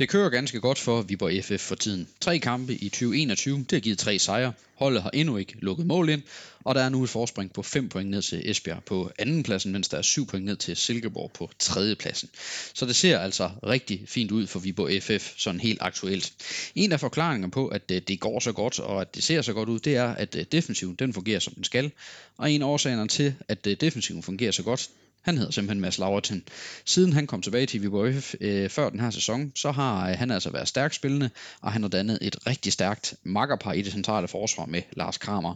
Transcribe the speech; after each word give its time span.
Det 0.00 0.08
kører 0.08 0.28
ganske 0.28 0.60
godt 0.60 0.78
for 0.78 1.02
Viborg 1.02 1.44
FF 1.44 1.66
for 1.66 1.74
tiden. 1.74 2.08
Tre 2.20 2.38
kampe 2.38 2.74
i 2.74 2.88
2021, 2.88 3.58
det 3.58 3.72
har 3.72 3.80
givet 3.80 3.98
tre 3.98 4.18
sejre. 4.18 4.52
Holdet 4.74 5.02
har 5.02 5.10
endnu 5.10 5.36
ikke 5.36 5.54
lukket 5.58 5.86
mål 5.86 6.08
ind, 6.08 6.22
og 6.64 6.74
der 6.74 6.80
er 6.80 6.88
nu 6.88 7.04
et 7.04 7.10
forspring 7.10 7.52
på 7.52 7.62
5 7.62 7.88
point 7.88 8.10
ned 8.10 8.22
til 8.22 8.50
Esbjerg 8.50 8.84
på 8.84 9.10
andenpladsen, 9.18 9.72
mens 9.72 9.88
der 9.88 9.98
er 9.98 10.02
7 10.02 10.26
point 10.26 10.44
ned 10.44 10.56
til 10.56 10.76
Silkeborg 10.76 11.30
på 11.32 11.50
tredjepladsen. 11.58 12.28
Så 12.74 12.86
det 12.86 12.96
ser 12.96 13.18
altså 13.18 13.50
rigtig 13.66 14.02
fint 14.06 14.30
ud 14.30 14.46
for 14.46 14.58
Viborg 14.58 15.02
FF, 15.02 15.32
sådan 15.36 15.60
helt 15.60 15.78
aktuelt. 15.82 16.32
En 16.74 16.92
af 16.92 17.00
forklaringerne 17.00 17.50
på, 17.50 17.68
at 17.68 17.90
øh, 17.92 18.02
det 18.08 18.20
går 18.20 18.40
så 18.40 18.52
godt, 18.52 18.80
og 18.80 19.00
at 19.00 19.14
det 19.14 19.22
ser 19.22 19.42
så 19.42 19.52
godt 19.52 19.68
ud, 19.68 19.78
det 19.78 19.96
er, 19.96 20.08
at 20.14 20.36
øh, 20.36 20.44
defensiven 20.52 20.94
den 20.94 21.14
fungerer 21.14 21.40
som 21.40 21.54
den 21.54 21.64
skal. 21.64 21.90
Og 22.36 22.50
en 22.50 22.62
af 22.62 22.66
årsagerne 22.66 23.08
til, 23.08 23.34
at 23.48 23.66
øh, 23.66 23.76
defensiven 23.80 24.22
fungerer 24.22 24.52
så 24.52 24.62
godt, 24.62 24.90
han 25.22 25.38
hedder 25.38 25.52
simpelthen 25.52 25.80
Mads 25.80 25.98
Lauritsen. 25.98 26.42
Siden 26.84 27.12
han 27.12 27.26
kom 27.26 27.42
tilbage 27.42 27.66
til 27.66 27.82
Viborg 27.82 28.36
øh, 28.40 28.70
før 28.70 28.90
den 28.90 29.00
her 29.00 29.10
sæson, 29.10 29.52
så 29.54 29.70
har 29.70 30.10
øh, 30.10 30.18
han 30.18 30.30
altså 30.30 30.50
været 30.50 30.68
stærkt 30.68 30.94
spillende, 30.94 31.30
og 31.60 31.72
han 31.72 31.82
har 31.82 31.88
dannet 31.88 32.18
et 32.22 32.46
rigtig 32.46 32.72
stærkt 32.72 33.14
makkerpar 33.22 33.72
i 33.72 33.82
det 33.82 33.92
centrale 33.92 34.28
forsvar 34.28 34.66
med 34.66 34.82
Lars 34.92 35.18
Kramer. 35.18 35.54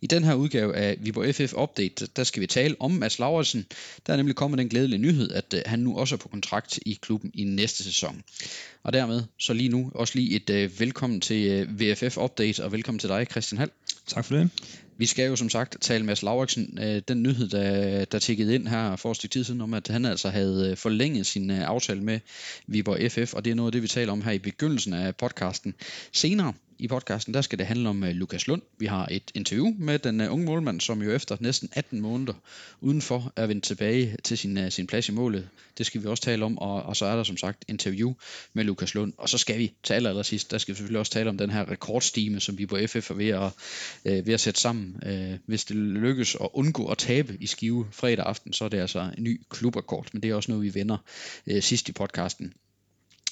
I 0.00 0.06
den 0.06 0.24
her 0.24 0.34
udgave 0.34 0.76
af 0.76 0.96
Viborg 1.00 1.34
FF 1.34 1.54
Update, 1.54 2.06
der 2.16 2.24
skal 2.24 2.40
vi 2.40 2.46
tale 2.46 2.76
om 2.80 2.90
Mads 2.90 3.18
Lauritsen. 3.18 3.66
Der 4.06 4.12
er 4.12 4.16
nemlig 4.16 4.36
kommet 4.36 4.58
den 4.58 4.68
glædelige 4.68 4.98
nyhed, 4.98 5.30
at 5.30 5.54
øh, 5.54 5.62
han 5.66 5.78
nu 5.78 5.98
også 5.98 6.14
er 6.14 6.18
på 6.18 6.28
kontrakt 6.28 6.78
i 6.86 6.98
klubben 7.02 7.30
i 7.34 7.44
næste 7.44 7.84
sæson. 7.84 8.22
Og 8.82 8.92
dermed 8.92 9.22
så 9.38 9.52
lige 9.52 9.68
nu 9.68 9.92
også 9.94 10.18
lige 10.18 10.36
et 10.36 10.50
øh, 10.50 10.80
velkommen 10.80 11.20
til 11.20 11.46
øh, 11.46 11.80
VFF 11.80 12.18
Update, 12.18 12.64
og 12.64 12.72
velkommen 12.72 12.98
til 12.98 13.08
dig, 13.08 13.26
Christian 13.30 13.58
Hall. 13.58 13.70
Tak 14.06 14.24
for 14.24 14.36
det. 14.36 14.50
Vi 14.98 15.06
skal 15.06 15.26
jo 15.28 15.36
som 15.36 15.48
sagt 15.48 15.76
tale 15.80 16.04
med 16.04 16.22
Lauritsen. 16.22 16.78
Øh, 16.82 17.02
den 17.08 17.22
nyhed, 17.22 17.48
der, 17.48 18.04
der 18.04 18.18
tikkede 18.18 18.54
ind 18.54 18.68
her 18.68 18.96
for 18.96 19.10
et 19.10 19.16
stykke 19.16 19.32
tid 19.32 19.44
siden, 19.44 19.60
om 19.60 19.74
at 19.74 19.88
han 19.88 20.04
altså 20.04 20.28
havde 20.28 20.70
øh, 20.70 20.76
forlænget 20.76 21.26
sin 21.26 21.50
øh, 21.50 21.68
aftale 21.68 22.00
med 22.02 22.20
Viborg 22.66 23.12
FF, 23.12 23.34
og 23.34 23.44
det 23.44 23.50
er 23.50 23.54
noget 23.54 23.68
af 23.68 23.72
det, 23.72 23.82
vi 23.82 23.88
taler 23.88 24.12
om 24.12 24.22
her 24.22 24.32
i 24.32 24.38
begyndelsen 24.38 24.92
af 24.92 25.16
podcasten. 25.16 25.74
Senere 26.12 26.52
i 26.78 26.88
podcasten, 26.88 27.34
der 27.34 27.40
skal 27.40 27.58
det 27.58 27.66
handle 27.66 27.88
om 27.88 28.02
uh, 28.02 28.08
Lukas 28.08 28.46
Lund. 28.46 28.62
Vi 28.78 28.86
har 28.86 29.08
et 29.10 29.30
interview 29.34 29.74
med 29.78 29.98
den 29.98 30.20
uh, 30.20 30.32
unge 30.32 30.44
målmand, 30.44 30.80
som 30.80 31.02
jo 31.02 31.12
efter 31.12 31.36
næsten 31.40 31.68
18 31.72 32.00
måneder 32.00 32.32
udenfor 32.80 33.32
er 33.36 33.46
vendt 33.46 33.64
tilbage 33.64 34.16
til 34.24 34.38
sin, 34.38 34.58
uh, 34.58 34.68
sin 34.68 34.86
plads 34.86 35.08
i 35.08 35.12
målet. 35.12 35.48
Det 35.78 35.86
skal 35.86 36.02
vi 36.02 36.06
også 36.06 36.22
tale 36.22 36.44
om, 36.44 36.58
og, 36.58 36.82
og 36.82 36.96
så 36.96 37.06
er 37.06 37.16
der 37.16 37.22
som 37.22 37.36
sagt 37.36 37.64
interview 37.68 38.14
med 38.52 38.64
Lukas 38.64 38.94
Lund. 38.94 39.12
Og 39.18 39.28
så 39.28 39.38
skal 39.38 39.58
vi 39.58 39.72
til 39.82 39.94
allersidst, 39.94 40.50
der 40.50 40.58
skal 40.58 40.74
vi 40.74 40.76
selvfølgelig 40.76 41.00
også 41.00 41.12
tale 41.12 41.30
om 41.30 41.38
den 41.38 41.50
her 41.50 41.70
rekordstime, 41.70 42.40
som 42.40 42.58
vi 42.58 42.66
på 42.66 42.78
FF 42.86 43.10
er 43.10 43.14
ved 43.14 43.28
at, 43.28 43.52
uh, 44.04 44.26
ved 44.26 44.34
at 44.34 44.40
sætte 44.40 44.60
sammen. 44.60 44.96
Uh, 45.06 45.38
hvis 45.46 45.64
det 45.64 45.76
lykkes 45.76 46.34
at 46.34 46.48
undgå 46.52 46.86
at 46.86 46.98
tabe 46.98 47.36
i 47.40 47.46
Skive 47.46 47.86
fredag 47.92 48.26
aften, 48.26 48.52
så 48.52 48.64
er 48.64 48.68
det 48.68 48.80
altså 48.80 49.10
en 49.18 49.24
ny 49.24 49.40
klubrekord, 49.50 50.06
men 50.12 50.22
det 50.22 50.30
er 50.30 50.34
også 50.34 50.50
noget, 50.50 50.64
vi 50.64 50.74
vender 50.74 50.96
uh, 51.46 51.60
sidst 51.60 51.88
i 51.88 51.92
podcasten. 51.92 52.52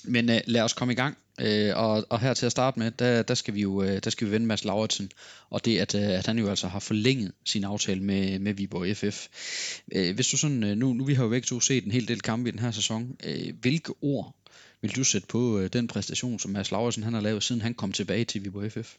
Men 0.04 0.30
øh, 0.30 0.40
lad 0.46 0.62
os 0.62 0.72
komme 0.72 0.92
i 0.92 0.96
gang. 0.96 1.16
Øh, 1.40 1.76
og, 1.76 2.06
og 2.10 2.20
her 2.20 2.34
til 2.34 2.46
at 2.46 2.52
starte 2.52 2.78
med, 2.78 2.90
der, 2.90 3.22
der 3.22 3.34
skal 3.34 3.54
vi 3.54 3.60
jo 3.60 3.82
øh, 3.82 4.00
der 4.04 4.10
skal 4.10 4.26
vi 4.26 4.32
vende 4.32 4.46
Mads 4.46 4.64
Lauritsen, 4.64 5.10
og 5.50 5.64
det 5.64 5.78
at, 5.78 5.94
øh, 5.94 6.02
at 6.02 6.26
han 6.26 6.38
jo 6.38 6.48
altså 6.48 6.68
har 6.68 6.78
forlænget 6.78 7.32
sin 7.44 7.64
aftale 7.64 8.00
med, 8.00 8.38
med 8.38 8.54
Viborg 8.54 8.96
FF. 8.96 9.26
Øh, 9.92 10.14
hvis 10.14 10.28
du 10.28 10.36
sådan, 10.36 10.64
øh, 10.64 10.76
nu, 10.76 10.92
nu 10.92 11.04
vi 11.04 11.14
har 11.14 11.24
jo 11.24 11.30
begge 11.30 11.46
to 11.46 11.60
set 11.60 11.84
en 11.84 11.90
hel 11.90 12.08
del 12.08 12.20
kampe 12.20 12.48
i 12.48 12.52
den 12.52 12.60
her 12.60 12.70
sæson, 12.70 13.16
øh, 13.24 13.52
hvilke 13.60 13.92
ord 14.02 14.34
vil 14.82 14.96
du 14.96 15.04
sætte 15.04 15.26
på 15.26 15.58
øh, 15.58 15.70
den 15.72 15.88
præstation, 15.88 16.38
som 16.38 16.50
Mads 16.50 16.70
Lauritsen 16.70 17.02
han 17.02 17.14
har 17.14 17.20
lavet, 17.20 17.42
siden 17.42 17.62
han 17.62 17.74
kom 17.74 17.92
tilbage 17.92 18.24
til 18.24 18.44
Viborg 18.44 18.72
FF? 18.72 18.94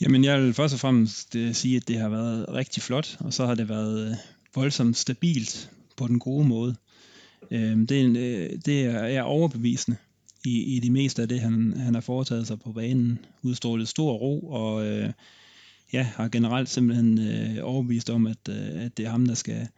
Jamen 0.00 0.24
jeg 0.24 0.42
vil 0.42 0.54
først 0.54 0.74
og 0.74 0.80
fremmest 0.80 1.36
sige, 1.52 1.76
at 1.76 1.88
det 1.88 1.98
har 1.98 2.08
været 2.08 2.46
rigtig 2.48 2.82
flot, 2.82 3.16
og 3.20 3.32
så 3.32 3.46
har 3.46 3.54
det 3.54 3.68
været 3.68 4.18
voldsomt 4.54 4.96
stabilt 4.96 5.70
på 5.96 6.06
den 6.06 6.18
gode 6.18 6.48
måde. 6.48 6.76
Øhm, 7.50 7.82
øh, 7.82 7.88
det, 7.88 8.66
det 8.66 8.84
er 8.84 9.22
overbevisende 9.22 9.96
i, 10.44 10.76
i 10.76 10.80
det 10.80 10.92
meste 10.92 11.22
af 11.22 11.28
det, 11.28 11.40
han, 11.40 11.74
han 11.76 11.94
har 11.94 12.00
foretaget 12.00 12.46
sig 12.46 12.60
på 12.60 12.72
banen. 12.72 13.18
Udstrålet 13.42 13.88
stor 13.88 14.12
ro, 14.12 14.40
og 14.40 14.86
øh, 14.86 15.12
ja, 15.92 16.02
har 16.02 16.28
generelt 16.28 16.68
simpelthen 16.68 17.18
øh, 17.18 17.56
overbevist 17.62 18.10
om, 18.10 18.26
at, 18.26 18.48
øh, 18.48 18.84
at 18.84 18.96
det 18.96 19.06
er 19.06 19.10
ham, 19.10 19.26
der 19.26 19.34
skal, 19.34 19.68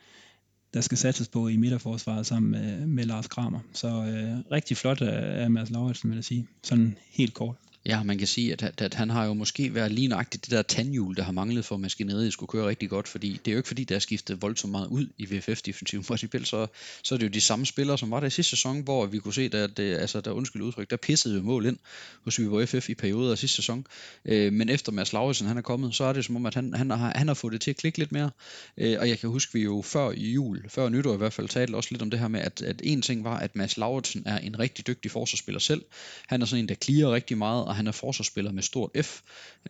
der 0.75 0.81
skal 0.81 0.99
satses 0.99 1.29
på 1.29 1.49
i 1.49 1.57
midterforsvaret 1.57 2.27
sammen 2.27 2.51
med, 2.51 2.87
med 2.87 3.05
Lars 3.05 3.27
Kramer. 3.27 3.61
Så 3.73 3.89
øh, 3.89 4.53
rigtig 4.53 4.77
flot 4.77 5.01
af, 5.03 5.43
af 5.43 5.51
Mads 5.51 5.71
Lauritsen, 5.71 6.11
vil 6.11 6.17
jeg 6.17 6.25
sige. 6.25 6.47
Sådan 6.63 6.97
helt 7.11 7.35
kort. 7.35 7.57
Ja, 7.89 8.03
man 8.03 8.19
kan 8.19 8.27
sige, 8.27 8.53
at, 8.53 8.63
at, 8.63 8.81
at 8.81 8.95
han 8.95 9.11
har 9.11 9.25
jo 9.25 9.35
måske 9.35 9.75
været 9.75 9.93
lige 9.93 10.09
nøjagtigt 10.09 10.45
det 10.45 10.51
der 10.51 10.63
tandhjul, 10.63 11.17
der 11.17 11.23
har 11.23 11.33
manglet 11.33 11.65
for, 11.65 11.75
at 11.75 11.81
maskineriet 11.81 12.33
skulle 12.33 12.49
køre 12.49 12.69
rigtig 12.69 12.91
godt, 12.91 13.09
fordi 13.09 13.41
det 13.45 13.51
er 13.51 13.53
jo 13.53 13.59
ikke 13.59 13.67
fordi, 13.67 13.85
der 13.85 13.95
er 13.95 13.99
skiftet 13.99 14.43
voldsomt 14.43 14.71
meget 14.71 14.87
ud 14.87 15.07
i 15.19 15.25
VFF-defensiven. 15.25 16.05
Principielt 16.05 16.49
så, 16.49 16.67
så 17.03 17.15
er 17.15 17.19
det 17.19 17.27
jo 17.27 17.31
de 17.31 17.41
samme 17.41 17.67
spillere, 17.67 17.99
som 17.99 18.11
var 18.11 18.21
der 18.21 18.27
i 18.27 18.31
sidste 18.31 18.51
sæson, 18.51 18.81
hvor 18.81 19.07
vi 19.07 19.19
kunne 19.19 19.35
se, 19.35 19.51
at 19.53 19.77
det, 19.77 19.97
altså, 19.97 20.21
der 20.21 20.31
undskyld 20.31 20.63
udtryk, 20.63 20.91
der 20.91 20.97
pissede 20.97 21.35
jo 21.35 21.43
mål 21.43 21.67
ind 21.67 21.79
hos 22.25 22.39
Viborg 22.39 22.69
FF 22.69 22.89
i 22.89 22.95
perioder 22.95 23.33
af 23.33 23.39
sidste 23.39 23.57
sæson. 23.57 23.87
Øh, 24.25 24.53
men 24.53 24.69
efter 24.69 24.93
Mads 24.93 25.13
Lauritsen 25.13 25.47
han 25.47 25.57
er 25.57 25.63
kommet, 25.63 25.95
så 25.95 26.05
er 26.05 26.13
det 26.13 26.25
som 26.25 26.37
om, 26.37 26.47
at 26.47 26.55
han, 26.55 26.75
han, 26.75 26.91
har, 26.91 27.13
han 27.17 27.29
har 27.29 27.35
fået 27.35 27.53
det 27.53 27.61
til 27.61 27.71
at 27.71 27.77
klikke 27.77 27.99
lidt 27.99 28.13
mere. 28.13 28.31
Øh, 28.79 28.97
og 29.01 29.09
jeg 29.09 29.19
kan 29.19 29.31
huske, 29.31 29.53
vi 29.53 29.63
jo 29.63 29.83
før 29.83 30.11
jul, 30.11 30.65
før 30.69 30.89
nytår 30.89 31.15
i 31.15 31.17
hvert 31.17 31.33
fald, 31.33 31.49
talte 31.49 31.75
også 31.75 31.89
lidt 31.93 32.03
om 32.03 32.11
det 32.11 32.21
her 32.21 32.29
med, 32.29 32.41
at, 32.41 32.63
at 32.63 32.81
en 32.85 33.03
ting 33.03 33.25
var, 33.25 33.39
at 33.39 33.57
Mads 33.57 33.77
Lauritsen 33.77 34.23
er 34.27 34.39
en 34.39 34.59
rigtig 34.59 34.87
dygtig 34.87 35.11
forsvarsspiller 35.11 35.61
selv. 35.61 35.85
Han 36.27 36.43
er 36.43 36.47
sådan 36.47 36.65
en, 36.65 36.69
der 36.69 36.75
klirer 36.75 37.13
rigtig 37.13 37.39
meget, 37.39 37.65
og 37.65 37.78
han 37.79 37.87
er 37.87 37.93
forsvarsspiller 37.93 38.53
med 38.53 38.63
stort 38.63 38.91
F. 39.05 39.21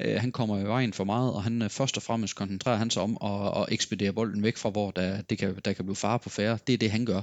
Øh, 0.00 0.20
han 0.20 0.32
kommer 0.32 0.58
i 0.58 0.64
vejen 0.64 0.92
for 0.92 1.04
meget, 1.04 1.32
og 1.32 1.42
han 1.42 1.62
øh, 1.62 1.70
først 1.70 1.96
og 1.96 2.02
fremmest 2.02 2.36
koncentrerer 2.36 2.76
han 2.76 2.90
sig 2.90 3.02
om 3.02 3.18
at, 3.24 3.62
at 3.62 3.66
ekspedere 3.72 4.12
bolden 4.12 4.42
væk 4.42 4.56
fra, 4.56 4.70
hvor 4.70 4.90
der, 4.90 5.22
det 5.22 5.38
kan, 5.38 5.60
der 5.64 5.72
kan 5.72 5.84
blive 5.84 5.96
fare 5.96 6.18
på 6.18 6.28
færre. 6.28 6.58
Det 6.66 6.72
er 6.72 6.78
det, 6.78 6.90
han 6.90 7.04
gør 7.06 7.22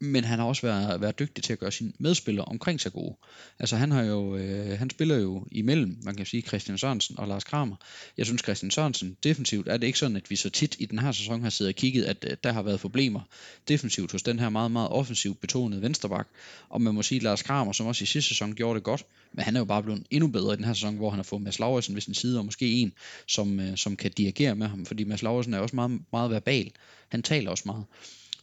men 0.00 0.24
han 0.24 0.38
har 0.38 0.46
også 0.46 0.62
været, 0.66 1.00
været 1.00 1.18
dygtig 1.18 1.44
til 1.44 1.52
at 1.52 1.58
gøre 1.58 1.72
sine 1.72 1.92
medspillere 1.98 2.44
omkring 2.44 2.80
sig 2.80 2.92
gode. 2.92 3.16
Altså 3.58 3.76
han 3.76 3.90
har 3.90 4.02
jo, 4.02 4.36
øh, 4.36 4.78
han 4.78 4.90
spiller 4.90 5.16
jo 5.16 5.46
imellem, 5.52 5.98
man 6.02 6.14
kan 6.14 6.26
sige, 6.26 6.42
Christian 6.42 6.78
Sørensen 6.78 7.18
og 7.18 7.28
Lars 7.28 7.44
Kramer. 7.44 7.76
Jeg 8.16 8.26
synes 8.26 8.42
Christian 8.42 8.70
Sørensen, 8.70 9.16
defensivt 9.24 9.68
er 9.68 9.76
det 9.76 9.86
ikke 9.86 9.98
sådan, 9.98 10.16
at 10.16 10.30
vi 10.30 10.36
så 10.36 10.50
tit 10.50 10.76
i 10.78 10.86
den 10.86 10.98
her 10.98 11.12
sæson 11.12 11.42
har 11.42 11.50
siddet 11.50 11.74
og 11.74 11.76
kigget, 11.76 12.04
at 12.04 12.26
øh, 12.30 12.36
der 12.44 12.52
har 12.52 12.62
været 12.62 12.80
problemer 12.80 13.20
defensivt 13.68 14.12
hos 14.12 14.22
den 14.22 14.38
her 14.38 14.48
meget, 14.48 14.70
meget 14.70 14.88
offensivt 14.88 15.40
betonede 15.40 15.82
vensterbak. 15.82 16.28
Og 16.68 16.82
man 16.82 16.94
må 16.94 17.02
sige, 17.02 17.20
Lars 17.20 17.42
Kramer, 17.42 17.72
som 17.72 17.86
også 17.86 18.02
i 18.02 18.06
sidste 18.06 18.28
sæson 18.28 18.54
gjorde 18.54 18.74
det 18.74 18.84
godt, 18.84 19.06
men 19.32 19.44
han 19.44 19.56
er 19.56 19.60
jo 19.60 19.64
bare 19.64 19.82
blevet 19.82 20.02
endnu 20.10 20.28
bedre 20.28 20.54
i 20.54 20.56
den 20.56 20.64
her 20.64 20.74
sæson, 20.74 20.96
hvor 20.96 21.10
han 21.10 21.18
har 21.18 21.22
fået 21.22 21.42
Mads 21.42 21.58
Lauritsen 21.58 21.94
ved 21.94 22.02
sin 22.02 22.14
side, 22.14 22.38
og 22.38 22.44
måske 22.44 22.72
en, 22.72 22.92
som, 23.26 23.60
øh, 23.60 23.76
som 23.76 23.96
kan 23.96 24.10
dirigere 24.10 24.54
med 24.54 24.66
ham, 24.66 24.86
fordi 24.86 25.04
Mads 25.04 25.22
Lauritsen 25.22 25.54
er 25.54 25.58
også 25.58 25.76
meget, 25.76 26.00
meget 26.12 26.30
verbal. 26.30 26.70
Han 27.08 27.22
taler 27.22 27.50
også 27.50 27.62
meget. 27.66 27.84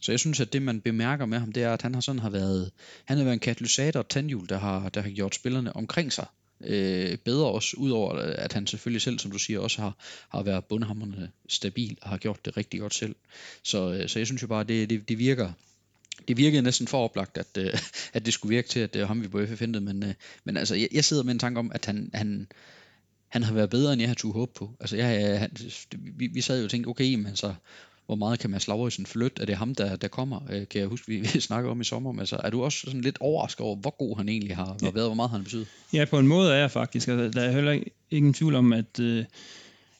Så 0.06 0.12
jeg 0.12 0.20
synes, 0.20 0.40
at 0.40 0.52
det 0.52 0.62
man 0.62 0.80
bemærker 0.80 1.26
med 1.26 1.38
ham, 1.38 1.52
det 1.52 1.62
er, 1.62 1.72
at 1.72 1.82
han 1.82 1.94
har 1.94 2.00
sådan 2.00 2.18
har 2.18 2.30
været, 2.30 2.70
han 3.04 3.16
har 3.16 3.24
været 3.24 3.34
en 3.34 3.40
katalysator 3.40 4.00
og 4.00 4.08
tandhjul, 4.08 4.48
der 4.48 4.58
har, 4.58 4.88
der 4.88 5.00
har 5.00 5.10
gjort 5.10 5.34
spillerne 5.34 5.76
omkring 5.76 6.12
sig 6.12 6.26
øh, 6.60 7.18
bedre 7.18 7.46
også, 7.46 7.76
udover 7.76 8.12
at 8.18 8.52
han 8.52 8.66
selvfølgelig 8.66 9.02
selv, 9.02 9.18
som 9.18 9.30
du 9.30 9.38
siger, 9.38 9.60
også 9.60 9.80
har, 9.80 9.96
har 10.28 10.42
været 10.42 10.64
bundhammerne 10.64 11.30
stabil 11.48 11.98
og 12.02 12.08
har 12.08 12.16
gjort 12.16 12.44
det 12.44 12.56
rigtig 12.56 12.80
godt 12.80 12.94
selv. 12.94 13.14
Så, 13.62 13.92
øh, 13.92 14.08
så 14.08 14.18
jeg 14.18 14.26
synes 14.26 14.42
jo 14.42 14.46
bare, 14.46 14.60
at 14.60 14.68
det, 14.68 14.90
det, 14.90 15.08
det 15.08 15.18
virker, 15.18 15.52
det 16.28 16.36
virkede 16.36 16.62
næsten 16.62 16.86
for 16.86 17.04
oplagt, 17.04 17.38
at, 17.38 17.58
øh, 17.58 17.78
at 18.12 18.26
det 18.26 18.34
skulle 18.34 18.56
virke 18.56 18.68
til, 18.68 18.80
at 18.80 18.94
det 18.94 19.00
var 19.00 19.06
ham, 19.06 19.22
vi 19.22 19.28
på 19.28 19.46
FF 19.46 19.60
hentede, 19.60 19.84
men, 19.84 20.02
øh, 20.02 20.14
men 20.44 20.56
altså, 20.56 20.74
jeg, 20.74 20.88
jeg 20.92 21.04
sidder 21.04 21.22
med 21.22 21.32
en 21.32 21.38
tanke 21.38 21.58
om, 21.58 21.72
at 21.74 21.86
han, 21.86 22.10
han, 22.14 22.48
han 23.28 23.42
har 23.42 23.52
været 23.52 23.70
bedre, 23.70 23.92
end 23.92 24.00
jeg 24.00 24.10
har 24.10 24.14
turde 24.14 24.32
håbe 24.32 24.52
på. 24.54 24.76
Altså, 24.80 24.96
jeg, 24.96 25.30
øh, 25.30 25.40
han, 25.40 25.50
vi, 25.92 26.26
vi 26.26 26.40
sad 26.40 26.58
jo 26.58 26.64
og 26.64 26.70
tænkte, 26.70 26.88
okay, 26.88 27.14
men 27.14 27.26
altså, 27.26 27.54
hvor 28.06 28.14
meget 28.14 28.38
kan 28.38 28.50
Mads 28.50 28.68
Lauritsen 28.68 29.06
flytte? 29.06 29.42
Er 29.42 29.46
det 29.46 29.56
ham, 29.56 29.74
der, 29.74 29.96
der 29.96 30.08
kommer? 30.08 30.40
Øh, 30.50 30.68
kan 30.68 30.80
jeg 30.80 30.88
huske, 30.88 31.08
vi, 31.08 31.16
vi 31.34 31.40
snakker 31.40 31.70
om 31.70 31.80
i 31.80 31.84
sommer. 31.84 32.12
Men 32.12 32.20
altså, 32.20 32.40
er 32.44 32.50
du 32.50 32.62
også 32.62 32.78
sådan 32.78 33.00
lidt 33.00 33.18
overrasket 33.20 33.60
over, 33.60 33.76
hvor 33.76 33.96
god 33.98 34.16
han 34.16 34.28
egentlig 34.28 34.56
har 34.56 34.76
ja. 34.82 34.90
været, 34.90 35.08
hvor 35.08 35.14
meget 35.14 35.30
han 35.30 35.42
betyder? 35.42 35.64
Ja, 35.92 36.04
på 36.04 36.18
en 36.18 36.26
måde 36.26 36.52
er 36.52 36.56
jeg 36.56 36.70
faktisk. 36.70 37.08
Altså, 37.08 37.40
der 37.40 37.46
er 37.46 37.52
heller 37.52 37.72
ikke, 37.72 37.90
ingen 38.10 38.34
tvivl 38.34 38.54
om, 38.54 38.72
at, 38.72 39.00
øh, 39.00 39.24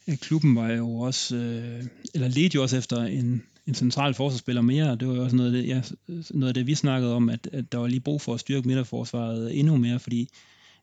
at 0.07 0.21
klubben 0.21 0.57
var 0.57 0.73
jo 0.73 0.99
også, 0.99 1.37
øh, 1.37 1.85
eller 2.15 2.29
ledte 2.29 2.55
jo 2.55 2.63
også 2.63 2.77
efter 2.77 3.03
en, 3.03 3.43
en 3.67 3.75
central 3.75 4.15
forsvarsspiller 4.15 4.63
mere. 4.63 4.97
Det 4.97 5.09
var 5.09 5.15
jo 5.15 5.25
også 5.25 5.37
noget 5.37 5.57
af 5.57 5.63
det, 5.63 5.69
ja, 5.69 5.83
noget 6.31 6.49
af 6.49 6.55
det 6.55 6.67
vi 6.67 6.75
snakkede 6.75 7.15
om, 7.15 7.29
at, 7.29 7.49
at 7.53 7.73
der 7.73 7.79
var 7.79 7.87
lige 7.87 8.01
brug 8.01 8.21
for 8.21 8.35
at 8.35 8.41
styrke 8.41 8.69
midterforsvaret 8.69 9.59
endnu 9.59 9.77
mere, 9.77 9.99
fordi 9.99 10.29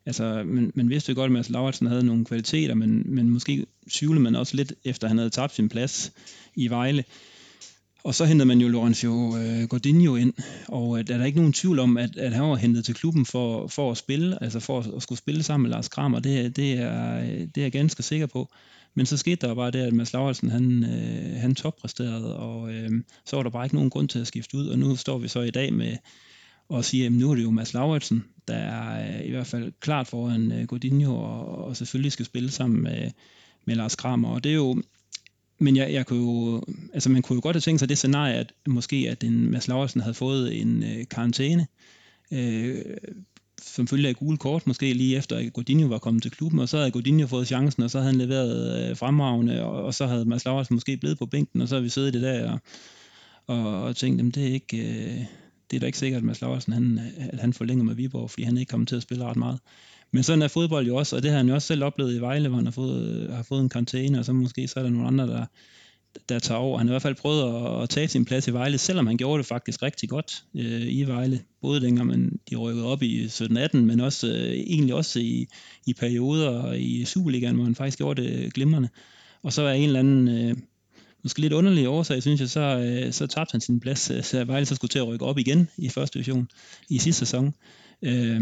Altså, 0.06 0.44
man, 0.46 0.72
man 0.76 0.90
vidste 0.90 1.10
jo 1.10 1.16
godt, 1.16 1.26
at 1.26 1.32
Mads 1.32 1.50
Lauritsen 1.50 1.88
havde 1.88 2.06
nogle 2.06 2.26
kvaliteter, 2.26 2.74
men, 2.76 3.04
men 3.06 3.30
måske 3.30 3.66
tvivlede 3.92 4.24
man 4.24 4.36
også 4.36 4.56
lidt, 4.56 4.74
efter 4.86 5.08
han 5.08 5.18
havde 5.18 5.30
tabt 5.30 5.56
sin 5.56 5.70
plads 5.70 6.12
i 6.56 6.68
Vejle. 6.68 7.04
Og 8.04 8.16
så 8.16 8.26
hentede 8.26 8.48
man 8.48 8.62
jo 8.62 8.68
Lorenzo 8.68 9.38
øh, 9.38 9.64
Gordinho 9.64 10.16
ind, 10.16 10.34
og 10.68 11.00
øh, 11.00 11.08
der 11.08 11.14
er 11.14 11.18
der 11.18 11.26
ikke 11.26 11.38
nogen 11.38 11.54
tvivl 11.54 11.80
om, 11.80 11.98
at, 11.98 12.18
at 12.18 12.34
han 12.34 12.44
var 12.44 12.56
hentet 12.56 12.86
til 12.86 12.96
klubben 12.96 13.26
for, 13.26 13.68
for 13.68 13.92
at 13.92 13.98
spille, 13.98 14.44
altså 14.44 14.60
for 14.60 14.80
at, 14.80 14.88
at 14.96 15.04
skulle 15.04 15.20
spille 15.20 15.44
sammen 15.44 15.64
med 15.64 15.72
Lars 15.72 15.88
Kramer, 15.88 16.20
det, 16.20 16.56
det, 16.56 16.74
er, 16.74 17.20
det 17.22 17.58
er 17.58 17.62
jeg 17.62 17.72
ganske 17.72 18.04
sikker 18.04 18.26
på. 18.26 18.50
Men 18.96 19.06
så 19.06 19.18
skete 19.18 19.48
der 19.48 19.56
bare 19.56 19.72
det, 19.72 19.80
at 19.80 19.94
Mads 19.94 20.14
Lauritsen, 20.14 20.50
han, 20.50 20.84
øh, 20.84 21.42
han 21.42 21.56
toppræsterede, 21.56 22.36
og 22.36 22.74
øh, 22.74 22.92
så 23.26 23.36
var 23.36 23.44
der 23.44 23.50
bare 23.50 23.66
ikke 23.66 23.76
nogen 23.76 23.90
grund 23.90 24.10
til 24.10 24.20
at 24.20 24.28
skifte 24.28 24.58
ud, 24.58 24.68
og 24.68 24.80
nu 24.80 24.96
står 24.96 25.18
vi 25.18 25.28
så 25.28 25.42
i 25.42 25.52
dag 25.52 25.74
med, 25.74 25.98
og 26.74 26.86
sige, 26.86 27.06
at 27.06 27.12
nu 27.12 27.31
er 27.31 27.36
det 27.36 27.44
jo 27.44 27.52
Mads 27.52 27.74
Lauritsen, 27.74 28.24
der 28.48 28.54
er 28.54 29.18
øh, 29.20 29.25
i 29.25 29.30
hvert 29.30 29.48
fald 29.48 29.72
klart 29.80 30.08
foran 30.08 30.52
øh, 30.52 30.68
Godinho, 30.68 31.16
og, 31.16 31.66
og 31.66 31.78
selvfølgelig 31.78 32.12
skal 32.12 32.25
spille 32.25 32.52
sammen 32.52 32.84
med, 32.84 33.12
med 33.66 33.75
Lars 33.75 33.96
Kramer. 33.96 34.30
Og 34.30 34.44
det 34.44 34.50
er 34.50 34.56
jo, 34.56 34.84
men 35.60 35.75
jeg, 35.75 35.94
jeg 35.94 36.06
kunne 36.06 36.20
jo, 36.20 36.64
altså 36.94 37.10
man 37.10 37.22
kunne 37.22 37.36
jo 37.36 37.42
godt 37.44 37.56
have 37.56 37.62
tænkt 37.62 37.80
sig 37.80 37.90
det 37.90 37.98
scenarie, 37.98 38.34
at 38.34 38.54
måske 38.68 39.08
at 39.10 39.24
en 39.24 39.52
Mads 39.52 39.68
Lauritsen 39.68 40.02
havde 40.02 40.14
fået 40.14 40.62
en 40.62 40.84
uh, 40.84 41.04
karantæne, 41.10 41.68
øh, 42.31 42.81
som 43.62 43.88
følge 43.88 44.08
af 44.08 44.16
gule 44.16 44.38
kort, 44.38 44.68
måske 44.68 44.94
lige 44.94 45.18
efter 45.18 45.38
at 45.38 45.54
Godinho 45.54 45.88
var 45.88 45.98
kommet 46.00 46.24
til 46.24 46.31
klubben, 46.31 46.60
og 46.60 46.70
så 46.70 46.78
havde 46.78 46.92
Godinho 46.92 47.28
fået 47.28 47.48
chancen, 47.48 47.84
og 47.84 47.92
så 47.92 48.00
havde 48.00 48.12
han 48.12 48.22
leveret 48.22 48.90
øh, 48.90 48.98
fremragende, 48.98 49.64
og, 49.64 49.84
og 49.84 49.94
så 49.94 50.08
havde 50.08 50.25
Mads 50.25 50.46
Lauritsen 50.46 50.75
måske 50.75 50.98
blevet 50.98 51.18
på 51.18 51.25
bænken, 51.25 51.62
og 51.62 51.68
så 51.68 51.75
havde 51.75 51.84
vi 51.84 51.90
siddet 51.90 52.14
det 52.14 52.22
der 52.22 52.52
og, 52.52 52.60
og, 53.48 53.84
og 53.84 53.96
tænkt, 53.96 54.18
jamen 54.18 54.31
det 54.31 54.48
er 54.48 54.54
ikke... 54.54 54.78
Øh, 54.78 55.25
det 55.71 55.77
er 55.77 55.80
da 55.80 55.86
ikke 55.86 55.98
sikkert, 55.98 56.18
at 56.18 56.24
Mads 56.24 56.42
Laursen 56.42 56.74
han, 56.74 57.00
at 57.18 57.39
han 57.39 57.54
forlænger 57.54 57.83
med 57.83 57.95
Viborg, 57.95 58.30
fordi 58.30 58.44
han 58.44 58.57
ikke 58.57 58.69
kommer 58.69 58.86
til 58.86 58.95
at 58.95 59.01
spille 59.01 59.25
ret 59.25 59.38
meget. 59.38 59.60
Men 60.12 60.24
sådan 60.24 60.42
er 60.42 60.48
fodbold 60.48 60.88
jo 60.88 60.95
også, 60.95 61.15
og 61.15 61.24
det 61.24 61.31
har 61.31 61.38
han 61.38 61.48
jo 61.48 61.54
også 61.56 61.68
selv 61.68 61.83
oplevet 61.83 62.15
i 62.15 62.21
Vejle, 62.21 62.48
hvor 62.48 62.57
han 62.57 62.65
har 62.65 62.71
fået, 62.71 63.30
har 63.33 63.44
fået 63.44 63.62
en 63.62 63.69
karantæne, 63.69 64.19
og 64.19 64.25
så 64.25 64.33
måske 64.33 64.68
så 64.68 64.80
er 64.80 64.83
der 64.83 64.89
nogle 64.89 65.07
andre, 65.07 65.27
der, 65.27 65.45
der 66.30 66.39
tager 66.39 66.60
over. 66.60 66.77
Han 66.77 66.88
har 66.88 66.92
i 66.92 66.94
hvert 66.94 67.01
fald 67.01 67.15
prøvet 67.15 67.44
at, 67.44 67.83
at 67.83 67.89
tage 67.89 68.07
sin 68.07 68.25
plads 68.25 68.48
i 68.48 68.54
Vejle, 68.54 68.77
selvom 68.77 69.07
han 69.07 69.18
gjorde 69.18 69.38
det 69.38 69.45
faktisk 69.45 69.83
rigtig 69.83 70.10
godt 70.10 70.44
øh, 70.56 70.94
i 70.94 71.04
Vejle. 71.04 71.39
Både 71.62 71.81
dengang 71.81 72.07
man, 72.07 72.39
de 72.50 72.56
rykkede 72.56 72.86
op 72.86 73.04
i 73.04 73.25
17-18, 73.25 73.77
men 73.77 74.00
også 74.00 74.27
øh, 74.27 74.54
egentlig 74.54 74.95
også 74.95 75.19
i, 75.19 75.48
i 75.86 75.94
perioder 75.94 76.74
i 76.74 77.06
Superligaen, 77.06 77.56
hvor 77.56 77.63
han 77.63 77.75
faktisk 77.75 77.98
gjorde 77.98 78.24
det 78.24 78.54
glimrende. 78.54 78.89
Og 79.44 79.54
så 79.54 79.62
er 79.62 79.74
en 79.74 79.83
eller 79.83 80.00
anden... 80.00 80.27
Øh, 80.27 80.56
måske 81.24 81.42
lidt 81.42 81.54
underlige 81.54 81.90
årsag, 81.90 82.22
synes 82.22 82.42
jeg, 82.42 82.50
så, 82.50 82.60
øh, 82.60 83.14
så 83.14 83.28
tabte 83.28 83.52
han 83.52 83.62
sin 83.62 83.80
plads, 83.80 84.12
øh, 84.12 84.24
så 84.24 84.44
Vejle 84.44 84.66
så 84.66 84.75
skulle 84.75 84.90
til 84.90 85.00
at 85.00 85.08
rykke 85.08 85.25
op 85.25 85.38
igen 85.38 85.70
i 85.78 85.90
første 85.90 86.14
division 86.14 86.48
i 86.90 86.98
sidste 86.98 87.20
sæson. 87.20 87.54
Øh, 88.02 88.42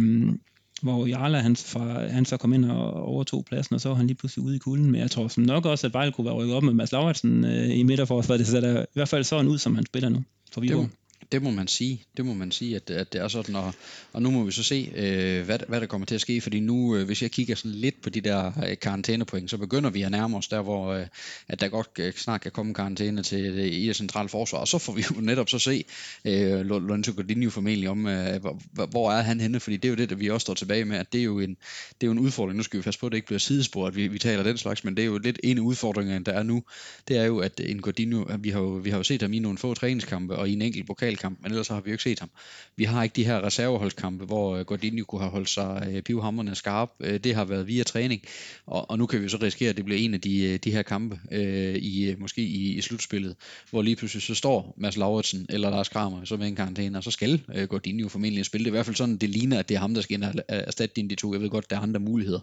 hvor 0.81 1.06
Jarla 1.06 1.39
han, 1.39 1.56
fra, 1.56 2.07
han 2.07 2.25
så 2.25 2.38
kom 2.38 2.54
ind 2.54 2.66
og 2.66 2.94
overtog 2.94 3.45
pladsen, 3.45 3.74
og 3.74 3.81
så 3.81 3.89
var 3.89 3.95
han 3.95 4.07
lige 4.07 4.18
pludselig 4.18 4.45
ude 4.45 4.56
i 4.56 4.60
kulden. 4.60 4.92
Men 4.92 5.01
jeg 5.01 5.12
tror 5.12 5.28
som 5.28 5.44
nok 5.44 5.66
også, 5.66 5.88
at 5.88 5.94
Vejle 5.94 6.12
kunne 6.12 6.25
være 6.25 6.33
rykket 6.33 6.56
op 6.56 6.63
med 6.63 6.74
Mads 6.74 6.92
Lauritsen 6.92 7.45
øh, 7.45 7.78
i 7.78 7.83
midterforsvaret. 7.83 8.39
Det 8.39 8.48
ser 8.48 8.62
da 8.62 8.81
i 8.81 8.86
hvert 8.94 9.10
fald 9.10 9.24
sådan 9.24 9.48
ud, 9.48 9.57
som 9.57 9.75
han 9.75 9.86
spiller 9.86 10.10
nu 10.10 10.24
for 10.51 10.62
Viborg. 10.62 10.81
Det, 10.81 10.89
det 11.31 11.42
må 11.44 11.51
man 11.51 11.68
sige. 11.68 12.04
Det 12.18 12.25
må 12.25 12.33
man 12.33 12.51
sige, 12.51 12.75
at, 12.75 12.89
at 12.89 13.13
det 13.13 13.22
er 13.22 13.28
sådan. 13.28 13.56
Og, 13.56 13.74
og 14.13 14.22
nu 14.22 14.31
må 14.31 14.44
vi 14.44 14.51
så 14.51 14.63
se, 14.63 14.92
øh, 14.95 15.45
hvad, 15.45 15.60
hvad 15.68 15.81
der 15.81 15.88
kommer 15.88 16.06
til 16.06 16.16
at 16.16 16.22
ske. 16.22 16.42
Fordi 16.42 16.60
nu, 16.60 16.95
øh, 16.95 17.06
hvis 17.06 17.22
jeg 17.22 17.31
kigger 17.31 17.56
sådan 17.56 17.72
lidt 17.72 18.01
på 18.01 18.10
de 18.10 18.22
der 18.22 18.51
øh, 18.68 18.78
karantænepoint, 18.81 19.50
så 19.50 19.57
begynder 19.57 19.89
vi 19.89 20.01
at 20.01 20.12
nærme 20.12 20.38
os 20.38 20.48
der, 20.48 20.62
hvor 20.62 20.94
øh, 20.94 21.07
at 21.48 21.60
der 21.60 21.68
godt 21.68 21.89
øh, 22.00 22.13
snart 22.13 22.42
kan 22.42 22.51
komme 22.51 22.74
karantæne 22.74 23.24
til 23.24 23.57
det 23.57 23.74
i 23.74 23.88
det 23.88 23.95
centrale 23.95 24.30
forsvar. 24.30 24.60
Og 24.60 24.68
så 24.68 24.78
får 24.78 24.94
vi 24.94 25.06
jo 25.10 25.22
netop 25.31 25.50
så 25.50 25.60
se 25.60 25.86
øh, 26.25 26.66
Lorenzo 26.66 27.13
Godinho 27.16 27.50
formentlig 27.50 27.89
om, 27.89 28.07
øh, 28.07 28.42
hvor, 28.42 28.86
hvor 28.86 29.12
er 29.12 29.22
han 29.22 29.42
henne. 29.42 29.60
Fordi 29.60 29.78
det 29.78 29.86
er 29.86 29.89
jo 29.89 29.95
det, 29.95 30.10
der 30.10 30.16
vi 30.16 30.30
også 30.30 30.45
står 30.45 30.54
tilbage 30.54 30.86
med, 30.86 30.98
at 30.98 31.13
det 31.13 31.19
er 31.19 31.25
jo 31.25 31.39
en, 31.39 31.57
det 32.01 32.04
er 32.04 32.07
jo 32.07 32.12
en 32.12 32.19
udfordring. 32.19 32.57
Nu 32.57 32.63
skal 32.63 32.78
vi 32.78 32.83
passe 32.83 33.00
på, 33.00 33.06
at 33.06 33.12
det 33.12 33.18
ikke 33.18 33.28
bliver 33.28 33.39
sidespor, 33.39 33.88
at 33.88 33.95
vi, 33.95 34.07
vi 34.07 34.19
taler 34.19 34.44
den 34.44 34.57
slags, 34.57 34.83
men 34.83 34.98
det 34.98 35.01
er 35.01 35.06
jo 35.06 35.18
lidt 35.18 35.39
en 35.44 35.57
af 35.57 35.62
udfordringerne, 35.62 36.25
der 36.25 36.31
er 36.31 36.44
nu. 36.44 36.63
Det 37.07 37.18
er 37.18 37.25
jo, 37.25 37.39
at 37.39 37.60
en 37.60 37.81
Godinho, 37.81 38.25
vi 38.39 38.50
har 38.50 38.60
jo, 38.60 38.68
vi 38.68 38.89
har 38.89 38.98
jo 38.98 39.04
set 39.04 39.22
ham 39.22 39.33
i 39.33 39.39
nogle 39.39 39.57
få 39.57 39.74
træningskampe 39.74 40.36
og 40.36 40.50
i 40.50 40.54
en 40.54 40.62
enkelt 40.62 40.86
pokalkamp, 41.21 41.41
men 41.41 41.51
ellers 41.51 41.68
har 41.68 41.81
vi 41.81 41.89
jo 41.89 41.94
ikke 41.94 42.03
set 42.03 42.19
ham. 42.19 42.29
Vi 42.75 42.83
har 42.83 43.03
ikke 43.03 43.15
de 43.15 43.23
her 43.23 43.45
reserveholdskampe, 43.45 44.25
hvor 44.25 44.56
øh, 44.56 44.65
Gordini 44.65 45.01
kunne 45.01 45.21
have 45.21 45.31
holdt 45.31 45.50
sig 45.50 45.88
øh, 45.91 46.01
pivhammerne 46.01 46.56
skarp. 46.56 46.89
Øh, 47.00 47.19
det 47.19 47.35
har 47.35 47.45
været 47.45 47.68
via 47.68 47.83
træning, 47.83 48.21
og, 48.65 48.89
og 48.89 48.97
nu 48.97 49.06
kan 49.06 49.21
vi 49.21 49.29
så 49.29 49.38
risikere, 49.41 49.69
at 49.69 49.77
det 49.77 49.85
bliver 49.85 50.00
en 50.00 50.13
af 50.13 50.21
de, 50.21 50.57
de 50.57 50.71
her 50.71 50.81
kampe 50.81 51.19
øh, 51.31 51.75
i 51.75 52.15
måske 52.19 52.41
i, 52.41 52.77
i 52.77 52.81
slutspillet, 52.81 53.35
hvor 53.69 53.81
lige 53.81 53.95
pludselig 53.95 54.23
så 54.23 54.35
står 54.35 54.73
Mads 54.77 54.97
Lauritsen 54.97 55.45
eller 55.50 55.69
Lars 55.69 55.89
Kramer 55.89 56.25
så 56.25 56.38
med 56.38 56.47
en 56.47 56.56
karantæne, 56.56 56.97
og 56.97 57.03
så 57.03 57.12
skal 57.12 57.41
øh, 57.56 57.68
Gordini 57.68 58.01
jo 58.01 58.09
formentlig 58.09 58.45
spille. 58.45 58.65
Det 58.65 58.69
er 58.69 58.73
i 58.73 58.77
hvert 58.77 58.85
fald 58.85 58.95
sådan, 58.95 59.18
det 59.18 59.29
ligner, 59.29 59.59
at 59.59 59.69
det 59.69 59.75
er 59.75 59.79
ham, 59.79 59.94
der 59.94 60.01
skal 60.01 60.13
ind 60.13 60.23
og 60.23 60.33
erstatte 60.47 61.01
de 61.01 61.15
to. 61.15 61.33
Jeg 61.33 61.41
ved 61.41 61.50
godt, 61.50 61.69
der 61.69 61.75
er 61.75 61.81
andre 61.81 62.00
muligheder. 62.00 62.39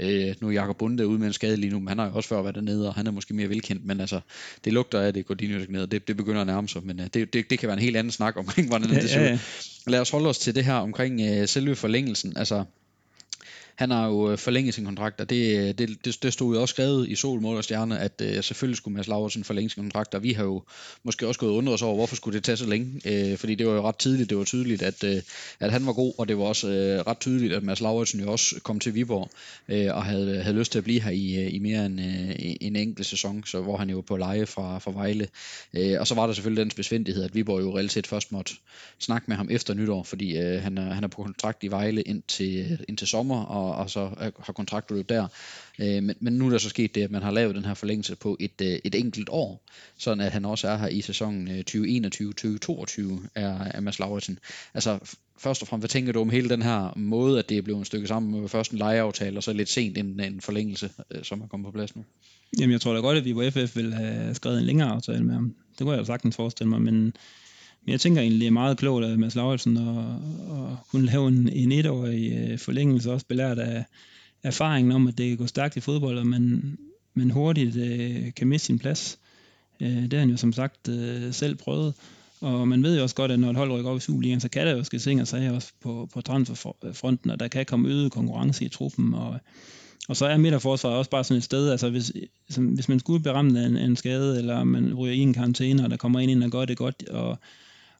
Øh, 0.00 0.34
nu 0.40 0.48
er 0.48 0.52
Jakob 0.52 0.76
Bunde 0.78 1.06
ude 1.06 1.18
med 1.18 1.26
en 1.26 1.32
skade 1.32 1.56
lige 1.56 1.70
nu, 1.70 1.78
men 1.78 1.88
han 1.88 1.98
har 1.98 2.06
jo 2.06 2.12
også 2.14 2.28
før 2.28 2.42
været 2.42 2.54
dernede, 2.54 2.88
og 2.88 2.94
han 2.94 3.06
er 3.06 3.10
måske 3.10 3.34
mere 3.34 3.48
velkendt, 3.48 3.84
men 3.84 4.00
altså, 4.00 4.20
det 4.64 4.72
lugter 4.72 5.00
af, 5.00 5.08
at 5.08 5.14
det 5.14 5.26
Gordini, 5.26 5.62
skal 5.62 5.72
ned, 5.72 5.86
det, 5.86 6.08
det 6.08 6.16
begynder 6.16 6.40
at 6.40 6.46
nærme 6.46 6.68
sig, 6.68 6.82
men 6.84 7.00
øh, 7.00 7.06
det, 7.14 7.32
det, 7.32 7.50
det 7.50 7.58
kan 7.58 7.66
være 7.66 7.76
en 7.76 7.82
helt 7.82 7.96
anden 7.96 8.10
snak 8.16 8.36
omkring, 8.36 8.68
hvordan 8.68 8.90
ja, 8.90 9.00
det 9.00 9.10
ser 9.10 9.20
ja, 9.20 9.26
ja. 9.26 9.32
ud. 9.34 9.38
Lad 9.86 10.00
os 10.00 10.10
holde 10.10 10.28
os 10.28 10.38
til 10.38 10.54
det 10.54 10.64
her 10.64 10.74
omkring 10.74 11.20
uh, 11.20 11.46
selve 11.46 11.76
forlængelsen. 11.76 12.32
Altså, 12.36 12.64
han 13.76 13.90
har 13.90 14.06
jo 14.06 14.30
øh, 14.30 14.38
forlænget 14.38 14.74
sin 14.74 14.84
kontrakt, 14.84 15.20
og 15.20 15.30
det, 15.30 15.58
øh, 15.58 15.74
det, 15.78 16.04
det, 16.04 16.22
det 16.22 16.32
stod 16.32 16.54
jo 16.54 16.60
også 16.60 16.72
skrevet 16.72 17.08
i 17.08 17.14
Sol, 17.14 17.40
Mål 17.40 17.56
og 17.56 17.64
Stjerne, 17.64 17.98
at 17.98 18.22
øh, 18.24 18.42
selvfølgelig 18.42 18.76
skulle 18.76 18.94
Mads 18.94 19.06
Laursen 19.06 19.44
forlænge 19.44 19.70
sin 19.70 19.82
kontrakt, 19.82 20.14
og 20.14 20.22
vi 20.22 20.32
har 20.32 20.44
jo 20.44 20.62
måske 21.02 21.26
også 21.26 21.40
gået 21.40 21.52
undret 21.52 21.74
os 21.74 21.82
over, 21.82 21.94
hvorfor 21.94 22.16
skulle 22.16 22.34
det 22.34 22.44
tage 22.44 22.56
så 22.56 22.66
længe, 22.66 23.00
øh, 23.04 23.38
fordi 23.38 23.54
det 23.54 23.66
var 23.66 23.72
jo 23.72 23.88
ret 23.88 23.96
tidligt, 23.96 24.30
det 24.30 24.38
var 24.38 24.44
tydeligt, 24.44 24.82
at, 24.82 25.04
øh, 25.04 25.22
at 25.60 25.72
han 25.72 25.86
var 25.86 25.92
god, 25.92 26.12
og 26.18 26.28
det 26.28 26.38
var 26.38 26.44
også 26.44 26.68
øh, 26.68 27.00
ret 27.06 27.18
tydeligt, 27.20 27.52
at 27.52 27.62
Mads 27.62 27.80
Laursen 27.80 28.20
jo 28.20 28.32
også 28.32 28.60
kom 28.62 28.80
til 28.80 28.94
Viborg, 28.94 29.30
øh, 29.68 29.94
og 29.96 30.04
havde, 30.04 30.42
havde 30.42 30.58
lyst 30.58 30.72
til 30.72 30.78
at 30.78 30.84
blive 30.84 31.00
her 31.00 31.10
i, 31.10 31.44
øh, 31.44 31.54
i 31.54 31.58
mere 31.58 31.86
end 31.86 32.00
øh, 32.00 32.34
en 32.60 32.76
enkelt 32.76 33.06
sæson, 33.06 33.44
så 33.46 33.60
hvor 33.60 33.76
han 33.76 33.90
jo 33.90 33.96
var 33.96 34.02
på 34.02 34.16
leje 34.16 34.46
fra, 34.46 34.78
fra 34.78 34.90
Vejle. 34.90 35.28
øh, 35.74 36.00
og 36.00 36.06
så 36.06 36.14
var 36.14 36.26
der 36.26 36.34
selvfølgelig 36.34 36.64
den 36.64 36.72
besvindelighed, 36.76 37.24
at 37.24 37.34
Viborg 37.34 37.62
jo 37.62 37.76
reelt 37.76 37.92
set 37.92 38.06
først 38.06 38.32
måtte 38.32 38.52
snakke 38.98 39.24
med 39.28 39.36
ham 39.36 39.48
efter 39.50 39.74
nytår, 39.74 40.02
fordi 40.02 40.36
øh, 40.36 40.62
han, 40.62 40.78
er, 40.78 40.94
han 40.94 41.04
er 41.04 41.08
på 41.08 41.22
kontrakt 41.22 41.64
i 41.64 41.68
Vejle 41.68 42.02
indtil, 42.02 42.78
indtil 42.88 43.08
sommer, 43.08 43.44
og, 43.44 43.65
og 43.72 43.90
så 43.90 44.00
øh, 44.00 44.32
har 44.40 44.52
kontraktudløb 44.52 45.08
der. 45.08 45.28
Øh, 45.78 46.02
men, 46.02 46.14
men 46.20 46.32
nu 46.32 46.46
er 46.46 46.50
der 46.50 46.58
så 46.58 46.68
sket 46.68 46.94
det, 46.94 47.02
at 47.02 47.10
man 47.10 47.22
har 47.22 47.30
lavet 47.30 47.54
den 47.54 47.64
her 47.64 47.74
forlængelse 47.74 48.16
på 48.16 48.36
et, 48.40 48.60
øh, 48.62 48.78
et 48.84 48.94
enkelt 48.94 49.28
år, 49.32 49.64
sådan 49.98 50.24
at 50.24 50.32
han 50.32 50.44
også 50.44 50.68
er 50.68 50.76
her 50.76 50.88
i 50.88 51.00
sæsonen 51.00 51.48
øh, 51.48 51.64
2021-2022 51.70 53.28
er, 53.34 53.64
er 53.64 53.80
Mads 53.80 53.98
Lauritsen. 53.98 54.38
Altså 54.74 54.98
først 55.38 55.62
og 55.62 55.68
fremmest, 55.68 55.82
hvad 55.82 55.88
tænker 55.88 56.12
du 56.12 56.20
om 56.20 56.30
hele 56.30 56.48
den 56.48 56.62
her 56.62 56.92
måde, 56.96 57.38
at 57.38 57.48
det 57.48 57.58
er 57.58 57.62
blevet 57.62 57.78
en 57.78 57.84
stykke 57.84 58.06
sammen 58.06 58.40
med 58.40 58.48
først 58.48 58.72
en 58.72 58.78
lejeaftale, 58.78 59.38
og 59.38 59.42
så 59.42 59.52
lidt 59.52 59.68
sent 59.68 59.98
en, 59.98 60.20
en 60.20 60.40
forlængelse, 60.40 60.90
øh, 61.10 61.24
som 61.24 61.40
er 61.40 61.46
kommet 61.46 61.66
på 61.66 61.72
plads 61.72 61.96
nu? 61.96 62.04
Jamen 62.58 62.72
jeg 62.72 62.80
tror 62.80 62.94
da 62.94 63.00
godt, 63.00 63.18
at 63.18 63.24
vi 63.24 63.34
på 63.34 63.42
FF 63.50 63.76
vil 63.76 63.94
have 63.94 64.34
skrevet 64.34 64.58
en 64.58 64.64
længere 64.64 64.88
aftale 64.88 65.24
med 65.24 65.34
ham. 65.34 65.54
Det 65.70 65.84
kunne 65.84 65.92
jeg 65.92 66.00
jo 66.00 66.04
sagtens 66.04 66.36
forestille 66.36 66.70
mig, 66.70 66.82
men 66.82 67.12
jeg 67.86 68.00
tænker 68.00 68.20
egentlig, 68.20 68.40
det 68.40 68.46
er 68.46 68.50
meget 68.50 68.78
klogt 68.78 69.04
af 69.04 69.18
Mads 69.18 69.34
Lauritsen 69.34 69.76
at, 69.76 70.04
at 70.50 70.76
kunne 70.90 71.06
lave 71.06 71.28
en, 71.28 71.48
en 71.48 71.72
etårig 71.72 72.32
øh, 72.32 72.58
forlængelse, 72.58 73.12
også 73.12 73.26
belært 73.26 73.58
af 73.58 73.84
erfaringen 74.42 74.92
om, 74.92 75.08
at 75.08 75.18
det 75.18 75.28
kan 75.28 75.36
gå 75.36 75.46
stærkt 75.46 75.76
i 75.76 75.80
fodbold, 75.80 76.18
og 76.18 76.26
man, 76.26 76.76
man 77.14 77.30
hurtigt 77.30 77.76
øh, 77.76 78.34
kan 78.36 78.48
miste 78.48 78.66
sin 78.66 78.78
plads. 78.78 79.18
Øh, 79.80 80.02
det 80.02 80.12
har 80.12 80.20
han 80.20 80.30
jo 80.30 80.36
som 80.36 80.52
sagt 80.52 80.88
øh, 80.88 81.32
selv 81.32 81.54
prøvet. 81.54 81.94
Og 82.40 82.68
man 82.68 82.82
ved 82.82 82.96
jo 82.96 83.02
også 83.02 83.14
godt, 83.14 83.30
at 83.30 83.40
når 83.40 83.50
et 83.50 83.56
hold 83.56 83.70
rykker 83.70 83.90
op 83.90 83.96
i 83.96 84.00
Superligaen, 84.00 84.40
så 84.40 84.48
kan 84.48 84.66
der 84.66 84.76
jo 84.76 84.84
ske 84.84 84.98
ting 84.98 85.20
og 85.20 85.28
sager 85.28 85.52
også 85.52 85.72
på, 85.80 86.08
på 86.14 86.20
transferfronten, 86.20 87.30
og 87.30 87.40
der 87.40 87.48
kan 87.48 87.66
komme 87.66 87.88
øget 87.88 88.12
konkurrence 88.12 88.64
i 88.64 88.68
truppen. 88.68 89.14
Og, 89.14 89.38
og 90.08 90.16
så 90.16 90.26
er 90.26 90.36
midterforsvaret 90.36 90.96
også 90.96 91.10
bare 91.10 91.24
sådan 91.24 91.38
et 91.38 91.44
sted, 91.44 91.70
altså 91.70 91.90
hvis, 91.90 92.12
som, 92.50 92.66
hvis 92.66 92.88
man 92.88 92.98
skulle 92.98 93.22
beramme 93.22 93.66
en, 93.66 93.76
en 93.76 93.96
skade, 93.96 94.38
eller 94.38 94.64
man 94.64 94.94
ryger 94.94 95.14
i 95.14 95.18
en 95.18 95.34
karantæne, 95.34 95.84
og 95.84 95.90
der 95.90 95.96
kommer 95.96 96.20
ind 96.20 96.30
ind 96.30 96.44
og 96.44 96.50
gør 96.50 96.64
det 96.64 96.76
godt, 96.76 97.08
og 97.08 97.38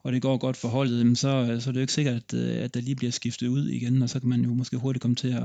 og 0.07 0.13
det 0.13 0.23
går 0.23 0.37
godt 0.37 0.57
for 0.57 0.69
holdet, 0.69 1.19
så, 1.19 1.57
så 1.61 1.71
er 1.71 1.73
det 1.73 1.77
jo 1.77 1.81
ikke 1.81 1.93
sikkert, 1.93 2.15
at, 2.15 2.35
øh, 2.35 2.65
at 2.65 2.75
der 2.75 2.81
lige 2.81 2.97
bliver 2.97 3.11
skiftet 3.11 3.49
ud 3.49 3.69
igen, 3.69 4.03
og 4.03 4.11
så 4.11 4.21
kan 4.21 4.29
man 4.29 4.45
jo 4.45 4.55
måske 4.55 4.77
hurtigt 4.77 5.03
komme 5.03 5.15
til 5.15 5.29
at, 5.29 5.43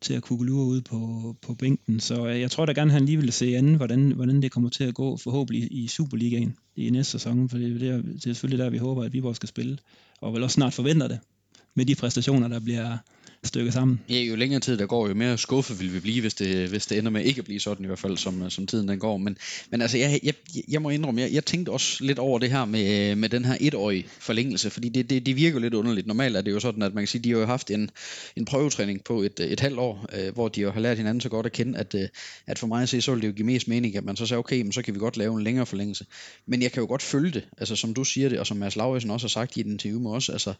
til 0.00 0.14
at 0.14 0.22
kugelure 0.22 0.66
ud 0.66 0.80
på, 0.80 1.36
på 1.42 1.54
bænken. 1.54 2.00
Så 2.00 2.26
øh, 2.26 2.40
jeg 2.40 2.50
tror 2.50 2.66
da 2.66 2.72
gerne, 2.72 2.90
at 2.90 2.92
han 2.92 3.06
lige 3.06 3.16
vil 3.20 3.32
se 3.32 3.56
anden, 3.56 3.74
hvordan, 3.74 4.12
hvordan 4.12 4.42
det 4.42 4.52
kommer 4.52 4.70
til 4.70 4.84
at 4.84 4.94
gå, 4.94 5.16
forhåbentlig 5.16 5.68
i 5.70 5.88
Superligaen 5.88 6.56
i 6.76 6.90
næste 6.90 7.12
sæson, 7.12 7.48
for 7.48 7.58
det 7.58 7.82
er, 7.82 7.96
det 7.96 8.16
er 8.16 8.18
selvfølgelig 8.20 8.64
der, 8.64 8.70
vi 8.70 8.78
håber, 8.78 9.04
at 9.04 9.12
Viborg 9.12 9.36
skal 9.36 9.48
spille, 9.48 9.78
og 10.20 10.34
vel 10.34 10.42
også 10.42 10.54
snart 10.54 10.74
forventer 10.74 11.08
det, 11.08 11.18
med 11.74 11.86
de 11.86 11.94
præstationer, 11.94 12.48
der 12.48 12.60
bliver, 12.60 12.98
stykke 13.44 13.72
sammen. 13.72 14.00
Ja, 14.08 14.20
jo 14.20 14.36
længere 14.36 14.60
tid 14.60 14.78
der 14.78 14.86
går, 14.86 15.08
jo 15.08 15.14
mere 15.14 15.38
skuffet 15.38 15.80
vil 15.80 15.94
vi 15.94 16.00
blive, 16.00 16.20
hvis 16.20 16.34
det, 16.34 16.68
hvis 16.68 16.86
det 16.86 16.98
ender 16.98 17.10
med 17.10 17.24
ikke 17.24 17.38
at 17.38 17.44
blive 17.44 17.60
sådan 17.60 17.84
i 17.84 17.86
hvert 17.86 17.98
fald, 17.98 18.16
som, 18.16 18.50
som 18.50 18.66
tiden 18.66 18.88
den 18.88 18.98
går. 18.98 19.16
Men, 19.16 19.38
men 19.70 19.82
altså, 19.82 19.98
jeg, 19.98 20.20
jeg, 20.22 20.34
jeg 20.68 20.82
må 20.82 20.90
indrømme, 20.90 21.20
jeg, 21.20 21.32
jeg 21.32 21.44
tænkte 21.44 21.70
også 21.70 22.04
lidt 22.04 22.18
over 22.18 22.38
det 22.38 22.50
her 22.50 22.64
med, 22.64 23.16
med 23.16 23.28
den 23.28 23.44
her 23.44 23.56
etårige 23.60 24.06
forlængelse, 24.18 24.70
fordi 24.70 24.88
det, 24.88 25.10
det, 25.10 25.26
det 25.26 25.36
virker 25.36 25.58
lidt 25.58 25.74
underligt. 25.74 26.06
Normalt 26.06 26.36
er 26.36 26.40
det 26.40 26.50
jo 26.50 26.60
sådan, 26.60 26.82
at 26.82 26.94
man 26.94 27.02
kan 27.02 27.08
sige, 27.08 27.22
de 27.22 27.30
har 27.30 27.38
jo 27.38 27.46
haft 27.46 27.70
en, 27.70 27.90
en 28.36 28.44
prøvetræning 28.44 29.04
på 29.04 29.22
et, 29.22 29.40
et 29.40 29.60
halvt 29.60 29.78
år, 29.78 30.06
øh, 30.12 30.34
hvor 30.34 30.48
de 30.48 30.60
jo 30.60 30.70
har 30.70 30.80
lært 30.80 30.96
hinanden 30.96 31.20
så 31.20 31.28
godt 31.28 31.46
at 31.46 31.52
kende, 31.52 31.78
at, 31.78 31.94
øh, 31.94 32.08
at 32.46 32.58
for 32.58 32.66
mig 32.66 32.82
at 32.82 32.88
se, 32.88 33.00
så 33.00 33.10
ville 33.10 33.22
det 33.22 33.28
jo 33.28 33.36
give 33.36 33.46
mest 33.46 33.68
mening, 33.68 33.96
at 33.96 34.04
man 34.04 34.16
så 34.16 34.26
siger, 34.26 34.38
okay, 34.38 34.62
men 34.62 34.72
så 34.72 34.82
kan 34.82 34.94
vi 34.94 34.98
godt 34.98 35.16
lave 35.16 35.34
en 35.36 35.44
længere 35.44 35.66
forlængelse. 35.66 36.06
Men 36.46 36.62
jeg 36.62 36.72
kan 36.72 36.80
jo 36.80 36.86
godt 36.86 37.02
følge 37.02 37.30
det, 37.30 37.44
altså 37.58 37.76
som 37.76 37.94
du 37.94 38.04
siger 38.04 38.28
det, 38.28 38.38
og 38.38 38.46
som 38.46 38.56
Mads 38.56 38.76
Lauritsen 38.76 39.10
også 39.10 39.26
har 39.26 39.28
sagt 39.28 39.56
i 39.56 39.62
den 39.62 39.72
interview 39.72 40.00
med 40.00 40.10
os, 40.10 40.28
altså, 40.28 40.50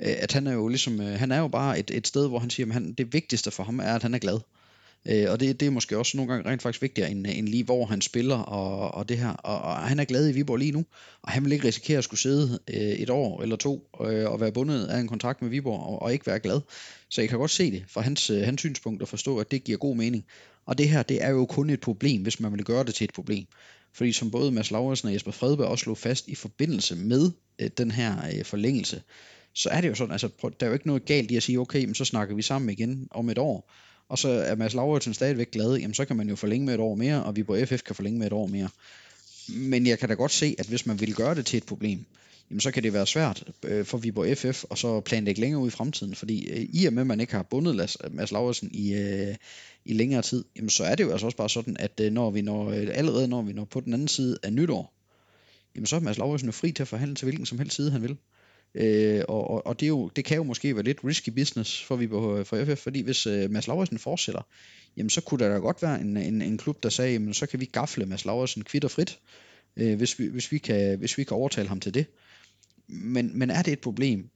øh, 0.00 0.14
at 0.18 0.32
han 0.32 0.46
er 0.46 0.52
jo 0.52 0.68
ligesom, 0.68 1.00
øh, 1.00 1.18
han 1.18 1.32
er 1.32 1.38
jo 1.38 1.48
bare 1.48 1.78
et, 1.78 1.90
et 1.90 2.06
sted, 2.06 2.27
hvor 2.28 2.38
han 2.38 2.50
siger, 2.50 2.66
at 2.66 2.72
han, 2.72 2.92
det 2.92 3.12
vigtigste 3.12 3.50
for 3.50 3.62
ham 3.62 3.78
er, 3.78 3.94
at 3.94 4.02
han 4.02 4.14
er 4.14 4.18
glad. 4.18 4.40
Øh, 5.06 5.30
og 5.30 5.40
det, 5.40 5.60
det 5.60 5.66
er 5.66 5.70
måske 5.70 5.98
også 5.98 6.16
nogle 6.16 6.32
gange 6.32 6.50
rent 6.50 6.62
faktisk 6.62 6.82
vigtigere 6.82 7.10
end, 7.10 7.26
end 7.26 7.48
lige 7.48 7.64
hvor 7.64 7.86
han 7.86 8.00
spiller 8.00 8.36
og, 8.36 8.94
og 8.94 9.08
det 9.08 9.18
her. 9.18 9.28
Og, 9.30 9.60
og 9.60 9.76
han 9.76 9.98
er 9.98 10.04
glad 10.04 10.28
i 10.28 10.32
Viborg 10.32 10.56
lige 10.56 10.72
nu, 10.72 10.84
og 11.22 11.30
han 11.32 11.44
vil 11.44 11.52
ikke 11.52 11.66
risikere 11.66 11.98
at 11.98 12.04
skulle 12.04 12.20
sidde 12.20 12.58
øh, 12.68 12.76
et 12.76 13.10
år 13.10 13.42
eller 13.42 13.56
to 13.56 13.88
øh, 14.04 14.30
og 14.30 14.40
være 14.40 14.52
bundet 14.52 14.86
af 14.86 14.98
en 14.98 15.08
kontrakt 15.08 15.42
med 15.42 15.50
Viborg 15.50 15.80
og, 15.80 16.02
og 16.02 16.12
ikke 16.12 16.26
være 16.26 16.38
glad. 16.38 16.60
Så 17.08 17.20
jeg 17.20 17.28
kan 17.28 17.38
godt 17.38 17.50
se 17.50 17.70
det 17.70 17.84
fra 17.88 18.00
hans, 18.00 18.30
øh, 18.30 18.42
hans 18.42 18.60
synspunkt 18.60 19.02
og 19.02 19.08
forstå, 19.08 19.38
at 19.38 19.50
det 19.50 19.64
giver 19.64 19.78
god 19.78 19.96
mening. 19.96 20.24
Og 20.66 20.78
det 20.78 20.88
her, 20.88 21.02
det 21.02 21.24
er 21.24 21.30
jo 21.30 21.46
kun 21.46 21.70
et 21.70 21.80
problem, 21.80 22.22
hvis 22.22 22.40
man 22.40 22.52
vil 22.52 22.64
gøre 22.64 22.84
det 22.84 22.94
til 22.94 23.04
et 23.04 23.12
problem. 23.14 23.46
Fordi 23.92 24.12
som 24.12 24.30
både 24.30 24.52
Mads 24.52 24.70
Lauritsen 24.70 25.08
og 25.08 25.14
Jesper 25.14 25.30
Fredberg 25.30 25.68
også 25.68 25.82
slog 25.82 25.98
fast 25.98 26.28
i 26.28 26.34
forbindelse 26.34 26.96
med 26.96 27.30
øh, 27.58 27.70
den 27.78 27.90
her 27.90 28.16
øh, 28.34 28.44
forlængelse, 28.44 29.02
så 29.52 29.68
er 29.68 29.80
det 29.80 29.88
jo 29.88 29.94
sådan, 29.94 30.12
altså 30.12 30.28
der 30.42 30.66
er 30.66 30.66
jo 30.66 30.72
ikke 30.72 30.86
noget 30.86 31.04
galt 31.04 31.30
i 31.30 31.36
at 31.36 31.42
sige, 31.42 31.60
okay, 31.60 31.84
men 31.84 31.94
så 31.94 32.04
snakker 32.04 32.34
vi 32.34 32.42
sammen 32.42 32.70
igen 32.70 33.08
om 33.10 33.30
et 33.30 33.38
år, 33.38 33.72
og 34.08 34.18
så 34.18 34.28
er 34.28 34.54
Mads 34.54 34.74
Lauritsen 34.74 35.14
stadigvæk 35.14 35.50
glad, 35.50 35.76
jamen 35.76 35.94
så 35.94 36.04
kan 36.04 36.16
man 36.16 36.28
jo 36.28 36.36
forlænge 36.36 36.66
med 36.66 36.74
et 36.74 36.80
år 36.80 36.94
mere, 36.94 37.24
og 37.24 37.36
vi 37.36 37.42
på 37.42 37.56
FF 37.64 37.82
kan 37.82 37.94
forlænge 37.96 38.18
med 38.18 38.26
et 38.26 38.32
år 38.32 38.46
mere. 38.46 38.68
Men 39.48 39.86
jeg 39.86 39.98
kan 39.98 40.08
da 40.08 40.14
godt 40.14 40.32
se, 40.32 40.54
at 40.58 40.66
hvis 40.66 40.86
man 40.86 41.00
vil 41.00 41.14
gøre 41.14 41.34
det 41.34 41.46
til 41.46 41.56
et 41.56 41.66
problem, 41.66 42.04
jamen 42.50 42.60
så 42.60 42.70
kan 42.70 42.82
det 42.82 42.92
være 42.92 43.06
svært 43.06 43.44
øh, 43.64 43.84
for 43.84 43.98
Viborg 43.98 44.38
FF 44.38 44.64
og 44.64 44.78
så 44.78 45.00
planlægge 45.00 45.40
længere 45.40 45.60
ud 45.60 45.68
i 45.68 45.70
fremtiden, 45.70 46.14
fordi 46.14 46.48
øh, 46.50 46.66
i 46.72 46.86
og 46.86 46.92
med, 46.92 47.00
at 47.00 47.06
man 47.06 47.20
ikke 47.20 47.32
har 47.32 47.42
bundet 47.42 47.98
øh, 48.04 48.14
Mads 48.14 48.32
Lauritsen 48.32 48.70
i, 48.72 48.94
øh, 48.94 49.34
i 49.84 49.92
længere 49.92 50.22
tid, 50.22 50.44
jamen 50.56 50.70
så 50.70 50.84
er 50.84 50.94
det 50.94 51.04
jo 51.04 51.10
altså 51.10 51.26
også 51.26 51.36
bare 51.36 51.48
sådan, 51.48 51.76
at 51.76 52.00
øh, 52.00 52.12
når 52.12 52.30
vi 52.30 52.42
når, 52.42 52.70
øh, 52.70 52.88
allerede 52.92 53.28
når 53.28 53.42
vi 53.42 53.52
når 53.52 53.64
på 53.64 53.80
den 53.80 53.92
anden 53.92 54.08
side 54.08 54.38
af 54.42 54.52
nytår, 54.52 54.92
jamen 55.74 55.86
så 55.86 55.96
er 55.96 56.00
Mads 56.00 56.18
Lauritsen 56.18 56.48
jo 56.48 56.52
fri 56.52 56.72
til 56.72 56.82
at 56.82 56.88
forhandle 56.88 57.14
til 57.14 57.24
hvilken 57.24 57.46
som 57.46 57.58
helst 57.58 57.76
side 57.76 57.90
han 57.90 58.02
vil. 58.02 58.16
Øh, 58.74 59.22
og, 59.28 59.50
og, 59.50 59.66
og 59.66 59.80
det, 59.80 59.86
er 59.86 59.88
jo, 59.88 60.08
det 60.08 60.24
kan 60.24 60.36
jo 60.36 60.42
måske 60.42 60.74
være 60.74 60.84
lidt 60.84 61.04
risky 61.04 61.30
business 61.30 61.84
for, 61.84 61.96
vi 61.96 62.08
for 62.44 62.64
FF, 62.64 62.82
fordi 62.82 63.00
hvis 63.00 63.26
øh, 63.26 63.50
Mads 63.50 63.66
Lauritsen 63.66 63.98
fortsætter, 63.98 64.42
jamen 64.96 65.10
så 65.10 65.20
kunne 65.20 65.44
der 65.44 65.52
da 65.52 65.58
godt 65.58 65.82
være 65.82 66.00
en, 66.00 66.16
en, 66.16 66.42
en 66.42 66.58
klub, 66.58 66.82
der 66.82 66.88
sagde, 66.88 67.12
jamen 67.12 67.34
så 67.34 67.46
kan 67.46 67.60
vi 67.60 67.64
gafle 67.64 68.06
Mads 68.06 68.24
Lauritsen 68.24 68.64
kvitt 68.64 68.84
og 68.84 68.90
frit, 68.90 69.18
øh, 69.76 69.96
hvis, 69.96 70.18
vi, 70.18 70.26
hvis, 70.26 70.52
vi 70.52 70.58
kan, 70.58 70.98
hvis 70.98 71.18
vi 71.18 71.24
kan 71.24 71.36
overtale 71.36 71.68
ham 71.68 71.80
til 71.80 71.94
det. 71.94 72.06
Men, 72.86 73.38
men 73.38 73.50
er 73.50 73.62
det 73.62 73.72
et 73.72 73.80
problem, 73.80 74.30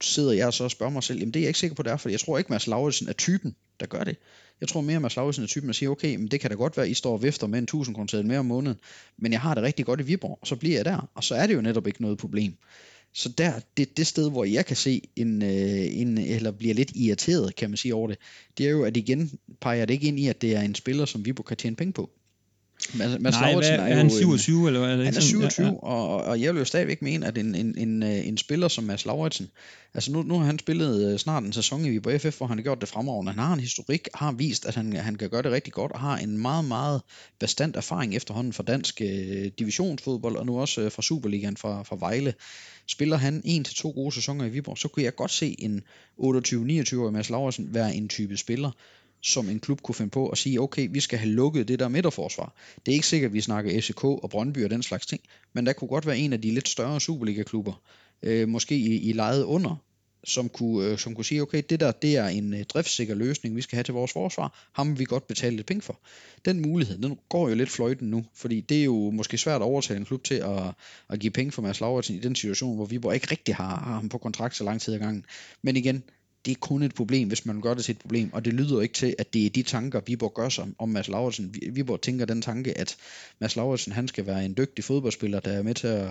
sidder 0.00 0.32
jeg 0.32 0.52
så 0.52 0.64
og 0.64 0.70
spørger 0.70 0.92
mig 0.92 1.02
selv, 1.02 1.18
jamen 1.18 1.34
det 1.34 1.40
er 1.40 1.44
jeg 1.44 1.48
ikke 1.48 1.58
sikker 1.58 1.74
på, 1.74 1.82
det 1.82 1.92
er, 1.92 1.96
for 1.96 2.08
jeg 2.08 2.20
tror 2.20 2.38
ikke, 2.38 2.52
Mads 2.52 2.66
Lauritsen 2.66 3.08
er 3.08 3.12
typen, 3.12 3.56
der 3.80 3.86
gør 3.86 4.04
det. 4.04 4.16
Jeg 4.60 4.68
tror 4.68 4.80
mere, 4.80 4.96
at 4.96 5.02
Mads 5.02 5.16
Lauritsen 5.16 5.44
er 5.44 5.48
typen, 5.48 5.68
der 5.68 5.72
siger, 5.72 5.90
okay, 5.90 6.16
men 6.16 6.28
det 6.28 6.40
kan 6.40 6.50
da 6.50 6.56
godt 6.56 6.76
være, 6.76 6.86
at 6.86 6.90
I 6.90 6.94
står 6.94 7.12
og 7.12 7.22
vifter 7.22 7.46
med 7.46 7.58
en 7.58 7.64
1000 7.64 7.94
kroner 7.94 8.22
mere 8.22 8.38
om 8.38 8.46
måneden, 8.46 8.80
men 9.18 9.32
jeg 9.32 9.40
har 9.40 9.54
det 9.54 9.62
rigtig 9.62 9.86
godt 9.86 10.00
i 10.00 10.02
Viborg, 10.02 10.38
og 10.40 10.46
så 10.46 10.56
bliver 10.56 10.76
jeg 10.76 10.84
der, 10.84 11.10
og 11.14 11.24
så 11.24 11.34
er 11.34 11.46
det 11.46 11.54
jo 11.54 11.60
netop 11.60 11.86
ikke 11.86 12.02
noget 12.02 12.18
problem. 12.18 12.56
Så 13.16 13.28
der, 13.28 13.60
det, 13.76 13.96
det 13.96 14.06
sted, 14.06 14.30
hvor 14.30 14.44
jeg 14.44 14.66
kan 14.66 14.76
se 14.76 15.02
en, 15.16 15.42
øh, 15.42 16.00
en, 16.00 16.18
eller 16.18 16.50
bliver 16.50 16.74
lidt 16.74 16.92
irriteret, 16.94 17.56
kan 17.56 17.70
man 17.70 17.76
sige 17.76 17.94
over 17.94 18.08
det, 18.08 18.18
det 18.58 18.66
er 18.66 18.70
jo, 18.70 18.84
at 18.84 18.96
igen 18.96 19.38
peger 19.60 19.84
det 19.84 19.94
ikke 19.94 20.06
ind 20.06 20.20
i, 20.20 20.26
at 20.26 20.42
det 20.42 20.56
er 20.56 20.60
en 20.60 20.74
spiller, 20.74 21.04
som 21.04 21.24
Viborg 21.24 21.46
kan 21.46 21.56
tjene 21.56 21.76
penge 21.76 21.92
på. 21.92 22.10
Mads, 22.94 23.20
Mads 23.20 23.34
Nej, 23.34 23.54
hvad, 23.54 23.68
er, 23.68 23.82
er 23.82 23.96
han 23.96 24.10
27 24.10 24.60
en, 24.60 24.66
eller 24.66 24.80
hvad 24.80 24.90
er 24.90 24.96
det? 24.96 25.04
Han 25.04 25.16
er 25.16 25.20
27, 25.20 25.66
ja, 25.66 25.72
ja. 25.72 25.78
Og, 25.78 26.24
og 26.24 26.40
jeg 26.40 26.54
vil 26.54 26.58
jo 26.58 26.64
stadigvæk 26.64 27.02
mene, 27.02 27.26
at 27.26 27.38
en, 27.38 27.54
en, 27.54 27.78
en, 27.78 28.02
øh, 28.02 28.28
en 28.28 28.38
spiller 28.38 28.68
som 28.68 28.84
Mads 28.84 29.06
Lauritsen, 29.06 29.50
altså 29.94 30.12
nu, 30.12 30.22
nu 30.22 30.38
har 30.38 30.46
han 30.46 30.58
spillet 30.58 31.12
øh, 31.12 31.18
snart 31.18 31.42
en 31.42 31.52
sæson 31.52 31.84
i 31.84 31.90
Viborg 31.90 32.20
FF, 32.20 32.36
hvor 32.36 32.46
han 32.46 32.58
har 32.58 32.62
gjort 32.62 32.80
det 32.80 32.88
fremragende. 32.88 33.32
Han 33.32 33.38
har 33.38 33.52
en 33.52 33.60
historik, 33.60 34.08
har 34.14 34.32
vist, 34.32 34.66
at 34.66 34.74
han, 34.74 34.92
han 34.92 35.14
kan 35.14 35.30
gøre 35.30 35.42
det 35.42 35.52
rigtig 35.52 35.72
godt, 35.72 35.92
og 35.92 36.00
har 36.00 36.16
en 36.16 36.38
meget, 36.38 36.64
meget 36.64 37.02
bestand 37.38 37.76
erfaring 37.76 38.16
efterhånden 38.16 38.52
fra 38.52 38.62
dansk 38.62 39.00
øh, 39.00 39.50
divisionsfodbold, 39.58 40.36
og 40.36 40.46
nu 40.46 40.60
også 40.60 40.80
øh, 40.80 40.92
fra 40.92 41.02
Superligaen 41.02 41.56
fra, 41.56 41.82
fra 41.82 41.96
Vejle. 42.00 42.34
Spiller 42.86 43.16
han 43.16 43.42
en 43.44 43.64
til 43.64 43.74
to 43.74 43.90
gode 43.90 44.14
sæsoner 44.14 44.44
i 44.44 44.48
Viborg, 44.48 44.78
så 44.78 44.88
kunne 44.88 45.04
jeg 45.04 45.14
godt 45.14 45.30
se 45.30 45.56
en 45.58 45.82
28-29-årig 46.18 47.12
Mads 47.12 47.30
Lauritsen 47.30 47.74
være 47.74 47.94
en 47.94 48.08
type 48.08 48.36
spiller, 48.36 48.70
som 49.20 49.48
en 49.48 49.60
klub 49.60 49.82
kunne 49.82 49.94
finde 49.94 50.10
på 50.10 50.28
at 50.28 50.38
sige, 50.38 50.60
okay, 50.60 50.88
vi 50.90 51.00
skal 51.00 51.18
have 51.18 51.30
lukket 51.30 51.68
det 51.68 51.78
der 51.78 51.88
midterforsvar. 51.88 52.54
Det 52.86 52.92
er 52.92 52.94
ikke 52.94 53.06
sikkert, 53.06 53.28
at 53.28 53.34
vi 53.34 53.40
snakker 53.40 53.80
FCK 53.80 54.04
og 54.04 54.30
Brøndby 54.30 54.64
og 54.64 54.70
den 54.70 54.82
slags 54.82 55.06
ting, 55.06 55.20
men 55.52 55.66
der 55.66 55.72
kunne 55.72 55.88
godt 55.88 56.06
være 56.06 56.18
en 56.18 56.32
af 56.32 56.40
de 56.42 56.50
lidt 56.50 56.68
større 56.68 57.00
Superliga-klubber, 57.00 57.82
øh, 58.22 58.48
måske 58.48 58.76
i, 58.76 59.00
i 59.00 59.12
lejet 59.12 59.42
under, 59.42 59.76
som 60.26 60.48
kunne, 60.48 60.86
øh, 60.86 60.98
som 60.98 61.14
kunne 61.14 61.24
sige, 61.24 61.42
okay, 61.42 61.62
det 61.70 61.80
der 61.80 61.92
det 61.92 62.16
er 62.16 62.26
en 62.26 62.54
øh, 62.54 62.64
driftssikker 62.64 63.14
løsning, 63.14 63.56
vi 63.56 63.62
skal 63.62 63.76
have 63.76 63.84
til 63.84 63.94
vores 63.94 64.12
forsvar, 64.12 64.68
ham 64.72 64.88
vil 64.88 64.98
vi 64.98 65.04
godt 65.04 65.26
betale 65.26 65.56
lidt 65.56 65.66
penge 65.66 65.82
for. 65.82 66.00
Den 66.44 66.60
mulighed, 66.60 66.98
den 66.98 67.18
går 67.28 67.48
jo 67.48 67.54
lidt 67.54 67.70
fløjten 67.70 68.10
nu, 68.10 68.24
fordi 68.34 68.60
det 68.60 68.80
er 68.80 68.84
jo 68.84 69.10
måske 69.10 69.38
svært 69.38 69.60
at 69.60 69.64
overtale 69.64 69.98
en 69.98 70.04
klub 70.04 70.24
til 70.24 70.34
at, 70.34 70.62
at 71.08 71.20
give 71.20 71.30
penge 71.30 71.52
for 71.52 71.62
Mads 71.62 71.80
Lauritsen 71.80 72.16
i 72.16 72.20
den 72.20 72.34
situation, 72.34 72.76
hvor 72.76 72.86
vi 72.86 72.94
ikke 72.94 73.30
rigtig 73.30 73.54
har, 73.54 73.76
har 73.76 73.94
ham 73.94 74.08
på 74.08 74.18
kontrakt 74.18 74.56
så 74.56 74.64
lang 74.64 74.80
tid 74.80 74.94
ad 74.94 74.98
gangen. 74.98 75.24
Men 75.62 75.76
igen, 75.76 76.02
det 76.46 76.52
er 76.52 76.60
kun 76.60 76.82
et 76.82 76.94
problem, 76.94 77.28
hvis 77.28 77.46
man 77.46 77.60
gør 77.60 77.74
det 77.74 77.84
til 77.84 77.92
et 77.92 77.98
problem, 77.98 78.32
og 78.32 78.44
det 78.44 78.52
lyder 78.54 78.80
ikke 78.80 78.94
til, 78.94 79.14
at 79.18 79.34
det 79.34 79.46
er 79.46 79.50
de 79.50 79.62
tanker, 79.62 80.00
Viborg 80.06 80.34
gør 80.34 80.48
sig 80.48 80.66
om 80.78 80.88
Mads 80.88 81.08
Lauritsen. 81.08 81.54
Viborg 81.72 82.00
tænker 82.00 82.24
den 82.24 82.42
tanke, 82.42 82.78
at 82.78 82.96
Mads 83.38 83.56
Lauritsen, 83.56 83.92
han 83.92 84.08
skal 84.08 84.26
være 84.26 84.44
en 84.44 84.54
dygtig 84.56 84.84
fodboldspiller, 84.84 85.40
der 85.40 85.52
er 85.52 85.62
med 85.62 85.74
til 85.74 85.86
at, 85.86 86.08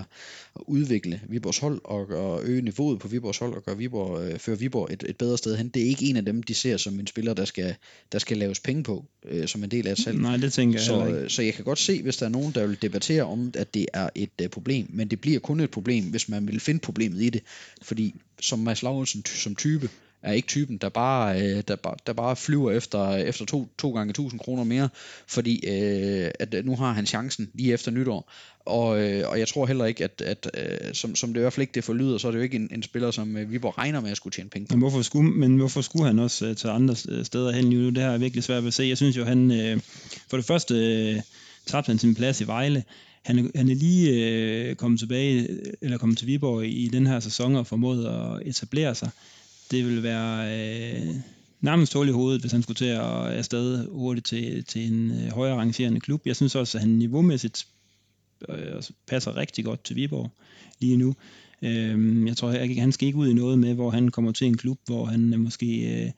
udvikle 0.68 1.22
Viborgs 1.30 1.58
hold 1.58 1.82
og, 1.84 2.08
og 2.08 2.44
øge 2.44 2.62
niveauet 2.62 3.00
på 3.00 3.08
Viborgs 3.08 3.38
hold 3.38 3.54
og 3.54 3.64
gøre 3.64 3.78
Viborg, 3.78 4.22
øh, 4.22 4.40
føre 4.40 4.60
Viborg 4.60 4.94
et, 4.94 5.04
et 5.08 5.18
bedre 5.18 5.38
sted 5.38 5.58
hen. 5.58 5.70
Det 5.70 5.82
er 5.82 5.86
ikke 5.86 6.06
en 6.06 6.18
af 6.18 6.26
dem, 6.26 6.44
de 6.44 6.54
ser 6.54 6.78
som 6.78 7.00
en 7.00 7.08
spiller, 7.08 7.34
der 7.34 7.46
skal, 7.46 7.76
der 8.12 8.20
skal 8.20 8.38
laves 8.38 8.60
penge 8.60 8.84
på, 8.84 9.06
øh, 9.26 9.48
som 9.48 9.64
en 9.64 9.72
del 9.72 9.88
af 9.88 9.92
et 9.92 9.98
salg. 9.98 10.20
Nej, 10.20 10.38
det 10.38 10.54
tænker 10.54 10.80
jeg 10.80 10.86
så, 10.86 11.06
ikke. 11.06 11.30
så 11.30 11.42
jeg 11.42 11.54
kan 11.54 11.66
godt 11.66 11.80
se, 11.80 12.02
hvis 12.02 12.18
der 12.18 12.26
er 12.26 12.30
nogen, 12.30 12.52
der 12.52 12.68
vil 12.68 12.78
debattere 12.82 13.24
om, 13.24 13.52
at 13.58 13.74
det 13.74 13.86
er 13.94 14.10
et 14.16 14.30
uh, 14.44 14.48
problem, 14.48 14.88
men 14.90 15.08
det 15.08 15.22
bliver 15.22 15.40
kun 15.40 15.60
et 15.60 15.72
problem, 15.72 16.04
hvis 16.04 16.30
man 16.30 16.48
vil 16.48 16.60
finde 16.60 16.80
problemet 16.80 17.22
i 17.22 17.30
det, 17.30 17.42
fordi 17.82 18.16
som 18.40 18.60
Mads 18.60 18.84
Lauritsen 18.84 19.26
som 19.26 19.56
type, 19.56 19.90
er 20.26 20.32
ikke 20.32 20.48
typen, 20.48 20.78
der 20.78 20.90
bare, 20.90 21.42
øh, 21.42 21.64
der, 21.68 21.76
bare, 21.76 21.96
der 22.08 22.14
bare 22.14 22.36
flyver 22.36 22.72
efter, 22.72 23.16
efter 23.16 23.46
to, 23.46 23.68
to 23.78 23.92
gange 23.92 24.10
1000 24.10 24.40
kroner 24.40 24.64
mere, 24.64 24.90
fordi 25.28 25.68
øh, 25.68 26.32
at 26.40 26.54
øh, 26.54 26.66
nu 26.66 26.76
har 26.76 26.94
han 26.94 27.06
chancen 27.06 27.50
lige 27.54 27.74
efter 27.74 27.92
nytår. 27.92 28.32
Og, 28.66 29.02
øh, 29.02 29.30
og 29.30 29.40
jeg 29.40 29.48
tror 29.48 29.66
heller 29.66 29.86
ikke, 29.86 30.04
at, 30.04 30.22
at 30.22 30.52
øh, 30.54 30.94
som, 30.94 31.16
som 31.16 31.34
det 31.34 31.40
i 31.40 31.42
hvert 31.42 31.54
fald 31.54 31.62
ikke 31.62 31.76
det 31.76 31.84
forlyder, 31.84 32.18
så 32.18 32.28
er 32.28 32.32
det 32.32 32.38
jo 32.38 32.44
ikke 32.44 32.56
en, 32.56 32.70
en 32.72 32.84
spiller, 32.84 33.12
som 33.12 33.38
øh, 33.38 33.52
Viborg 33.52 33.78
regner 33.78 34.02
med 34.02 34.12
at 34.12 34.18
skulle 34.18 34.32
tjene 34.32 34.50
penge 34.50 34.68
på. 34.68 34.74
Men 34.74 34.80
hvorfor 34.80 35.02
skulle, 35.02 35.32
men 35.32 35.58
hvorfor 35.58 35.82
skulle 35.82 36.06
han 36.06 36.20
også 36.20 36.46
øh, 36.46 36.56
tage 36.56 36.74
andre 36.74 36.96
øh, 37.10 37.26
steder 37.26 37.52
hen 37.52 37.66
nu? 37.66 37.90
Det 37.90 38.04
har 38.04 38.12
jeg 38.12 38.22
virkelig 38.22 38.44
svært 38.44 38.64
ved 38.64 38.68
at 38.68 38.74
se. 38.74 38.84
Jeg 38.84 38.98
synes 38.98 39.18
jo, 39.18 39.24
han 39.24 39.52
øh, 39.52 39.80
for 40.30 40.38
det 40.38 40.46
første 40.46 40.76
øh, 40.76 41.22
tabte 41.66 41.90
han 41.90 42.00
sin 42.00 42.16
plads 42.16 42.42
i 42.42 42.48
Vejle. 42.48 42.84
Han, 43.26 43.52
han 43.56 43.70
er 43.70 43.76
lige 43.76 44.10
øh, 44.12 44.76
kommet 44.76 45.00
tilbage, 45.00 45.48
eller 45.82 45.98
kommet 45.98 46.18
til 46.18 46.28
Viborg 46.28 46.66
i, 46.66 46.70
i 46.70 46.88
den 46.88 47.08
her 47.08 47.20
sæson 47.20 47.56
og 47.56 47.68
formået 47.68 48.06
at 48.06 48.48
etablere 48.48 48.96
sig 48.96 49.10
det 49.72 49.86
vil 49.86 50.04
være 50.04 50.60
øh, 50.60 51.16
nærmest 51.62 51.94
hul 51.94 52.08
i 52.08 52.12
hovedet, 52.12 52.42
hvis 52.42 52.52
han 52.52 52.64
skulle 52.64 52.78
til 52.78 52.86
at 52.86 53.02
afsted 53.02 53.88
hurtigt 53.92 54.26
til, 54.26 54.64
til 54.64 54.94
en 54.94 55.12
øh, 55.12 55.32
højere 55.32 55.56
rangerende 55.56 56.00
klub. 56.00 56.22
Jeg 56.26 56.36
synes 56.36 56.56
også, 56.56 56.78
at 56.78 56.82
han 56.82 56.90
niveaumæssigt 56.90 57.68
øh, 58.50 58.84
passer 59.08 59.38
rigtig 59.38 59.66
godt 59.66 59.84
til 59.84 59.96
Viborg 59.96 60.32
lige 60.80 60.98
nu. 60.98 61.16
Øh, 61.62 62.28
jeg 62.28 62.38
tror, 62.38 62.50
at 62.50 62.76
han 62.76 62.92
skal 62.92 63.06
ikke 63.08 63.20
ud 63.20 63.28
i 63.28 63.34
noget 63.34 63.60
med, 63.60 63.74
hvor 63.74 63.90
han 63.90 64.12
kommer 64.12 64.32
til 64.32 64.48
en 64.48 64.58
klub, 64.58 64.80
hvor 64.86 65.06
han 65.06 65.40
måske 65.40 66.04
øh, 66.06 66.12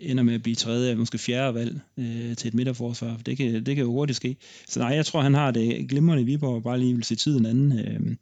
ender 0.00 0.22
med 0.22 0.34
at 0.34 0.42
blive 0.42 0.54
tredje, 0.54 0.94
måske 0.94 1.18
fjerde 1.18 1.54
valg 1.54 1.80
øh, 1.98 2.36
til 2.36 2.48
et 2.48 2.54
midterforsvar. 2.54 3.20
Det 3.26 3.36
kan, 3.36 3.66
det 3.66 3.76
kan 3.76 3.84
jo 3.84 3.90
hurtigt 3.90 4.16
ske. 4.16 4.36
Så 4.68 4.80
nej, 4.80 4.88
jeg 4.88 5.06
tror, 5.06 5.20
han 5.20 5.34
har 5.34 5.50
det 5.50 5.88
glimrende 5.88 6.22
i 6.22 6.26
Viborg, 6.26 6.62
bare 6.62 6.78
lige 6.78 6.94
vil 6.94 7.04
se 7.04 7.14
tiden 7.14 7.46
anden. 7.46 7.78
Øh, 7.78 8.16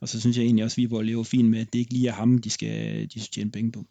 og 0.00 0.08
så 0.08 0.20
synes 0.20 0.36
jeg 0.36 0.44
egentlig 0.44 0.64
også, 0.64 0.74
at 0.74 0.78
Viborg 0.78 1.04
lever 1.04 1.24
fint 1.24 1.50
med, 1.50 1.60
at 1.60 1.72
det 1.72 1.78
ikke 1.78 1.92
lige 1.92 2.08
er 2.08 2.12
ham, 2.12 2.38
de 2.38 2.50
skal, 2.50 3.02
de 3.14 3.20
skal 3.20 3.32
tjene 3.32 3.50
penge 3.50 3.72
på. 3.72 3.84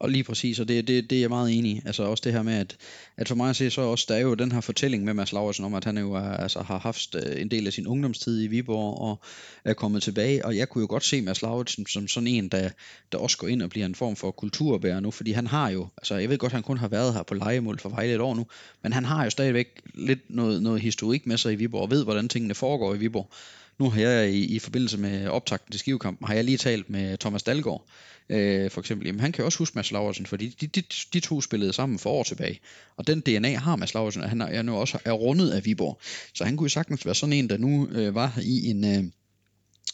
Og 0.00 0.10
lige 0.10 0.24
præcis, 0.24 0.60
og 0.60 0.68
det, 0.68 0.88
det, 0.88 1.10
det 1.10 1.16
er 1.16 1.20
jeg 1.20 1.28
meget 1.28 1.58
enig 1.58 1.72
i. 1.72 1.80
Altså 1.84 2.02
også 2.02 2.22
det 2.24 2.32
her 2.32 2.42
med, 2.42 2.54
at, 2.54 2.76
at 3.16 3.28
for 3.28 3.34
mig 3.34 3.50
at 3.50 3.56
se, 3.56 3.70
så 3.70 3.80
også, 3.80 4.06
der 4.08 4.14
er 4.14 4.20
jo 4.20 4.34
den 4.34 4.52
her 4.52 4.60
fortælling 4.60 5.04
med 5.04 5.14
Mads 5.14 5.32
Laursen 5.32 5.64
om, 5.64 5.74
at 5.74 5.84
han 5.84 5.98
jo 5.98 6.12
er, 6.12 6.20
altså, 6.20 6.62
har 6.62 6.78
haft 6.78 7.14
øh, 7.14 7.40
en 7.42 7.50
del 7.50 7.66
af 7.66 7.72
sin 7.72 7.86
ungdomstid 7.86 8.42
i 8.42 8.46
Viborg 8.46 9.00
og 9.00 9.20
er 9.64 9.74
kommet 9.74 10.02
tilbage. 10.02 10.44
Og 10.44 10.56
jeg 10.56 10.68
kunne 10.68 10.82
jo 10.82 10.86
godt 10.90 11.04
se 11.04 11.22
Mads 11.22 11.42
Laursen 11.42 11.86
som 11.86 12.08
sådan 12.08 12.26
en, 12.26 12.48
der, 12.48 12.70
der 13.12 13.18
også 13.18 13.38
går 13.38 13.48
ind 13.48 13.62
og 13.62 13.70
bliver 13.70 13.86
en 13.86 13.94
form 13.94 14.16
for 14.16 14.30
kulturbærer 14.30 15.00
nu, 15.00 15.10
fordi 15.10 15.32
han 15.32 15.46
har 15.46 15.68
jo, 15.68 15.88
altså 15.96 16.14
jeg 16.16 16.28
ved 16.28 16.38
godt, 16.38 16.50
at 16.50 16.54
han 16.54 16.62
kun 16.62 16.78
har 16.78 16.88
været 16.88 17.14
her 17.14 17.22
på 17.22 17.34
legemål 17.34 17.78
for 17.78 17.88
Vejle 17.88 18.14
et 18.14 18.20
år 18.20 18.34
nu, 18.34 18.46
men 18.82 18.92
han 18.92 19.04
har 19.04 19.24
jo 19.24 19.30
stadigvæk 19.30 19.80
lidt 19.94 20.20
noget, 20.28 20.62
noget 20.62 20.80
historik 20.80 21.26
med 21.26 21.36
sig 21.36 21.52
i 21.52 21.56
Viborg 21.56 21.82
og 21.82 21.90
ved, 21.90 22.04
hvordan 22.04 22.28
tingene 22.28 22.54
foregår 22.54 22.94
i 22.94 22.98
Viborg. 22.98 23.30
Nu 23.78 23.90
har 23.90 24.00
jeg 24.00 24.30
i, 24.30 24.44
i 24.44 24.58
forbindelse 24.58 24.98
med 24.98 25.28
optakten 25.28 25.72
til 25.72 25.80
skivekampen, 25.80 26.26
har 26.26 26.34
jeg 26.34 26.44
lige 26.44 26.58
talt 26.58 26.90
med 26.90 27.18
Thomas 27.18 27.42
Dalgaard, 27.42 27.86
øh, 28.30 28.70
for 28.70 28.80
eksempel. 28.80 29.06
Jamen, 29.06 29.20
han 29.20 29.32
kan 29.32 29.44
også 29.44 29.58
huske 29.58 29.74
Mads 29.74 29.92
Laversen, 29.92 30.26
fordi 30.26 30.56
de, 30.60 30.66
de, 30.66 30.82
de 31.12 31.20
to 31.20 31.40
spillede 31.40 31.72
sammen 31.72 31.98
for 31.98 32.10
år 32.10 32.22
tilbage. 32.22 32.60
Og 32.96 33.06
den 33.06 33.20
DNA 33.20 33.56
har 33.56 33.76
Mads 33.76 33.94
Laversen, 33.94 34.22
han 34.22 34.40
er, 34.40 34.62
nu 34.62 34.76
også 34.76 34.98
er 35.04 35.12
rundet 35.12 35.50
af 35.50 35.66
Viborg. 35.66 36.00
Så 36.34 36.44
han 36.44 36.56
kunne 36.56 36.64
jo 36.64 36.68
sagtens 36.68 37.06
være 37.06 37.14
sådan 37.14 37.32
en, 37.32 37.50
der 37.50 37.56
nu 37.56 37.88
øh, 37.88 38.14
var 38.14 38.38
i 38.42 38.70
en, 38.70 38.84
øh, 38.84 39.04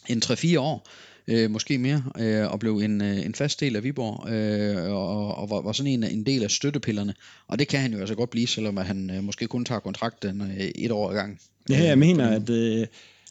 en 0.09 0.21
3-4 0.25 0.59
år, 0.59 0.87
øh, 1.27 1.51
måske 1.51 1.77
mere, 1.77 2.03
øh, 2.19 2.51
og 2.51 2.59
blev 2.59 2.77
en, 2.77 3.01
øh, 3.01 3.25
en 3.25 3.35
fast 3.35 3.59
del 3.59 3.75
af 3.75 3.83
Viborg, 3.83 4.29
øh, 4.31 4.91
og, 4.93 5.35
og 5.35 5.49
var, 5.49 5.61
var 5.61 5.71
sådan 5.71 5.91
en, 5.91 6.03
en 6.03 6.25
del 6.25 6.43
af 6.43 6.51
støttepillerne. 6.51 7.13
Og 7.47 7.59
det 7.59 7.67
kan 7.67 7.79
han 7.79 7.93
jo 7.93 7.99
altså 7.99 8.15
godt 8.15 8.29
blive, 8.29 8.47
selvom 8.47 8.77
at 8.77 8.85
han 8.85 9.09
øh, 9.09 9.23
måske 9.23 9.47
kun 9.47 9.65
tager 9.65 9.79
kontrakten 9.79 10.41
øh, 10.41 10.57
et 10.57 10.91
år 10.91 11.09
ad 11.09 11.15
gang. 11.15 11.39
Ja, 11.69 11.83
jeg 11.83 11.97
mener, 11.97 12.29
at... 12.29 12.49
Øh 12.49 12.87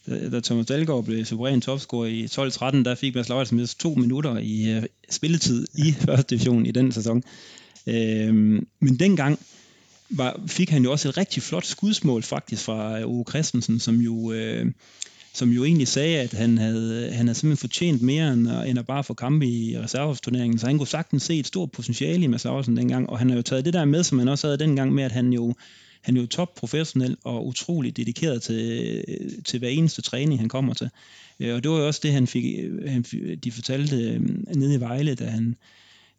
da 0.06 0.40
Thomas 0.40 0.66
Dahlgaard 0.66 1.04
blev 1.04 1.24
suveræn 1.24 1.60
topscorer 1.60 2.06
i 2.06 2.24
12-13, 2.24 2.82
der 2.82 2.94
fik 2.94 3.14
Mads 3.14 3.28
Lauritsen 3.28 3.58
med 3.58 3.78
to 3.78 3.94
minutter 3.94 4.38
i 4.38 4.76
uh, 4.76 4.84
spilletid 5.10 5.66
i 5.74 5.92
første 5.92 6.36
division 6.36 6.66
i 6.66 6.70
den 6.70 6.92
sæson. 6.92 7.22
Uh, 7.86 7.94
men 8.80 8.96
dengang 9.00 9.38
var, 10.10 10.40
fik 10.46 10.70
han 10.70 10.84
jo 10.84 10.92
også 10.92 11.08
et 11.08 11.16
rigtig 11.16 11.42
flot 11.42 11.64
skudsmål 11.64 12.22
faktisk 12.22 12.62
fra 12.62 13.04
Ove 13.04 13.24
Christensen, 13.28 13.80
som 13.80 13.96
jo, 13.96 14.14
uh, 14.14 14.70
som 15.32 15.50
jo 15.50 15.64
egentlig 15.64 15.88
sagde, 15.88 16.18
at 16.18 16.32
han 16.32 16.58
havde, 16.58 17.10
han 17.12 17.26
havde 17.26 17.38
simpelthen 17.38 17.68
fortjent 17.68 18.02
mere 18.02 18.32
end, 18.32 18.48
end 18.66 18.78
at 18.78 18.86
bare 18.86 19.04
få 19.04 19.14
kampe 19.14 19.46
i 19.46 19.78
reserveturneringen. 19.78 20.58
Så 20.58 20.66
han 20.66 20.78
kunne 20.78 20.88
sagtens 20.88 21.22
se 21.22 21.38
et 21.38 21.46
stort 21.46 21.70
potentiale 21.70 22.24
i 22.24 22.26
Mads 22.26 22.44
Lauritsen 22.44 22.76
dengang, 22.76 23.10
og 23.10 23.18
han 23.18 23.30
har 23.30 23.36
jo 23.36 23.42
taget 23.42 23.64
det 23.64 23.72
der 23.72 23.84
med, 23.84 24.04
som 24.04 24.18
han 24.18 24.28
også 24.28 24.46
havde 24.46 24.58
dengang 24.58 24.92
med, 24.92 25.04
at 25.04 25.12
han 25.12 25.32
jo 25.32 25.54
han 26.02 26.16
er 26.16 26.20
jo 26.20 26.26
top 26.26 26.54
professionel 26.54 27.16
og 27.24 27.46
utrolig 27.46 27.96
dedikeret 27.96 28.42
til, 28.42 29.04
til 29.44 29.58
hver 29.58 29.68
eneste 29.68 30.02
træning, 30.02 30.40
han 30.40 30.48
kommer 30.48 30.74
til. 30.74 30.90
Øh, 31.40 31.54
og 31.54 31.62
det 31.62 31.70
var 31.70 31.78
jo 31.78 31.86
også 31.86 32.00
det, 32.02 32.12
han 32.12 32.26
fik, 32.26 32.44
øh, 32.58 32.90
han, 32.90 33.02
de 33.44 33.52
fortalte 33.52 33.96
øh, 33.96 34.20
nede 34.56 34.74
i 34.74 34.80
Vejle, 34.80 35.14
da 35.14 35.24
han, 35.24 35.56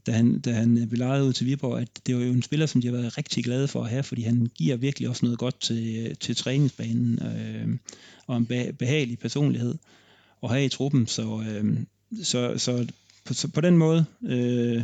da 0.08 0.12
han, 0.12 0.40
da 0.40 0.52
han 0.52 0.88
blev 0.90 1.00
lejet 1.00 1.24
ud 1.24 1.34
til 1.34 1.46
Viborg, 1.48 1.82
at 1.82 1.88
det 2.08 2.16
var 2.16 2.22
jo 2.22 2.32
en 2.32 2.42
spiller, 2.42 2.66
som 2.66 2.82
de 2.82 2.88
har 2.88 2.96
været 2.96 3.18
rigtig 3.18 3.44
glade 3.44 3.68
for 3.68 3.84
at 3.84 3.90
have, 3.90 4.04
fordi 4.04 4.22
han 4.22 4.52
giver 4.56 4.76
virkelig 4.76 5.10
også 5.10 5.26
noget 5.26 5.40
godt 5.40 5.62
til, 5.62 6.16
til 6.16 6.36
træningsbanen 6.36 7.20
øh, 7.24 7.78
og 8.28 8.38
en 8.38 8.46
behagelig 8.80 9.20
personlighed. 9.20 9.76
at 10.44 10.50
have 10.50 10.66
i 10.66 10.70
truppen. 10.70 11.08
Så, 11.08 11.44
øh, 11.50 11.78
så, 12.24 12.58
så 12.58 12.88
på, 13.26 13.34
så 13.34 13.48
på 13.48 13.62
den 13.62 13.78
måde 13.78 14.06
øh, 14.24 14.84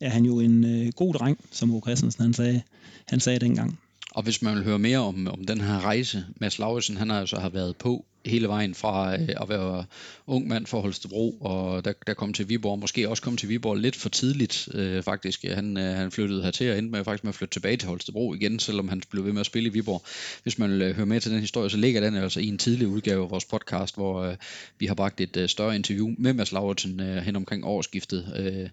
er 0.00 0.08
han 0.08 0.24
jo 0.24 0.40
en 0.40 0.64
øh, 0.64 0.92
god 0.92 1.14
dreng, 1.14 1.38
som 1.50 1.74
O. 1.74 1.80
Christensen 1.80 2.22
han 2.22 2.34
sagde, 2.34 2.62
han 3.04 3.20
sagde 3.20 3.38
dengang. 3.38 3.78
Og 4.14 4.22
hvis 4.22 4.42
man 4.42 4.54
vil 4.54 4.64
høre 4.64 4.78
mere 4.78 4.98
om, 4.98 5.28
om 5.28 5.44
den 5.44 5.60
her 5.60 5.80
rejse, 5.84 6.24
Mads 6.40 6.58
Lauritsen, 6.58 6.96
han 6.96 7.10
har 7.10 7.20
altså 7.20 7.36
har 7.40 7.48
været 7.48 7.76
på 7.76 8.04
hele 8.24 8.48
vejen 8.48 8.74
fra 8.74 9.14
øh, 9.14 9.28
at 9.40 9.48
være 9.48 9.84
ung 10.26 10.48
mand 10.48 10.66
for 10.66 10.80
Holstebro, 10.80 11.30
og 11.40 11.84
der, 11.84 11.92
der 12.06 12.14
kom 12.14 12.32
til 12.32 12.48
Viborg, 12.48 12.78
måske 12.78 13.08
også 13.08 13.22
kom 13.22 13.36
til 13.36 13.48
Viborg 13.48 13.76
lidt 13.76 13.96
for 13.96 14.08
tidligt 14.08 14.68
øh, 14.74 15.02
faktisk. 15.02 15.44
Han, 15.44 15.76
øh, 15.76 15.96
han 15.96 16.10
flyttede 16.10 16.42
hertil 16.42 16.70
og 16.70 16.78
endte 16.78 16.92
med 16.92 17.04
faktisk 17.04 17.24
med 17.24 17.28
at 17.28 17.34
flytte 17.34 17.54
tilbage 17.54 17.76
til 17.76 17.88
Holstebro 17.88 18.34
igen, 18.34 18.58
selvom 18.58 18.88
han 18.88 19.02
blev 19.10 19.24
ved 19.24 19.32
med 19.32 19.40
at 19.40 19.46
spille 19.46 19.68
i 19.68 19.72
Viborg. 19.72 20.02
Hvis 20.42 20.58
man 20.58 20.70
vil 20.70 20.82
øh, 20.82 20.96
høre 20.96 21.06
med 21.06 21.20
til 21.20 21.30
den 21.30 21.40
historie, 21.40 21.70
så 21.70 21.76
ligger 21.76 22.00
den 22.00 22.14
altså 22.14 22.40
i 22.40 22.46
en 22.46 22.58
tidlig 22.58 22.88
udgave 22.88 23.24
af 23.24 23.30
vores 23.30 23.44
podcast, 23.44 23.94
hvor 23.94 24.22
øh, 24.22 24.36
vi 24.78 24.86
har 24.86 24.94
bragt 24.94 25.20
et 25.20 25.36
øh, 25.36 25.48
større 25.48 25.76
interview 25.76 26.14
med 26.18 26.32
Mads 26.32 26.52
Lauritsen 26.52 27.00
øh, 27.00 27.16
hen 27.16 27.36
omkring 27.36 27.64
årsskiftet, 27.64 28.32
øh, 28.36 28.68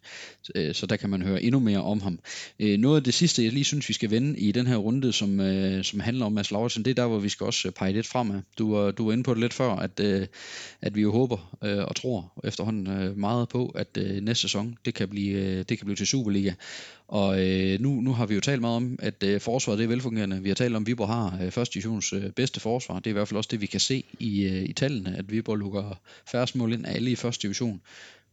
øh, 0.55 0.75
så 0.75 0.85
der 0.85 0.95
kan 0.95 1.09
man 1.09 1.21
høre 1.21 1.43
endnu 1.43 1.59
mere 1.59 1.83
om 1.83 2.01
ham. 2.01 2.19
Øh, 2.59 2.77
noget 2.77 2.97
af 2.97 3.03
det 3.03 3.13
sidste, 3.13 3.43
jeg 3.43 3.53
lige 3.53 3.63
synes, 3.63 3.89
vi 3.89 3.93
skal 3.93 4.11
vende 4.11 4.39
i 4.39 4.51
den 4.51 4.67
her 4.67 4.75
runde, 4.75 5.13
som, 5.13 5.39
øh, 5.39 5.83
som 5.83 5.99
handler 5.99 6.25
om 6.25 6.31
Mads 6.31 6.51
Lauritsen, 6.51 6.85
det 6.85 6.91
er 6.91 6.95
der, 6.95 7.07
hvor 7.07 7.19
vi 7.19 7.29
skal 7.29 7.45
også 7.45 7.67
øh, 7.67 7.73
pege 7.73 7.93
lidt 7.93 8.07
fremad. 8.07 8.41
Du, 8.57 8.81
øh, 8.81 8.93
du 8.97 9.05
var 9.05 9.13
inde 9.13 9.23
på 9.23 9.33
det 9.39 9.43
lidt 9.43 9.53
før, 9.53 9.69
at, 9.69 9.99
øh, 9.99 10.27
at 10.81 10.95
vi 10.95 11.01
jo 11.01 11.11
håber 11.11 11.57
øh, 11.63 11.83
og 11.83 11.95
tror 11.95 12.31
efterhånden 12.43 12.87
øh, 12.87 13.17
meget 13.17 13.49
på, 13.49 13.67
at 13.67 13.97
øh, 13.97 14.21
næste 14.21 14.41
sæson, 14.41 14.77
det 14.85 14.93
kan 14.93 15.09
blive, 15.09 15.39
øh, 15.39 15.65
det 15.69 15.77
kan 15.77 15.85
blive 15.85 15.95
til 15.95 16.07
Superliga. 16.07 16.53
Og 17.07 17.47
øh, 17.47 17.79
nu, 17.79 17.89
nu 18.01 18.13
har 18.13 18.25
vi 18.25 18.35
jo 18.35 18.39
talt 18.39 18.61
meget 18.61 18.75
om, 18.75 18.99
at 19.01 19.23
øh, 19.23 19.41
forsvaret 19.41 19.79
det 19.79 19.83
er 19.83 19.87
velfungerende. 19.87 20.41
Vi 20.41 20.49
har 20.49 20.55
talt 20.55 20.75
om, 20.75 20.83
at 20.83 20.87
Viborg 20.87 21.07
har 21.07 21.39
øh, 21.43 21.51
første 21.51 21.73
divisions 21.73 22.13
øh, 22.13 22.31
bedste 22.31 22.59
forsvar. 22.59 22.95
Det 22.95 23.07
er 23.07 23.11
i 23.11 23.13
hvert 23.13 23.27
fald 23.27 23.37
også 23.37 23.49
det, 23.51 23.61
vi 23.61 23.65
kan 23.65 23.79
se 23.79 24.03
i, 24.19 24.43
øh, 24.43 24.63
i 24.63 24.73
tallene, 24.73 25.17
at 25.17 25.31
Viborg 25.31 25.57
lukker 25.57 25.99
færre 26.31 26.47
mål 26.55 26.73
ind 26.73 26.85
af 26.85 26.95
alle 26.95 27.11
i 27.11 27.15
første 27.15 27.41
division. 27.41 27.81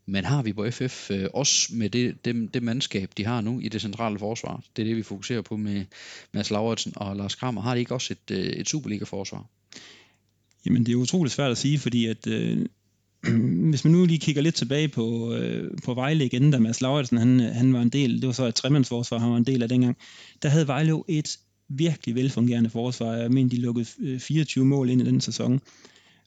Men 0.08 0.24
har 0.24 0.42
vi 0.42 0.52
på 0.52 0.70
FF 0.70 1.10
øh, 1.10 1.28
også 1.34 1.74
med 1.74 1.90
det, 1.90 2.24
det, 2.24 2.54
det 2.54 2.62
mandskab, 2.62 3.10
de 3.16 3.24
har 3.24 3.40
nu 3.40 3.60
i 3.60 3.68
det 3.68 3.80
centrale 3.80 4.18
forsvar, 4.18 4.62
det 4.76 4.82
er 4.82 4.86
det, 4.86 4.96
vi 4.96 5.02
fokuserer 5.02 5.42
på 5.42 5.56
med 5.56 5.84
Mads 6.32 6.50
Lauritsen 6.50 6.92
og 6.96 7.16
Lars 7.16 7.34
Kramer, 7.34 7.60
har 7.60 7.74
de 7.74 7.80
ikke 7.80 7.94
også 7.94 8.12
et, 8.12 8.36
øh, 8.36 8.46
et 8.46 8.68
Superliga-forsvar? 8.68 9.46
Jamen, 10.66 10.86
det 10.86 10.92
er 10.92 10.96
utroligt 10.96 11.34
svært 11.34 11.50
at 11.50 11.58
sige, 11.58 11.78
fordi 11.78 12.06
at, 12.06 12.26
øh, 12.26 12.66
hvis 13.70 13.84
man 13.84 13.92
nu 13.92 14.04
lige 14.04 14.18
kigger 14.18 14.42
lidt 14.42 14.54
tilbage 14.54 14.88
på, 14.88 15.34
øh, 15.34 15.70
på 15.84 15.94
Vejle 15.94 16.24
igen, 16.24 16.50
da 16.50 16.58
Mads 16.58 16.80
Lauritsen, 16.80 17.18
han, 17.18 17.40
øh, 17.40 17.54
han 17.54 17.72
var 17.72 17.82
en 17.82 17.88
del, 17.88 18.20
det 18.20 18.26
var 18.26 18.32
så 18.32 18.44
et 18.44 18.54
tremandsforsvar, 18.54 19.18
han 19.18 19.30
var 19.30 19.36
en 19.36 19.46
del 19.46 19.62
af 19.62 19.68
dengang, 19.68 19.96
der 20.42 20.48
havde 20.48 20.66
Vejle 20.66 20.88
jo 20.88 21.04
et 21.08 21.38
virkelig 21.68 22.14
velfungerende 22.14 22.70
forsvar. 22.70 23.12
Jeg 23.12 23.30
mener, 23.30 23.50
de 23.50 23.60
lukkede 23.60 23.86
øh, 24.00 24.20
24 24.20 24.64
mål 24.64 24.90
ind 24.90 25.02
i 25.02 25.04
den 25.04 25.20
sæson, 25.20 25.60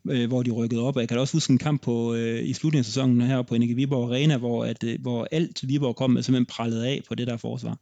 øh, 0.09 0.27
hvor 0.27 0.43
de 0.43 0.51
rykkede 0.51 0.81
op. 0.81 0.97
Jeg 0.97 1.07
kan 1.07 1.17
også 1.19 1.35
huske 1.35 1.51
en 1.51 1.57
kamp 1.57 1.81
på, 1.81 2.13
øh, 2.13 2.49
i 2.49 2.53
slutningen 2.53 2.79
af 2.79 2.85
sæsonen 2.85 3.21
her 3.21 3.41
på 3.41 3.55
Energi 3.55 3.73
Viborg 3.73 4.09
Arena, 4.09 4.37
hvor, 4.37 4.65
at, 4.65 4.83
øh, 4.83 5.01
hvor 5.01 5.27
alt 5.31 5.67
Viborg 5.67 5.95
kom 5.95 6.11
med 6.11 6.23
simpelthen 6.23 6.45
prallede 6.45 6.87
af 6.87 7.01
på 7.07 7.15
det 7.15 7.27
der 7.27 7.37
forsvar. 7.37 7.77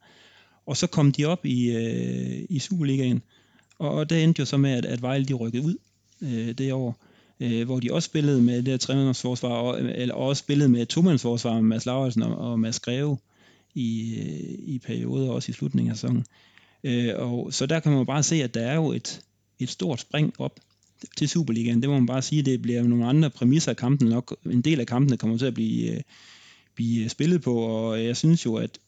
Og 0.66 0.76
så 0.76 0.86
kom 0.86 1.12
de 1.12 1.24
op 1.24 1.46
i, 1.46 1.70
øh, 1.70 2.44
i 2.50 2.58
Superligaen, 2.58 3.22
og, 3.78 3.90
og 3.90 4.10
det 4.10 4.24
endte 4.24 4.40
jo 4.40 4.44
så 4.44 4.56
med, 4.56 4.70
at, 4.70 4.84
at 4.84 5.02
Vejle 5.02 5.24
de 5.24 5.34
rykkede 5.34 5.64
ud 5.64 5.74
øh, 6.22 6.52
det 6.52 6.72
år, 6.72 6.96
øh, 7.40 7.64
hvor 7.64 7.80
de 7.80 7.92
også 7.92 8.06
spillede 8.06 8.42
med 8.42 8.56
det 8.56 8.68
her 8.68 8.76
tremandsforsvar, 8.76 9.48
og, 9.48 9.80
eller 9.80 10.14
også 10.14 10.40
spillede 10.40 10.68
med 10.68 10.86
tomandsforsvar 10.86 11.54
med 11.54 11.62
Mads 11.62 11.86
Lauritsen 11.86 12.22
og, 12.22 12.38
og 12.38 12.60
Mads 12.60 12.80
Greve 12.80 13.18
i, 13.74 14.14
øh, 14.18 14.74
i 14.74 14.78
perioder, 14.78 15.30
også 15.30 15.50
i 15.50 15.52
slutningen 15.52 15.90
af 15.90 15.96
sæsonen. 15.96 16.24
Øh, 16.84 17.14
og, 17.16 17.52
så 17.52 17.66
der 17.66 17.80
kan 17.80 17.92
man 17.92 18.06
bare 18.06 18.22
se, 18.22 18.42
at 18.42 18.54
der 18.54 18.60
er 18.60 18.74
jo 18.74 18.92
et, 18.92 19.20
et 19.58 19.68
stort 19.68 20.00
spring 20.00 20.32
op 20.38 20.60
til 21.16 21.28
Superligaen. 21.28 21.82
Det 21.82 21.90
må 21.90 21.94
man 21.94 22.06
bare 22.06 22.22
sige, 22.22 22.42
det 22.42 22.62
bliver 22.62 22.82
nogle 22.82 23.06
andre 23.06 23.30
præmisser 23.30 23.70
af 23.70 23.76
kampen 23.76 24.08
nok. 24.08 24.36
En 24.46 24.60
del 24.60 24.80
af 24.80 24.86
kampene 24.86 25.16
kommer 25.16 25.38
til 25.38 25.46
at 25.46 25.54
blive, 25.54 25.90
øh, 25.90 26.00
blive 26.74 27.08
spillet 27.08 27.42
på, 27.42 27.54
og 27.54 28.04
jeg 28.04 28.16
synes 28.16 28.46
jo, 28.46 28.54
at, 28.54 28.78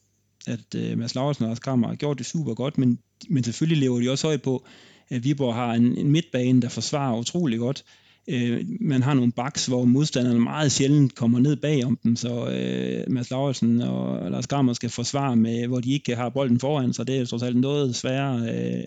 at 0.47 0.75
øh, 0.75 0.97
Mads 0.97 1.15
Lauritsen 1.15 1.45
og 1.45 1.49
Lars 1.49 1.59
Kammer 1.59 1.87
har 1.87 1.95
gjort 1.95 2.17
det 2.17 2.25
super 2.25 2.53
godt, 2.53 2.77
men, 2.77 2.99
men 3.29 3.43
selvfølgelig 3.43 3.77
lever 3.77 3.99
de 3.99 4.11
også 4.11 4.27
højt 4.27 4.41
på, 4.41 4.65
Øh, 5.11 5.23
Viborg 5.23 5.55
har 5.55 5.73
en, 5.73 5.97
en 5.97 6.11
midtbane, 6.11 6.61
der 6.61 6.69
forsvarer 6.69 7.19
utrolig 7.19 7.59
godt. 7.59 7.83
Øh, 8.27 8.65
man 8.79 9.03
har 9.03 9.13
nogle 9.13 9.31
baks, 9.31 9.65
hvor 9.65 9.85
modstanderne 9.85 10.39
meget 10.39 10.71
sjældent 10.71 11.15
kommer 11.15 11.39
ned 11.39 11.55
bag 11.55 11.85
om 11.85 11.99
dem, 12.03 12.15
så 12.15 12.49
øh, 12.49 13.13
Mads 13.13 13.29
Lauritsen 13.29 13.81
og 13.81 14.31
Lars 14.31 14.47
Grammer 14.47 14.73
skal 14.73 14.89
forsvare 14.89 15.35
med, 15.35 15.67
hvor 15.67 15.79
de 15.79 15.93
ikke 15.93 16.15
har 16.15 16.29
bolden 16.29 16.59
foran, 16.59 16.93
så 16.93 17.03
det 17.03 17.17
er 17.17 17.25
trods 17.25 17.43
alt 17.43 17.57
noget 17.57 17.95
sværere, 17.95 18.55
øh, 18.55 18.83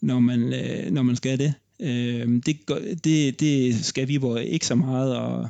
når, 0.00 0.18
man, 0.18 0.52
øh, 0.52 0.92
når 0.92 1.02
man 1.02 1.16
skal 1.16 1.38
det. 1.38 1.54
Øh, 1.80 2.42
det, 2.46 2.58
det. 3.04 3.40
Det 3.40 3.84
skal 3.84 4.08
Viborg 4.08 4.42
ikke 4.42 4.66
så 4.66 4.74
meget, 4.74 5.16
og, 5.16 5.48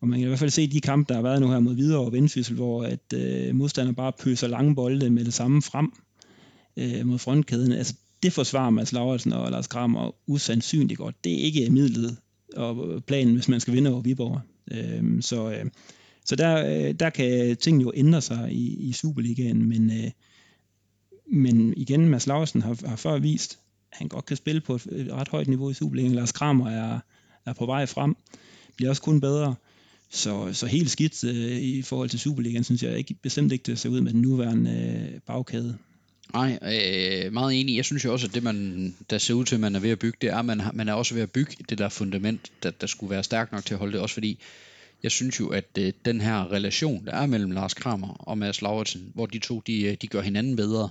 og 0.00 0.08
man 0.08 0.18
kan 0.18 0.24
i 0.24 0.28
hvert 0.28 0.38
fald 0.38 0.50
se 0.50 0.66
de 0.66 0.80
kampe, 0.80 1.08
der 1.08 1.14
har 1.14 1.22
været 1.22 1.40
nu 1.40 1.48
her 1.48 1.60
mod 1.60 1.74
Hvidovre 1.74 2.06
og 2.06 2.12
Vendsyssel, 2.12 2.54
hvor 2.54 2.82
at 2.82 3.12
øh, 3.14 3.54
modstanderne 3.54 3.96
bare 3.96 4.12
pøser 4.12 4.48
lange 4.48 4.74
bolde 4.74 5.10
med 5.10 5.24
det 5.24 5.34
samme 5.34 5.62
frem 5.62 5.92
øh, 6.76 7.06
mod 7.06 7.18
frontkæden. 7.18 7.72
Altså, 7.72 7.94
det 8.22 8.32
forsvarer 8.32 8.70
Mads 8.70 8.92
Lauritsen 8.92 9.32
og 9.32 9.50
Lars 9.50 9.66
Kramer 9.66 10.14
usandsynligt 10.26 10.98
godt. 10.98 11.24
Det 11.24 11.32
er 11.32 11.44
ikke 11.44 11.70
midlet 11.70 12.16
og 12.56 13.04
planen, 13.04 13.34
hvis 13.34 13.48
man 13.48 13.60
skal 13.60 13.74
vinde 13.74 13.92
over 13.92 14.00
Viborg. 14.00 14.40
Øh, 14.70 15.22
så 15.22 15.50
øh, 15.50 15.66
så 16.28 16.36
der, 16.36 16.66
øh, 16.66 16.94
der 16.94 17.10
kan 17.10 17.56
tingene 17.56 17.82
jo 17.82 17.92
ændre 17.94 18.20
sig 18.20 18.52
i, 18.52 18.88
i 18.88 18.92
Superligaen, 18.92 19.68
men, 19.68 19.90
øh, 19.90 20.10
men 21.26 21.74
igen, 21.76 22.08
Mads 22.08 22.26
Lauritsen 22.26 22.62
har, 22.62 22.86
har 22.88 22.96
før 22.96 23.18
vist, 23.18 23.58
at 23.92 23.98
han 23.98 24.08
godt 24.08 24.26
kan 24.26 24.36
spille 24.36 24.60
på 24.60 24.74
et, 24.74 24.86
et 24.86 25.12
ret 25.12 25.28
højt 25.28 25.48
niveau 25.48 25.70
i 25.70 25.74
Superligaen. 25.74 26.14
Lars 26.14 26.32
Kramer 26.32 26.70
er, 26.70 27.00
er 27.46 27.52
på 27.52 27.66
vej 27.66 27.86
frem, 27.86 28.16
bliver 28.76 28.90
også 28.90 29.02
kun 29.02 29.20
bedre. 29.20 29.54
Så, 30.10 30.52
så 30.52 30.66
helt 30.66 30.90
skidt 30.90 31.24
øh, 31.24 31.58
i 31.58 31.82
forhold 31.82 32.08
til 32.08 32.18
Superligaen, 32.18 32.64
synes 32.64 32.82
jeg 32.82 32.98
ikke, 32.98 33.14
bestemt 33.14 33.52
ikke, 33.52 33.62
det 33.62 33.78
ser 33.78 33.88
ud 33.88 34.00
med 34.00 34.12
den 34.12 34.22
nuværende 34.22 34.70
øh, 35.14 35.20
bagkæde. 35.20 35.78
Nej, 36.32 36.58
øh, 36.62 37.32
meget 37.32 37.60
enig. 37.60 37.76
Jeg 37.76 37.84
synes 37.84 38.04
jo 38.04 38.12
også, 38.12 38.26
at 38.26 38.34
det, 38.34 38.42
man, 38.42 38.94
der 39.10 39.18
ser 39.18 39.34
ud 39.34 39.44
til, 39.44 39.54
at 39.54 39.60
man 39.60 39.74
er 39.74 39.80
ved 39.80 39.90
at 39.90 39.98
bygge, 39.98 40.18
det 40.20 40.30
er, 40.30 40.36
at 40.36 40.44
man, 40.44 40.62
man 40.74 40.88
er 40.88 40.92
også 40.92 41.14
ved 41.14 41.22
at 41.22 41.30
bygge 41.30 41.56
det 41.68 41.78
der 41.78 41.88
fundament, 41.88 42.52
der, 42.62 42.70
der 42.70 42.86
skulle 42.86 43.10
være 43.10 43.24
stærkt 43.24 43.52
nok 43.52 43.64
til 43.64 43.74
at 43.74 43.78
holde 43.78 43.92
det. 43.92 44.00
Også 44.00 44.14
fordi, 44.14 44.40
jeg 45.02 45.10
synes 45.10 45.40
jo, 45.40 45.48
at 45.48 45.64
øh, 45.78 45.92
den 46.04 46.20
her 46.20 46.52
relation, 46.52 47.06
der 47.06 47.12
er 47.12 47.26
mellem 47.26 47.50
Lars 47.50 47.74
Kramer 47.74 48.08
og 48.08 48.38
Mads 48.38 48.62
Lauritsen, 48.62 49.12
hvor 49.14 49.26
de 49.26 49.38
to, 49.38 49.62
de, 49.66 49.82
øh, 49.82 49.96
de 50.02 50.06
gør 50.06 50.20
hinanden 50.20 50.56
bedre, 50.56 50.90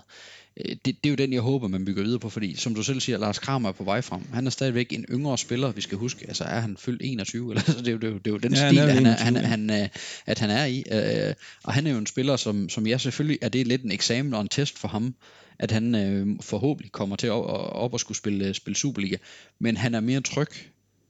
det, 0.66 0.86
det 0.86 1.06
er 1.06 1.10
jo 1.10 1.16
den, 1.16 1.34
jeg 1.34 1.42
håber, 1.42 1.68
man 1.68 1.86
bygger 1.86 2.04
videre 2.04 2.20
på, 2.20 2.30
fordi 2.30 2.56
som 2.56 2.76
du 2.76 2.84
selv 2.84 3.00
siger, 3.00 3.18
Lars 3.18 3.40
Kramer 3.40 3.70
er 3.70 3.74
på 3.74 3.84
vej 3.84 4.02
frem. 4.02 4.22
Han 4.34 4.48
er 4.48 4.52
stadigvæk 4.52 4.94
en 4.94 5.06
yngre 5.12 5.38
spiller, 5.38 5.72
vi 5.72 5.82
skal 5.82 5.98
huske. 5.98 6.26
Altså 6.28 6.44
er 6.44 6.60
han 6.60 6.78
fyldt 6.78 7.02
21, 7.06 7.52
eller 7.52 7.64
så 7.72 7.78
det 7.78 7.88
er 7.88 7.92
jo, 7.92 7.98
det 7.98 8.08
er 8.08 8.12
jo, 8.12 8.18
det 8.18 8.28
er 8.28 8.32
jo 8.32 8.38
den 8.38 8.54
ja, 8.54 8.70
stil, 8.70 8.80
han 8.80 9.06
er, 9.06 9.12
han, 9.12 9.36
han, 9.36 9.70
han, 9.70 9.90
at 10.26 10.40
han 10.40 10.50
er 10.50 10.66
i. 10.66 10.84
Øh, 10.92 11.34
og 11.64 11.74
han 11.74 11.88
er 11.88 11.92
jo 11.92 11.98
en 11.98 12.06
spiller, 12.06 12.36
som, 12.36 12.70
som 12.70 12.88
jeg 12.88 13.02
selvfølgelig, 13.02 13.40
er 13.42 13.50
det 13.50 13.68
lidt 13.68 13.84
en 13.84 13.92
eksamen 13.92 14.34
og 14.34 14.42
en 14.42 14.48
test 14.48 14.78
for 14.78 14.88
ham, 14.88 15.16
at 15.60 15.72
han 15.72 15.96
øh, 15.96 16.28
forhåbentlig 16.42 16.92
kommer 16.92 17.16
til 17.16 17.28
at 17.28 17.34
op, 17.34 17.94
og 17.94 18.00
skulle 18.00 18.18
spille, 18.18 18.54
spille 18.54 18.78
Superliga. 18.78 19.18
Men 19.60 19.78
han 19.78 19.96
er 19.96 20.00
mere 20.00 20.22
tryg 20.22 20.50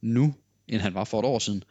nu, 0.02 0.34
end 0.68 0.82
han 0.82 0.94
var 0.94 1.04
for 1.04 1.20
et 1.20 1.26
år 1.26 1.40
siden. 1.40 1.64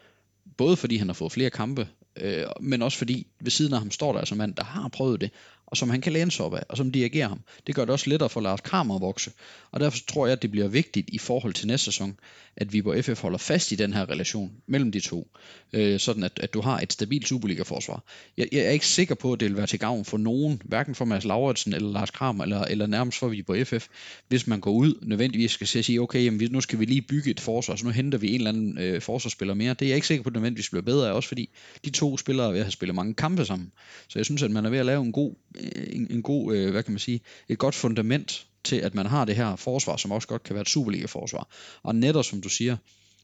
Både 0.56 0.76
fordi 0.76 0.96
han 0.96 1.08
har 1.08 1.14
fået 1.14 1.32
flere 1.32 1.50
kampe, 1.50 1.88
øh, 2.16 2.44
men 2.60 2.82
også 2.82 2.98
fordi 2.98 3.26
ved 3.40 3.50
siden 3.50 3.72
af 3.72 3.78
ham 3.78 3.90
står 3.90 4.12
der 4.12 4.18
altså 4.18 4.34
mand, 4.34 4.54
der 4.54 4.64
har 4.64 4.88
prøvet 4.88 5.20
det, 5.20 5.30
og 5.66 5.76
som 5.76 5.90
han 5.90 6.00
kan 6.00 6.12
læne 6.12 6.30
sig 6.30 6.44
op 6.44 6.54
af, 6.54 6.62
og 6.68 6.76
som 6.76 6.92
dirigerer 6.92 7.28
ham. 7.28 7.40
Det 7.66 7.74
gør 7.74 7.82
det 7.82 7.90
også 7.90 8.10
lettere 8.10 8.28
for 8.28 8.40
Lars 8.40 8.60
Kramer 8.60 8.94
at 8.94 9.00
vokse, 9.00 9.30
og 9.70 9.80
derfor 9.80 9.98
tror 10.08 10.26
jeg, 10.26 10.32
at 10.32 10.42
det 10.42 10.50
bliver 10.50 10.68
vigtigt 10.68 11.10
i 11.12 11.18
forhold 11.18 11.54
til 11.54 11.66
næste 11.66 11.84
sæson, 11.84 12.18
at 12.56 12.72
vi 12.72 12.82
på 12.82 12.94
FF 13.02 13.22
holder 13.22 13.38
fast 13.38 13.72
i 13.72 13.74
den 13.74 13.92
her 13.92 14.10
relation 14.10 14.52
mellem 14.66 14.92
de 14.92 15.00
to, 15.00 15.28
øh, 15.72 16.00
sådan 16.00 16.22
at, 16.22 16.32
at 16.42 16.54
du 16.54 16.60
har 16.60 16.80
et 16.80 16.92
stabilt 16.92 17.28
Superliga-forsvar. 17.28 18.02
Jeg, 18.36 18.48
jeg 18.52 18.60
er 18.60 18.70
ikke 18.70 18.86
sikker 18.86 19.14
på, 19.14 19.32
at 19.32 19.40
det 19.40 19.48
vil 19.48 19.56
være 19.56 19.66
til 19.66 19.78
gavn 19.78 20.04
for 20.04 20.18
nogen, 20.18 20.62
hverken 20.64 20.94
for 20.94 21.04
Mads 21.04 21.24
Lauritsen 21.24 21.74
eller 21.74 21.92
Lars 21.92 22.10
Kramer, 22.10 22.44
eller, 22.44 22.64
eller 22.64 22.86
nærmest 22.86 23.18
for 23.18 23.28
vi 23.28 23.42
på 23.42 23.56
FF, 23.64 23.86
hvis 24.28 24.46
man 24.46 24.60
går 24.60 24.70
ud 24.70 24.94
nødvendigvis 25.02 25.50
skal 25.50 25.66
sige, 25.66 26.00
okay, 26.00 26.24
jamen, 26.24 26.48
nu 26.52 26.60
skal 26.60 26.78
vi 26.78 26.84
lige 26.84 27.02
bygge 27.02 27.30
et 27.30 27.40
forsvar, 27.40 27.76
så 27.76 27.84
nu 27.84 27.90
henter 27.90 28.18
vi 28.18 28.28
en 28.28 28.34
eller 28.34 28.50
anden 28.50 28.78
øh, 28.78 29.02
forsvarsspiller 29.02 29.54
mere. 29.54 29.74
Det 29.74 29.82
er 29.82 29.88
jeg 29.88 29.96
ikke 29.96 30.06
sikker 30.06 30.22
på, 30.22 30.28
at 30.28 30.34
det 30.34 30.40
nødvendigvis 30.40 30.70
bliver 30.70 30.82
bedre 30.82 31.08
af, 31.08 31.12
også 31.12 31.28
fordi 31.28 31.48
de 31.84 31.90
to 31.90 32.16
spillere 32.16 32.46
er 32.46 32.50
ved 32.50 32.58
at 32.58 32.64
have 32.64 32.72
spillet 32.72 32.94
mange 32.94 33.14
kampe 33.14 33.44
sammen. 33.44 33.72
Så 34.08 34.18
jeg 34.18 34.24
synes, 34.24 34.42
at 34.42 34.50
man 34.50 34.66
er 34.66 34.70
ved 34.70 34.78
at 34.78 34.86
lave 34.86 35.02
en 35.02 35.12
god, 35.12 35.34
Øh, 35.56 35.86
en, 35.92 36.06
en 36.10 36.22
god 36.22 36.56
øh, 36.56 36.70
hvad 36.70 36.82
kan 36.82 36.92
man 36.92 36.98
sige, 36.98 37.20
et 37.48 37.58
godt 37.58 37.74
fundament 37.74 38.46
til, 38.64 38.76
at 38.76 38.94
man 38.94 39.06
har 39.06 39.24
det 39.24 39.36
her 39.36 39.56
forsvar, 39.56 39.96
som 39.96 40.12
også 40.12 40.28
godt 40.28 40.42
kan 40.42 40.54
være 40.54 40.62
et 40.62 40.68
Superliga-forsvar. 40.68 41.48
Og 41.82 41.94
netop 41.94 42.24
som 42.24 42.40
du 42.40 42.48
siger, 42.48 42.76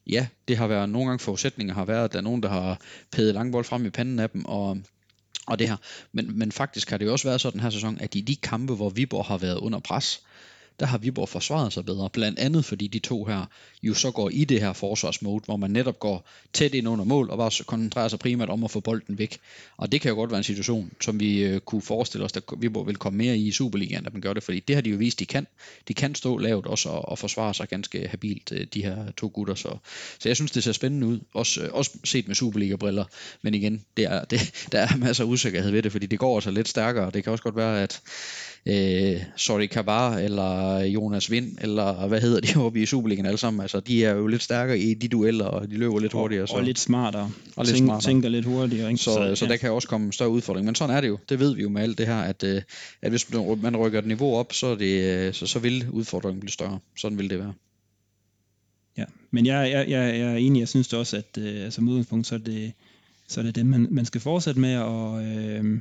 ja, 0.07 0.27
det 0.49 0.57
har 0.57 0.67
været 0.67 0.89
nogle 0.89 1.09
gange 1.09 1.23
forudsætninger 1.23 1.75
har 1.75 1.85
været, 1.85 2.05
at 2.05 2.13
der 2.13 2.19
er 2.19 2.23
nogen, 2.23 2.43
der 2.43 2.49
har 2.49 2.81
pædet 3.11 3.35
langbold 3.35 3.65
frem 3.65 3.87
i 3.87 3.91
panden 3.91 4.19
af 4.19 4.31
dem, 4.31 4.45
og 4.45 4.79
og 5.47 5.59
det 5.59 5.69
her. 5.69 5.77
Men, 6.13 6.39
men 6.39 6.53
faktisk 6.53 6.91
har 6.91 6.97
det 6.97 7.07
jo 7.07 7.13
også 7.13 7.29
været 7.29 7.41
sådan 7.41 7.61
her 7.61 7.71
sæson, 7.71 7.99
at 8.01 8.15
i 8.15 8.21
de 8.21 8.37
kampe, 8.37 8.75
hvor 8.75 8.91
Viborg 8.91 9.25
har 9.25 9.39
været 9.39 9.59
under 9.59 9.79
pres, 9.79 10.23
der 10.81 10.87
har 10.87 10.99
Viborg 10.99 11.29
forsvaret 11.29 11.73
sig 11.73 11.85
bedre. 11.85 12.11
Blandt 12.11 12.39
andet 12.39 12.65
fordi 12.65 12.87
de 12.87 12.99
to 12.99 13.25
her 13.25 13.45
jo 13.83 13.95
så 13.95 14.11
går 14.11 14.31
i 14.31 14.45
det 14.45 14.61
her 14.61 14.73
forsvarsmode, 14.73 15.45
hvor 15.45 15.57
man 15.57 15.71
netop 15.71 15.99
går 15.99 16.29
tæt 16.53 16.75
ind 16.75 16.89
under 16.89 17.05
mål 17.05 17.31
og 17.31 17.39
bare 17.39 17.65
koncentrerer 17.65 18.09
sig 18.09 18.19
primært 18.19 18.49
om 18.49 18.65
at 18.65 18.71
få 18.71 18.81
bolden 18.81 19.19
væk. 19.19 19.39
Og 19.77 19.93
det 19.93 20.01
kan 20.01 20.09
jo 20.09 20.15
godt 20.15 20.31
være 20.31 20.39
en 20.39 20.45
situation, 20.45 20.93
som 21.01 21.21
vi 21.21 21.43
øh, 21.43 21.61
kunne 21.61 21.83
forestille 21.83 22.25
os, 22.25 22.37
at 22.37 22.43
Viborg 22.59 22.87
vil 22.87 22.97
komme 22.97 23.17
mere 23.17 23.37
i 23.37 23.53
i 23.53 23.53
Superligaen, 23.53 24.07
at 24.07 24.13
man 24.13 24.23
gør 24.23 24.33
det, 24.33 24.43
fordi 24.43 24.61
det 24.61 24.77
har 24.77 24.83
de 24.83 24.91
jo 24.91 24.97
vist, 24.97 25.21
de 25.21 25.27
kan. 25.27 25.47
De 25.89 25.95
kan 25.95 26.15
stå 26.15 26.39
lavt 26.39 26.67
også 26.67 26.89
og, 26.89 27.09
og 27.09 27.19
forsvare 27.19 27.55
sig 27.55 27.69
ganske 27.69 28.09
habilt, 28.09 28.53
øh, 28.53 28.67
de 28.75 28.83
her 28.83 29.11
to 29.17 29.31
gutter. 29.35 29.55
Så, 29.55 29.77
så 30.19 30.29
jeg 30.29 30.37
synes, 30.37 30.51
det 30.51 30.65
ser 30.65 30.73
spændende 30.73 31.07
ud, 31.07 31.21
også, 31.35 31.63
øh, 31.63 31.69
også 31.73 31.91
set 32.05 32.29
med 32.29 32.35
Superliga-briller. 32.35 33.05
Men 33.43 33.55
igen, 33.55 33.85
det 33.97 34.05
er, 34.05 34.25
det, 34.25 34.67
der 34.73 34.81
er 34.81 34.97
masser 34.97 35.25
af 35.25 35.29
usikkerhed 35.29 35.71
ved 35.71 35.83
det, 35.83 35.93
fordi 35.93 36.07
det 36.07 36.19
går 36.19 36.37
altså 36.37 36.51
lidt 36.51 36.69
stærkere. 36.69 37.11
Det 37.11 37.25
kan 37.25 37.33
også 37.33 37.45
godt 37.45 37.57
være, 37.57 37.83
at 37.83 38.01
øh, 38.67 39.23
Sorry 39.37 39.67
Kabar 39.67 40.17
eller 40.17 40.79
Jonas 40.79 41.31
Vind, 41.31 41.57
eller 41.61 42.07
hvad 42.07 42.21
hedder 42.21 42.41
de 42.41 42.59
oppe 42.65 42.83
i 42.83 42.87
Superligaen 42.87 43.27
alle 43.27 43.39
sammen, 43.39 43.61
altså 43.61 43.81
de 43.81 44.05
er 44.05 44.15
jo 44.15 44.27
lidt 44.27 44.43
stærkere 44.43 44.79
i 44.79 44.95
de 44.95 45.09
dueller, 45.09 45.45
og 45.45 45.71
de 45.71 45.77
løber 45.77 46.01
lidt 46.01 46.13
hurtigere. 46.13 46.47
Så. 46.47 46.55
Og 46.55 46.63
lidt 46.63 46.79
smartere. 46.79 47.31
Og 47.57 47.65
lidt 47.65 47.77
Tænk, 47.77 47.87
smartere. 47.87 48.11
Tænker 48.11 48.29
lidt 48.29 48.45
hurtigere. 48.45 48.91
Ikke? 48.91 49.03
Så, 49.03 49.15
så, 49.15 49.35
så 49.35 49.45
ja. 49.45 49.51
der 49.51 49.57
kan 49.57 49.71
også 49.71 49.89
komme 49.89 50.13
større 50.13 50.31
udfordring. 50.31 50.67
Men 50.67 50.75
sådan 50.75 50.97
er 50.97 51.01
det 51.01 51.09
jo. 51.09 51.19
Det 51.29 51.41
ved 51.41 51.55
vi 51.55 51.63
jo 51.63 51.69
med 51.69 51.83
alt 51.83 51.99
det 51.99 52.07
her, 52.07 52.21
at, 52.21 52.45
øh, 52.45 52.63
at 53.03 53.11
hvis 53.11 53.33
man 53.63 53.77
rykker 53.77 53.99
et 53.99 54.07
niveau 54.07 54.37
op, 54.37 54.53
så, 54.53 54.67
er 54.67 54.75
det, 54.75 55.03
øh, 55.03 55.35
så, 55.35 55.47
så 55.47 55.59
vil 55.59 55.87
udfordringen 55.91 56.41
blive 56.41 56.53
større. 56.53 56.79
Sådan 56.97 57.19
vil 57.19 57.31
det 57.31 57.39
være. 57.39 57.53
Ja, 58.99 59.05
men 59.31 59.47
jeg, 59.47 59.71
jeg, 59.71 59.89
jeg, 59.89 60.19
jeg 60.19 60.33
er 60.33 60.37
enig, 60.37 60.61
jeg 60.61 60.69
synes 60.69 60.89
det 60.89 60.99
også, 60.99 61.17
at 61.17 61.39
øh, 61.39 61.65
altså, 61.65 61.81
med 61.81 61.93
udgangspunkt, 61.93 62.27
så 62.27 62.35
er 62.35 62.39
det, 62.39 62.73
så 63.29 63.41
er 63.41 63.45
det 63.45 63.55
dem, 63.55 63.67
man, 63.67 63.89
man 63.91 64.05
skal 64.05 64.21
fortsætte 64.21 64.61
med, 64.61 64.77
og 64.77 65.25
øh, 65.25 65.81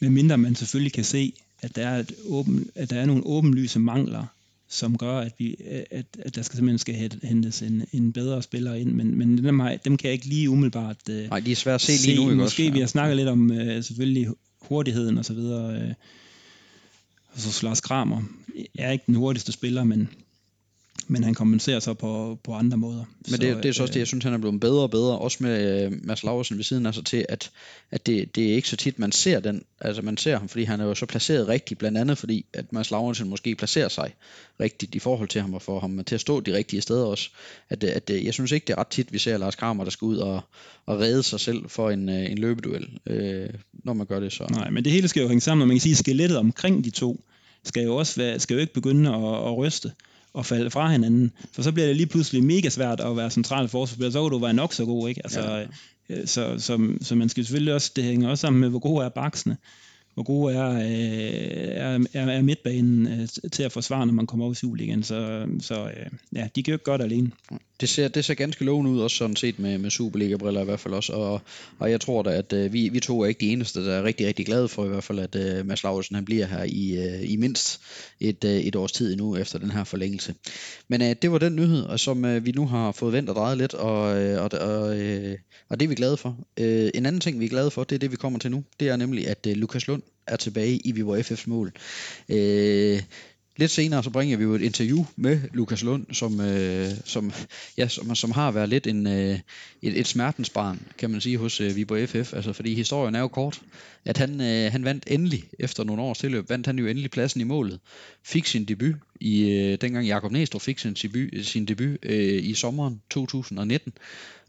medmindre 0.00 0.38
man 0.38 0.54
selvfølgelig 0.54 0.92
kan 0.92 1.04
se, 1.04 1.32
at 1.64 1.76
der 1.76 1.86
er, 1.86 1.98
et 1.98 2.12
åben, 2.26 2.70
at 2.74 2.90
der 2.90 2.96
er 2.96 3.06
nogle 3.06 3.26
åbenlyse 3.26 3.78
mangler, 3.78 4.26
som 4.68 4.98
gør, 4.98 5.18
at, 5.18 5.32
vi, 5.38 5.56
at, 5.90 6.06
at 6.18 6.36
der 6.36 6.42
skal 6.42 6.56
simpelthen 6.56 6.78
skal 6.78 6.94
hentes 7.22 7.62
en, 7.62 7.84
en 7.92 8.12
bedre 8.12 8.42
spiller 8.42 8.74
ind, 8.74 8.92
men, 8.92 9.18
men 9.18 9.44
dem, 9.44 9.58
har, 9.58 9.76
dem 9.84 9.96
kan 9.96 10.06
jeg 10.06 10.12
ikke 10.12 10.26
lige 10.26 10.50
umiddelbart 10.50 10.96
uh, 11.10 11.14
Nej, 11.14 11.40
de 11.40 11.52
er 11.52 11.56
svært 11.56 11.74
at 11.74 11.80
se, 11.80 11.98
se 11.98 12.06
lige 12.06 12.16
nu. 12.16 12.22
Ikke 12.22 12.34
Måske 12.34 12.44
også, 12.44 12.62
ja. 12.62 12.70
vi 12.70 12.80
har 12.80 12.86
snakket 12.86 13.16
lidt 13.16 13.28
om 13.28 13.50
uh, 13.50 13.84
selvfølgelig 13.84 14.28
hurtigheden 14.60 15.18
og 15.18 15.24
så 15.24 15.34
videre. 15.34 15.88
Uh, 15.88 15.92
og 17.32 17.40
så 17.40 17.66
Lars 17.66 17.80
Kramer 17.80 18.22
er 18.78 18.90
ikke 18.90 19.04
den 19.06 19.14
hurtigste 19.14 19.52
spiller, 19.52 19.84
men 19.84 20.08
men 21.08 21.24
han 21.24 21.34
kompenserer 21.34 21.80
så 21.80 21.94
på, 21.94 22.38
på 22.44 22.52
andre 22.52 22.76
måder. 22.76 23.04
Men 23.30 23.40
det, 23.40 23.54
så, 23.54 23.60
det 23.60 23.68
er 23.68 23.72
så 23.72 23.82
også 23.82 23.94
det, 23.94 24.00
jeg 24.00 24.06
synes, 24.06 24.24
han 24.24 24.32
er 24.32 24.38
blevet 24.38 24.60
bedre 24.60 24.82
og 24.82 24.90
bedre, 24.90 25.18
også 25.18 25.38
med 25.40 25.86
uh, 25.86 25.92
Mads 26.06 26.22
Laversen 26.22 26.56
ved 26.56 26.64
siden 26.64 26.86
af 26.86 26.94
sig 26.94 27.04
til, 27.04 27.26
at, 27.28 27.50
at 27.90 28.06
det, 28.06 28.36
det 28.36 28.50
er 28.50 28.54
ikke 28.54 28.68
så 28.68 28.76
tit, 28.76 28.98
man 28.98 29.12
ser 29.12 29.40
den, 29.40 29.64
altså 29.80 30.02
man 30.02 30.16
ser 30.16 30.38
ham, 30.38 30.48
fordi 30.48 30.64
han 30.64 30.80
er 30.80 30.84
jo 30.84 30.94
så 30.94 31.06
placeret 31.06 31.48
rigtigt, 31.48 31.78
blandt 31.78 31.98
andet 31.98 32.18
fordi, 32.18 32.46
at 32.52 32.72
Mads 32.72 32.90
Laversen 32.90 33.28
måske 33.28 33.54
placerer 33.54 33.88
sig 33.88 34.14
rigtigt 34.60 34.94
i 34.94 34.98
forhold 34.98 35.28
til 35.28 35.40
ham, 35.40 35.54
og 35.54 35.62
får 35.62 35.80
ham 35.80 36.04
til 36.04 36.14
at 36.14 36.20
stå 36.20 36.40
de 36.40 36.56
rigtige 36.56 36.80
steder 36.80 37.04
også. 37.04 37.30
At, 37.68 37.84
at, 37.84 38.10
at 38.10 38.24
jeg 38.24 38.34
synes 38.34 38.52
ikke, 38.52 38.66
det 38.66 38.72
er 38.72 38.78
ret 38.78 38.88
tit, 38.88 39.12
vi 39.12 39.18
ser 39.18 39.38
Lars 39.38 39.54
Kramer, 39.54 39.84
der 39.84 39.90
skal 39.90 40.06
ud 40.06 40.16
og, 40.16 40.40
og 40.86 41.00
redde 41.00 41.22
sig 41.22 41.40
selv 41.40 41.68
for 41.68 41.90
en, 41.90 42.08
uh, 42.08 42.30
en 42.30 42.38
løbeduel, 42.38 42.88
uh, 43.10 43.60
når 43.72 43.92
man 43.92 44.06
gør 44.06 44.20
det 44.20 44.32
så. 44.32 44.46
Nej, 44.50 44.70
men 44.70 44.84
det 44.84 44.92
hele 44.92 45.08
skal 45.08 45.22
jo 45.22 45.28
hænge 45.28 45.40
sammen, 45.40 45.62
og 45.62 45.68
man 45.68 45.76
kan 45.76 45.80
sige, 45.80 45.92
at 45.92 45.98
skelettet 45.98 46.38
omkring 46.38 46.84
de 46.84 46.90
to, 46.90 47.24
skal 47.64 47.84
jo 47.84 47.96
også 47.96 48.20
være, 48.20 48.40
skal 48.40 48.54
jo 48.54 48.60
ikke 48.60 48.74
begynde 48.74 49.10
at, 49.10 49.48
at 49.48 49.56
ryste 49.56 49.92
og 50.34 50.46
falde 50.46 50.70
fra 50.70 50.90
hinanden. 50.90 51.32
For 51.52 51.62
så 51.62 51.72
bliver 51.72 51.86
det 51.86 51.96
lige 51.96 52.06
pludselig 52.06 52.44
mega 52.44 52.68
svært 52.68 53.00
at 53.00 53.16
være 53.16 53.30
central 53.30 53.68
forsvarsspiller. 53.68 54.10
Så 54.10 54.22
kan 54.22 54.30
du 54.30 54.38
være 54.38 54.54
nok 54.54 54.72
så 54.72 54.84
god, 54.84 55.08
ikke? 55.08 55.20
Altså, 55.24 55.40
ja. 55.40 55.64
Øh, 56.08 56.26
så, 56.26 56.54
så, 56.58 56.96
så 57.00 57.14
man 57.14 57.28
skal 57.28 57.44
selvfølgelig 57.44 57.74
også, 57.74 57.92
det 57.96 58.04
hænger 58.04 58.28
også 58.28 58.40
sammen 58.40 58.60
med, 58.60 58.68
hvor 58.68 58.78
gode 58.78 59.04
er 59.04 59.08
baksene 59.08 59.56
hvor 60.14 60.22
gode 60.22 60.54
er, 60.54 60.70
øh, 60.70 62.06
er, 62.12 62.26
er 62.26 62.42
midtbanen 62.42 63.06
øh, 63.06 63.50
til 63.52 63.62
at 63.62 63.72
forsvare, 63.72 64.06
når 64.06 64.12
man 64.12 64.26
kommer 64.26 64.44
over 64.44 64.52
i 64.52 64.56
Superligaen. 64.56 65.02
Så, 65.02 65.46
så 65.60 65.84
øh, 65.84 66.06
ja, 66.34 66.48
de 66.56 66.62
gør 66.62 66.72
ikke 66.72 66.84
godt 66.84 67.02
alene. 67.02 67.30
Det 67.80 67.88
ser, 67.88 68.08
det 68.08 68.24
ser 68.24 68.34
ganske 68.34 68.64
lovende 68.64 68.90
ud, 68.90 69.00
også 69.00 69.16
sådan 69.16 69.36
set 69.36 69.58
med, 69.58 69.78
med 69.78 69.90
Superliga-briller 69.90 70.60
i 70.60 70.64
hvert 70.64 70.80
fald 70.80 70.94
også. 70.94 71.12
Og, 71.12 71.40
og 71.78 71.90
jeg 71.90 72.00
tror 72.00 72.22
da, 72.22 72.30
at 72.30 72.52
øh, 72.52 72.72
vi, 72.72 72.88
vi 72.88 73.00
to 73.00 73.20
er 73.20 73.26
ikke 73.26 73.40
de 73.40 73.52
eneste, 73.52 73.86
der 73.86 73.92
er 73.92 74.02
rigtig, 74.04 74.26
rigtig 74.26 74.46
glade 74.46 74.68
for 74.68 74.84
i 74.84 74.88
hvert 74.88 75.04
fald, 75.04 75.18
at 75.18 75.36
øh, 75.36 75.66
Mads 75.66 75.82
Lauritsen 75.82 76.14
han 76.14 76.24
bliver 76.24 76.46
her 76.46 76.62
i, 76.62 76.96
øh, 76.96 77.30
i 77.32 77.36
mindst 77.36 77.80
et, 78.20 78.44
øh, 78.44 78.56
et 78.56 78.76
års 78.76 78.92
tid 78.92 79.12
endnu 79.12 79.36
efter 79.36 79.58
den 79.58 79.70
her 79.70 79.84
forlængelse. 79.84 80.34
Men 80.88 81.02
øh, 81.02 81.16
det 81.22 81.32
var 81.32 81.38
den 81.38 81.56
nyhed, 81.56 81.82
og 81.82 82.00
som 82.00 82.24
øh, 82.24 82.46
vi 82.46 82.52
nu 82.52 82.66
har 82.66 82.92
fået 82.92 83.12
vendt 83.12 83.30
og 83.30 83.36
drejet 83.36 83.58
lidt, 83.58 83.74
og, 83.74 84.22
øh, 84.22 84.42
og, 84.42 84.50
og, 84.60 85.00
øh, 85.00 85.38
og 85.68 85.80
det 85.80 85.86
er 85.86 85.88
vi 85.88 85.94
glade 85.94 86.16
for. 86.16 86.38
Øh, 86.60 86.90
en 86.94 87.06
anden 87.06 87.20
ting, 87.20 87.40
vi 87.40 87.44
er 87.44 87.48
glade 87.48 87.70
for, 87.70 87.84
det 87.84 87.94
er 87.94 87.98
det, 87.98 88.10
vi 88.10 88.16
kommer 88.16 88.38
til 88.38 88.50
nu. 88.50 88.64
Det 88.80 88.88
er 88.88 88.96
nemlig, 88.96 89.28
at 89.28 89.46
øh, 89.46 89.56
Lukas 89.56 89.86
Lund 89.86 90.02
er 90.26 90.36
tilbage 90.36 90.76
i 90.76 90.92
Viborg 90.92 91.20
FF's 91.20 91.44
mål. 91.46 91.72
Øh, 92.28 93.02
lidt 93.56 93.70
senere 93.70 94.02
så 94.02 94.10
bringer 94.10 94.36
vi 94.36 94.44
jo 94.44 94.54
et 94.54 94.62
interview 94.62 95.04
med 95.16 95.40
Lukas 95.52 95.82
Lund, 95.82 96.06
som, 96.12 96.40
øh, 96.40 96.90
som, 97.04 97.32
ja, 97.78 97.88
som, 97.88 98.14
som 98.14 98.30
har 98.30 98.50
været 98.50 98.68
lidt 98.68 98.86
en, 98.86 99.06
øh, 99.06 99.38
et, 99.82 100.00
et 100.00 100.06
smertensbarn, 100.06 100.80
kan 100.98 101.10
man 101.10 101.20
sige, 101.20 101.38
hos 101.38 101.60
øh, 101.60 101.76
Viborg 101.76 102.08
FF. 102.08 102.34
Altså, 102.34 102.52
fordi 102.52 102.74
historien 102.74 103.14
er 103.14 103.20
jo 103.20 103.28
kort, 103.28 103.62
at 104.04 104.18
han, 104.18 104.40
øh, 104.40 104.72
han 104.72 104.84
vandt 104.84 105.04
endelig, 105.06 105.44
efter 105.58 105.84
nogle 105.84 106.02
års 106.02 106.18
tilløb, 106.18 106.50
vandt 106.50 106.66
han 106.66 106.78
jo 106.78 106.86
endelig 106.86 107.10
pladsen 107.10 107.40
i 107.40 107.44
målet. 107.44 107.80
Fik 108.24 108.46
sin 108.46 108.64
debut, 108.64 108.94
i 109.20 109.50
øh, 109.50 109.78
dengang 109.80 110.06
Jakob 110.06 110.32
Næstrup 110.32 110.62
fik 110.62 110.78
sin 110.78 110.94
debut, 110.94 111.46
sin 111.46 111.64
debut 111.64 111.98
øh, 112.02 112.44
i 112.44 112.54
sommeren 112.54 113.00
2019. 113.10 113.92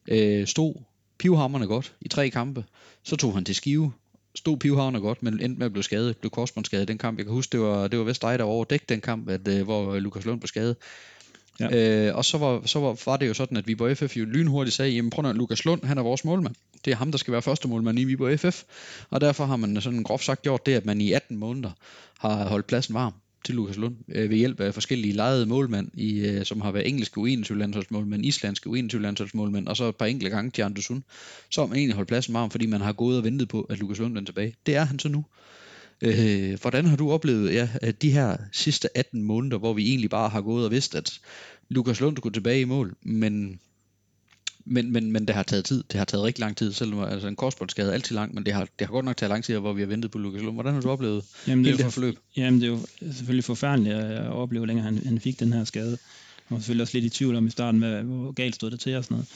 Øh, 0.08 0.48
stod 0.48 0.76
pivhammerne 1.18 1.68
godt 1.68 1.94
i 2.02 2.08
tre 2.08 2.30
kampe. 2.30 2.64
Så 3.04 3.16
tog 3.16 3.34
han 3.34 3.46
til 3.46 3.56
Skive, 3.56 3.92
stod 4.36 4.58
Pivhavner 4.58 5.00
godt, 5.00 5.24
men 5.24 5.34
endte 5.34 5.60
med 5.60 5.66
at 5.66 5.72
blive 5.72 5.84
skadet, 5.84 6.18
blev 6.18 6.30
korsbåndsskadet 6.30 6.88
den 6.88 6.98
kamp. 6.98 7.18
Jeg 7.18 7.26
kan 7.26 7.34
huske, 7.34 7.52
det 7.52 7.60
var, 7.60 7.88
det 7.88 8.00
var 8.00 8.06
vist 8.06 8.22
dig, 8.22 8.40
der 8.40 8.46
overdækte 8.46 8.94
den 8.94 9.02
kamp, 9.02 9.30
at, 9.30 9.48
uh, 9.48 9.62
hvor 9.62 10.00
Lukas 10.00 10.26
Lund 10.26 10.40
blev 10.40 10.48
skadet. 10.48 10.76
Ja. 11.60 12.08
Øh, 12.08 12.16
og 12.16 12.26
så, 12.26 12.38
var, 12.38 12.62
så 12.66 12.80
var, 12.80 13.02
var 13.06 13.18
det 13.18 13.28
jo 13.28 13.34
sådan, 13.34 13.58
at 13.58 13.68
Viborg 13.68 13.98
FF 13.98 14.18
jo 14.18 14.26
lynhurtigt 14.26 14.76
sagde, 14.76 14.92
jamen 14.92 15.10
prøv 15.10 15.26
at 15.26 15.36
Lukas 15.36 15.66
Lund, 15.66 15.84
han 15.84 15.98
er 15.98 16.02
vores 16.02 16.26
målmand. 16.26 16.56
Det 16.86 16.92
er 16.92 16.96
ham, 16.96 17.12
der 17.12 17.18
skal 17.18 17.32
være 17.32 17.42
første 17.42 17.68
målmand 17.68 18.00
i 18.00 18.04
Viborg 18.04 18.40
FF. 18.40 18.64
Og 19.10 19.22
derfor 19.22 19.46
har 19.46 19.56
man 19.56 19.82
sådan 19.82 20.04
groft 20.04 20.26
sagt 20.26 20.42
gjort 20.42 20.66
det, 20.66 20.74
at 20.74 20.86
man 20.86 21.02
i 21.02 21.12
18 21.12 21.38
måneder 21.38 21.72
har 22.20 22.46
holdt 22.46 22.68
pladsen 22.68 22.94
varm 22.94 23.14
til 23.46 23.56
Lukas 23.56 23.78
Lund 23.78 23.96
øh, 24.10 24.30
ved 24.30 24.38
hjælp 24.38 24.60
af 24.60 24.74
forskellige 24.74 25.14
lejede 25.14 25.46
målmænd, 25.46 25.88
i, 25.94 26.20
øh, 26.20 26.46
som 26.46 26.62
har 26.62 26.72
været 26.72 26.88
engelske 26.88 27.22
U21-landsholdsmålmænd, 27.22 28.26
islandske 28.26 28.70
U21-landsholdsmålmænd, 28.70 29.68
og 29.68 29.78
så 29.78 29.90
et 29.90 29.96
par 29.96 30.06
enkelte 30.06 30.36
gange 30.36 30.52
til 30.52 30.62
Andersson. 30.62 31.04
Så 31.52 31.62
har 31.62 31.68
man 31.68 31.78
egentlig 31.78 31.96
holdt 31.96 32.08
pladsen 32.08 32.34
varm, 32.34 32.50
fordi 32.50 32.66
man 32.66 32.82
har 32.82 32.94
gået 32.94 33.18
og 33.18 33.24
ventet 33.24 33.48
på, 33.48 33.62
at 33.62 33.80
Lukas 33.80 34.00
Lund 34.00 34.14
vender 34.14 34.26
tilbage. 34.32 34.56
Det 34.66 34.76
er 34.76 34.84
han 34.84 35.00
så 35.00 35.10
nu. 35.10 35.26
Øh, 36.02 36.58
hvordan 36.62 36.86
har 36.86 36.96
du 36.96 37.12
oplevet 37.12 37.54
ja, 37.54 37.70
de 38.02 38.12
her 38.12 38.38
sidste 38.52 38.98
18 38.98 39.24
måneder, 39.24 39.58
hvor 39.58 39.74
vi 39.74 39.90
egentlig 39.90 40.10
bare 40.10 40.30
har 40.30 40.42
gået 40.42 40.66
og 40.66 40.72
vidst, 40.72 40.96
at 40.96 41.20
Lukas 41.70 42.02
Lund 42.02 42.18
skulle 42.18 42.34
tilbage 42.34 42.62
i 42.62 42.66
mål, 42.66 42.96
men 43.04 43.60
men, 44.66 44.92
men, 44.92 45.12
men 45.12 45.28
det 45.28 45.36
har 45.36 45.44
taget 45.44 45.66
tid. 45.66 45.84
Det 45.92 45.98
har 45.98 46.06
taget 46.06 46.24
rigtig 46.24 46.42
lang 46.42 46.58
tid, 46.58 46.74
selvom 46.74 47.00
altså 47.00 47.28
en 47.28 47.36
korsbåndsskade 47.36 47.90
er 47.90 47.94
altid 47.94 48.16
lang, 48.16 48.34
men 48.34 48.46
det 48.46 48.54
har, 48.54 48.68
det 48.80 48.88
har 48.88 48.92
godt 48.94 49.06
nok 49.06 49.18
taget 49.18 49.30
lang 49.30 49.44
tid, 49.44 49.58
hvor 49.58 49.74
vi 49.74 49.82
har 49.82 49.88
ventet 49.88 50.12
på 50.12 50.18
Lukas 50.18 50.42
Lund. 50.42 50.56
Hvordan 50.56 50.74
har 50.74 50.82
du 50.82 50.90
oplevet 50.90 51.24
jamen, 51.48 51.66
det 51.66 51.72
hele 51.72 51.78
det 51.78 51.86
her 51.86 51.92
forløb? 51.92 52.20
Jamen, 52.38 52.62
det 52.62 52.68
er 52.68 52.72
jo 52.72 52.80
selvfølgelig 53.02 53.44
forfærdeligt 53.44 53.96
at 53.96 54.28
opleve, 54.28 54.68
længere 54.68 54.86
han, 54.86 55.02
han 55.06 55.20
fik 55.20 55.40
den 55.40 55.54
her 55.54 55.64
skade. 55.64 55.98
Var 56.50 56.58
selvfølgelig 56.58 56.82
også 56.82 56.98
lidt 56.98 57.06
i 57.06 57.18
tvivl 57.18 57.36
om 57.36 57.48
i 57.48 57.50
starten, 57.50 57.80
med, 57.80 58.04
hvor 58.04 58.32
galt 58.32 58.56
stod 58.56 58.72
det 58.72 58.80
til 58.80 58.96
og 58.96 59.04
sådan 59.04 59.16
noget. 59.16 59.28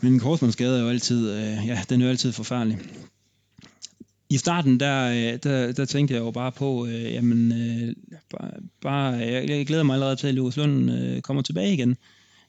Men 0.00 0.12
en 0.12 0.20
korsbåndsskade 0.20 0.78
er 0.78 0.82
jo 0.82 0.88
altid, 0.88 1.30
øh, 1.30 1.66
ja, 1.66 1.82
den 1.88 2.00
er 2.00 2.04
jo 2.04 2.10
altid 2.10 2.32
forfærdelig. 2.32 2.78
I 4.30 4.36
starten, 4.36 4.80
der, 4.80 5.08
øh, 5.08 5.38
der, 5.42 5.72
der 5.72 5.84
tænkte 5.84 6.14
jeg 6.14 6.20
jo 6.20 6.30
bare 6.30 6.52
på, 6.52 6.86
øh, 6.86 7.12
jamen, 7.12 7.52
øh, 7.52 7.94
bare, 8.30 8.50
bare, 8.82 9.12
jeg, 9.12 9.48
jeg 9.48 9.66
glæder 9.66 9.82
mig 9.82 9.94
allerede 9.94 10.16
til, 10.16 10.26
at 10.26 10.34
Lukas 10.34 10.56
Lund 10.56 10.90
øh, 10.90 11.20
kommer 11.20 11.42
tilbage 11.42 11.72
igen. 11.72 11.96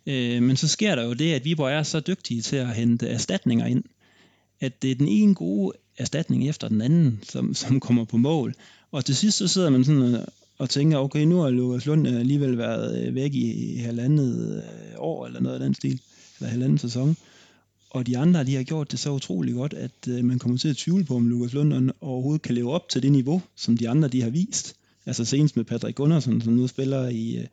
Øh, 0.05 0.43
men 0.43 0.57
så 0.57 0.67
sker 0.67 0.95
der 0.95 1.03
jo 1.03 1.13
det, 1.13 1.33
at 1.33 1.45
Viborg 1.45 1.71
er 1.71 1.83
så 1.83 1.99
dygtige 1.99 2.41
til 2.41 2.55
at 2.55 2.75
hente 2.75 3.07
erstatninger 3.07 3.65
ind, 3.65 3.83
at 4.59 4.81
det 4.81 4.91
er 4.91 4.95
den 4.95 5.07
ene 5.07 5.35
gode 5.35 5.73
erstatning 5.97 6.49
efter 6.49 6.67
den 6.67 6.81
anden, 6.81 7.19
som, 7.23 7.53
som 7.53 7.79
kommer 7.79 8.03
på 8.05 8.17
mål. 8.17 8.53
Og 8.91 9.05
til 9.05 9.15
sidst 9.15 9.37
så 9.37 9.47
sidder 9.47 9.69
man 9.69 9.83
sådan 9.83 10.25
og, 10.57 10.69
tænker, 10.69 10.97
okay, 10.97 11.23
nu 11.23 11.39
har 11.39 11.49
Lukas 11.49 11.85
Lund 11.85 12.07
øh, 12.07 12.19
alligevel 12.19 12.57
været 12.57 13.07
øh, 13.07 13.15
væk 13.15 13.33
i, 13.33 13.77
halvandet 13.77 14.55
øh, 14.55 14.93
år, 14.97 15.25
eller 15.25 15.39
noget 15.39 15.55
af 15.55 15.59
den 15.59 15.73
stil, 15.73 16.01
eller 16.39 16.49
halvanden 16.49 16.77
sæson. 16.77 17.17
Og 17.89 18.07
de 18.07 18.17
andre, 18.17 18.43
de 18.43 18.55
har 18.55 18.63
gjort 18.63 18.91
det 18.91 18.99
så 18.99 19.11
utrolig 19.11 19.53
godt, 19.53 19.73
at 19.73 20.07
øh, 20.07 20.25
man 20.25 20.39
kommer 20.39 20.57
til 20.57 20.69
at 20.69 20.77
tvivle 20.77 21.03
på, 21.03 21.15
om 21.15 21.29
Lukas 21.29 21.53
Lund 21.53 21.91
overhovedet 22.01 22.41
kan 22.41 22.55
leve 22.55 22.71
op 22.71 22.89
til 22.89 23.03
det 23.03 23.11
niveau, 23.11 23.41
som 23.55 23.77
de 23.77 23.89
andre, 23.89 24.07
de 24.07 24.21
har 24.21 24.29
vist. 24.29 24.75
Altså 25.05 25.25
senest 25.25 25.55
med 25.57 25.65
Patrick 25.65 25.95
Gunnarsson, 25.95 26.41
som 26.41 26.53
nu 26.53 26.67
spiller 26.67 27.07
i, 27.07 27.45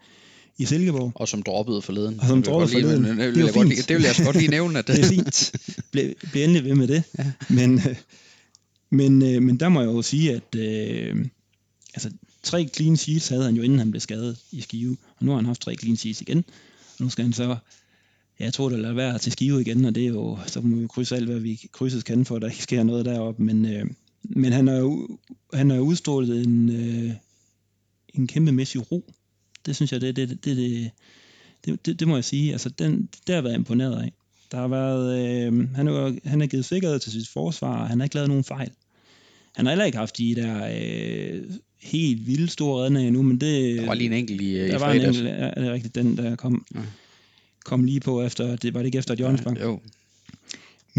i 0.59 0.65
Silkeborg. 0.65 1.13
Og 1.15 1.29
som 1.29 1.43
droppede 1.43 1.83
forleden. 1.83 2.21
Og 2.21 2.27
som 2.27 2.43
droppede 2.43 2.73
forleden. 2.73 3.03
Lige, 3.03 3.17
det, 3.17 3.35
det, 3.35 3.45
vil 3.45 3.53
godt, 3.53 3.89
det 3.89 3.97
vil 3.97 4.05
jeg 4.05 4.15
godt 4.25 4.37
lige 4.37 4.49
nævne. 4.49 4.79
At 4.79 4.87
det 4.89 4.99
er 4.99 5.05
fint. 5.05 5.53
Bliv, 5.91 6.15
bliv 6.31 6.43
endelig 6.43 6.65
ved 6.65 6.75
med 6.75 6.89
det. 6.89 7.03
Ja. 7.19 7.33
Men, 7.49 7.79
øh, 7.79 7.97
men, 8.91 9.23
øh, 9.23 9.43
men 9.43 9.61
der 9.61 9.69
må 9.69 9.81
jeg 9.81 9.87
jo 9.87 10.03
sige, 10.03 10.33
at 10.33 10.55
øh, 10.55 11.27
altså, 11.95 12.11
tre 12.43 12.69
clean 12.75 12.97
sheets 12.97 13.29
havde 13.29 13.45
han 13.45 13.55
jo, 13.55 13.63
inden 13.63 13.79
han 13.79 13.91
blev 13.91 14.01
skadet 14.01 14.39
i 14.53 14.61
Skive. 14.61 14.97
Og 15.17 15.25
nu 15.25 15.31
har 15.31 15.37
han 15.37 15.47
haft 15.47 15.61
tre 15.61 15.75
clean 15.75 15.97
sheets 15.97 16.21
igen. 16.21 16.45
Og 16.99 17.05
nu 17.05 17.11
skal 17.11 17.25
han 17.25 17.33
så 17.33 17.57
ja, 18.41 18.45
jeg 18.45 18.55
tror, 18.55 18.69
det 18.69 18.79
lader 18.79 18.95
være 18.95 19.19
til 19.19 19.33
Skive 19.33 19.61
igen, 19.61 19.85
og 19.85 19.95
det 19.95 20.03
er 20.03 20.09
jo, 20.09 20.39
så 20.47 20.61
må 20.61 20.77
vi 20.77 20.87
krydse 20.87 21.17
alt, 21.17 21.29
hvad 21.29 21.41
vi 21.41 21.61
krydses 21.73 22.03
kan, 22.03 22.25
for 22.25 22.37
at 22.37 22.43
der 22.43 22.49
ikke 22.49 22.63
sker 22.63 22.83
noget 22.83 23.05
deroppe. 23.05 23.43
Men, 23.43 23.67
øh, 23.67 23.87
men 24.23 24.53
han 24.53 24.67
har 24.67 24.75
jo 24.77 25.19
han 25.53 25.71
har 25.71 25.79
udstrålet 25.79 26.47
en, 26.47 26.71
øh, 26.71 27.13
en 28.15 28.27
kæmpemæssig 28.27 28.93
ro. 28.93 29.13
Det 29.67 29.77
synes 29.77 29.93
jeg, 29.93 30.01
det, 30.01 30.17
det, 30.17 30.29
det, 30.29 30.45
det, 30.45 30.91
det, 31.65 31.87
det, 31.87 32.01
det 32.01 32.09
må 32.09 32.17
jeg 32.17 32.25
sige. 32.25 32.53
Altså, 32.53 32.69
den, 32.69 33.01
det 33.01 33.29
har 33.29 33.35
jeg 33.35 33.45
været 33.45 33.55
imponeret 33.55 34.03
af. 34.03 34.13
Der 34.53 34.59
har 34.59 34.69
været, 34.69 35.19
øh, 35.47 35.75
han, 35.75 35.87
har, 35.87 36.29
han 36.29 36.41
har 36.41 36.47
givet 36.47 36.65
sikkerhed 36.65 36.99
til 36.99 37.13
sit 37.13 37.29
forsvar, 37.29 37.81
og 37.83 37.89
han 37.89 38.01
har 38.01 38.05
ikke 38.05 38.15
lavet 38.15 38.29
nogen 38.29 38.45
fejl. 38.45 38.71
Han 39.57 39.67
har 39.67 39.73
heller 39.73 39.85
ikke 39.85 39.99
haft 39.99 40.19
de 40.19 40.35
der 40.35 40.69
øh, 40.81 41.43
helt 41.81 42.27
vildt 42.27 42.51
store 42.53 42.85
redninger 42.85 43.09
endnu, 43.09 43.23
men 43.23 43.41
det... 43.41 43.79
Der 43.79 43.87
var 43.87 43.95
lige 43.95 44.07
en 44.07 44.13
enkelt 44.13 44.41
i, 44.41 44.55
der 44.55 44.77
i 44.77 44.81
var 44.81 44.93
en 44.93 45.01
enkelt, 45.01 45.25
ja, 45.25 45.31
det 45.31 45.67
er 45.67 45.73
rigtigt, 45.73 45.95
den 45.95 46.17
der 46.17 46.37
kom, 46.37 46.65
Ja. 46.75 46.81
kom 47.65 47.85
lige 47.85 48.01
på 48.01 48.23
efter, 48.23 48.57
det 48.57 48.75
var 48.75 48.81
det 48.81 48.87
ikke 48.87 48.99
efter 48.99 49.15
Jørgens 49.19 49.43
Bank. 49.43 49.61
Jo, 49.61 49.81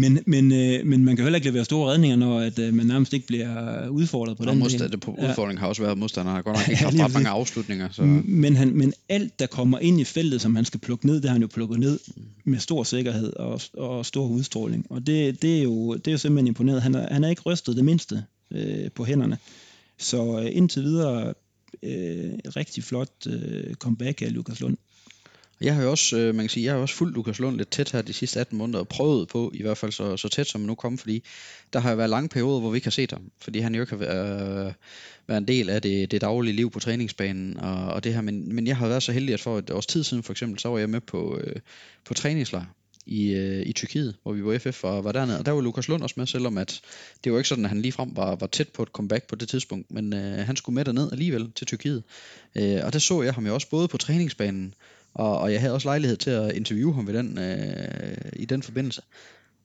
Men, 0.00 0.18
men, 0.26 0.52
øh, 0.52 0.86
men 0.86 1.04
man 1.04 1.16
kan 1.16 1.24
heller 1.24 1.36
ikke 1.36 1.48
levere 1.48 1.64
store 1.64 1.92
redninger, 1.92 2.16
når 2.16 2.40
at, 2.40 2.58
øh, 2.58 2.74
man 2.74 2.86
nærmest 2.86 3.12
ikke 3.12 3.26
bliver 3.26 3.88
udfordret 3.88 4.36
på 4.36 4.42
og 4.42 4.50
den 4.50 4.58
modstand, 4.58 4.90
det 4.90 5.00
på 5.00 5.16
Ja. 5.18 5.30
udfordringen 5.30 5.60
har 5.60 5.66
også 5.68 5.82
været, 5.82 5.92
at 5.92 5.98
modstanderen 5.98 6.34
har 6.36 6.42
godt 6.42 6.56
nok 6.56 6.66
Ja, 6.68 6.72
ikke 6.72 6.82
haft 6.84 6.98
ret 6.98 7.12
mange 7.12 7.28
afslutninger. 7.28 7.88
Så. 7.92 8.02
Men, 8.24 8.56
han, 8.56 8.76
men 8.76 8.92
alt, 9.08 9.38
der 9.38 9.46
kommer 9.46 9.78
ind 9.78 10.00
i 10.00 10.04
feltet, 10.04 10.40
som 10.40 10.56
han 10.56 10.64
skal 10.64 10.80
plukke 10.80 11.06
ned, 11.06 11.14
det 11.14 11.24
har 11.24 11.32
han 11.32 11.42
jo 11.42 11.48
plukket 11.48 11.78
ned 11.80 11.98
med 12.44 12.58
stor 12.58 12.84
sikkerhed 12.84 13.32
og, 13.36 13.60
og 13.74 14.06
stor 14.06 14.26
udstråling. 14.26 14.86
Og 14.90 15.06
det, 15.06 15.42
det, 15.42 15.58
er, 15.58 15.62
jo, 15.62 15.94
det 15.94 16.08
er 16.08 16.12
jo 16.12 16.18
simpelthen 16.18 16.46
imponeret. 16.46 16.82
Han 16.82 16.94
er, 16.94 17.12
han 17.12 17.24
er 17.24 17.28
ikke 17.28 17.42
rystet 17.42 17.76
det 17.76 17.84
mindste 17.84 18.24
øh, 18.50 18.90
på 18.94 19.04
hænderne. 19.04 19.38
Så 19.98 20.40
øh, 20.40 20.56
indtil 20.56 20.82
videre 20.82 21.34
øh, 21.82 22.30
rigtig 22.56 22.84
flot 22.84 23.26
øh, 23.26 23.74
comeback 23.74 24.22
af 24.22 24.34
Lukas 24.34 24.60
Lund. 24.60 24.76
Jeg 25.60 25.74
har 25.74 25.82
jo 25.82 25.90
også, 25.90 26.16
øh, 26.16 26.34
man 26.34 26.44
kan 26.44 26.50
sige, 26.50 26.64
jeg 26.64 26.72
har 26.72 26.80
også 26.80 26.94
fulgt 26.94 27.14
Lukas 27.14 27.38
Lund 27.38 27.56
lidt 27.56 27.70
tæt 27.70 27.90
her 27.90 28.02
de 28.02 28.12
sidste 28.12 28.40
18 28.40 28.58
måneder, 28.58 28.78
og 28.78 28.88
prøvet 28.88 29.28
på, 29.28 29.50
i 29.54 29.62
hvert 29.62 29.78
fald 29.78 29.92
så, 29.92 30.16
så 30.16 30.28
tæt 30.28 30.46
som 30.46 30.60
nu 30.60 30.74
kom, 30.74 30.98
fordi 30.98 31.24
der 31.72 31.78
har 31.78 31.90
jo 31.90 31.96
været 31.96 32.10
lange 32.10 32.28
perioder, 32.28 32.60
hvor 32.60 32.70
vi 32.70 32.76
ikke 32.76 32.86
har 32.86 32.90
set 32.90 33.12
ham, 33.12 33.30
fordi 33.40 33.58
han 33.58 33.74
jo 33.74 33.80
ikke 33.80 33.92
har 33.92 33.98
været, 33.98 34.66
øh, 34.66 34.72
været 35.26 35.38
en 35.38 35.48
del 35.48 35.70
af 35.70 35.82
det, 35.82 36.10
det 36.10 36.20
daglige 36.20 36.56
liv 36.56 36.70
på 36.70 36.80
træningsbanen, 36.80 37.56
og, 37.56 37.86
og 37.86 38.04
det 38.04 38.14
her, 38.14 38.20
men, 38.20 38.54
men 38.54 38.66
jeg 38.66 38.76
har 38.76 38.88
været 38.88 39.02
så 39.02 39.12
heldig, 39.12 39.34
at 39.34 39.40
for 39.40 39.58
et 39.58 39.70
års 39.70 39.86
tid 39.86 40.04
siden 40.04 40.22
for 40.22 40.32
eksempel, 40.32 40.58
så 40.58 40.68
var 40.68 40.78
jeg 40.78 40.90
med 40.90 41.00
på, 41.00 41.38
øh, 41.44 41.56
på 42.04 42.14
træningslejr 42.14 42.64
i, 43.08 43.34
øh, 43.34 43.66
i 43.66 43.72
Tyrkiet, 43.72 44.16
hvor 44.22 44.32
vi 44.32 44.44
var 44.44 44.58
FF 44.58 44.84
og 44.84 45.04
var 45.04 45.12
dernede, 45.12 45.38
og 45.38 45.46
der 45.46 45.52
var 45.52 45.60
Lukas 45.60 45.88
Lund 45.88 46.02
også 46.02 46.14
med, 46.18 46.26
selvom 46.26 46.58
at 46.58 46.80
det 47.24 47.32
var 47.32 47.38
ikke 47.38 47.48
sådan, 47.48 47.64
at 47.64 47.70
han 47.70 47.82
ligefrem 47.82 48.16
var, 48.16 48.36
var 48.36 48.46
tæt 48.46 48.68
på 48.68 48.82
et 48.82 48.88
comeback 48.88 49.26
på 49.26 49.36
det 49.36 49.48
tidspunkt, 49.48 49.90
men 49.90 50.12
øh, 50.12 50.46
han 50.46 50.56
skulle 50.56 50.74
med 50.74 50.84
derned 50.84 51.12
alligevel 51.12 51.52
til 51.52 51.66
Tyrkiet, 51.66 52.02
øh, 52.54 52.80
og 52.84 52.92
der 52.92 52.98
så 52.98 53.22
jeg 53.22 53.34
ham 53.34 53.46
jo 53.46 53.54
også 53.54 53.70
både 53.70 53.88
på 53.88 53.96
træningsbanen, 53.96 54.74
og, 55.14 55.38
og 55.38 55.52
jeg 55.52 55.60
havde 55.60 55.74
også 55.74 55.88
lejlighed 55.88 56.16
til 56.16 56.30
at 56.30 56.52
interviewe 56.52 56.94
ham 56.94 57.06
ved 57.06 57.14
den, 57.14 57.38
øh, 57.38 58.32
i 58.36 58.44
den 58.44 58.62
forbindelse. 58.62 59.02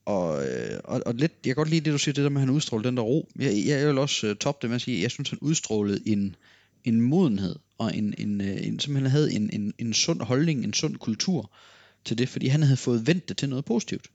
Og, 0.05 0.45
øh, 0.45 0.79
og, 0.83 1.01
og 1.05 1.13
lidt, 1.13 1.31
jeg 1.45 1.49
kan 1.49 1.55
godt 1.55 1.69
lide 1.69 1.85
det, 1.85 1.93
du 1.93 1.97
siger, 1.97 2.13
det 2.13 2.23
der 2.23 2.29
med, 2.29 2.41
at 2.41 2.47
han 2.47 2.55
udstrålede 2.55 2.87
den 2.87 2.97
der 2.97 3.03
ro. 3.03 3.29
Jeg, 3.39 3.63
jeg 3.65 3.87
vil 3.87 3.97
også 3.97 4.27
øh, 4.27 4.35
toppe 4.35 4.61
det 4.61 4.69
med 4.69 4.75
at 4.75 4.81
sige, 4.81 4.97
at 4.97 5.03
jeg 5.03 5.11
synes, 5.11 5.29
han 5.29 5.39
udstrålede 5.41 5.99
en, 6.05 6.35
en 6.83 7.01
modenhed, 7.01 7.55
og 7.77 7.97
en, 7.97 8.13
en, 8.17 8.41
øh, 8.41 8.67
en, 8.67 8.79
simpelthen 8.79 9.11
havde 9.11 9.33
en, 9.33 9.49
en, 9.53 9.73
en 9.79 9.93
sund 9.93 10.21
holdning, 10.21 10.63
en 10.63 10.73
sund 10.73 10.95
kultur 10.95 11.51
til 12.05 12.17
det, 12.17 12.29
fordi 12.29 12.47
han 12.47 12.63
havde 12.63 12.77
fået 12.77 13.07
vendt 13.07 13.29
det 13.29 13.37
til 13.37 13.49
noget 13.49 13.65
positivt. 13.65 14.07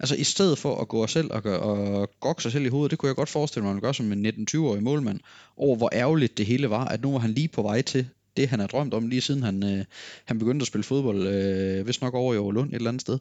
Altså 0.00 0.14
i 0.14 0.24
stedet 0.24 0.58
for 0.58 0.80
at 0.80 0.88
gå 0.88 1.02
og 1.02 1.10
selv 1.10 1.32
og, 1.32 1.42
gøre, 1.42 1.60
og 1.60 2.10
gokke 2.20 2.42
sig 2.42 2.52
selv 2.52 2.64
i 2.64 2.68
hovedet, 2.68 2.90
det 2.90 2.98
kunne 2.98 3.08
jeg 3.08 3.16
godt 3.16 3.28
forestille 3.28 3.62
mig, 3.62 3.70
at 3.70 3.74
man 3.74 3.82
gør 3.82 3.92
som 3.92 4.12
en 4.12 4.26
19-20-årig 4.26 4.82
målmand, 4.82 5.20
over 5.56 5.76
hvor 5.76 5.90
ærgerligt 5.92 6.38
det 6.38 6.46
hele 6.46 6.70
var, 6.70 6.84
at 6.84 7.02
nu 7.02 7.12
var 7.12 7.18
han 7.18 7.32
lige 7.32 7.48
på 7.48 7.62
vej 7.62 7.82
til 7.82 8.08
det, 8.36 8.48
han 8.48 8.60
har 8.60 8.66
drømt 8.66 8.94
om, 8.94 9.08
lige 9.08 9.20
siden 9.20 9.42
han, 9.42 9.64
øh, 9.64 9.84
han 10.24 10.38
begyndte 10.38 10.62
at 10.62 10.66
spille 10.66 10.84
fodbold, 10.84 11.26
øh, 11.26 11.84
hvis 11.84 12.00
nok 12.00 12.14
over 12.14 12.34
i 12.34 12.38
Overlund 12.38 12.70
et 12.70 12.74
eller 12.74 12.88
andet 12.88 13.00
sted. 13.00 13.18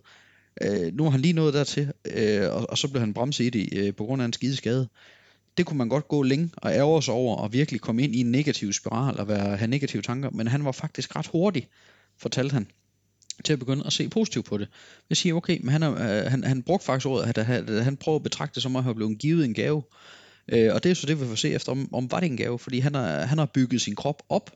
Øh, 0.61 0.93
nu 0.93 1.03
har 1.03 1.09
han 1.09 1.21
lige 1.21 1.33
nået 1.33 1.53
dertil, 1.53 1.91
øh, 2.15 2.53
og, 2.53 2.69
og 2.69 2.77
så 2.77 2.87
blev 2.87 2.99
han 2.99 3.13
bremset 3.13 3.43
i 3.45 3.49
det 3.49 3.77
øh, 3.77 3.95
på 3.95 4.05
grund 4.05 4.21
af 4.21 4.25
en 4.25 4.33
skide 4.33 4.55
skade. 4.55 4.87
Det 5.57 5.65
kunne 5.65 5.77
man 5.77 5.89
godt 5.89 6.07
gå 6.07 6.23
længe 6.23 6.49
og 6.57 6.71
ærge 6.71 7.03
sig 7.03 7.13
over, 7.13 7.35
og 7.35 7.53
virkelig 7.53 7.81
komme 7.81 8.03
ind 8.03 8.15
i 8.15 8.19
en 8.19 8.31
negativ 8.31 8.73
spiral 8.73 9.19
og 9.19 9.27
være, 9.27 9.57
have 9.57 9.67
negative 9.67 10.01
tanker, 10.01 10.29
men 10.29 10.47
han 10.47 10.65
var 10.65 10.71
faktisk 10.71 11.15
ret 11.15 11.27
hurtig, 11.27 11.67
fortalte 12.17 12.53
han 12.53 12.67
til 13.43 13.53
at 13.53 13.59
begynde 13.59 13.85
at 13.85 13.93
se 13.93 14.09
positivt 14.09 14.45
på 14.45 14.57
det. 14.57 14.67
Jeg 15.09 15.17
siger, 15.17 15.35
okay, 15.35 15.59
men 15.61 15.69
han, 15.69 15.83
er, 15.83 15.91
øh, 15.91 16.31
han, 16.31 16.43
han 16.43 16.63
brugte 16.63 16.85
faktisk 16.85 17.07
ordet, 17.07 17.37
at 17.37 17.45
han, 17.45 17.69
at 17.69 17.83
han 17.83 17.97
prøver 17.97 18.15
at 18.15 18.23
betragte 18.23 18.55
det 18.55 18.63
som 18.63 18.75
at 18.75 18.83
have 18.83 18.95
blevet 18.95 19.19
givet 19.19 19.45
en 19.45 19.53
gave. 19.53 19.83
Øh, 20.47 20.73
og 20.73 20.83
det 20.83 20.91
er 20.91 20.95
så 20.95 21.07
det, 21.07 21.21
vi 21.21 21.25
får 21.25 21.35
se 21.35 21.49
efter, 21.49 21.71
om, 21.71 21.93
om 21.93 22.11
var 22.11 22.19
det 22.19 22.27
en 22.27 22.37
gave, 22.37 22.59
fordi 22.59 22.79
han 22.79 22.95
har, 22.95 23.25
han 23.25 23.37
har 23.37 23.45
bygget 23.45 23.81
sin 23.81 23.95
krop 23.95 24.23
op 24.29 24.51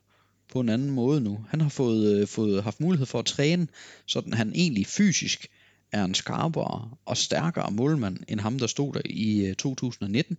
på 0.52 0.60
en 0.60 0.70
anden 0.70 0.90
måde 0.90 1.22
nu. 1.22 1.46
Han 1.50 1.62
har 1.62 1.70
fået, 1.70 2.22
øh, 2.22 2.28
fået 2.28 2.64
haft 2.64 2.80
mulighed 2.80 3.06
for 3.06 3.20
at 3.20 3.26
træne, 3.26 3.68
sådan 4.06 4.34
han 4.34 4.52
egentlig 4.56 4.88
fysisk 4.88 5.48
er 5.92 6.04
en 6.04 6.14
skarpere 6.14 6.90
og 7.06 7.18
stærkere 7.18 7.72
målmand, 7.72 8.18
end 8.28 8.40
ham, 8.40 8.60
der 8.60 8.68
stod 8.68 8.94
der 8.94 9.02
i 9.06 9.46
øh, 9.46 9.56
2019. 9.56 10.38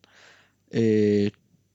Øh, 0.72 1.30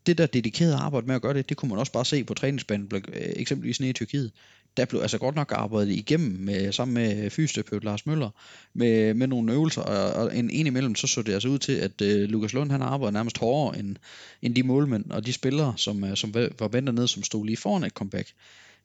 det 0.05 0.17
der 0.17 0.25
dedikerede 0.25 0.75
arbejde 0.75 1.07
med 1.07 1.15
at 1.15 1.21
gøre 1.21 1.33
det, 1.33 1.49
det 1.49 1.57
kunne 1.57 1.69
man 1.69 1.79
også 1.79 1.91
bare 1.91 2.05
se 2.05 2.23
på 2.23 2.33
træningsbanen, 2.33 2.91
øh, 2.93 3.01
eksempelvis 3.13 3.79
nede 3.79 3.89
i 3.89 3.93
Tyrkiet. 3.93 4.31
Der 4.77 4.85
blev 4.85 5.01
altså 5.01 5.17
godt 5.17 5.35
nok 5.35 5.51
arbejdet 5.55 5.91
igennem 5.91 6.31
med, 6.39 6.71
sammen 6.71 6.93
med 6.93 7.29
fysioterapeut 7.29 7.83
Lars 7.83 8.05
Møller 8.05 8.29
med, 8.73 9.13
med 9.13 9.27
nogle 9.27 9.53
øvelser, 9.53 9.81
og, 9.81 10.13
og 10.23 10.37
en, 10.37 10.49
en 10.49 10.67
imellem 10.67 10.95
så 10.95 11.07
så 11.07 11.21
det 11.21 11.33
altså 11.33 11.47
ud 11.47 11.59
til, 11.59 11.71
at 11.73 12.01
øh, 12.01 12.29
Lukas 12.29 12.53
Lund 12.53 12.71
han 12.71 12.81
arbejdede 12.81 13.13
nærmest 13.13 13.37
hårdere 13.37 13.79
end, 13.79 13.95
end 14.41 14.55
de 14.55 14.63
målmænd 14.63 15.11
og 15.11 15.25
de 15.25 15.33
spillere, 15.33 15.73
som, 15.77 16.03
øh, 16.03 16.17
som 16.17 16.33
var- 16.33 16.49
var 16.59 16.67
ventet 16.67 16.95
ned, 16.95 17.07
som 17.07 17.23
stod 17.23 17.45
lige 17.45 17.57
foran 17.57 17.83
et 17.83 17.91
comeback. 17.93 18.31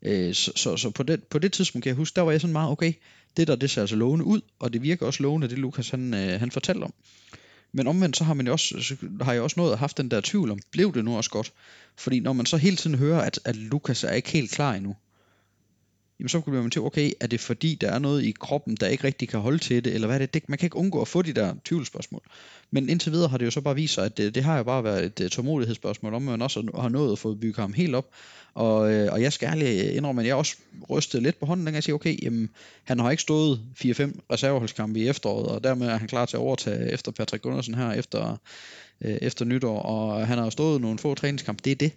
Øh, 0.02 0.34
så 0.34 0.52
så, 0.56 0.76
så 0.76 0.90
på, 0.90 1.02
det, 1.02 1.22
på 1.24 1.38
det 1.38 1.52
tidspunkt 1.52 1.82
kan 1.82 1.88
jeg 1.90 1.96
huske, 1.96 2.16
der 2.16 2.22
var 2.22 2.30
jeg 2.30 2.40
sådan 2.40 2.52
meget, 2.52 2.70
okay, 2.70 2.92
det 3.36 3.48
der, 3.48 3.56
det 3.56 3.70
ser 3.70 3.80
altså 3.80 3.96
lovende 3.96 4.24
ud, 4.24 4.40
og 4.58 4.72
det 4.72 4.82
virker 4.82 5.06
også 5.06 5.22
lovende, 5.22 5.48
det 5.48 5.58
Lukas 5.58 5.90
han, 5.90 6.14
øh, 6.14 6.40
han 6.40 6.50
fortalte 6.50 6.84
om. 6.84 6.92
Men 7.72 7.86
omvendt 7.86 8.16
så 8.16 8.24
har 8.24 8.34
man 8.34 8.46
jo 8.46 8.52
også, 8.52 8.74
så 8.80 8.96
har 9.20 9.32
jeg 9.32 9.42
også 9.42 9.60
nået 9.60 9.72
at 9.72 9.78
haft 9.78 9.96
den 9.96 10.10
der 10.10 10.20
tvivl 10.24 10.50
om, 10.50 10.58
blev 10.70 10.94
det 10.94 11.04
nu 11.04 11.16
også 11.16 11.30
godt? 11.30 11.52
Fordi 11.96 12.20
når 12.20 12.32
man 12.32 12.46
så 12.46 12.56
hele 12.56 12.76
tiden 12.76 12.96
hører, 12.98 13.20
at, 13.20 13.40
at 13.44 13.56
Lukas 13.56 14.04
er 14.04 14.12
ikke 14.12 14.30
helt 14.30 14.50
klar 14.50 14.74
endnu, 14.74 14.96
jamen 16.20 16.28
så 16.28 16.40
bliver 16.40 16.62
man 16.62 16.70
til, 16.70 16.82
okay, 16.82 17.12
er 17.20 17.26
det 17.26 17.40
fordi, 17.40 17.74
der 17.74 17.90
er 17.90 17.98
noget 17.98 18.24
i 18.24 18.30
kroppen, 18.40 18.74
der 18.74 18.86
ikke 18.86 19.04
rigtig 19.04 19.28
kan 19.28 19.40
holde 19.40 19.58
til 19.58 19.84
det, 19.84 19.94
eller 19.94 20.06
hvad 20.06 20.16
er 20.16 20.18
det? 20.18 20.34
det 20.34 20.48
man 20.48 20.58
kan 20.58 20.66
ikke 20.66 20.76
undgå 20.76 21.00
at 21.00 21.08
få 21.08 21.22
de 21.22 21.32
der 21.32 21.54
tvivlsspørgsmål. 21.64 22.22
Men 22.70 22.88
indtil 22.88 23.12
videre 23.12 23.28
har 23.28 23.38
det 23.38 23.44
jo 23.44 23.50
så 23.50 23.60
bare 23.60 23.74
vist 23.74 23.94
sig, 23.94 24.04
at 24.04 24.16
det, 24.16 24.34
det 24.34 24.44
har 24.44 24.56
jo 24.56 24.62
bare 24.62 24.84
været 24.84 25.04
et 25.04 25.20
øh, 25.20 25.30
tålmodighedsspørgsmål, 25.30 26.14
om 26.14 26.22
man 26.22 26.42
også 26.42 26.70
har 26.80 26.88
nået 26.88 27.12
at 27.12 27.18
få 27.18 27.34
bygget 27.34 27.56
ham 27.56 27.72
helt 27.72 27.94
op. 27.94 28.06
Og, 28.54 28.92
øh, 28.92 29.12
og 29.12 29.22
jeg 29.22 29.32
skal 29.32 29.46
ærligt 29.46 29.92
indrømme, 29.92 30.22
at 30.22 30.26
jeg 30.26 30.34
også 30.34 30.56
rystede 30.90 31.22
lidt 31.22 31.40
på 31.40 31.46
hånden, 31.46 31.66
dengang 31.66 31.74
jeg 31.74 31.84
siger, 31.84 31.94
okay, 31.94 32.22
jamen, 32.22 32.50
han 32.84 32.98
har 32.98 33.10
ikke 33.10 33.22
stået 33.22 33.60
4-5 33.78 33.84
reserveholdskampe 34.32 35.00
i 35.00 35.08
efteråret, 35.08 35.46
og 35.46 35.64
dermed 35.64 35.88
er 35.88 35.96
han 35.96 36.08
klar 36.08 36.26
til 36.26 36.36
at 36.36 36.40
overtage 36.40 36.92
efter 36.92 37.12
Patrick 37.12 37.42
Gundersen 37.42 37.74
her 37.74 37.92
efter, 37.92 38.36
øh, 39.00 39.18
efter 39.22 39.44
nytår, 39.44 39.80
og 39.80 40.26
han 40.26 40.38
har 40.38 40.44
jo 40.44 40.50
stået 40.50 40.80
nogle 40.80 40.98
få 40.98 41.14
træningskampe, 41.14 41.62
det 41.64 41.70
er 41.70 41.76
det. 41.76 41.92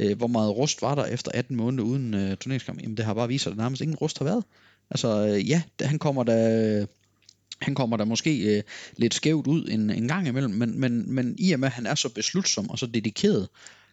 Øh, 0.00 0.16
hvor 0.16 0.26
meget 0.26 0.56
rust 0.56 0.82
var 0.82 0.94
der 0.94 1.04
efter 1.04 1.30
18 1.34 1.56
måneder 1.56 1.84
uden 1.84 2.14
øh, 2.14 2.36
turneringskamp? 2.36 2.82
Jamen 2.82 2.96
det 2.96 3.04
har 3.04 3.14
bare 3.14 3.28
vist 3.28 3.42
sig, 3.42 3.50
at 3.50 3.56
der 3.56 3.62
nærmest 3.62 3.82
ingen 3.82 3.96
rust 3.96 4.18
har 4.18 4.24
været. 4.24 4.44
Altså 4.90 5.26
øh, 5.26 5.48
ja, 5.48 5.62
det, 5.78 5.86
han 5.86 5.98
kommer 5.98 6.22
da 6.22 6.86
han 7.60 7.74
kommer 7.74 7.96
da 7.96 8.04
måske 8.04 8.56
øh, 8.56 8.62
lidt 8.96 9.14
skævt 9.14 9.46
ud 9.46 9.68
en, 9.70 9.90
en 9.90 10.08
gang 10.08 10.28
imellem, 10.28 10.52
men, 10.52 10.80
men, 10.80 11.14
men 11.14 11.34
i 11.38 11.52
og 11.52 11.60
med, 11.60 11.68
at 11.68 11.72
han 11.72 11.86
er 11.86 11.94
så 11.94 12.08
beslutsom 12.08 12.70
og 12.70 12.78
så 12.78 12.86
dedikeret, 12.86 13.48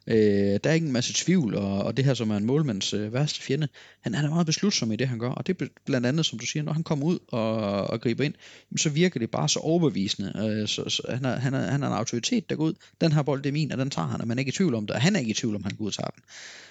øh, 0.07 0.59
der 0.63 0.69
er 0.69 0.73
ikke 0.73 0.87
en 0.87 0.93
masse 0.93 1.13
tvivl, 1.15 1.55
og, 1.55 1.83
og 1.83 1.97
det 1.97 2.05
her 2.05 2.13
som 2.13 2.31
er 2.31 2.37
en 2.37 2.45
målmands 2.45 2.93
øh, 2.93 3.13
værste 3.13 3.41
fjende, 3.41 3.67
han, 4.01 4.13
han 4.13 4.25
er 4.25 4.29
meget 4.29 4.45
beslutsom 4.45 4.91
i 4.91 4.95
det, 4.95 5.07
han 5.07 5.19
gør, 5.19 5.29
og 5.29 5.47
det 5.47 5.61
er 5.61 5.67
blandt 5.85 6.07
andet, 6.07 6.25
som 6.25 6.39
du 6.39 6.45
siger, 6.45 6.63
når 6.63 6.73
han 6.73 6.83
kommer 6.83 7.05
ud 7.05 7.19
og, 7.27 7.53
og 7.87 8.01
griber 8.01 8.23
ind, 8.23 8.33
jamen, 8.71 8.77
så 8.77 8.89
virker 8.89 9.19
det 9.19 9.31
bare 9.31 9.49
så 9.49 9.59
overbevisende, 9.59 10.59
øh, 10.61 10.67
så, 10.67 10.89
så 10.89 11.01
han, 11.09 11.25
er, 11.25 11.35
han, 11.35 11.53
er, 11.53 11.71
han 11.71 11.83
er 11.83 11.87
en 11.87 11.93
autoritet, 11.93 12.49
der 12.49 12.55
går 12.55 12.63
ud, 12.63 12.73
den 13.01 13.11
her 13.11 13.21
bold, 13.21 13.43
det 13.43 13.49
er 13.49 13.53
min, 13.53 13.71
og 13.71 13.77
den 13.77 13.89
tager 13.89 14.07
han, 14.07 14.21
og 14.21 14.27
man 14.27 14.37
er 14.37 14.39
ikke 14.39 14.49
i 14.49 14.51
tvivl 14.51 14.75
om 14.75 14.87
det, 14.87 14.95
og 14.95 15.01
han 15.01 15.15
er 15.15 15.19
ikke 15.19 15.31
i 15.31 15.33
tvivl 15.33 15.55
om, 15.55 15.63
han 15.63 15.75
går 15.75 15.83
ud 15.83 15.89
og 15.89 15.93
tager 15.93 16.09
den. 16.09 16.23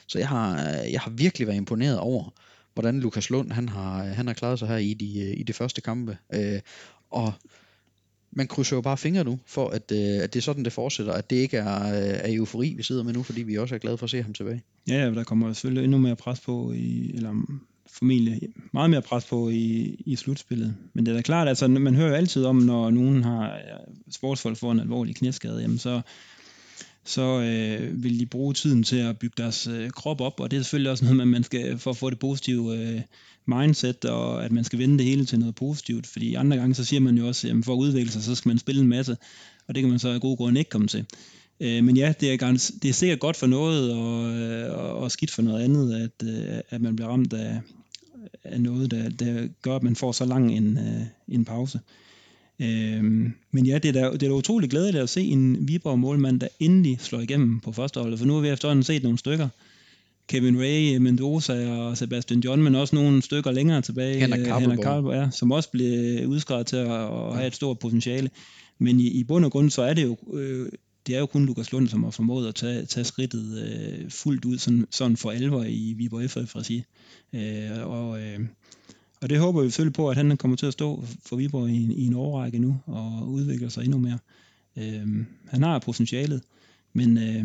Så 0.06 0.18
jeg 0.18 0.28
har, 0.28 0.52
øh, 0.52 0.92
jeg 0.92 1.00
har 1.00 1.10
virkelig 1.10 1.46
været 1.46 1.56
imponeret 1.56 1.98
over, 1.98 2.30
hvordan 2.74 3.00
Lukas 3.00 3.30
Lund, 3.30 3.52
han 3.52 3.68
har, 3.68 4.04
øh, 4.04 4.10
han 4.10 4.26
har 4.26 4.34
klaret 4.34 4.58
sig 4.58 4.68
her 4.68 4.76
i 4.76 4.94
de, 4.94 5.20
øh, 5.20 5.40
i 5.40 5.42
de 5.42 5.52
første 5.52 5.80
kampe, 5.80 6.18
øh, 6.34 6.60
og 7.10 7.32
man 8.36 8.46
krydser 8.46 8.76
jo 8.76 8.80
bare 8.80 8.96
fingre 8.96 9.24
nu, 9.24 9.38
for 9.46 9.68
at, 9.68 9.92
øh, 9.92 10.22
at 10.22 10.34
det 10.34 10.40
er 10.40 10.42
sådan, 10.42 10.64
det 10.64 10.72
fortsætter, 10.72 11.12
at 11.12 11.30
det 11.30 11.36
ikke 11.36 11.56
er, 11.56 11.86
øh, 11.86 12.20
er 12.22 12.36
eufori, 12.36 12.74
vi 12.76 12.82
sidder 12.82 13.02
med 13.02 13.12
nu, 13.12 13.22
fordi 13.22 13.42
vi 13.42 13.58
også 13.58 13.74
er 13.74 13.78
glade 13.78 13.98
for 13.98 14.04
at 14.04 14.10
se 14.10 14.22
ham 14.22 14.32
tilbage. 14.32 14.62
Ja, 14.88 14.94
ja, 14.94 15.10
der 15.10 15.24
kommer 15.24 15.52
selvfølgelig 15.52 15.84
endnu 15.84 15.98
mere 15.98 16.16
pres 16.16 16.40
på, 16.40 16.72
i, 16.72 17.12
eller 17.14 17.34
formentlig 17.86 18.40
meget 18.72 18.90
mere 18.90 19.02
pres 19.02 19.24
på 19.24 19.48
i, 19.48 19.96
i 20.06 20.16
slutspillet. 20.16 20.76
Men 20.92 21.06
det 21.06 21.12
er 21.12 21.16
da 21.16 21.22
klart, 21.22 21.48
altså 21.48 21.68
man 21.68 21.94
hører 21.94 22.08
jo 22.08 22.14
altid 22.14 22.44
om, 22.44 22.56
når 22.56 22.90
nogen 22.90 23.22
har 23.22 23.46
ja, 23.46 23.76
sportsfolk 24.10 24.58
får 24.58 24.72
en 24.72 24.80
alvorlig 24.80 25.16
knæskade, 25.16 25.60
jamen 25.60 25.78
så, 25.78 26.00
så 27.06 27.40
øh, 27.40 28.02
vil 28.02 28.20
de 28.20 28.26
bruge 28.26 28.54
tiden 28.54 28.82
til 28.82 28.96
at 28.96 29.18
bygge 29.18 29.42
deres 29.42 29.66
øh, 29.66 29.90
krop 29.90 30.20
op, 30.20 30.40
og 30.40 30.50
det 30.50 30.56
er 30.56 30.62
selvfølgelig 30.62 30.90
også 30.90 31.04
noget, 31.04 31.28
man 31.28 31.44
skal 31.44 31.78
for 31.78 31.90
at 31.90 31.96
få 31.96 32.10
det 32.10 32.18
positive 32.18 32.78
øh, 32.78 33.00
mindset, 33.46 34.04
og 34.04 34.44
at 34.44 34.52
man 34.52 34.64
skal 34.64 34.78
vende 34.78 34.98
det 34.98 35.06
hele 35.06 35.24
til 35.24 35.38
noget 35.38 35.54
positivt, 35.54 36.06
fordi 36.06 36.34
andre 36.34 36.56
gange 36.56 36.74
så 36.74 36.84
siger 36.84 37.00
man 37.00 37.18
jo 37.18 37.26
også, 37.26 37.48
at 37.48 37.64
for 37.64 37.72
at 37.72 37.78
udvikle 37.78 38.12
sig, 38.12 38.22
så 38.22 38.34
skal 38.34 38.48
man 38.48 38.58
spille 38.58 38.82
en 38.82 38.88
masse, 38.88 39.16
og 39.68 39.74
det 39.74 39.82
kan 39.82 39.90
man 39.90 39.98
så 39.98 40.08
af 40.08 40.20
gode 40.20 40.36
grunde 40.36 40.60
ikke 40.60 40.70
komme 40.70 40.86
til. 40.86 41.04
Øh, 41.60 41.84
men 41.84 41.96
ja, 41.96 42.14
det 42.20 42.32
er, 42.32 42.36
gans, 42.36 42.72
det 42.82 42.88
er 42.88 42.92
sikkert 42.92 43.20
godt 43.20 43.36
for 43.36 43.46
noget, 43.46 43.92
og, 43.92 44.30
øh, 44.30 44.78
og, 44.78 44.96
og 44.96 45.10
skidt 45.10 45.30
for 45.30 45.42
noget 45.42 45.64
andet, 45.64 45.94
at, 45.94 46.28
øh, 46.28 46.60
at 46.70 46.80
man 46.80 46.96
bliver 46.96 47.08
ramt 47.08 47.32
af, 47.32 47.60
af 48.44 48.60
noget, 48.60 48.90
der, 48.90 49.08
der 49.08 49.48
gør, 49.62 49.76
at 49.76 49.82
man 49.82 49.96
får 49.96 50.12
så 50.12 50.24
lang 50.24 50.56
en, 50.56 50.78
øh, 50.78 51.02
en 51.28 51.44
pause. 51.44 51.80
Øhm, 52.60 53.32
men 53.50 53.66
ja, 53.66 53.78
det 53.78 53.88
er, 53.88 53.92
da, 53.92 54.12
det 54.12 54.22
er 54.22 54.28
da 54.28 54.34
utroligt 54.34 54.70
glædeligt 54.70 55.02
at 55.02 55.08
se 55.08 55.22
en 55.22 55.68
Viborg 55.68 55.98
målmand, 55.98 56.40
der 56.40 56.48
endelig 56.60 56.98
slår 57.00 57.20
igennem 57.20 57.60
på 57.60 57.72
førsteholdet, 57.72 58.18
for 58.18 58.26
nu 58.26 58.34
har 58.34 58.40
vi 58.40 58.48
efterhånden 58.48 58.82
set 58.82 59.02
nogle 59.02 59.18
stykker, 59.18 59.48
Kevin 60.28 60.60
Ray, 60.60 60.96
Mendoza 60.96 61.70
og 61.70 61.98
Sebastian 61.98 62.40
John, 62.40 62.62
men 62.62 62.74
også 62.74 62.96
nogle 62.96 63.22
stykker 63.22 63.52
længere 63.52 63.82
tilbage. 63.82 64.20
Henrik 64.20 64.44
Karlborg. 64.44 65.14
ja, 65.14 65.30
som 65.30 65.52
også 65.52 65.70
blev 65.70 66.28
udskrevet 66.28 66.66
til 66.66 66.76
at, 66.76 66.90
at 66.90 67.34
have 67.34 67.46
et 67.46 67.54
stort 67.54 67.78
potentiale. 67.78 68.30
Men 68.78 69.00
i, 69.00 69.08
i 69.08 69.24
bund 69.24 69.44
og 69.44 69.50
grund, 69.50 69.70
så 69.70 69.82
er 69.82 69.94
det 69.94 70.04
jo, 70.04 70.16
øh, 70.32 70.68
det 71.06 71.14
er 71.14 71.18
jo 71.18 71.26
kun 71.26 71.46
Lukas 71.46 71.72
Lund, 71.72 71.88
som 71.88 72.04
har 72.04 72.10
formået 72.10 72.48
at 72.48 72.54
tage, 72.54 72.86
tage 72.86 73.04
skridtet 73.04 73.62
øh, 73.62 74.10
fuldt 74.10 74.44
ud, 74.44 74.58
sådan, 74.58 74.86
sådan 74.90 75.16
for 75.16 75.30
alvor 75.30 75.64
i 75.64 75.94
Viborg 75.96 76.30
FF-regi. 76.30 76.82
Øh, 77.32 77.86
og, 77.86 78.20
øh, 78.20 78.40
og 79.26 79.30
det 79.30 79.38
håber 79.38 79.62
vi 79.62 79.70
selvfølgelig 79.70 79.94
på, 79.94 80.10
at 80.10 80.16
han 80.16 80.36
kommer 80.36 80.56
til 80.56 80.66
at 80.66 80.72
stå 80.72 81.04
for 81.26 81.36
Viborg 81.36 81.68
i, 81.70 81.82
en, 81.84 81.92
i 81.92 82.06
en 82.06 82.14
årrække 82.14 82.58
nu, 82.58 82.80
og 82.86 83.28
udvikle 83.28 83.70
sig 83.70 83.84
endnu 83.84 83.98
mere. 83.98 84.18
Øh, 84.76 85.26
han 85.48 85.62
har 85.62 85.78
potentialet, 85.78 86.42
men 86.92 87.18
øh, 87.18 87.44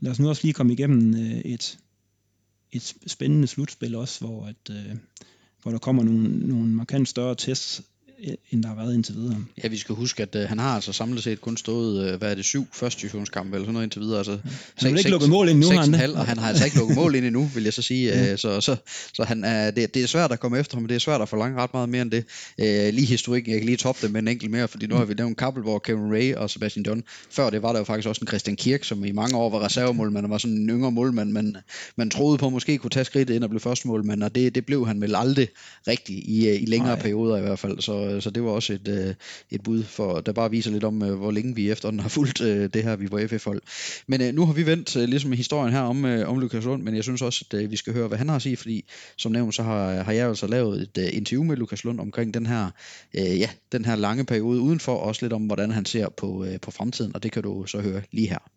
lad 0.00 0.12
os 0.12 0.20
nu 0.20 0.28
også 0.28 0.42
lige 0.44 0.52
komme 0.52 0.72
igennem 0.72 1.14
øh, 1.14 1.38
et, 1.38 1.78
et 2.72 2.94
spændende 3.06 3.46
slutspil 3.46 3.94
også, 3.94 4.20
hvor, 4.20 4.46
at, 4.46 4.70
øh, 4.70 4.96
hvor 5.62 5.70
der 5.70 5.78
kommer 5.78 6.02
nogle, 6.02 6.48
nogle 6.48 6.68
markant 6.68 7.08
større 7.08 7.34
tests 7.34 7.82
end 8.50 8.62
der 8.62 8.68
har 8.68 8.76
været 8.76 8.94
indtil 8.94 9.14
videre. 9.14 9.36
Ja, 9.62 9.68
vi 9.68 9.76
skal 9.76 9.94
huske, 9.94 10.22
at 10.22 10.34
uh, 10.34 10.40
han 10.42 10.58
har 10.58 10.74
altså 10.74 10.92
samlet 10.92 11.22
set 11.22 11.40
kun 11.40 11.56
stået, 11.56 12.12
uh, 12.12 12.18
hvad 12.18 12.30
er 12.30 12.34
det, 12.34 12.44
syv 12.44 12.66
første 12.72 13.00
divisionskampe 13.00 13.56
eller 13.56 13.64
sådan 13.64 13.72
noget 13.72 13.86
indtil 13.86 14.00
videre. 14.00 14.18
Altså, 14.18 14.32
ja. 14.32 14.38
Han 14.74 14.90
har 14.90 14.98
ikke 14.98 15.10
lukket 15.10 15.30
mål 15.30 15.48
ind 15.48 15.58
nu, 15.58 15.70
han, 15.70 15.94
og 16.14 16.26
han 16.26 16.38
har 16.38 16.48
altså 16.48 16.64
ikke 16.64 16.76
lukket 16.76 16.96
mål 16.96 17.14
ind 17.14 17.24
endnu, 17.24 17.50
vil 17.54 17.64
jeg 17.64 17.72
så 17.72 17.82
sige. 17.82 18.08
Ja. 18.08 18.32
Uh, 18.32 18.38
så 18.38 18.60
så, 18.60 18.76
så 19.14 19.24
han 19.24 19.44
er, 19.44 19.70
det, 19.70 19.94
det 19.94 20.02
er 20.02 20.06
svært 20.06 20.32
at 20.32 20.40
komme 20.40 20.58
efter 20.58 20.76
ham, 20.76 20.86
det 20.86 20.94
er 20.94 20.98
svært 20.98 21.20
at 21.20 21.28
forlange 21.28 21.58
ret 21.62 21.72
meget 21.72 21.88
mere 21.88 22.02
end 22.02 22.10
det. 22.10 22.24
Uh, 22.58 22.94
lige 22.94 23.06
historikken, 23.06 23.52
jeg 23.52 23.60
kan 23.60 23.66
lige 23.66 23.76
toppe 23.76 24.06
det 24.06 24.12
med 24.12 24.22
en 24.22 24.28
enkelt 24.28 24.50
mere, 24.50 24.68
fordi 24.68 24.86
nu 24.86 24.94
har 24.94 25.04
vi 25.04 25.14
nævnt 25.14 25.40
hvor 25.62 25.78
Kevin 25.78 26.12
Ray 26.12 26.34
og 26.34 26.50
Sebastian 26.50 26.84
John. 26.86 27.02
Før 27.30 27.50
det 27.50 27.62
var 27.62 27.72
der 27.72 27.78
jo 27.78 27.84
faktisk 27.84 28.08
også 28.08 28.20
en 28.20 28.26
Christian 28.26 28.56
Kirk, 28.56 28.84
som 28.84 29.04
i 29.04 29.12
mange 29.12 29.36
år 29.36 29.50
var 29.50 29.64
reservemålmand 29.64 30.24
og 30.24 30.30
var 30.30 30.38
sådan 30.38 30.56
en 30.56 30.68
yngre 30.68 30.92
målmand, 30.92 31.32
men 31.32 31.56
man 31.96 32.10
troede 32.10 32.38
på 32.38 32.50
måske 32.50 32.78
kunne 32.78 32.90
tage 32.90 33.04
skridtet 33.04 33.34
ind 33.34 33.44
og 33.44 33.50
blive 33.50 33.60
første 33.60 33.88
målmand, 33.88 34.22
og 34.22 34.34
det, 34.34 34.54
det 34.54 34.66
blev 34.66 34.86
han 34.86 35.00
vel 35.00 35.14
aldrig 35.14 35.48
rigtig 35.88 36.16
i, 36.28 36.50
i 36.50 36.66
længere 36.66 36.94
Nej. 36.94 37.02
perioder 37.02 37.36
i 37.36 37.40
hvert 37.40 37.58
fald. 37.58 37.80
Så, 37.80 38.05
Øh, 38.06 38.22
så 38.22 38.30
det 38.30 38.42
var 38.42 38.50
også 38.50 38.72
et, 38.72 38.88
øh, 38.88 39.14
et 39.50 39.62
bud, 39.62 39.82
for 39.82 40.20
der 40.20 40.32
bare 40.32 40.50
viser 40.50 40.70
lidt 40.70 40.84
om, 40.84 41.02
øh, 41.02 41.14
hvor 41.14 41.30
længe 41.30 41.54
vi 41.54 41.70
efterhånden 41.70 42.00
har 42.00 42.08
fulgt 42.08 42.40
øh, 42.40 42.70
det 42.74 42.82
her 42.82 42.96
vi 42.96 43.08
på 43.08 43.18
FF-hold. 43.26 43.62
Men 44.06 44.22
øh, 44.22 44.34
nu 44.34 44.46
har 44.46 44.52
vi 44.52 44.66
vendt 44.66 44.96
øh, 44.96 45.08
ligesom 45.08 45.32
historien 45.32 45.72
her 45.72 45.80
om, 45.80 46.04
øh, 46.04 46.28
om 46.28 46.38
Lukas 46.38 46.64
Lund, 46.64 46.82
men 46.82 46.96
jeg 46.96 47.04
synes 47.04 47.22
også, 47.22 47.44
at 47.50 47.62
øh, 47.62 47.70
vi 47.70 47.76
skal 47.76 47.92
høre, 47.92 48.08
hvad 48.08 48.18
han 48.18 48.28
har 48.28 48.36
at 48.36 48.42
sige, 48.42 48.56
fordi 48.56 48.84
som 49.16 49.32
nævnt, 49.32 49.54
så 49.54 49.62
har, 49.62 50.02
har 50.02 50.12
jeg 50.12 50.28
altså 50.28 50.46
lavet 50.46 50.82
et 50.82 50.98
øh, 50.98 51.16
interview 51.16 51.44
med 51.44 51.56
Lukas 51.56 51.84
Lund 51.84 52.00
omkring 52.00 52.34
den 52.34 52.46
her, 52.46 52.70
øh, 53.14 53.38
ja, 53.38 53.50
den 53.72 53.84
her 53.84 53.96
lange 53.96 54.24
periode 54.24 54.60
udenfor, 54.60 54.92
og 54.92 55.00
også 55.00 55.24
lidt 55.24 55.32
om, 55.32 55.42
hvordan 55.42 55.70
han 55.70 55.84
ser 55.84 56.08
på, 56.08 56.44
øh, 56.44 56.60
på 56.60 56.70
fremtiden, 56.70 57.14
og 57.14 57.22
det 57.22 57.32
kan 57.32 57.42
du 57.42 57.66
så 57.66 57.80
høre 57.80 58.02
lige 58.12 58.28
her. 58.28 58.55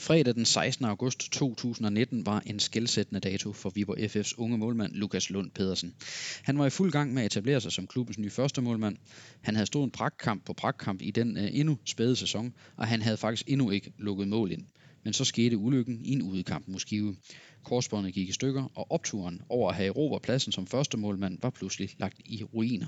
Fredag 0.00 0.34
den 0.34 0.44
16. 0.44 0.84
august 0.84 1.32
2019 1.32 2.26
var 2.26 2.42
en 2.46 2.58
skældsættende 2.60 3.20
dato 3.20 3.52
for 3.52 3.70
Viborg 3.70 3.98
FF's 3.98 4.34
unge 4.38 4.58
målmand 4.58 4.92
Lukas 4.92 5.30
Lund 5.30 5.50
Pedersen. 5.50 5.94
Han 6.42 6.58
var 6.58 6.66
i 6.66 6.70
fuld 6.70 6.92
gang 6.92 7.14
med 7.14 7.22
at 7.22 7.26
etablere 7.26 7.60
sig 7.60 7.72
som 7.72 7.86
klubbens 7.86 8.18
nye 8.18 8.30
første 8.30 8.62
målmand. 8.62 8.96
Han 9.40 9.54
havde 9.54 9.66
stået 9.66 9.84
en 9.84 9.90
pragtkamp 9.90 10.44
på 10.44 10.52
pragtkamp 10.52 11.02
i 11.02 11.10
den 11.10 11.36
øh, 11.36 11.48
endnu 11.52 11.78
spæde 11.84 12.16
sæson, 12.16 12.54
og 12.76 12.86
han 12.86 13.02
havde 13.02 13.16
faktisk 13.16 13.48
endnu 13.48 13.70
ikke 13.70 13.92
lukket 13.98 14.28
mål 14.28 14.52
ind. 14.52 14.64
Men 15.04 15.12
så 15.12 15.24
skete 15.24 15.56
ulykken 15.56 16.00
i 16.04 16.12
en 16.12 16.22
udekamp 16.22 16.68
mod 16.68 16.78
Skive. 16.78 17.16
Korsbåndet 17.64 18.14
gik 18.14 18.28
i 18.28 18.32
stykker, 18.32 18.64
og 18.74 18.90
opturen 18.90 19.42
over 19.48 19.70
at 19.70 19.76
have 19.76 19.86
erobret 19.88 20.22
pladsen 20.22 20.52
som 20.52 20.66
første 20.66 20.96
målmand 20.96 21.38
var 21.42 21.50
pludselig 21.50 21.90
lagt 21.98 22.20
i 22.24 22.44
ruiner. 22.44 22.86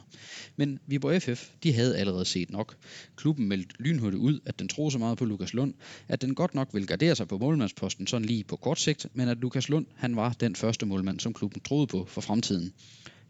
Men 0.57 0.79
Viborg 0.87 1.23
FF, 1.23 1.51
de 1.63 1.73
havde 1.73 1.99
allerede 1.99 2.25
set 2.25 2.51
nok. 2.51 2.77
Klubben 3.17 3.49
meldte 3.49 3.83
lynhurtigt 3.83 4.21
ud, 4.21 4.41
at 4.47 4.59
den 4.59 4.69
troede 4.69 4.91
så 4.91 4.99
meget 4.99 5.19
på 5.19 5.25
Lukas 5.25 5.55
Lund, 5.55 5.75
at 6.09 6.23
den 6.23 6.35
godt 6.35 6.55
nok 6.55 6.69
ville 6.73 6.87
gardere 6.87 7.17
sig 7.17 7.29
på 7.29 7.39
målmandsposten 7.39 8.07
sådan 8.07 8.25
lige 8.25 8.45
på 8.45 8.57
kort 8.57 8.81
sigt, 8.81 9.07
men 9.15 9.29
at 9.29 9.39
Lukas 9.39 9.69
Lund, 9.69 9.87
han 9.95 10.17
var 10.17 10.33
den 10.33 10.57
første 10.57 10.87
målmand, 10.87 11.21
som 11.21 11.35
klubben 11.35 11.61
troede 11.61 11.87
på 11.87 12.05
for 12.05 12.21
fremtiden. 12.21 12.73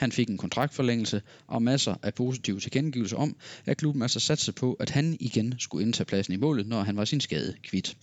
Han 0.03 0.13
fik 0.13 0.29
en 0.29 0.39
kontraktforlængelse 0.39 1.23
og 1.47 1.63
masser 1.63 1.95
af 2.03 2.15
positive 2.15 2.61
tilkendegivelser 2.61 3.17
om, 3.17 3.37
at 3.67 3.77
klubben 3.77 4.03
altså 4.03 4.21
satte 4.21 4.53
på, 4.53 4.73
at 4.73 4.91
han 4.91 5.17
igen 5.21 5.55
skulle 5.59 5.87
indtage 5.87 6.05
pladsen 6.05 6.35
i 6.35 6.37
målet, 6.37 6.67
når 6.67 6.83
han 6.83 6.97
var 6.97 7.05
sin 7.05 7.21
skade 7.21 7.55
kvidt. 7.63 7.97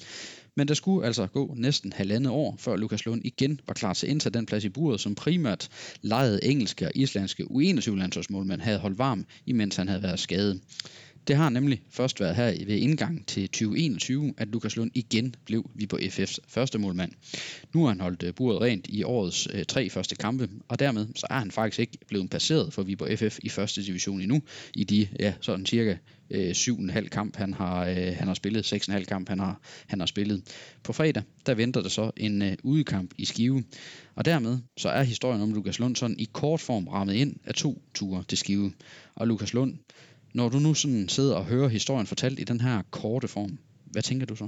Men 0.55 0.67
der 0.67 0.73
skulle 0.73 1.07
altså 1.07 1.27
gå 1.27 1.53
næsten 1.57 1.93
halvandet 1.93 2.31
år, 2.31 2.55
før 2.59 2.75
Lukas 2.75 3.05
Lund 3.05 3.21
igen 3.23 3.59
var 3.67 3.73
klar 3.73 3.93
til 3.93 4.07
at 4.07 4.11
indtage 4.11 4.33
den 4.33 4.45
plads 4.45 4.63
i 4.63 4.69
buret, 4.69 4.99
som 4.99 5.15
primært 5.15 5.69
lejede 6.01 6.45
engelske 6.45 6.85
og 6.85 6.91
islandske 6.95 7.43
U21-landsholdsmålmænd 7.43 8.61
havde 8.61 8.79
holdt 8.79 8.97
varm, 8.97 9.25
imens 9.45 9.75
han 9.75 9.87
havde 9.87 10.03
været 10.03 10.19
skadet. 10.19 10.61
Det 11.29 11.37
har 11.37 11.49
nemlig 11.49 11.81
først 11.89 12.19
været 12.19 12.35
her 12.35 12.65
ved 12.65 12.75
indgang 12.75 13.27
til 13.27 13.47
2021, 13.47 14.33
at 14.37 14.47
Lukas 14.47 14.75
Lund 14.75 14.91
igen 14.93 15.35
blev 15.45 15.69
vi 15.75 15.87
på 15.87 15.97
FF's 15.97 16.37
første 16.47 16.77
målmand. 16.77 17.11
Nu 17.73 17.81
har 17.81 17.87
han 17.87 18.01
holdt 18.01 18.23
øh, 18.23 18.33
buret 18.33 18.61
rent 18.61 18.87
i 18.89 19.03
årets 19.03 19.47
øh, 19.53 19.65
tre 19.65 19.89
første 19.89 20.15
kampe, 20.15 20.49
og 20.67 20.79
dermed 20.79 21.07
så 21.15 21.27
er 21.29 21.39
han 21.39 21.51
faktisk 21.51 21.79
ikke 21.79 21.97
blevet 22.07 22.29
passeret 22.29 22.73
for 22.73 22.83
Viborg 22.83 23.19
FF 23.19 23.39
i 23.43 23.49
første 23.49 23.85
division 23.85 24.21
endnu, 24.21 24.41
i 24.75 24.83
de 24.83 25.07
ja, 25.19 25.33
sådan 25.41 25.65
cirka 25.65 25.97
øh, 26.29 26.51
7,5 26.51 27.07
kamp, 27.07 27.35
han 27.35 27.53
har, 27.53 27.85
øh, 27.85 28.15
han 28.17 28.27
har 28.27 28.33
spillet, 28.33 28.73
6,5 28.73 29.03
kamp, 29.03 29.29
han 29.29 29.39
har, 29.39 29.59
han 29.87 29.99
har 29.99 30.07
spillet. 30.07 30.41
På 30.83 30.93
fredag, 30.93 31.23
der 31.45 31.53
venter 31.53 31.81
der 31.81 31.89
så 31.89 32.11
en 32.17 32.41
øh, 32.41 32.57
udekamp 32.63 33.11
i 33.17 33.25
Skive, 33.25 33.63
og 34.15 34.25
dermed 34.25 34.57
så 34.77 34.89
er 34.89 35.03
historien 35.03 35.41
om 35.41 35.53
Lukas 35.53 35.79
Lund 35.79 35.95
sådan 35.95 36.19
i 36.19 36.29
kort 36.33 36.59
form 36.61 36.87
rammet 36.87 37.13
ind 37.13 37.35
af 37.45 37.53
to 37.53 37.81
ture 37.93 38.23
til 38.27 38.37
Skive. 38.37 38.71
Og 39.15 39.27
Lukas 39.27 39.53
Lund, 39.53 39.77
når 40.33 40.49
du 40.49 40.59
nu 40.59 40.73
sådan 40.73 41.09
sidder 41.09 41.35
og 41.35 41.45
hører 41.45 41.67
historien 41.67 42.07
fortalt 42.07 42.39
i 42.39 42.43
den 42.43 42.61
her 42.61 42.81
korte 42.91 43.27
form, 43.27 43.57
hvad 43.85 44.01
tænker 44.01 44.25
du 44.25 44.35
så? 44.35 44.47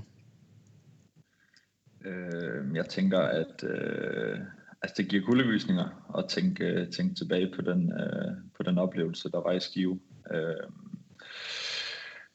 Øh, 2.06 2.76
jeg 2.76 2.86
tænker, 2.86 3.20
at 3.20 3.63
øh, 3.63 4.39
altså 4.82 4.96
det 4.98 5.08
giver 5.10 5.26
kuldegysninger 5.26 6.17
at 6.17 6.26
tænke, 6.30 6.86
tænke 6.86 7.15
tilbage 7.15 7.52
på 7.56 7.62
den, 7.62 7.94
øh, 7.94 8.32
på 8.58 8.63
den 8.63 8.78
oplevelse, 8.78 9.32
der 9.32 9.41
var 9.41 9.52
i 9.52 9.60
Skive. 9.60 10.00
Øh, 10.32 10.70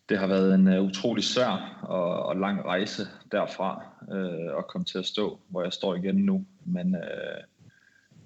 det 0.08 0.18
har 0.18 0.26
været 0.26 0.54
en 0.54 0.68
uh, 0.68 0.84
utrolig 0.84 1.24
svær 1.24 1.80
og, 1.82 2.26
og 2.26 2.36
lang 2.36 2.64
rejse 2.64 3.02
derfra 3.32 3.82
øh, 4.12 4.58
at 4.58 4.66
komme 4.66 4.84
til 4.84 4.98
at 4.98 5.06
stå, 5.06 5.40
hvor 5.48 5.62
jeg 5.62 5.72
står 5.72 5.94
igen 5.94 6.14
nu. 6.14 6.46
Men, 6.64 6.94
øh, 6.94 7.42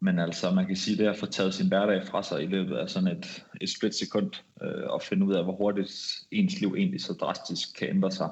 men 0.00 0.18
altså, 0.18 0.50
man 0.50 0.66
kan 0.66 0.76
sige, 0.76 0.96
det 0.96 1.06
at 1.06 1.16
få 1.16 1.26
taget 1.26 1.54
sin 1.54 1.68
hverdag 1.68 2.06
fra 2.06 2.22
sig 2.22 2.42
i 2.42 2.46
løbet 2.46 2.76
af 2.76 2.90
sådan 2.90 3.08
et, 3.08 3.44
et 3.60 3.70
split 3.70 3.94
sekund, 3.94 4.30
øh, 4.62 4.84
og 4.86 5.02
finde 5.02 5.26
ud 5.26 5.34
af, 5.34 5.44
hvor 5.44 5.56
hurtigt 5.56 6.18
ens 6.30 6.60
liv 6.60 6.74
egentlig 6.78 7.00
så 7.00 7.12
drastisk 7.12 7.78
kan 7.78 7.88
ændre 7.88 8.10
sig, 8.10 8.30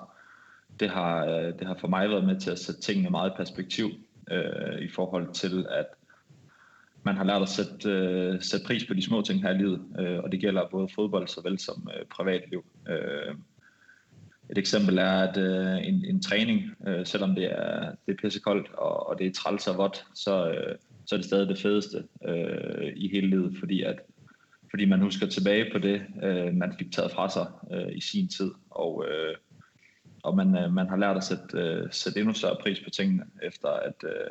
det 0.81 0.90
har, 0.90 1.26
øh, 1.26 1.59
det 1.59 1.66
har 1.66 1.76
for 1.81 1.88
mig 1.88 2.11
været 2.11 2.24
med 2.24 2.40
til 2.40 2.50
at 2.50 2.59
sætte 2.59 2.81
tingene 2.81 3.11
meget 3.11 3.31
i 3.31 3.37
perspektiv 3.37 3.90
øh, 4.31 4.78
i 4.81 4.88
forhold 4.88 5.33
til, 5.35 5.66
at 5.70 5.87
man 7.02 7.16
har 7.16 7.24
lært 7.24 7.42
at 7.42 7.48
sætte, 7.48 7.90
øh, 7.90 8.42
sætte 8.42 8.66
pris 8.66 8.85
på 8.85 8.94
de 8.94 9.02
små 9.02 9.22
ting 9.22 9.42
her 9.42 9.50
i 9.50 9.59
livet, 9.59 9.81
øh, 9.98 10.18
og 10.18 10.33
det 10.33 10.40
gælder 10.40 10.68
både 10.70 10.88
fodbold 10.94 11.28
såvel 11.28 11.59
som 11.59 11.90
øh, 11.96 12.07
privatliv. 12.07 12.64
Øh, 12.88 13.35
et 14.50 14.59
eksempel 14.59 14.98
er, 14.98 15.20
at 15.20 15.37
øh, 15.37 15.88
en, 15.88 16.04
en 16.04 16.22
træning, 16.22 16.62
øh, 16.87 17.07
selvom 17.07 17.35
det 17.35 17.44
er, 17.44 17.92
det 18.07 18.12
er 18.12 18.16
pissekoldt, 18.22 18.74
og, 18.74 19.09
og 19.09 19.18
det 19.18 19.26
er 19.26 19.33
træls 19.33 19.68
og 19.68 19.78
vådt, 19.78 20.07
så, 20.14 20.50
øh, 20.50 20.76
så 21.08 21.14
er 21.14 21.16
det 21.16 21.26
stadig 21.26 21.48
det 21.48 21.58
fedeste 21.58 22.04
øh, 22.28 22.92
i 22.96 23.08
hele 23.08 23.26
livet, 23.26 23.56
fordi 23.58 23.82
at 23.82 23.98
fordi 24.70 24.84
man 24.84 25.00
husker 25.00 25.26
tilbage 25.26 25.72
på 25.72 25.78
det, 25.78 26.02
øh, 26.22 26.54
man 26.54 26.74
fik 26.78 26.92
taget 26.92 27.12
fra 27.12 27.28
sig 27.28 27.46
øh, 27.72 27.96
i 27.96 28.00
sin 28.00 28.28
tid, 28.28 28.50
og, 28.70 29.04
øh, 29.08 29.34
og 30.22 30.36
man, 30.36 30.56
øh, 30.56 30.72
man 30.72 30.88
har 30.88 30.96
lært 30.96 31.16
at 31.16 31.24
sætte, 31.24 31.58
øh, 31.58 31.88
sætte 31.90 32.18
endnu 32.18 32.34
større 32.34 32.56
pris 32.62 32.80
på 32.80 32.90
tingene, 32.90 33.24
efter 33.42 33.68
at, 33.68 34.04
øh, 34.04 34.30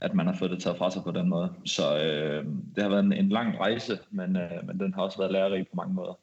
at 0.00 0.14
man 0.14 0.26
har 0.26 0.36
fået 0.38 0.50
det 0.50 0.62
taget 0.62 0.78
fra 0.78 0.90
sig 0.90 1.02
på 1.02 1.10
den 1.10 1.28
måde. 1.28 1.52
Så 1.64 1.96
øh, 2.04 2.44
det 2.74 2.82
har 2.82 2.90
været 2.90 3.04
en, 3.04 3.12
en 3.12 3.28
lang 3.28 3.60
rejse, 3.60 3.98
men, 4.10 4.36
øh, 4.36 4.66
men 4.66 4.80
den 4.80 4.94
har 4.94 5.02
også 5.02 5.18
været 5.18 5.32
lærerig 5.32 5.68
på 5.68 5.76
mange 5.76 5.94
måder. 5.94 6.18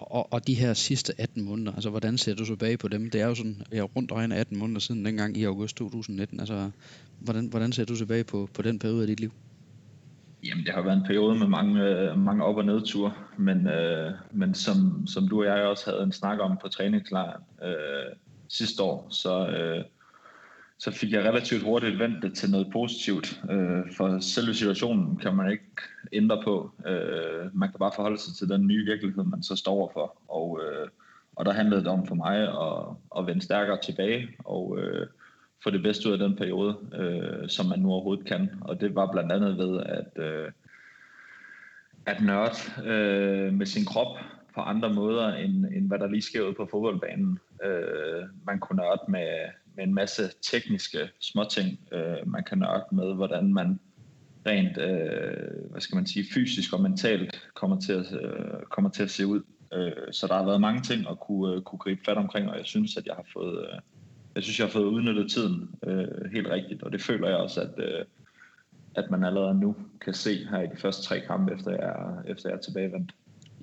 Og, 0.00 0.32
og 0.32 0.46
de 0.46 0.54
her 0.54 0.74
sidste 0.74 1.12
18 1.18 1.44
måneder, 1.44 1.72
altså 1.72 1.90
hvordan 1.90 2.18
ser 2.18 2.34
du 2.34 2.44
tilbage 2.44 2.76
på 2.76 2.88
dem? 2.88 3.10
Det 3.10 3.20
er 3.20 3.26
jo 3.26 3.34
sådan, 3.34 3.62
jeg 3.72 3.78
er 3.78 3.82
rundt 3.82 4.12
regnet 4.12 4.36
18 4.36 4.58
måneder 4.58 4.80
siden 4.80 5.04
dengang 5.04 5.36
i 5.36 5.44
august 5.44 5.76
2019. 5.76 6.40
Altså, 6.40 6.70
hvordan, 7.18 7.46
hvordan 7.46 7.72
ser 7.72 7.84
du 7.84 7.96
tilbage 7.96 8.24
på, 8.24 8.48
på 8.54 8.62
den 8.62 8.78
periode 8.78 9.00
af 9.00 9.06
dit 9.06 9.20
liv? 9.20 9.32
Jamen, 10.44 10.64
det 10.64 10.74
har 10.74 10.82
været 10.82 10.96
en 10.96 11.06
periode 11.06 11.38
med 11.38 11.46
mange, 11.46 11.82
øh, 11.82 12.18
mange 12.18 12.44
op- 12.44 12.56
og 12.56 12.64
nedture, 12.64 13.12
men, 13.36 13.66
øh, 13.66 14.12
men 14.32 14.54
som, 14.54 15.06
som 15.06 15.28
du 15.28 15.40
og 15.40 15.46
jeg 15.46 15.64
også 15.64 15.90
havde 15.90 16.02
en 16.02 16.12
snak 16.12 16.38
om 16.40 16.58
på 16.62 16.68
træningslejren 16.68 17.42
øh, 17.62 18.16
sidste 18.48 18.82
år, 18.82 19.06
så, 19.10 19.48
øh, 19.48 19.84
så 20.78 20.90
fik 20.90 21.12
jeg 21.12 21.24
relativt 21.24 21.62
hurtigt 21.62 21.98
vendt 21.98 22.22
det 22.22 22.34
til 22.34 22.50
noget 22.50 22.68
positivt. 22.72 23.42
Øh, 23.50 23.92
for 23.96 24.18
selve 24.20 24.54
situationen 24.54 25.16
kan 25.16 25.36
man 25.36 25.50
ikke 25.50 25.64
ændre 26.12 26.42
på. 26.44 26.72
Øh, 26.86 27.56
man 27.56 27.68
kan 27.68 27.78
bare 27.78 27.92
forholde 27.96 28.18
sig 28.18 28.34
til 28.34 28.48
den 28.48 28.66
nye 28.66 28.84
virkelighed, 28.84 29.24
man 29.24 29.42
så 29.42 29.56
står 29.56 29.72
overfor, 29.72 30.18
Og, 30.28 30.60
øh, 30.62 30.88
og 31.36 31.44
der 31.44 31.52
handlede 31.52 31.80
det 31.80 31.88
om 31.88 32.06
for 32.06 32.14
mig 32.14 32.38
at, 32.42 32.96
at 33.18 33.26
vende 33.26 33.42
stærkere 33.42 33.78
tilbage 33.82 34.28
og 34.38 34.78
øh, 34.78 35.06
få 35.64 35.70
det 35.70 35.82
bedste 35.82 36.08
ud 36.08 36.12
af 36.12 36.18
den 36.18 36.36
periode, 36.36 36.76
øh, 36.94 37.48
som 37.48 37.66
man 37.66 37.78
nu 37.78 37.92
overhovedet 37.92 38.26
kan. 38.26 38.50
Og 38.60 38.80
det 38.80 38.94
var 38.94 39.12
blandt 39.12 39.32
andet 39.32 39.58
ved 39.58 39.80
at, 39.80 40.24
øh, 40.24 40.52
at 42.06 42.22
nørde 42.22 42.56
øh, 42.84 43.52
med 43.52 43.66
sin 43.66 43.84
krop 43.84 44.16
på 44.54 44.60
andre 44.60 44.94
måder, 44.94 45.34
end, 45.34 45.66
end 45.76 45.88
hvad 45.88 45.98
der 45.98 46.08
lige 46.08 46.22
sker 46.22 46.42
ude 46.42 46.54
på 46.54 46.68
fodboldbanen. 46.70 47.38
Øh, 47.64 48.22
man 48.46 48.58
kunne 48.58 48.76
nørde 48.76 49.02
med, 49.08 49.28
med 49.78 49.86
en 49.86 49.94
masse 49.94 50.22
tekniske 50.42 50.98
småting, 51.20 51.78
øh, 51.92 52.26
man 52.26 52.44
kan 52.44 52.58
nørke 52.58 52.94
med, 52.94 53.14
hvordan 53.14 53.52
man 53.52 53.80
rent, 54.46 54.78
øh, 54.78 55.70
hvad 55.70 55.80
skal 55.80 55.96
man 55.96 56.06
sige, 56.06 56.26
fysisk 56.34 56.72
og 56.72 56.80
mentalt 56.80 57.48
kommer 57.54 57.80
til 57.80 57.92
at, 57.92 58.06
øh, 58.22 58.62
kommer 58.70 58.90
til 58.90 59.02
at 59.02 59.10
se 59.10 59.26
ud. 59.26 59.42
Øh, 59.74 60.12
så 60.12 60.26
der 60.26 60.34
har 60.34 60.44
været 60.44 60.60
mange 60.60 60.80
ting 60.80 61.08
at 61.10 61.20
kunne, 61.20 61.54
øh, 61.54 61.62
kunne 61.62 61.78
gribe 61.78 62.00
fat 62.04 62.16
omkring, 62.16 62.50
og 62.50 62.56
jeg 62.56 62.66
synes, 62.66 62.96
at 62.96 63.06
jeg 63.06 63.14
har 63.14 63.26
fået, 63.32 63.58
øh, 63.62 63.78
jeg 64.34 64.42
synes, 64.42 64.58
jeg 64.58 64.66
har 64.66 64.72
fået 64.72 64.84
udnyttet 64.84 65.30
tiden 65.30 65.70
øh, 65.86 66.32
helt 66.32 66.48
rigtigt, 66.48 66.82
og 66.82 66.92
det 66.92 67.02
føler 67.02 67.28
jeg 67.28 67.36
også, 67.36 67.60
at, 67.60 67.84
øh, 67.84 68.04
at 68.94 69.10
man 69.10 69.24
allerede 69.24 69.60
nu 69.60 69.76
kan 70.00 70.14
se 70.14 70.46
her 70.50 70.60
i 70.60 70.66
de 70.66 70.76
første 70.76 71.02
tre 71.02 71.20
kampe, 71.20 71.54
efter 71.54 71.70
jeg, 71.70 71.94
efter 72.26 72.48
jeg 72.48 72.56
er 72.56 72.60
tilbagevendt. 72.60 73.12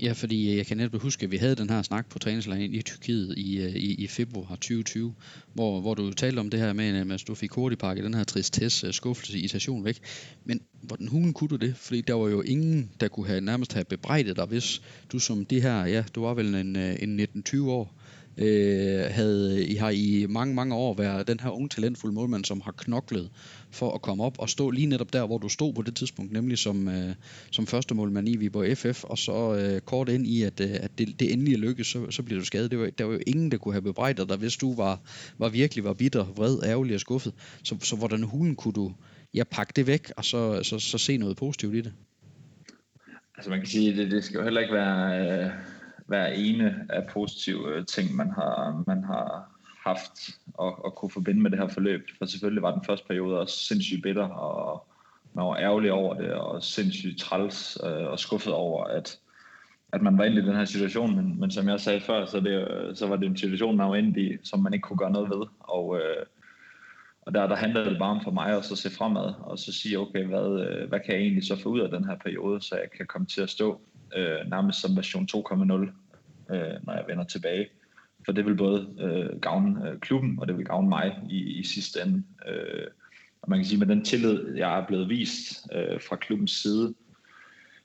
Ja, 0.02 0.12
fordi 0.12 0.58
jeg 0.58 0.66
kan 0.66 0.78
netop 0.78 1.02
huske, 1.02 1.24
at 1.24 1.32
vi 1.32 1.38
havde 1.38 1.56
den 1.56 1.70
her 1.70 1.82
snak 1.82 2.10
på 2.10 2.20
træningslejren 2.20 2.74
i 2.74 2.82
Tyrkiet 2.82 3.38
i, 3.38 3.58
øh, 3.58 3.76
i, 3.76 3.93
i 3.93 4.08
februar 4.08 4.56
2020, 4.56 5.14
hvor, 5.54 5.82
hvor 5.82 5.93
du 5.93 6.14
talte 6.14 6.39
om 6.39 6.50
det 6.50 6.60
her 6.60 6.74
med, 6.74 7.12
at 7.12 7.24
du 7.28 7.36
fik 7.36 7.52
hurtigt 7.52 7.82
pakket 7.82 8.04
den 8.04 8.14
her 8.14 8.24
tristesse, 8.24 8.88
øh, 8.88 8.93
skuffelse, 8.93 9.39
irritation 9.39 9.86
væk. 9.86 10.00
Men 10.46 10.62
hvordan 10.82 11.08
hulen 11.08 11.34
kunne 11.34 11.48
du 11.48 11.56
det? 11.56 11.78
Fordi 11.78 12.02
der 12.02 12.14
var 12.14 12.30
jo 12.30 12.41
ingen, 12.41 12.91
der 13.00 13.08
kunne 13.08 13.28
have 13.28 13.41
nærmest 13.41 13.74
have 13.74 13.86
bebrejdet 13.86 14.36
dig, 14.36 14.46
hvis 14.46 14.82
du 15.12 15.20
som 15.20 15.46
det 15.46 15.62
her, 15.62 15.86
ja, 15.86 16.04
du 16.16 16.22
var 16.22 16.34
vel 16.34 16.56
en, 16.56 16.76
øh, 16.76 16.96
en 17.00 17.20
19-20 17.20 17.62
år, 17.62 17.96
øh, 18.38 19.05
havde, 19.09 19.65
I 19.65 19.75
har 19.75 19.89
i 19.89 20.25
mange, 20.29 20.55
mange 20.55 20.75
år 20.75 20.93
været 20.93 21.27
den 21.27 21.39
her 21.39 21.49
unge 21.49 21.69
talentfulde 21.69 22.15
målmand, 22.15 22.45
som 22.45 22.61
har 22.61 22.71
knoklet 22.71 23.29
for 23.71 23.93
at 23.93 24.01
komme 24.01 24.23
op 24.23 24.39
og 24.39 24.49
stå 24.49 24.69
lige 24.69 24.88
netop 24.88 25.13
der, 25.13 25.25
hvor 25.25 25.38
du 25.38 25.49
stod 25.49 25.73
på 25.73 25.81
det 25.81 25.95
tidspunkt, 25.95 26.31
nemlig 26.31 26.57
som, 26.57 26.88
øh, 26.88 27.15
som 27.51 27.67
første 27.67 27.95
målmand 27.95 28.29
i 28.29 28.36
Viborg 28.36 28.77
FF, 28.77 29.03
og 29.03 29.17
så 29.17 29.55
øh, 29.55 29.81
kort 29.81 30.09
ind 30.09 30.27
i, 30.27 30.43
at, 30.43 30.59
øh, 30.59 30.69
at 30.71 30.91
det, 30.97 31.19
det 31.19 31.33
endelig 31.33 31.57
lykkedes, 31.57 31.88
så, 31.88 32.11
så 32.11 32.23
bliver 32.23 32.39
du 32.39 32.45
skadet. 32.45 32.71
Det 32.71 32.79
var, 32.79 32.89
der 32.89 33.03
var 33.03 33.13
jo 33.13 33.19
ingen, 33.27 33.51
der 33.51 33.57
kunne 33.57 33.73
have 33.73 33.81
bebrejdet 33.81 34.29
dig, 34.29 34.38
hvis 34.38 34.57
du 34.57 34.75
var, 34.75 34.99
var 35.38 35.49
virkelig 35.49 35.83
var 35.83 35.93
bitter, 35.93 36.25
vred, 36.36 36.63
ærgerlig 36.63 36.95
og 36.95 37.01
skuffet. 37.01 37.33
Så, 37.63 37.77
så 37.81 37.95
hvordan 37.95 38.23
hulen 38.23 38.55
kunne 38.55 38.73
du 38.73 38.93
ja, 39.33 39.43
pakke 39.43 39.73
det 39.75 39.88
væk, 39.88 40.11
og 40.17 40.25
så, 40.25 40.63
så, 40.63 40.79
så 40.79 40.97
se 40.97 41.17
noget 41.17 41.38
positivt 41.38 41.75
i 41.75 41.81
det? 41.81 41.93
Altså 43.38 43.49
man 43.49 43.59
kan 43.59 43.67
sige, 43.67 43.97
det, 43.97 44.11
det 44.11 44.23
skal 44.23 44.38
jo 44.38 44.43
heller 44.43 44.61
ikke 44.61 44.73
være... 44.73 45.19
Øh 45.45 45.74
hver 46.06 46.28
ene 46.28 46.86
af 46.89 47.08
positive 47.08 47.76
øh, 47.76 47.86
ting, 47.86 48.16
man 48.16 48.30
har, 48.30 48.84
man 48.88 49.03
har 49.03 49.56
haft 49.86 50.12
og, 50.53 50.86
og 50.86 50.95
kunne 50.95 51.12
forbinde 51.12 51.41
med 51.41 51.51
det 51.51 51.60
her 51.60 51.68
forløb. 51.68 52.01
For 52.18 52.26
selvfølgelig 52.26 52.62
var 52.64 52.72
den 52.72 52.86
første 52.86 53.08
periode 53.08 53.39
også 53.39 53.60
sindssygt 53.60 54.03
bitter, 54.03 54.28
og 54.28 54.88
man 55.34 55.45
var 55.45 55.58
ærgerlig 55.58 55.91
over 55.91 56.14
det, 56.14 56.34
og 56.34 56.64
sindssygt 56.64 57.20
træls 57.20 57.78
øh, 57.84 58.08
og 58.08 58.20
skuffet 58.20 58.53
over, 58.53 58.84
at, 58.84 59.20
at 59.91 60.01
man 60.01 60.18
var 60.18 60.24
inde 60.24 60.41
i 60.41 60.45
den 60.45 60.56
her 60.56 60.66
situation. 60.66 61.16
Men, 61.16 61.39
men 61.39 61.51
som 61.51 61.70
jeg 61.70 61.80
sagde 61.80 62.01
før, 62.01 62.26
så, 62.26 62.39
det, 62.39 62.68
øh, 62.68 62.95
så 62.95 63.08
var 63.08 63.16
det 63.16 63.26
en 63.26 63.38
situation, 63.38 63.78
man 63.78 63.89
var 63.89 63.95
inde 63.95 64.22
i, 64.22 64.38
som 64.43 64.60
man 64.60 64.74
ikke 64.74 64.84
kunne 64.84 64.97
gøre 64.97 65.12
noget 65.12 65.30
ved. 65.30 65.47
Og, 65.60 65.99
øh, 65.99 66.26
og 67.22 67.34
der, 67.34 67.47
der 67.47 67.56
handlede 67.56 67.89
det 67.89 67.99
bare 67.99 68.12
om 68.12 68.24
for 68.24 68.32
mig 68.32 68.58
at 68.58 68.66
så 68.66 68.76
se 68.76 68.89
fremad, 68.89 69.34
og 69.39 69.60
så 69.60 69.74
sige, 69.74 69.99
okay, 69.99 70.26
hvad, 70.26 70.68
øh, 70.68 70.89
hvad 70.89 70.99
kan 70.99 71.14
jeg 71.14 71.22
egentlig 71.22 71.47
så 71.47 71.56
få 71.64 71.70
ud 71.70 71.80
af 71.80 71.89
den 71.89 72.06
her 72.06 72.16
periode, 72.16 72.62
så 72.62 72.76
jeg 72.76 72.91
kan 72.97 73.06
komme 73.06 73.28
til 73.28 73.41
at 73.41 73.49
stå 73.49 73.82
øh, 74.16 74.49
nærmest 74.49 74.82
som 74.82 74.95
version 74.95 75.28
2.0, 75.36 75.53
øh, 76.55 76.74
når 76.84 76.93
jeg 76.93 77.05
vender 77.07 77.24
tilbage. 77.24 77.68
For 78.26 78.32
det 78.32 78.45
vil 78.45 78.55
både 78.55 78.95
øh, 78.99 79.39
gavne 79.39 79.89
øh, 79.89 79.99
klubben, 79.99 80.39
og 80.39 80.47
det 80.47 80.57
vil 80.57 80.66
gavne 80.66 80.89
mig 80.89 81.20
i, 81.30 81.59
i 81.59 81.63
sidste 81.63 82.01
ende. 82.01 82.24
Øh, 82.47 82.88
og 83.41 83.49
man 83.49 83.59
kan 83.59 83.66
sige, 83.66 83.80
med 83.80 83.88
den 83.88 84.05
tillid, 84.05 84.55
jeg 84.55 84.80
er 84.80 84.88
blevet 84.88 85.09
vist 85.09 85.68
øh, 85.74 86.01
fra 86.01 86.16
klubbens 86.16 86.51
side, 86.51 86.93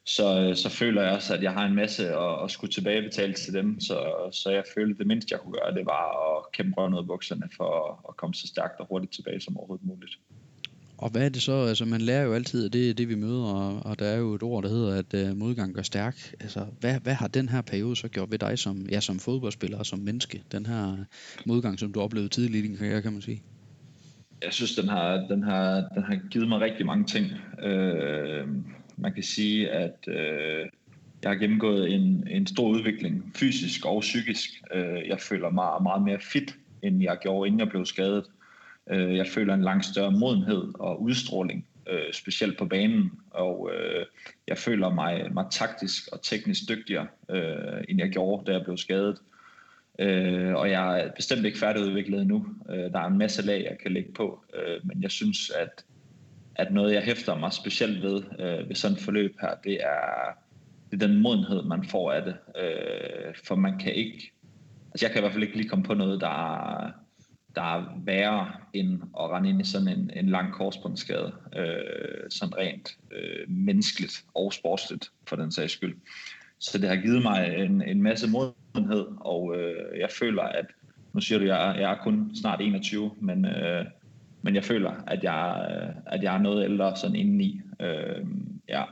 så, 0.05 0.41
øh, 0.41 0.57
så 0.57 0.69
føler 0.69 1.03
jeg 1.03 1.13
også, 1.13 1.35
at 1.35 1.43
jeg 1.43 1.53
har 1.53 1.67
en 1.67 1.75
masse 1.75 2.09
at, 2.09 2.45
at 2.45 2.51
skulle 2.51 2.73
tilbagebetale 2.73 3.35
til 3.35 3.55
dem. 3.55 3.81
Så, 3.81 4.29
så 4.33 4.51
jeg 4.51 4.65
følte, 4.75 4.99
det 4.99 5.07
mindste, 5.07 5.33
jeg 5.33 5.41
kunne 5.41 5.53
gøre, 5.53 5.75
det 5.75 5.87
var 5.87 6.37
at 6.37 6.53
kæmpe 6.53 6.77
røven 6.77 6.95
ud 6.95 6.99
af 6.99 7.07
bukserne 7.07 7.49
for 7.57 7.71
at, 7.89 7.99
at 8.09 8.17
komme 8.17 8.35
så 8.35 8.47
stærkt 8.47 8.81
og 8.81 8.87
hurtigt 8.87 9.13
tilbage 9.13 9.41
som 9.41 9.57
overhovedet 9.57 9.87
muligt. 9.87 10.19
Og 11.01 11.11
hvad 11.11 11.25
er 11.25 11.29
det 11.29 11.43
så? 11.43 11.53
Altså, 11.53 11.85
man 11.85 12.01
lærer 12.01 12.25
jo 12.25 12.33
altid, 12.33 12.67
at 12.67 12.73
det 12.73 12.91
er 12.91 12.95
det, 12.95 13.09
vi 13.09 13.15
møder, 13.15 13.45
og, 13.45 13.87
og 13.87 13.99
der 13.99 14.05
er 14.05 14.17
jo 14.17 14.35
et 14.35 14.43
ord, 14.43 14.63
der 14.63 14.69
hedder, 14.69 14.99
at 14.99 15.31
uh, 15.31 15.37
modgang 15.37 15.75
gør 15.75 15.83
stærk. 15.83 16.35
Altså, 16.41 16.67
hvad, 16.81 17.01
hvad 17.01 17.15
har 17.15 17.29
den 17.29 17.49
her 17.49 17.61
periode 17.61 17.97
så 17.97 18.09
gjort 18.09 18.31
ved 18.31 18.39
dig 18.39 18.59
som, 18.59 18.87
ja, 18.91 19.01
som 19.01 19.19
fodboldspiller 19.19 19.79
og 19.79 19.87
som 19.87 19.99
menneske? 19.99 20.43
Den 20.53 20.67
her 20.67 20.97
modgang, 21.47 21.79
som 21.79 21.93
du 21.93 22.01
oplevede 22.01 22.29
tidligt 22.29 22.65
i 22.65 22.69
din 22.69 22.77
karriere, 22.77 23.03
kan 23.03 23.13
man 23.13 23.23
sige? 23.23 23.43
Jeg 24.45 24.53
synes, 24.53 24.75
den 24.75 24.89
har, 24.89 25.27
den 25.29 25.43
har, 25.43 25.89
den 25.95 26.03
har 26.03 26.19
givet 26.31 26.49
mig 26.49 26.61
rigtig 26.61 26.87
mange 26.87 27.05
ting. 27.05 27.27
Øh, 27.63 28.49
man 28.97 29.15
kan 29.15 29.23
sige, 29.23 29.71
at 29.71 30.09
øh, 30.09 30.67
jeg 31.23 31.31
har 31.31 31.35
gennemgået 31.35 31.95
en, 31.95 32.29
en 32.31 32.47
stor 32.47 32.69
udvikling, 32.69 33.33
fysisk 33.35 33.87
og 33.87 34.01
psykisk. 34.01 34.51
Øh, 34.75 35.09
jeg 35.09 35.21
føler 35.21 35.51
mig 35.51 35.83
meget 35.83 36.03
mere 36.03 36.19
fit, 36.21 36.57
end 36.83 37.03
jeg 37.03 37.19
gjorde, 37.23 37.47
inden 37.47 37.61
jeg 37.61 37.69
blev 37.69 37.87
skadet. 37.87 38.25
Øh, 38.91 39.17
jeg 39.17 39.27
føler 39.27 39.55
en 39.55 39.63
langt 39.63 39.85
større 39.85 40.13
modenhed 40.13 40.65
og 40.75 41.03
udstråling, 41.03 41.67
øh, 41.91 42.13
specielt 42.13 42.59
på 42.59 42.65
banen, 42.65 43.11
og 43.31 43.71
øh, 43.75 44.07
jeg 44.49 44.59
føler 44.59 44.91
mig, 44.91 45.29
mig 45.33 45.47
taktisk 45.51 46.09
og 46.13 46.23
teknisk 46.23 46.69
dygtigere, 46.69 47.07
øh, 47.31 47.85
end 47.89 47.99
jeg 47.99 48.11
gjorde, 48.11 48.45
da 48.47 48.53
jeg 48.53 48.65
blev 48.65 48.77
skadet. 48.77 49.19
Øh, 49.99 50.55
og 50.55 50.71
jeg 50.71 51.01
er 51.01 51.11
bestemt 51.17 51.45
ikke 51.45 51.59
færdigudviklet 51.59 52.21
endnu. 52.21 52.47
Øh, 52.71 52.93
der 52.93 52.99
er 52.99 53.07
en 53.07 53.19
masse 53.19 53.43
lag, 53.43 53.65
jeg 53.71 53.79
kan 53.83 53.93
lægge 53.93 54.13
på, 54.13 54.45
øh, 54.55 54.87
men 54.87 55.03
jeg 55.03 55.11
synes, 55.11 55.51
at, 55.51 55.85
at 56.55 56.73
noget, 56.73 56.95
jeg 56.95 57.03
hæfter 57.03 57.39
mig 57.39 57.53
specielt 57.53 58.03
ved 58.03 58.23
øh, 58.39 58.69
ved 58.69 58.75
sådan 58.75 58.97
et 58.97 59.03
forløb 59.03 59.37
her, 59.41 59.55
det 59.65 59.73
er, 59.73 60.39
det 60.91 61.03
er 61.03 61.07
den 61.07 61.23
modenhed, 61.23 61.63
man 61.63 61.85
får 61.85 62.13
af 62.13 62.23
det. 62.23 62.37
Øh, 62.63 63.35
for 63.45 63.55
man 63.55 63.79
kan 63.79 63.95
ikke, 63.95 64.33
altså 64.93 65.07
jeg 65.07 65.11
kan 65.11 65.21
i 65.21 65.23
hvert 65.23 65.33
fald 65.33 65.43
ikke 65.43 65.57
lige 65.57 65.69
komme 65.69 65.85
på 65.85 65.95
noget, 65.95 66.21
der, 66.21 66.93
der 67.55 67.63
er 67.63 67.85
værre 68.05 68.53
end 68.73 69.03
at 69.21 69.31
rende 69.31 69.49
ind 69.49 69.61
i 69.61 69.65
sådan 69.65 69.89
en, 69.89 70.11
en 70.17 70.29
lang 70.29 70.53
korsbåndsskade, 70.53 71.33
øh, 71.57 72.31
sådan 72.31 72.57
rent 72.57 72.97
øh, 73.13 73.51
menneskeligt 73.51 74.25
og 74.35 74.53
sportsligt 74.53 75.11
for 75.29 75.37
den 75.37 75.53
sags 75.53 75.73
skyld. 75.73 75.97
Så 76.59 76.79
det 76.79 76.89
har 76.89 76.97
givet 76.97 77.23
mig 77.23 77.55
en, 77.59 77.83
en 77.83 78.03
masse 78.03 78.29
modenhed, 78.31 79.07
og 79.21 79.57
øh, 79.57 80.01
jeg 80.01 80.09
føler, 80.11 80.43
at 80.43 80.67
nu 81.13 81.21
siger 81.21 81.39
du, 81.39 81.45
jeg, 81.45 81.77
jeg 81.81 81.91
er 81.93 82.03
kun 82.03 82.31
snart 82.35 82.61
21, 82.61 83.11
men, 83.21 83.45
øh, 83.45 83.87
men 84.43 84.55
jeg 84.55 84.65
føler, 84.65 84.93
at 85.07 85.25
jeg, 85.25 85.69
øh, 85.71 85.95
at 86.07 86.23
jeg 86.23 86.35
er 86.35 86.39
noget 86.39 86.65
ældre 86.65 86.97
sådan 86.97 87.17
indeni. 87.17 87.61
Øh, 87.81 88.27
ja, 88.69 88.85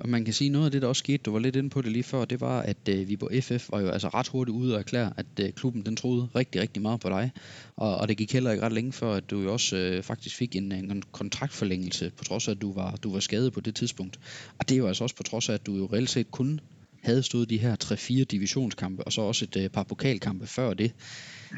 og 0.00 0.08
man 0.08 0.24
kan 0.24 0.34
sige, 0.34 0.50
noget 0.50 0.66
af 0.66 0.72
det, 0.72 0.82
der 0.82 0.88
også 0.88 1.00
skete, 1.00 1.22
du 1.22 1.32
var 1.32 1.38
lidt 1.38 1.56
inde 1.56 1.70
på 1.70 1.82
det 1.82 1.92
lige 1.92 2.02
før, 2.02 2.24
det 2.24 2.40
var, 2.40 2.60
at 2.60 2.88
øh, 2.88 3.08
vi 3.08 3.16
på 3.16 3.30
FF 3.40 3.70
var 3.72 3.80
jo 3.80 3.88
altså 3.88 4.08
ret 4.08 4.28
hurtigt 4.28 4.56
ude 4.56 4.74
og 4.74 4.78
erklære, 4.78 5.12
at 5.16 5.26
øh, 5.40 5.52
klubben 5.52 5.86
den 5.86 5.96
troede 5.96 6.28
rigtig, 6.36 6.60
rigtig 6.60 6.82
meget 6.82 7.00
på 7.00 7.08
dig. 7.08 7.30
Og, 7.76 7.96
og 7.96 8.08
det 8.08 8.16
gik 8.16 8.32
heller 8.32 8.50
ikke 8.50 8.64
ret 8.64 8.72
længe 8.72 8.92
før, 8.92 9.14
at 9.14 9.30
du 9.30 9.40
jo 9.40 9.52
også 9.52 9.76
øh, 9.76 10.02
faktisk 10.02 10.36
fik 10.36 10.56
en, 10.56 10.72
øh, 10.72 10.78
en 10.78 11.02
kontraktforlængelse, 11.12 12.12
på 12.16 12.24
trods 12.24 12.48
af, 12.48 12.52
at 12.52 12.60
du 12.60 12.72
var, 12.72 12.96
du 12.96 13.12
var 13.12 13.20
skadet 13.20 13.52
på 13.52 13.60
det 13.60 13.74
tidspunkt. 13.74 14.20
Og 14.58 14.68
det 14.68 14.74
er 14.74 14.78
jo 14.78 14.86
altså 14.86 15.04
også 15.04 15.16
på 15.16 15.22
trods 15.22 15.48
af, 15.48 15.54
at 15.54 15.66
du 15.66 15.76
jo 15.76 15.88
reelt 15.92 16.10
set 16.10 16.30
kun 16.30 16.60
havde 17.02 17.22
stået 17.22 17.50
de 17.50 17.58
her 17.58 17.76
3-4 17.84 18.24
divisionskampe, 18.24 19.04
og 19.04 19.12
så 19.12 19.20
også 19.20 19.44
et 19.44 19.64
øh, 19.64 19.68
par 19.68 19.82
pokalkampe 19.82 20.46
før 20.46 20.74
det. 20.74 20.92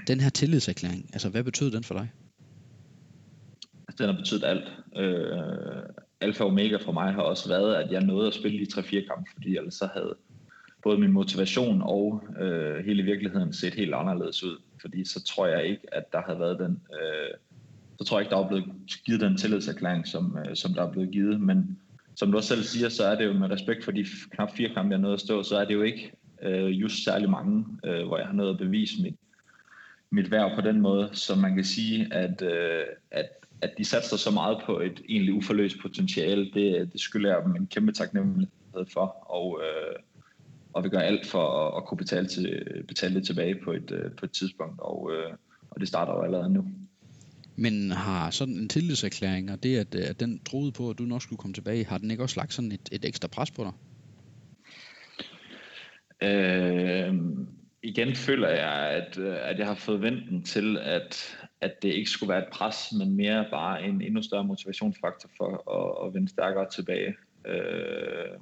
Den 0.07 0.21
her 0.21 0.31
tillidserklæring, 0.31 1.11
altså 1.13 1.29
hvad 1.29 1.45
betød 1.45 1.71
den 1.71 1.85
for 1.85 1.95
dig? 1.95 2.09
Altså, 3.89 4.05
den 4.05 4.15
har 4.15 4.17
betydet 4.21 4.45
alt. 4.45 4.65
Øh, 4.97 5.83
alfa 6.23 6.45
og 6.45 6.51
omega 6.51 6.77
for 6.77 6.93
mig 6.93 7.13
har 7.13 7.23
også 7.23 7.49
været, 7.49 7.75
at 7.75 7.93
jeg 7.93 8.03
nåede 8.03 8.27
at 8.27 8.35
spille 8.35 8.59
de 8.59 8.81
3-4 8.81 9.07
kampe, 9.07 9.31
fordi 9.35 9.57
ellers 9.57 9.75
så 9.75 9.89
havde 9.95 10.15
både 10.83 10.99
min 10.99 11.13
motivation 11.13 11.83
og 11.83 12.25
øh, 12.41 12.85
hele 12.85 13.03
virkeligheden 13.03 13.53
set 13.53 13.75
helt 13.75 13.95
anderledes 13.95 14.45
ud. 14.45 14.57
Fordi 14.81 15.05
så 15.05 15.25
tror 15.25 15.47
jeg 15.47 15.67
ikke, 15.67 15.95
at 15.95 16.13
der 16.13 16.23
havde 16.27 16.41
været 16.41 16.59
den... 16.59 16.81
Øh, 16.93 17.35
så 17.99 18.05
tror 18.05 18.19
jeg 18.19 18.25
ikke, 18.25 18.35
der 18.35 18.45
er 18.45 18.49
blevet 18.49 18.65
givet 19.07 19.21
den 19.21 19.37
tillidserklæring, 19.37 20.07
som, 20.07 20.39
øh, 20.39 20.57
som 20.57 20.75
der 20.75 20.83
er 20.83 20.93
blevet 20.93 21.11
givet. 21.11 21.41
Men 21.41 21.79
som 22.17 22.31
du 22.31 22.37
også 22.37 22.49
selv 22.49 22.63
siger, 22.63 22.89
så 22.89 23.05
er 23.05 23.15
det 23.15 23.27
jo 23.27 23.33
med 23.33 23.51
respekt 23.51 23.85
for 23.85 23.93
de 23.93 24.07
knap 24.31 24.57
fire 24.57 24.75
kampe, 24.75 24.91
jeg 24.91 24.99
nåede 24.99 25.15
at 25.15 25.21
stå, 25.21 25.43
så 25.43 25.57
er 25.57 25.65
det 25.65 25.75
jo 25.75 25.83
ikke 25.83 26.13
øh, 26.43 26.81
just 26.81 27.05
særlig 27.05 27.31
mange, 27.31 27.65
øh, 27.85 28.07
hvor 28.07 28.19
jeg 28.19 28.27
har 28.27 28.35
nået 28.35 28.51
at 28.51 28.59
bevise 28.59 29.03
mit, 29.03 29.15
mit 30.13 30.31
værv 30.31 30.55
på 30.55 30.61
den 30.61 30.81
måde. 30.81 31.11
Så 31.13 31.35
man 31.35 31.55
kan 31.55 31.65
sige, 31.65 32.15
at, 32.15 32.43
øh, 32.43 32.85
at 33.11 33.29
at 33.63 33.79
de 33.79 33.85
satser 33.85 34.17
så 34.17 34.31
meget 34.31 34.59
på 34.67 34.81
et 34.81 35.03
egentlig 35.09 35.35
uforløst 35.35 35.77
potentiale, 35.83 36.51
det, 36.55 36.93
det 36.93 37.01
skylder 37.01 37.31
jeg 37.31 37.43
dem 37.45 37.57
en 37.57 37.67
kæmpe 37.67 37.93
taknemmelighed 37.93 38.87
for, 38.93 39.31
og, 39.31 39.61
øh, 39.63 39.97
og 40.73 40.85
vi 40.85 40.89
gør 40.89 40.99
alt 40.99 41.27
for 41.27 41.49
at, 41.49 41.77
at 41.77 41.87
kunne 41.87 41.99
betale, 41.99 42.29
til, 42.29 42.65
betale 42.89 43.15
det 43.15 43.27
tilbage 43.27 43.55
på 43.65 43.73
et, 43.73 43.91
øh, 43.91 44.13
på 44.13 44.27
et 44.27 44.33
tidspunkt, 44.33 44.81
og, 44.81 45.11
øh, 45.13 45.33
og 45.71 45.81
det 45.81 45.89
starter 45.89 46.13
jo 46.13 46.23
allerede 46.23 46.53
nu. 46.53 46.65
Men 47.57 47.91
har 47.91 48.31
sådan 48.31 48.55
en 48.55 48.69
tillidserklæring, 48.69 49.51
og 49.51 49.63
det 49.63 49.79
at, 49.79 49.95
at 49.95 50.21
den 50.21 50.41
troede 50.45 50.73
på, 50.73 50.91
at 50.91 50.99
du 50.99 51.03
nok 51.03 51.23
skulle 51.23 51.39
komme 51.39 51.55
tilbage, 51.55 51.85
har 51.85 51.99
den 51.99 52.11
ikke 52.11 52.23
også 52.23 52.41
lagt 52.41 52.55
sådan 52.55 52.73
et, 52.73 52.89
et 52.93 53.05
ekstra 53.05 53.29
pres 53.29 53.51
på 53.51 53.65
dig? 53.65 53.73
Øh, 56.29 57.15
igen 57.83 58.15
føler 58.15 58.49
jeg, 58.49 58.73
at, 58.73 59.19
øh, 59.19 59.37
at 59.43 59.59
jeg 59.59 59.67
har 59.67 59.75
fået 59.75 60.03
venten 60.03 60.43
til, 60.43 60.79
at, 60.79 61.39
at 61.61 61.83
det 61.83 61.89
ikke 61.89 62.11
skulle 62.11 62.33
være 62.33 62.43
et 62.43 62.53
pres, 62.53 62.93
men 62.99 63.17
mere 63.17 63.47
bare 63.51 63.85
en 63.85 64.03
endnu 64.03 64.23
større 64.23 64.45
motivationsfaktor 64.45 65.31
for 65.37 65.71
at, 65.71 66.07
at 66.07 66.15
vende 66.15 66.29
stærkere 66.29 66.71
tilbage. 66.71 67.15
Øh, 67.47 68.39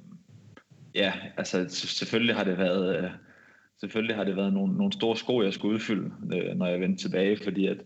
ja, 0.95 1.13
altså 1.37 1.65
selvfølgelig 1.69 2.35
har 2.35 2.43
det 2.43 2.57
været, 2.57 2.97
øh, 2.97 3.09
selvfølgelig 3.79 4.15
har 4.15 4.23
det 4.23 4.35
været 4.35 4.53
nogle, 4.53 4.77
nogle 4.77 4.93
store 4.93 5.17
sko, 5.17 5.43
jeg 5.43 5.53
skulle 5.53 5.75
udfylde, 5.75 6.11
øh, 6.33 6.55
når 6.55 6.65
jeg 6.65 6.79
vendte 6.79 7.03
tilbage, 7.03 7.37
fordi 7.43 7.67
at 7.67 7.77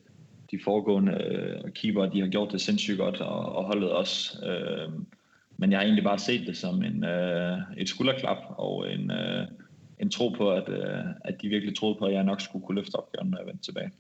de 0.52 0.60
foregående 0.64 1.14
øh, 1.14 1.72
keeper, 1.72 2.06
de 2.06 2.22
har 2.22 2.28
gjort 2.28 2.52
det 2.52 2.62
sindssygt 2.62 2.98
godt, 2.98 3.22
og, 3.22 3.56
og 3.56 3.64
holdet 3.64 3.92
også. 3.92 4.46
Øh, 4.46 4.92
men 5.58 5.72
jeg 5.72 5.80
har 5.80 5.84
egentlig 5.84 6.04
bare 6.04 6.20
set 6.20 6.48
det 6.48 6.58
som 6.58 6.84
en, 6.84 7.04
øh, 7.04 7.58
et 7.78 7.90
skulderklap 7.90 8.38
og 8.58 8.92
en, 8.92 9.12
øh, 9.12 9.48
en 10.00 10.10
tro 10.10 10.30
på, 10.30 10.52
at, 10.52 10.70
øh, 10.70 11.06
at 11.26 11.42
de 11.42 11.48
virkelig 11.48 11.76
troede 11.78 11.96
på, 12.00 12.06
at 12.06 12.14
jeg 12.14 12.24
nok 12.24 12.42
skulle 12.42 12.66
kunne 12.66 12.76
løfte 12.76 12.96
opgaven, 12.96 13.30
når 13.30 13.38
jeg 13.38 13.48
vendte 13.48 13.64
tilbage 13.64 13.92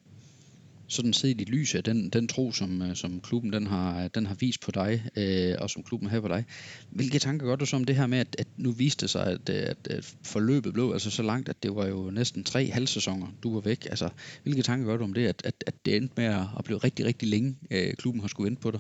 sådan 0.87 1.13
set 1.13 1.41
i 1.41 1.43
lys 1.43 1.75
af 1.75 1.83
den, 1.83 2.09
den 2.09 2.27
tro, 2.27 2.51
som, 2.51 2.81
øh, 2.81 2.95
som 2.95 3.21
klubben 3.21 3.53
den 3.53 3.67
har, 3.67 4.07
den 4.07 4.25
har 4.25 4.35
vist 4.35 4.61
på 4.61 4.71
dig, 4.71 5.03
øh, 5.15 5.55
og 5.59 5.69
som 5.69 5.83
klubben 5.83 6.09
har 6.09 6.21
på 6.21 6.27
dig. 6.27 6.45
Hvilke 6.89 7.19
tanker 7.19 7.45
gør 7.45 7.55
du 7.55 7.65
så 7.65 7.75
om 7.75 7.83
det 7.83 7.95
her 7.95 8.07
med, 8.07 8.17
at, 8.17 8.35
at 8.39 8.47
nu 8.57 8.71
viste 8.71 9.01
det 9.01 9.09
sig, 9.09 9.27
at, 9.27 9.49
øh, 9.49 9.55
at, 9.55 9.87
at 9.87 10.15
forløbet 10.23 10.73
blev 10.73 10.91
altså 10.93 11.09
så 11.11 11.23
langt, 11.23 11.49
at 11.49 11.63
det 11.63 11.75
var 11.75 11.87
jo 11.87 12.11
næsten 12.11 12.43
tre 12.43 12.71
halvsæsoner, 12.71 13.27
du 13.43 13.53
var 13.53 13.61
væk. 13.61 13.85
Altså, 13.85 14.09
hvilke 14.43 14.61
tanker 14.61 14.85
gør 14.85 14.97
du 14.97 15.03
om 15.03 15.13
det, 15.13 15.27
at, 15.27 15.41
at, 15.45 15.63
at 15.67 15.85
det 15.85 15.95
endte 15.95 16.13
med 16.17 16.25
at 16.57 16.63
blive 16.65 16.77
rigtig, 16.77 17.05
rigtig 17.05 17.27
længe, 17.29 17.55
øh, 17.71 17.93
klubben 17.93 18.21
har 18.21 18.27
skulle 18.27 18.45
vente 18.45 18.61
på 18.61 18.71
dig? 18.71 18.79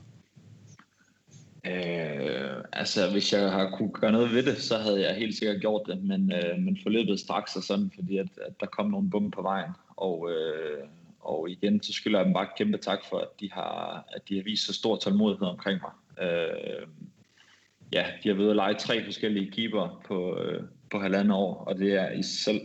Øh, 1.69 2.63
altså, 2.73 3.11
hvis 3.11 3.33
jeg 3.33 3.51
har 3.51 3.69
kunne 3.69 3.91
gøre 3.91 4.11
noget 4.11 4.31
ved 4.31 4.43
det, 4.43 4.57
så 4.57 4.77
havde 4.77 5.01
jeg 5.01 5.15
helt 5.15 5.37
sikkert 5.37 5.61
gjort 5.61 5.81
det, 5.87 6.03
men, 6.03 6.31
øh, 6.33 6.59
men 6.59 6.79
forløbet 6.83 7.19
straks 7.19 7.55
og 7.55 7.63
sådan, 7.63 7.91
fordi 7.95 8.17
at, 8.17 8.27
at 8.47 8.59
der 8.59 8.65
kom 8.65 8.89
nogle 8.89 9.09
bum 9.09 9.31
på 9.31 9.41
vejen, 9.41 9.71
og, 9.97 10.31
øh, 10.31 10.87
og 11.19 11.49
igen, 11.49 11.83
så 11.83 11.93
skylder 11.93 12.19
jeg 12.19 12.25
dem 12.25 12.33
bare 12.33 12.47
kæmpe 12.57 12.77
tak 12.77 12.99
for, 13.09 13.17
at 13.17 13.27
de 13.39 13.51
har, 13.51 14.05
at 14.13 14.21
de 14.29 14.35
har 14.35 14.43
vist 14.43 14.65
så 14.65 14.73
stor 14.73 14.95
tålmodighed 14.95 15.47
omkring 15.47 15.81
mig. 15.81 15.91
Øh, 16.27 16.87
ja, 17.93 18.05
de 18.23 18.29
har 18.29 18.35
ved 18.35 18.49
at 18.49 18.55
lege 18.55 18.73
tre 18.73 19.03
forskellige 19.03 19.51
keeper 19.51 20.01
på, 20.05 20.39
øh, 20.39 20.63
på 20.91 20.99
halvandet 20.99 21.33
år, 21.37 21.63
og 21.67 21.77
det 21.77 21.93
er 21.93 22.11
i 22.11 22.23
sig 22.23 22.39
selv 22.43 22.61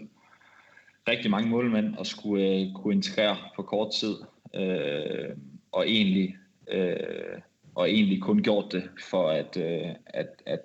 rigtig 1.09 1.31
mange 1.31 1.51
målmænd 1.51 1.95
at 2.01 2.07
skulle 2.07 2.45
øh, 2.45 2.73
kunne 2.75 2.95
integrere 2.95 3.37
på 3.57 3.63
kort 3.63 3.93
tid, 3.93 4.15
øh, 4.55 5.37
og 5.73 5.89
egentlig 5.89 6.37
øh, 6.71 7.41
og 7.75 7.91
egentlig 7.91 8.23
kun 8.23 8.43
gjort 8.43 8.73
det 8.73 8.83
for 9.11 9.31
at, 9.31 9.57
øh, 9.57 9.95
at, 10.07 10.29
at, 10.47 10.61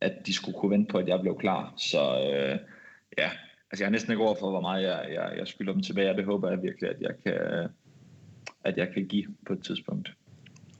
at 0.00 0.12
de 0.26 0.32
skulle 0.32 0.58
kunne 0.58 0.70
vente 0.70 0.90
på, 0.90 0.98
at 0.98 1.08
jeg 1.08 1.20
blev 1.20 1.38
klar. 1.38 1.74
Så 1.76 2.00
øh, 2.00 2.58
ja, 3.18 3.30
altså 3.70 3.80
jeg 3.80 3.86
har 3.86 3.90
næsten 3.90 4.12
ikke 4.12 4.24
ord 4.24 4.38
for, 4.38 4.50
hvor 4.50 4.60
meget 4.60 4.82
jeg, 4.82 5.06
jeg, 5.12 5.32
jeg 5.38 5.46
skylder 5.46 5.72
dem 5.72 5.82
tilbage, 5.82 6.10
og 6.10 6.16
det 6.16 6.24
håber 6.24 6.50
jeg 6.50 6.62
virkelig, 6.62 6.90
at 6.90 7.00
jeg 7.00 7.14
kan, 7.24 7.68
at 8.64 8.76
jeg 8.76 8.88
kan 8.94 9.06
give 9.06 9.24
på 9.46 9.52
et 9.52 9.64
tidspunkt. 9.64 10.12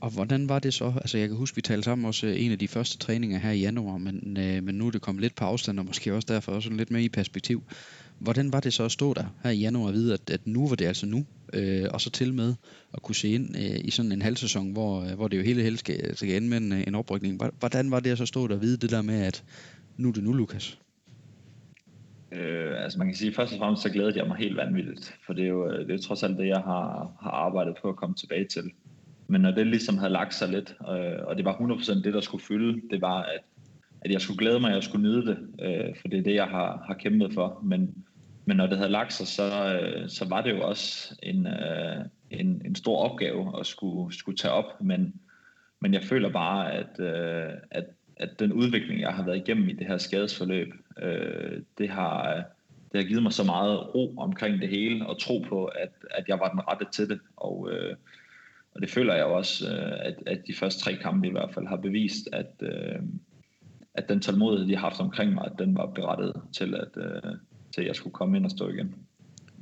Og 0.01 0.11
hvordan 0.11 0.49
var 0.49 0.59
det 0.59 0.75
så? 0.75 0.93
Altså 0.97 1.19
jeg 1.19 1.29
kan 1.29 1.37
huske, 1.37 1.55
vi 1.57 1.63
talte 1.63 1.83
sammen 1.83 2.05
også 2.05 2.27
øh, 2.27 2.45
en 2.45 2.53
af 2.53 2.59
de 2.59 2.69
første 2.69 2.99
træninger 2.99 3.39
her 3.39 3.51
i 3.51 3.61
januar, 3.61 3.99
men, 3.99 4.37
øh, 4.39 4.63
men 4.63 4.75
nu 4.75 4.87
er 4.87 4.91
det 4.91 5.03
kommet 5.03 5.23
lidt 5.23 5.35
på 5.35 5.45
afstand, 5.45 5.79
og 5.79 5.87
måske 5.87 6.15
også 6.15 6.27
derfor 6.33 6.53
også 6.53 6.71
lidt 6.71 6.91
mere 6.91 7.03
i 7.03 7.09
perspektiv. 7.09 7.63
Hvordan 8.19 8.53
var 8.53 8.61
det 8.61 8.73
så 8.73 8.85
at 8.85 8.93
stå 8.93 9.15
der 9.15 9.25
her 9.43 9.51
i 9.51 9.57
januar 9.59 9.89
og 9.89 9.93
vide, 9.93 10.15
at, 10.15 10.31
at 10.31 10.47
nu 10.47 10.69
var 10.69 10.77
det 10.77 10.85
altså 10.85 11.07
nu, 11.07 11.25
øh, 11.55 11.87
og 11.93 12.01
så 12.01 12.11
til 12.11 12.35
med 12.35 12.55
at 12.95 13.03
kunne 13.03 13.15
se 13.15 13.29
ind 13.29 13.57
øh, 13.57 13.81
i 13.85 13.91
sådan 13.91 14.13
en 14.13 14.23
halv 14.23 14.37
sæson, 14.37 14.73
hvor, 14.73 15.03
øh, 15.03 15.15
hvor 15.15 15.29
det 15.29 15.37
jo 15.37 15.43
hele 15.43 15.63
helst 15.63 15.81
skal, 15.81 16.17
skal 16.17 16.37
ende 16.37 16.49
med 16.49 16.59
en, 16.59 16.73
øh, 16.73 16.85
en 16.87 16.95
oprykning. 16.95 17.41
Hvordan 17.59 17.91
var 17.91 18.01
det 18.01 18.11
at 18.11 18.19
så 18.19 18.27
stå 18.27 18.49
der 18.49 18.55
og 18.55 18.63
vide 18.63 18.77
det 18.77 18.91
der 18.91 19.03
med, 19.03 19.21
at 19.21 19.45
nu 19.97 20.09
er 20.09 20.13
det 20.13 20.25
nu, 20.25 20.33
Lukas? 20.33 20.79
Øh, 22.33 22.83
altså 22.85 22.99
man 22.99 23.07
kan 23.07 23.17
sige, 23.17 23.35
først 23.35 23.53
og 23.53 23.59
fremmest 23.59 23.83
så 23.83 23.91
glædede 23.91 24.19
jeg 24.19 24.27
mig 24.29 24.37
helt 24.37 24.57
vanvittigt, 24.57 25.15
for 25.27 25.33
det 25.33 25.45
er 25.45 25.49
jo, 25.49 25.71
øh, 25.71 25.79
det 25.79 25.91
er 25.91 25.95
jo 25.95 26.03
trods 26.03 26.23
alt 26.23 26.39
det, 26.39 26.47
jeg 26.47 26.61
har, 26.61 27.17
har 27.23 27.31
arbejdet 27.31 27.75
på 27.83 27.89
at 27.89 27.97
komme 27.97 28.15
tilbage 28.15 28.45
til. 28.45 28.71
Men 29.27 29.41
når 29.41 29.51
det 29.51 29.67
ligesom 29.67 29.99
havde 29.99 30.13
lagt 30.13 30.35
sig 30.35 30.49
lidt, 30.49 30.77
øh, 30.81 31.27
og 31.27 31.37
det 31.37 31.45
var 31.45 31.57
100% 31.57 32.03
det, 32.05 32.15
der 32.15 32.21
skulle 32.21 32.45
fylde, 32.45 32.81
det 32.91 33.01
var, 33.01 33.23
at, 33.23 33.41
at 34.01 34.11
jeg 34.11 34.21
skulle 34.21 34.39
glæde 34.39 34.61
mig, 34.61 34.69
at 34.69 34.75
jeg 34.75 34.83
skulle 34.83 35.09
nyde 35.09 35.27
det, 35.27 35.39
øh, 35.63 35.97
for 36.01 36.09
det 36.09 36.19
er 36.19 36.23
det, 36.23 36.35
jeg 36.35 36.47
har, 36.47 36.85
har 36.87 36.95
kæmpet 36.95 37.35
for. 37.35 37.61
Men, 37.65 38.05
men 38.45 38.57
når 38.57 38.67
det 38.67 38.77
havde 38.77 38.91
lagt 38.91 39.13
sig, 39.13 39.27
så, 39.27 39.79
øh, 39.81 40.09
så 40.09 40.29
var 40.29 40.43
det 40.43 40.51
jo 40.51 40.69
også 40.69 41.17
en, 41.23 41.47
øh, 41.47 42.05
en, 42.31 42.63
en 42.65 42.75
stor 42.75 42.97
opgave 42.99 43.61
at 43.61 43.67
skulle, 43.67 44.15
skulle 44.15 44.37
tage 44.37 44.55
op, 44.55 44.81
men, 44.81 45.15
men 45.81 45.95
jeg 45.95 46.03
føler 46.03 46.29
bare, 46.29 46.73
at, 46.73 47.01
øh, 47.01 47.53
at 47.71 47.85
at 48.17 48.39
den 48.39 48.53
udvikling, 48.53 49.01
jeg 49.01 49.13
har 49.13 49.25
været 49.25 49.37
igennem 49.37 49.69
i 49.69 49.73
det 49.73 49.87
her 49.87 49.99
skadesforløb, 49.99 50.75
det, 51.79 51.89
har, 51.89 52.45
det 52.93 53.01
har 53.01 53.09
givet 53.09 53.23
mig 53.23 53.33
så 53.33 53.45
meget 53.45 53.95
ro 53.95 54.15
omkring 54.17 54.61
det 54.61 54.69
hele, 54.69 55.07
og 55.07 55.21
tro 55.21 55.39
på, 55.49 55.65
at, 55.65 55.93
at 56.11 56.25
jeg 56.29 56.39
var 56.39 56.51
den 56.51 56.61
rette 56.69 56.87
til 56.93 57.09
det. 57.09 57.21
Og, 57.37 57.71
øh, 57.73 57.97
og 58.75 58.81
det 58.81 58.91
føler 58.91 59.15
jeg 59.15 59.25
også, 59.25 59.67
at, 60.01 60.15
at 60.27 60.41
de 60.47 60.55
første 60.55 60.85
tre 60.85 60.97
kampe 60.97 61.29
i 61.29 61.31
hvert 61.31 61.55
fald 61.55 61.67
har 61.67 61.77
bevist, 61.77 62.29
at, 62.33 62.53
øh, 62.61 63.03
at 63.95 64.09
den 64.09 64.21
tålmodighed, 64.21 64.69
de 64.69 64.75
har 64.75 64.89
haft 64.89 65.01
omkring 65.01 65.35
mig, 65.35 65.45
at 65.45 65.59
den 65.59 65.77
var 65.77 65.87
berettet 65.87 66.35
til, 66.53 66.75
at, 66.75 66.89
øh, 66.97 67.33
til 67.75 67.85
jeg 67.85 67.97
skulle 67.97 68.15
komme 68.15 68.37
ind 68.37 68.45
og 68.45 68.51
stå 68.51 68.69
igen. 68.69 68.95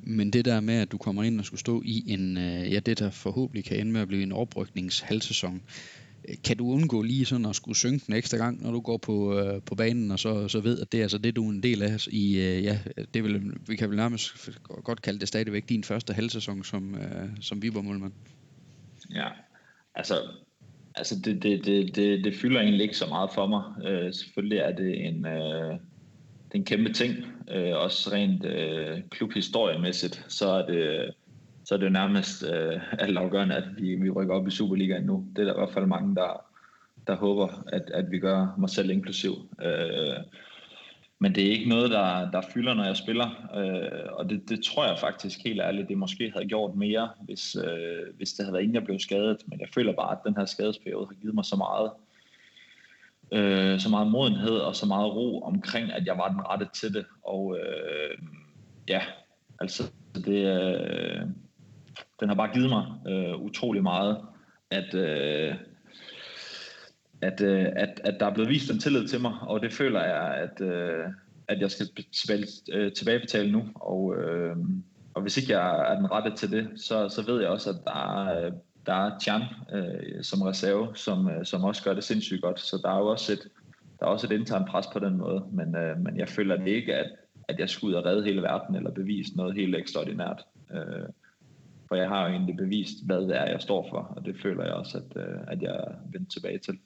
Men 0.04 0.30
det 0.30 0.44
der 0.44 0.60
med, 0.60 0.74
at 0.74 0.92
du 0.92 0.98
kommer 0.98 1.22
ind 1.22 1.38
og 1.38 1.44
skulle 1.44 1.60
stå 1.60 1.82
i 1.84 2.04
en, 2.12 2.38
øh, 2.38 2.72
ja, 2.72 2.80
det 2.80 2.98
der 2.98 3.10
forhåbentlig 3.10 3.64
kan 3.64 3.80
ende 3.80 3.92
med 3.92 4.00
at 4.00 4.08
blive 4.08 4.22
en 4.22 4.32
oprykningshalvsæson, 4.32 5.62
kan 6.44 6.56
du 6.56 6.72
undgå 6.72 7.02
lige 7.02 7.24
sådan 7.24 7.46
at 7.46 7.56
skulle 7.56 7.76
synke 7.76 8.04
den 8.06 8.14
ekstra 8.14 8.36
gang, 8.36 8.62
når 8.62 8.70
du 8.70 8.80
går 8.80 8.96
på, 8.96 9.38
øh, 9.38 9.62
på 9.62 9.74
banen, 9.74 10.10
og 10.10 10.18
så, 10.18 10.48
så 10.48 10.60
ved, 10.60 10.80
at 10.80 10.92
det 10.92 10.98
er 10.98 11.02
altså 11.02 11.18
det, 11.18 11.36
du 11.36 11.46
er 11.46 11.50
en 11.50 11.62
del 11.62 11.82
af 11.82 12.06
i, 12.06 12.38
øh, 12.38 12.64
ja, 12.64 12.78
det 13.14 13.24
vil, 13.24 13.42
vi 13.66 13.76
kan 13.76 13.88
vel 13.88 13.96
nærmest 13.96 14.50
godt 14.84 15.02
kalde 15.02 15.20
det 15.20 15.28
stadigvæk 15.28 15.68
din 15.68 15.84
første 15.84 16.12
halvsæson 16.12 16.64
som, 16.64 16.94
øh, 16.94 17.28
som 17.40 17.62
Viborg-målmand. 17.62 18.12
Ja, 19.14 19.28
altså, 19.94 20.14
altså 20.94 21.14
det, 21.24 21.42
det, 21.42 21.64
det, 21.66 21.96
det, 21.96 22.24
det 22.24 22.34
fylder 22.34 22.60
egentlig 22.60 22.82
ikke 22.82 22.96
så 22.96 23.06
meget 23.06 23.30
for 23.34 23.46
mig. 23.46 23.62
Øh, 23.86 24.14
selvfølgelig 24.14 24.58
er 24.58 24.76
det 24.76 25.06
en, 25.06 25.26
øh, 25.26 25.78
det 26.52 26.58
er 26.58 26.62
en 26.62 26.64
kæmpe 26.64 26.92
ting, 26.92 27.14
øh, 27.50 27.76
også 27.76 28.10
rent 28.12 28.44
øh, 28.44 29.00
klubhistoriemæssigt, 29.10 30.24
så 30.28 30.48
er 30.48 30.66
det 30.66 31.14
så 31.64 31.74
er 31.74 31.78
det 31.78 31.86
jo 31.86 31.90
nærmest 31.90 32.44
øh, 32.52 32.80
altafgørende, 32.98 33.54
at 33.54 33.64
vi, 33.76 33.94
vi 33.94 34.10
rykker 34.10 34.34
op 34.34 34.46
i 34.46 34.50
Superligaen 34.50 35.04
nu. 35.04 35.26
Det 35.36 35.42
er 35.42 35.44
der 35.44 35.54
i 35.54 35.58
hvert 35.58 35.72
fald 35.72 35.86
mange, 35.86 36.14
der, 36.14 36.44
der 37.06 37.16
håber, 37.16 37.64
at, 37.72 37.90
at 37.94 38.10
vi 38.10 38.18
gør 38.18 38.54
mig 38.58 38.70
selv 38.70 38.90
inklusiv. 38.90 39.32
Øh, 39.62 40.16
men 41.18 41.34
det 41.34 41.46
er 41.46 41.50
ikke 41.50 41.68
noget, 41.68 41.90
der, 41.90 42.30
der 42.30 42.40
fylder, 42.54 42.74
når 42.74 42.84
jeg 42.84 42.96
spiller. 42.96 43.28
Øh, 43.56 44.12
og 44.12 44.30
det, 44.30 44.48
det 44.48 44.64
tror 44.64 44.86
jeg 44.86 44.98
faktisk 44.98 45.44
helt 45.44 45.60
ærligt, 45.60 45.88
det 45.88 45.98
måske 45.98 46.30
havde 46.34 46.48
gjort 46.48 46.74
mere, 46.74 47.08
hvis, 47.20 47.56
øh, 47.56 48.16
hvis 48.16 48.32
det 48.32 48.44
havde 48.44 48.52
været 48.52 48.62
inden 48.62 48.74
jeg 48.74 48.84
blev 48.84 48.98
skadet. 48.98 49.42
Men 49.46 49.60
jeg 49.60 49.68
føler 49.74 49.92
bare, 49.92 50.12
at 50.12 50.24
den 50.26 50.36
her 50.36 50.44
skadesperiode 50.44 51.06
har 51.06 51.20
givet 51.20 51.34
mig 51.34 51.44
så 51.44 51.56
meget, 51.56 51.90
øh, 51.90 52.11
øh, 53.32 53.80
så 53.80 53.88
meget 53.88 54.10
modenhed 54.10 54.56
og 54.56 54.76
så 54.76 54.86
meget 54.86 55.14
ro 55.14 55.42
omkring, 55.42 55.92
at 55.92 56.06
jeg 56.06 56.18
var 56.18 56.28
den 56.28 56.40
rette 56.40 56.68
til 56.74 56.94
det. 56.94 57.06
Og 57.22 57.58
øh, 57.58 58.18
ja, 58.88 59.00
altså 59.60 59.82
det, 60.14 60.46
øh, 60.46 61.20
den 62.20 62.28
har 62.28 62.34
bare 62.34 62.54
givet 62.54 62.68
mig 62.68 62.86
øh, 63.08 63.36
utrolig 63.36 63.82
meget, 63.82 64.18
at, 64.70 64.94
øh, 64.94 65.54
at, 67.22 67.40
øh, 67.40 67.66
at, 67.76 68.00
at 68.04 68.16
der 68.20 68.26
er 68.26 68.34
blevet 68.34 68.50
vist 68.50 68.70
en 68.70 68.78
tillid 68.78 69.08
til 69.08 69.20
mig, 69.20 69.34
og 69.40 69.62
det 69.62 69.72
føler 69.72 70.04
jeg, 70.04 70.34
at, 70.34 70.60
øh, 70.66 71.04
at 71.48 71.60
jeg 71.60 71.70
skal 71.70 71.86
tilbage, 72.20 72.46
øh, 72.72 72.92
tilbagebetale 72.92 73.52
nu, 73.52 73.64
og, 73.74 74.16
øh, 74.16 74.56
og 75.14 75.22
hvis 75.22 75.36
ikke 75.36 75.58
jeg 75.58 75.92
er 75.92 75.96
den 75.96 76.10
rette 76.10 76.36
til 76.36 76.50
det, 76.50 76.68
så, 76.76 77.08
så 77.08 77.22
ved 77.26 77.40
jeg 77.40 77.50
også, 77.50 77.70
at 77.70 77.76
der 77.84 78.18
er, 78.18 78.46
øh, 78.46 78.52
der 78.86 78.92
er 78.92 79.18
Chan 79.18 79.42
øh, 79.72 80.22
som 80.22 80.42
reserve, 80.42 80.88
som, 80.94 81.28
øh, 81.28 81.44
som 81.44 81.64
også 81.64 81.84
gør 81.84 81.94
det 81.94 82.04
sindssygt 82.04 82.42
godt, 82.42 82.60
så 82.60 82.80
der 82.82 82.90
er 82.90 82.98
jo 82.98 83.06
også 83.06 83.32
et, 83.32 83.48
der 84.00 84.06
er 84.06 84.10
også 84.10 84.26
et 84.26 84.32
internt 84.32 84.68
pres 84.68 84.86
på 84.92 84.98
den 84.98 85.16
måde, 85.16 85.44
men, 85.52 85.76
øh, 85.76 85.98
men 85.98 86.16
jeg 86.16 86.28
føler 86.28 86.56
det 86.56 86.66
ikke, 86.66 86.94
at, 86.94 87.10
at 87.48 87.58
jeg 87.58 87.70
skulle 87.70 87.96
ud 87.96 88.02
og 88.02 88.04
redde 88.04 88.24
hele 88.24 88.42
verden, 88.42 88.74
eller 88.76 88.90
bevise 88.90 89.36
noget 89.36 89.54
helt 89.54 89.76
ekstraordinært. 89.76 90.44
Øh, 90.72 91.08
for 91.88 91.96
jeg 91.96 92.08
har 92.08 92.26
jo 92.26 92.32
egentlig 92.32 92.56
bevist, 92.56 93.06
hvad 93.06 93.20
det 93.20 93.36
er, 93.36 93.44
jeg 93.44 93.60
står 93.60 93.88
for, 93.90 93.98
og 94.16 94.24
det 94.24 94.40
føler 94.42 94.64
jeg 94.64 94.74
også, 94.74 94.98
at, 94.98 95.22
øh, 95.22 95.38
at 95.48 95.62
jeg 95.62 95.84
vendt 96.12 96.32
tilbage 96.32 96.58
til. 96.58 96.78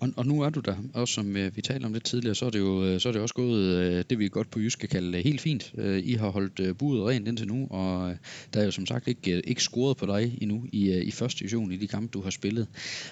Og, 0.00 0.08
og 0.16 0.26
nu 0.26 0.42
er 0.42 0.50
du 0.50 0.60
der, 0.60 0.76
også 0.94 1.14
som 1.14 1.36
øh, 1.36 1.56
vi 1.56 1.62
talte 1.62 1.84
om 1.84 1.92
lidt 1.92 2.04
tidligere, 2.04 2.34
så 2.34 2.46
er 2.46 2.50
det 2.50 2.58
jo 2.58 2.84
øh, 2.84 3.00
så 3.00 3.08
er 3.08 3.12
det 3.12 3.22
også 3.22 3.34
gået 3.34 3.58
øh, 3.58 4.04
det, 4.10 4.18
vi 4.18 4.28
godt 4.28 4.50
på 4.50 4.60
jysk 4.60 4.78
kan 4.78 4.88
kalde 4.88 5.18
øh, 5.18 5.24
helt 5.24 5.40
fint. 5.40 5.72
Øh, 5.78 6.02
I 6.04 6.12
har 6.12 6.28
holdt 6.28 6.60
øh, 6.60 6.76
budet 6.76 7.06
rent 7.06 7.28
indtil 7.28 7.48
nu, 7.48 7.66
og 7.70 8.10
øh, 8.10 8.16
der 8.54 8.60
er 8.60 8.64
jo 8.64 8.70
som 8.70 8.86
sagt 8.86 9.08
ikke, 9.08 9.36
øh, 9.36 9.42
ikke 9.44 9.62
scoret 9.62 9.96
på 9.96 10.06
dig 10.06 10.38
endnu 10.40 10.64
i, 10.72 10.90
øh, 10.90 11.02
i 11.02 11.10
første 11.10 11.38
division 11.38 11.72
i 11.72 11.76
de 11.76 11.86
kampe, 11.86 12.08
du 12.12 12.22
har 12.22 12.30
spillet. 12.30 12.66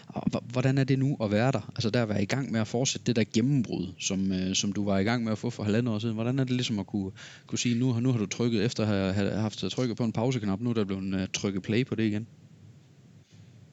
Og 0.07 0.43
hvordan 0.53 0.79
er 0.79 0.85
det 0.85 0.99
nu 0.99 1.17
at 1.23 1.31
være 1.31 1.53
der? 1.53 1.71
Altså 1.75 1.91
der 1.91 2.03
at 2.03 2.09
være 2.09 2.23
i 2.23 2.27
gang 2.27 2.53
med 2.53 2.61
at 2.61 2.67
fortsætte 2.67 3.07
det 3.07 3.17
der 3.17 3.25
gennembrud, 3.35 3.87
som, 3.99 4.33
øh, 4.33 4.55
som 4.55 4.73
du 4.73 4.85
var 4.85 4.99
i 4.99 5.05
gang 5.05 5.25
med 5.25 5.33
at 5.33 5.39
få 5.39 5.51
for 5.51 5.63
halvandet 5.63 5.95
år 5.95 5.99
siden. 5.99 6.15
Hvordan 6.15 6.39
er 6.39 6.45
det 6.45 6.53
ligesom 6.53 6.79
at 6.79 6.87
kunne, 6.87 7.11
kunne 7.47 7.59
sige, 7.59 7.79
nu, 7.79 8.01
nu 8.01 8.13
har 8.13 8.19
du 8.19 8.27
trykket, 8.27 8.65
efter 8.65 8.83
at 8.83 8.89
have, 8.89 9.13
have 9.13 9.41
haft 9.41 9.59
trykket 9.59 9.97
på 9.97 10.05
en 10.05 10.13
pauseknap, 10.13 10.61
nu 10.61 10.71
er 10.71 10.75
der 10.75 10.85
blevet 10.85 11.15
øh, 11.15 11.29
trykket 11.33 11.63
play 11.63 11.87
på 11.87 11.95
det 11.95 12.05
igen? 12.05 12.27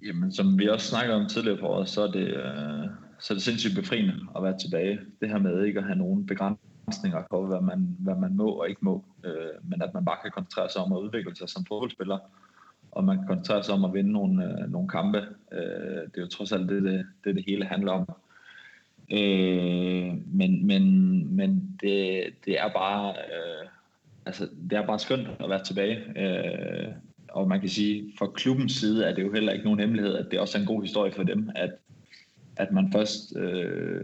Jamen, 0.06 0.32
som 0.32 0.60
vi 0.60 0.70
også 0.70 0.88
snakkede 0.88 1.16
om 1.16 1.30
tidligere 1.30 1.58
på 1.58 1.68
året, 1.68 1.90
så 1.90 2.02
er 2.02 2.12
det, 2.12 2.28
øh, 2.28 2.90
så 3.20 3.34
er 3.34 3.36
det 3.36 3.44
sindssygt 3.44 3.76
befriende 3.76 4.14
at 4.36 4.44
være 4.44 4.58
tilbage. 4.58 5.00
Det 5.22 5.30
her 5.30 5.40
med 5.40 5.66
ikke 5.66 5.80
at 5.80 5.86
have 5.86 5.98
nogen 5.98 6.26
begrænsninger 6.26 7.24
på, 7.30 7.46
hvad 7.48 7.62
man, 7.62 7.96
hvad 8.00 8.16
man 8.16 8.36
må 8.36 8.50
og 8.50 8.70
ikke 8.70 8.86
må, 8.86 9.06
øh, 9.24 9.70
men 9.70 9.82
at 9.82 9.94
man 9.94 10.06
bare 10.06 10.18
kan 10.22 10.32
koncentrere 10.32 10.70
sig 10.70 10.82
om 10.82 10.94
at 10.94 10.98
udvikle 10.98 11.36
sig 11.36 11.50
som 11.50 11.66
fodboldspiller, 11.66 12.18
og 12.92 13.04
man 13.04 13.18
kan 13.18 13.28
koncentrere 13.28 13.64
sig 13.64 13.74
om 13.74 13.86
at 13.86 13.94
vinde 13.94 14.12
nogle, 14.12 14.46
øh, 14.46 14.72
nogle 14.72 14.90
kampe. 14.90 15.18
Øh, 15.52 16.02
det 16.02 16.18
er 16.18 16.22
jo 16.22 16.28
trods 16.28 16.52
alt 16.52 16.70
det, 16.70 16.84
det, 16.84 17.06
det, 17.24 17.36
det 17.36 17.44
hele 17.48 17.66
handler 17.66 17.92
om. 17.92 18.10
Øh, 19.12 20.14
men 20.28 20.68
men, 20.68 21.36
men 21.36 21.78
det, 21.82 22.24
det 22.46 22.60
er 22.60 22.74
bare... 22.74 23.10
Øh, 23.10 23.68
altså, 24.26 24.50
det 24.70 24.78
er 24.78 24.86
bare 24.86 25.00
skønt 25.00 25.28
at 25.40 25.50
være 25.50 25.64
tilbage. 25.64 25.98
Øh, 26.20 26.94
og 27.34 27.48
man 27.48 27.60
kan 27.60 27.70
sige, 27.70 28.14
fra 28.20 28.28
klubbens 28.28 28.74
side 28.74 29.06
er 29.06 29.16
det 29.16 29.24
jo 29.24 29.34
heller 29.34 29.54
ikke 29.54 29.66
nogen 29.66 29.80
hemmelighed, 29.80 30.16
at 30.16 30.28
det 30.32 30.40
også 30.40 30.58
er 30.58 30.62
en 30.62 30.68
god 30.68 30.82
historie 30.82 31.12
for 31.12 31.24
dem, 31.24 31.50
at, 31.56 31.72
at 32.56 32.72
man 32.72 32.92
først... 32.92 33.38
Øh, 33.38 34.02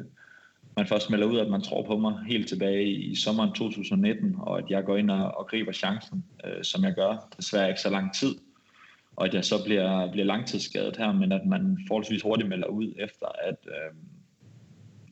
man 0.77 0.87
først 0.87 1.09
melder 1.09 1.27
ud, 1.27 1.39
at 1.39 1.49
man 1.49 1.61
tror 1.61 1.83
på 1.83 1.97
mig 1.97 2.19
helt 2.27 2.47
tilbage 2.47 2.89
i 2.89 3.15
sommeren 3.15 3.53
2019, 3.53 4.35
og 4.37 4.57
at 4.57 4.65
jeg 4.69 4.83
går 4.83 4.97
ind 4.97 5.11
og, 5.11 5.37
og 5.37 5.47
griber 5.47 5.71
chancen, 5.71 6.23
øh, 6.45 6.63
som 6.63 6.83
jeg 6.83 6.93
gør. 6.93 7.29
Desværre 7.37 7.69
ikke 7.69 7.81
så 7.81 7.89
lang 7.89 8.13
tid, 8.15 8.35
og 9.15 9.25
at 9.25 9.33
jeg 9.33 9.45
så 9.45 9.63
bliver, 9.65 10.11
bliver 10.11 10.25
langtidsskadet 10.25 10.97
her, 10.97 11.11
men 11.11 11.31
at 11.31 11.45
man 11.45 11.79
forholdsvis 11.87 12.21
hurtigt 12.21 12.49
melder 12.49 12.67
ud 12.67 12.93
efter, 12.99 13.25
at, 13.43 13.57
øh, 13.67 13.95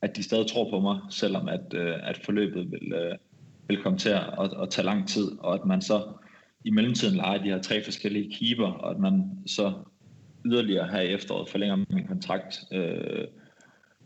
at 0.01 0.15
de 0.15 0.23
stadig 0.23 0.47
tror 0.47 0.69
på 0.69 0.79
mig, 0.79 0.99
selvom 1.09 1.47
at, 1.47 1.73
øh, 1.73 1.95
at 2.03 2.17
forløbet 2.17 2.71
vil, 2.71 2.93
øh, 2.93 3.17
vil 3.67 3.83
komme 3.83 3.99
til 3.99 4.09
at, 4.09 4.23
at, 4.39 4.61
at 4.61 4.69
tage 4.69 4.85
lang 4.85 5.07
tid, 5.07 5.31
og 5.39 5.53
at 5.53 5.65
man 5.65 5.81
så 5.81 6.03
i 6.67 6.69
mellemtiden 6.69 7.15
leger 7.15 7.43
de 7.43 7.49
her 7.49 7.61
tre 7.61 7.83
forskellige 7.83 8.35
keeper, 8.35 8.67
og 8.67 8.91
at 8.91 8.99
man 8.99 9.31
så 9.45 9.73
yderligere 10.45 10.87
her 10.87 11.01
i 11.01 11.13
efteråret 11.13 11.49
forlænger 11.49 11.85
min 11.89 12.07
kontrakt 12.07 12.59
øh, 12.71 13.27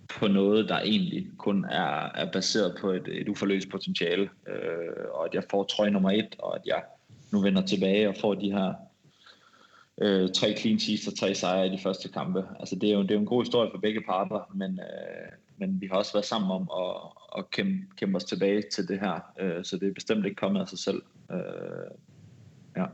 på 0.09 0.28
noget, 0.28 0.70
der 0.70 0.80
egentlig 0.80 1.28
kun 1.38 1.66
er, 1.66 2.12
er 2.16 2.32
baseret 2.32 2.78
på 2.82 2.91
et, 2.91 3.07
et 3.07 3.30
uforløst 3.30 3.70
potentiale, 3.70 4.30
øh, 4.47 5.05
og 5.14 5.26
at 5.26 5.34
jeg 5.34 5.43
får 5.51 5.64
trøje 5.64 5.91
nummer 5.91 6.12
et, 6.12 6.36
og 6.39 6.55
at 6.55 6.62
jeg 6.66 6.84
nu 7.32 7.41
vender 7.41 7.66
tilbage 7.66 8.09
og 8.09 8.16
får 8.22 8.34
de 8.34 8.51
her 8.51 8.74
øh, 10.01 10.30
tre 10.30 10.55
clean 10.57 10.80
sheets 10.80 11.07
og 11.07 11.18
tre 11.18 11.36
sejre 11.36 11.68
i 11.68 11.70
de 11.70 11.82
første 11.84 12.09
kampe. 12.09 12.43
Altså 12.59 12.76
det 12.76 12.89
er 12.89 12.93
jo, 12.93 13.01
det 13.01 13.12
er 13.12 13.16
jo 13.16 13.22
en 13.22 13.26
god 13.26 13.43
historie 13.43 13.70
for 13.74 13.80
begge 13.80 14.01
parter, 14.01 14.51
men, 14.53 14.80
øh, 14.80 15.32
men 15.57 15.82
vi 15.82 15.88
har 15.88 15.97
også 15.97 16.14
været 16.14 16.26
sammen 16.26 16.51
om 16.51 16.70
at, 16.80 16.95
at 17.38 17.51
kæmpe, 17.51 17.95
kæmpe 17.97 18.16
os 18.16 18.24
tilbage 18.24 18.64
til 18.74 18.88
det 18.88 18.99
her, 18.99 19.20
øh, 19.39 19.64
så 19.64 19.78
det 19.78 19.88
er 19.88 19.93
bestemt 19.93 20.26
ikke 20.26 20.36
kommet 20.36 20.62
af 20.62 20.68
sig 20.68 20.80
selv. 20.80 21.01
Øh, 21.32 21.91
ja. 22.76 22.91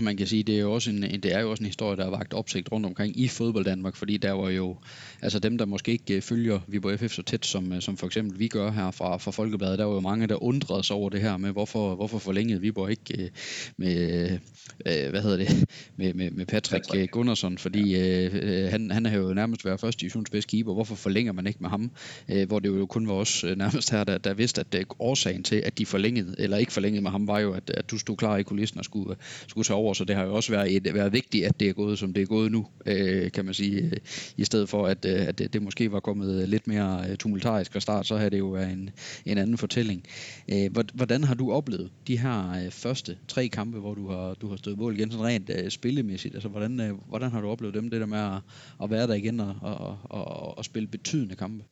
Og 0.00 0.04
man 0.04 0.16
kan 0.16 0.26
sige, 0.26 0.42
det 0.42 0.54
er 0.56 0.60
jo 0.60 0.72
også 0.72 0.90
en, 0.90 1.02
det 1.02 1.34
er 1.34 1.40
jo 1.40 1.50
også 1.50 1.62
en 1.62 1.66
historie, 1.66 1.96
der 1.96 2.04
har 2.04 2.10
vagt 2.10 2.34
opsigt 2.34 2.72
rundt 2.72 2.86
omkring 2.86 3.20
i 3.20 3.28
fodbold 3.28 3.64
Danmark, 3.64 3.96
fordi 3.96 4.16
der 4.16 4.32
var 4.32 4.50
jo, 4.50 4.76
altså 5.22 5.38
dem, 5.38 5.58
der 5.58 5.64
måske 5.64 5.92
ikke 5.92 6.14
øh, 6.14 6.22
følger 6.22 6.60
Viborg 6.66 7.00
FF 7.00 7.12
så 7.12 7.22
tæt, 7.22 7.46
som, 7.46 7.72
øh, 7.72 7.82
som 7.82 7.96
for 7.96 8.06
eksempel 8.06 8.38
vi 8.38 8.48
gør 8.48 8.70
her 8.70 8.90
fra, 8.90 9.16
fra 9.16 9.30
Folkebladet, 9.30 9.78
der 9.78 9.84
var 9.84 9.94
jo 9.94 10.00
mange, 10.00 10.26
der 10.26 10.42
undrede 10.42 10.84
sig 10.84 10.96
over 10.96 11.10
det 11.10 11.20
her 11.20 11.36
med, 11.36 11.50
hvorfor, 11.50 11.94
hvorfor 11.94 12.18
forlængede 12.18 12.60
Viborg 12.60 12.90
ikke 12.90 13.22
øh, 13.22 13.28
med, 13.76 14.38
hvad 14.84 15.22
hedder 15.22 15.36
det, 15.36 15.64
med, 15.98 16.14
med, 16.14 16.30
med 16.30 16.46
Patrick, 16.46 16.86
Patrick. 16.86 17.10
Gunnarsson, 17.12 17.58
fordi 17.58 17.96
øh, 17.96 18.70
han, 18.70 18.90
han 18.90 19.06
har 19.06 19.18
jo 19.18 19.34
nærmest 19.34 19.64
været 19.64 19.80
første 19.80 20.00
divisions 20.00 20.30
bedste 20.30 20.50
keeper, 20.50 20.74
hvorfor 20.74 20.94
forlænger 20.94 21.32
man 21.32 21.46
ikke 21.46 21.58
med 21.60 21.70
ham, 21.70 21.90
øh, 22.28 22.48
hvor 22.48 22.58
det 22.58 22.68
jo 22.68 22.86
kun 22.86 23.08
var 23.08 23.14
os 23.14 23.44
nærmest 23.56 23.90
her, 23.90 24.04
der, 24.04 24.18
der 24.18 24.34
vidste, 24.34 24.60
at 24.60 24.86
årsagen 24.98 25.42
til, 25.42 25.56
at 25.56 25.78
de 25.78 25.86
forlængede, 25.86 26.34
eller 26.38 26.56
ikke 26.56 26.72
forlængede 26.72 27.02
med 27.02 27.10
ham, 27.10 27.26
var 27.26 27.38
jo, 27.38 27.52
at, 27.52 27.70
at 27.70 27.90
du 27.90 27.98
stod 27.98 28.16
klar 28.16 28.36
i 28.36 28.42
kulissen 28.42 28.78
og 28.78 28.84
skulle, 28.84 29.16
skulle 29.46 29.64
tage 29.64 29.76
over, 29.76 29.89
så 29.94 30.04
det 30.04 30.16
har 30.16 30.24
jo 30.24 30.34
også 30.34 30.52
været, 30.52 30.76
et, 30.76 30.94
været 30.94 31.12
vigtigt, 31.12 31.46
at 31.46 31.60
det 31.60 31.68
er 31.68 31.72
gået, 31.72 31.98
som 31.98 32.14
det 32.14 32.22
er 32.22 32.26
gået 32.26 32.52
nu, 32.52 32.66
øh, 32.86 33.32
kan 33.32 33.44
man 33.44 33.54
sige, 33.54 33.82
øh, 33.82 33.92
i 34.36 34.44
stedet 34.44 34.68
for, 34.68 34.86
at, 34.86 35.04
øh, 35.04 35.28
at 35.28 35.38
det, 35.38 35.52
det 35.52 35.62
måske 35.62 35.92
var 35.92 36.00
kommet 36.00 36.48
lidt 36.48 36.66
mere 36.66 37.04
øh, 37.10 37.16
tumultarisk 37.16 37.72
fra 37.72 37.80
start, 37.80 38.06
så 38.06 38.16
har 38.16 38.28
det 38.28 38.38
jo 38.38 38.48
været 38.48 38.72
en, 38.72 38.90
en 39.26 39.38
anden 39.38 39.58
fortælling. 39.58 40.04
Øh, 40.52 40.70
hvordan 40.94 41.24
har 41.24 41.34
du 41.34 41.52
oplevet 41.52 41.90
de 42.06 42.18
her 42.18 42.70
første 42.70 43.18
tre 43.28 43.48
kampe, 43.48 43.78
hvor 43.78 43.94
du 43.94 44.08
har, 44.08 44.34
du 44.34 44.48
har 44.48 44.56
stået 44.56 44.78
mål 44.78 44.98
igen, 44.98 45.10
sådan 45.10 45.26
rent 45.26 45.50
øh, 45.50 45.70
spillemæssigt? 45.70 46.34
Altså, 46.34 46.48
hvordan, 46.48 46.80
øh, 46.80 47.08
hvordan 47.08 47.30
har 47.30 47.40
du 47.40 47.48
oplevet 47.48 47.74
dem, 47.74 47.90
det 47.90 48.00
der 48.00 48.06
med 48.06 48.18
at, 48.18 48.40
at 48.82 48.90
være 48.90 49.06
der 49.06 49.14
igen 49.14 49.40
og, 49.40 49.56
og, 49.60 49.98
og, 50.04 50.58
og 50.58 50.64
spille 50.64 50.86
betydende 50.86 51.36
kampe? 51.36 51.64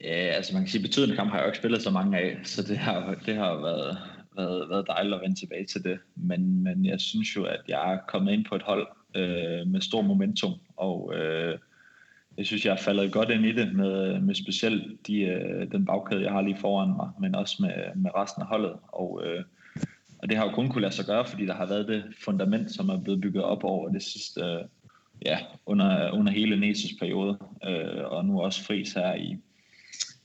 Ja, 0.00 0.32
altså 0.36 0.54
man 0.54 0.62
kan 0.62 0.70
sige, 0.70 0.82
betydende 0.82 1.16
kampe 1.16 1.30
har 1.30 1.38
jeg 1.38 1.44
jo 1.44 1.48
ikke 1.48 1.58
spillet 1.58 1.82
så 1.82 1.90
mange 1.90 2.18
af, 2.18 2.38
så 2.44 2.62
det 2.62 2.78
har, 2.78 3.20
det 3.26 3.34
har 3.34 3.54
været, 3.54 3.98
været, 4.40 4.68
været 4.70 4.86
dejligt 4.86 5.14
at 5.14 5.20
vende 5.20 5.40
tilbage 5.40 5.66
til 5.66 5.84
det. 5.84 5.98
Men, 6.16 6.62
men 6.62 6.84
jeg 6.84 7.00
synes 7.00 7.36
jo, 7.36 7.44
at 7.44 7.60
jeg 7.68 7.92
er 7.92 7.98
kommet 8.08 8.32
ind 8.32 8.44
på 8.44 8.54
et 8.54 8.62
hold 8.62 8.86
øh, 9.14 9.66
med 9.66 9.80
stor 9.80 10.02
momentum, 10.02 10.52
og 10.76 11.14
øh, 11.14 11.58
jeg 12.36 12.46
synes, 12.46 12.66
jeg 12.66 12.72
er 12.72 12.76
faldet 12.76 13.12
godt 13.12 13.30
ind 13.30 13.46
i 13.46 13.52
det, 13.52 13.74
med, 13.74 14.20
med 14.20 14.34
specielt 14.34 15.06
de, 15.06 15.20
øh, 15.20 15.72
den 15.72 15.84
bagkæde, 15.86 16.22
jeg 16.22 16.32
har 16.32 16.40
lige 16.40 16.56
foran 16.60 16.96
mig, 16.96 17.08
men 17.20 17.34
også 17.34 17.56
med, 17.60 17.94
med 17.96 18.10
resten 18.14 18.42
af 18.42 18.48
holdet. 18.48 18.72
Og, 18.88 19.22
øh, 19.24 19.44
og 20.18 20.28
det 20.28 20.36
har 20.36 20.44
jo 20.44 20.50
kun 20.50 20.68
kunne 20.68 20.82
lade 20.82 20.94
sig 20.94 21.06
gøre, 21.06 21.24
fordi 21.24 21.46
der 21.46 21.54
har 21.54 21.66
været 21.66 21.88
det 21.88 22.04
fundament, 22.24 22.70
som 22.70 22.88
er 22.88 23.00
blevet 23.00 23.20
bygget 23.20 23.44
op 23.44 23.64
over 23.64 23.88
det 23.88 24.02
sidste, 24.02 24.40
øh, 24.40 24.64
ja, 25.26 25.38
under, 25.66 26.10
under 26.10 26.32
hele 26.32 26.60
Neses 26.60 26.92
periode, 27.00 27.38
øh, 27.68 28.04
og 28.04 28.24
nu 28.24 28.40
også 28.40 28.64
fris 28.64 28.92
her 28.92 29.14
i, 29.14 29.36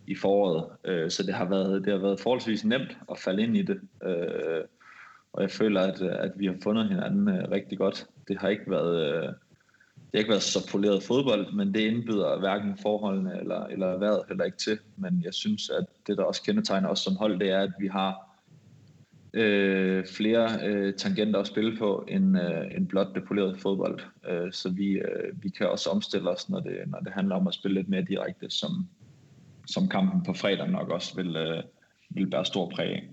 i 0.08 0.16
foråret. 0.16 0.66
Øh, 0.84 1.12
så 1.12 1.24
det 1.24 1.34
har, 1.34 1.45
været, 1.45 1.86
det 1.86 1.93
har 1.93 1.99
været 1.99 2.20
forholdsvis 2.20 2.66
nemt 2.66 2.97
at 3.12 3.20
falde 3.20 3.43
ind 3.43 3.58
i 3.58 3.62
det. 3.62 3.80
Øh, 4.03 4.64
og 5.34 5.41
jeg 5.41 5.51
føler, 5.51 5.82
at, 5.82 6.01
at 6.01 6.32
vi 6.36 6.45
har 6.45 6.56
fundet 6.64 6.89
hinanden 6.89 7.30
øh, 7.30 7.51
rigtig 7.51 7.78
godt. 7.78 8.08
Det 8.28 8.38
har 8.38 8.49
ikke 8.49 8.72
været... 8.72 9.16
Øh, 9.16 9.34
det 9.95 10.20
har 10.20 10.20
ikke 10.20 10.30
været 10.30 10.43
så 10.43 10.72
poleret 10.72 11.03
fodbold, 11.03 11.53
men 11.53 11.74
det 11.74 11.80
indbyder 11.80 12.39
hverken 12.39 12.78
forholdene 12.82 13.39
eller, 13.39 13.66
eller 13.66 13.97
vejret 13.97 14.22
heller 14.28 14.43
ikke 14.43 14.58
til. 14.58 14.80
Men 14.97 15.22
jeg 15.24 15.34
synes, 15.34 15.70
at 15.70 15.86
det, 16.08 16.18
der 16.18 16.24
også 16.24 16.43
kendetegner 16.43 16.89
os 16.89 16.99
som 16.99 17.16
hold, 17.16 17.39
det 17.39 17.49
er, 17.49 17.60
at 17.62 17.72
vi 17.80 17.88
har 17.88 18.36
øh, 19.34 20.06
flere 20.06 20.49
øh, 20.66 20.93
tangenter 20.93 21.39
at 21.39 21.47
spille 21.47 21.78
på, 21.78 22.06
end, 22.08 22.39
øh, 22.39 22.76
end 22.76 22.88
blot 22.88 23.16
det 23.16 23.24
polerede 23.24 23.58
fodbold. 23.58 23.99
Øh, 24.30 24.51
så 24.51 24.70
vi, 24.70 24.91
øh, 24.91 25.43
vi 25.43 25.49
kan 25.49 25.70
også 25.70 25.89
omstille 25.89 26.30
os, 26.30 26.49
når 26.49 26.60
det, 26.60 26.78
når 26.88 26.99
det 26.99 27.14
handler 27.14 27.36
om 27.36 27.47
at 27.47 27.53
spille 27.53 27.76
lidt 27.76 27.89
mere 27.89 28.01
direkte, 28.01 28.49
som, 28.49 28.88
som 29.68 29.89
kampen 29.89 30.24
på 30.24 30.34
fredag 30.34 30.70
nok 30.72 30.89
også 30.89 31.16
vil, 31.16 31.36
øh, 31.36 31.63
vil 32.09 32.30
bære 32.30 32.45
stor 32.45 32.70
præg 32.70 32.89
af. 32.89 33.03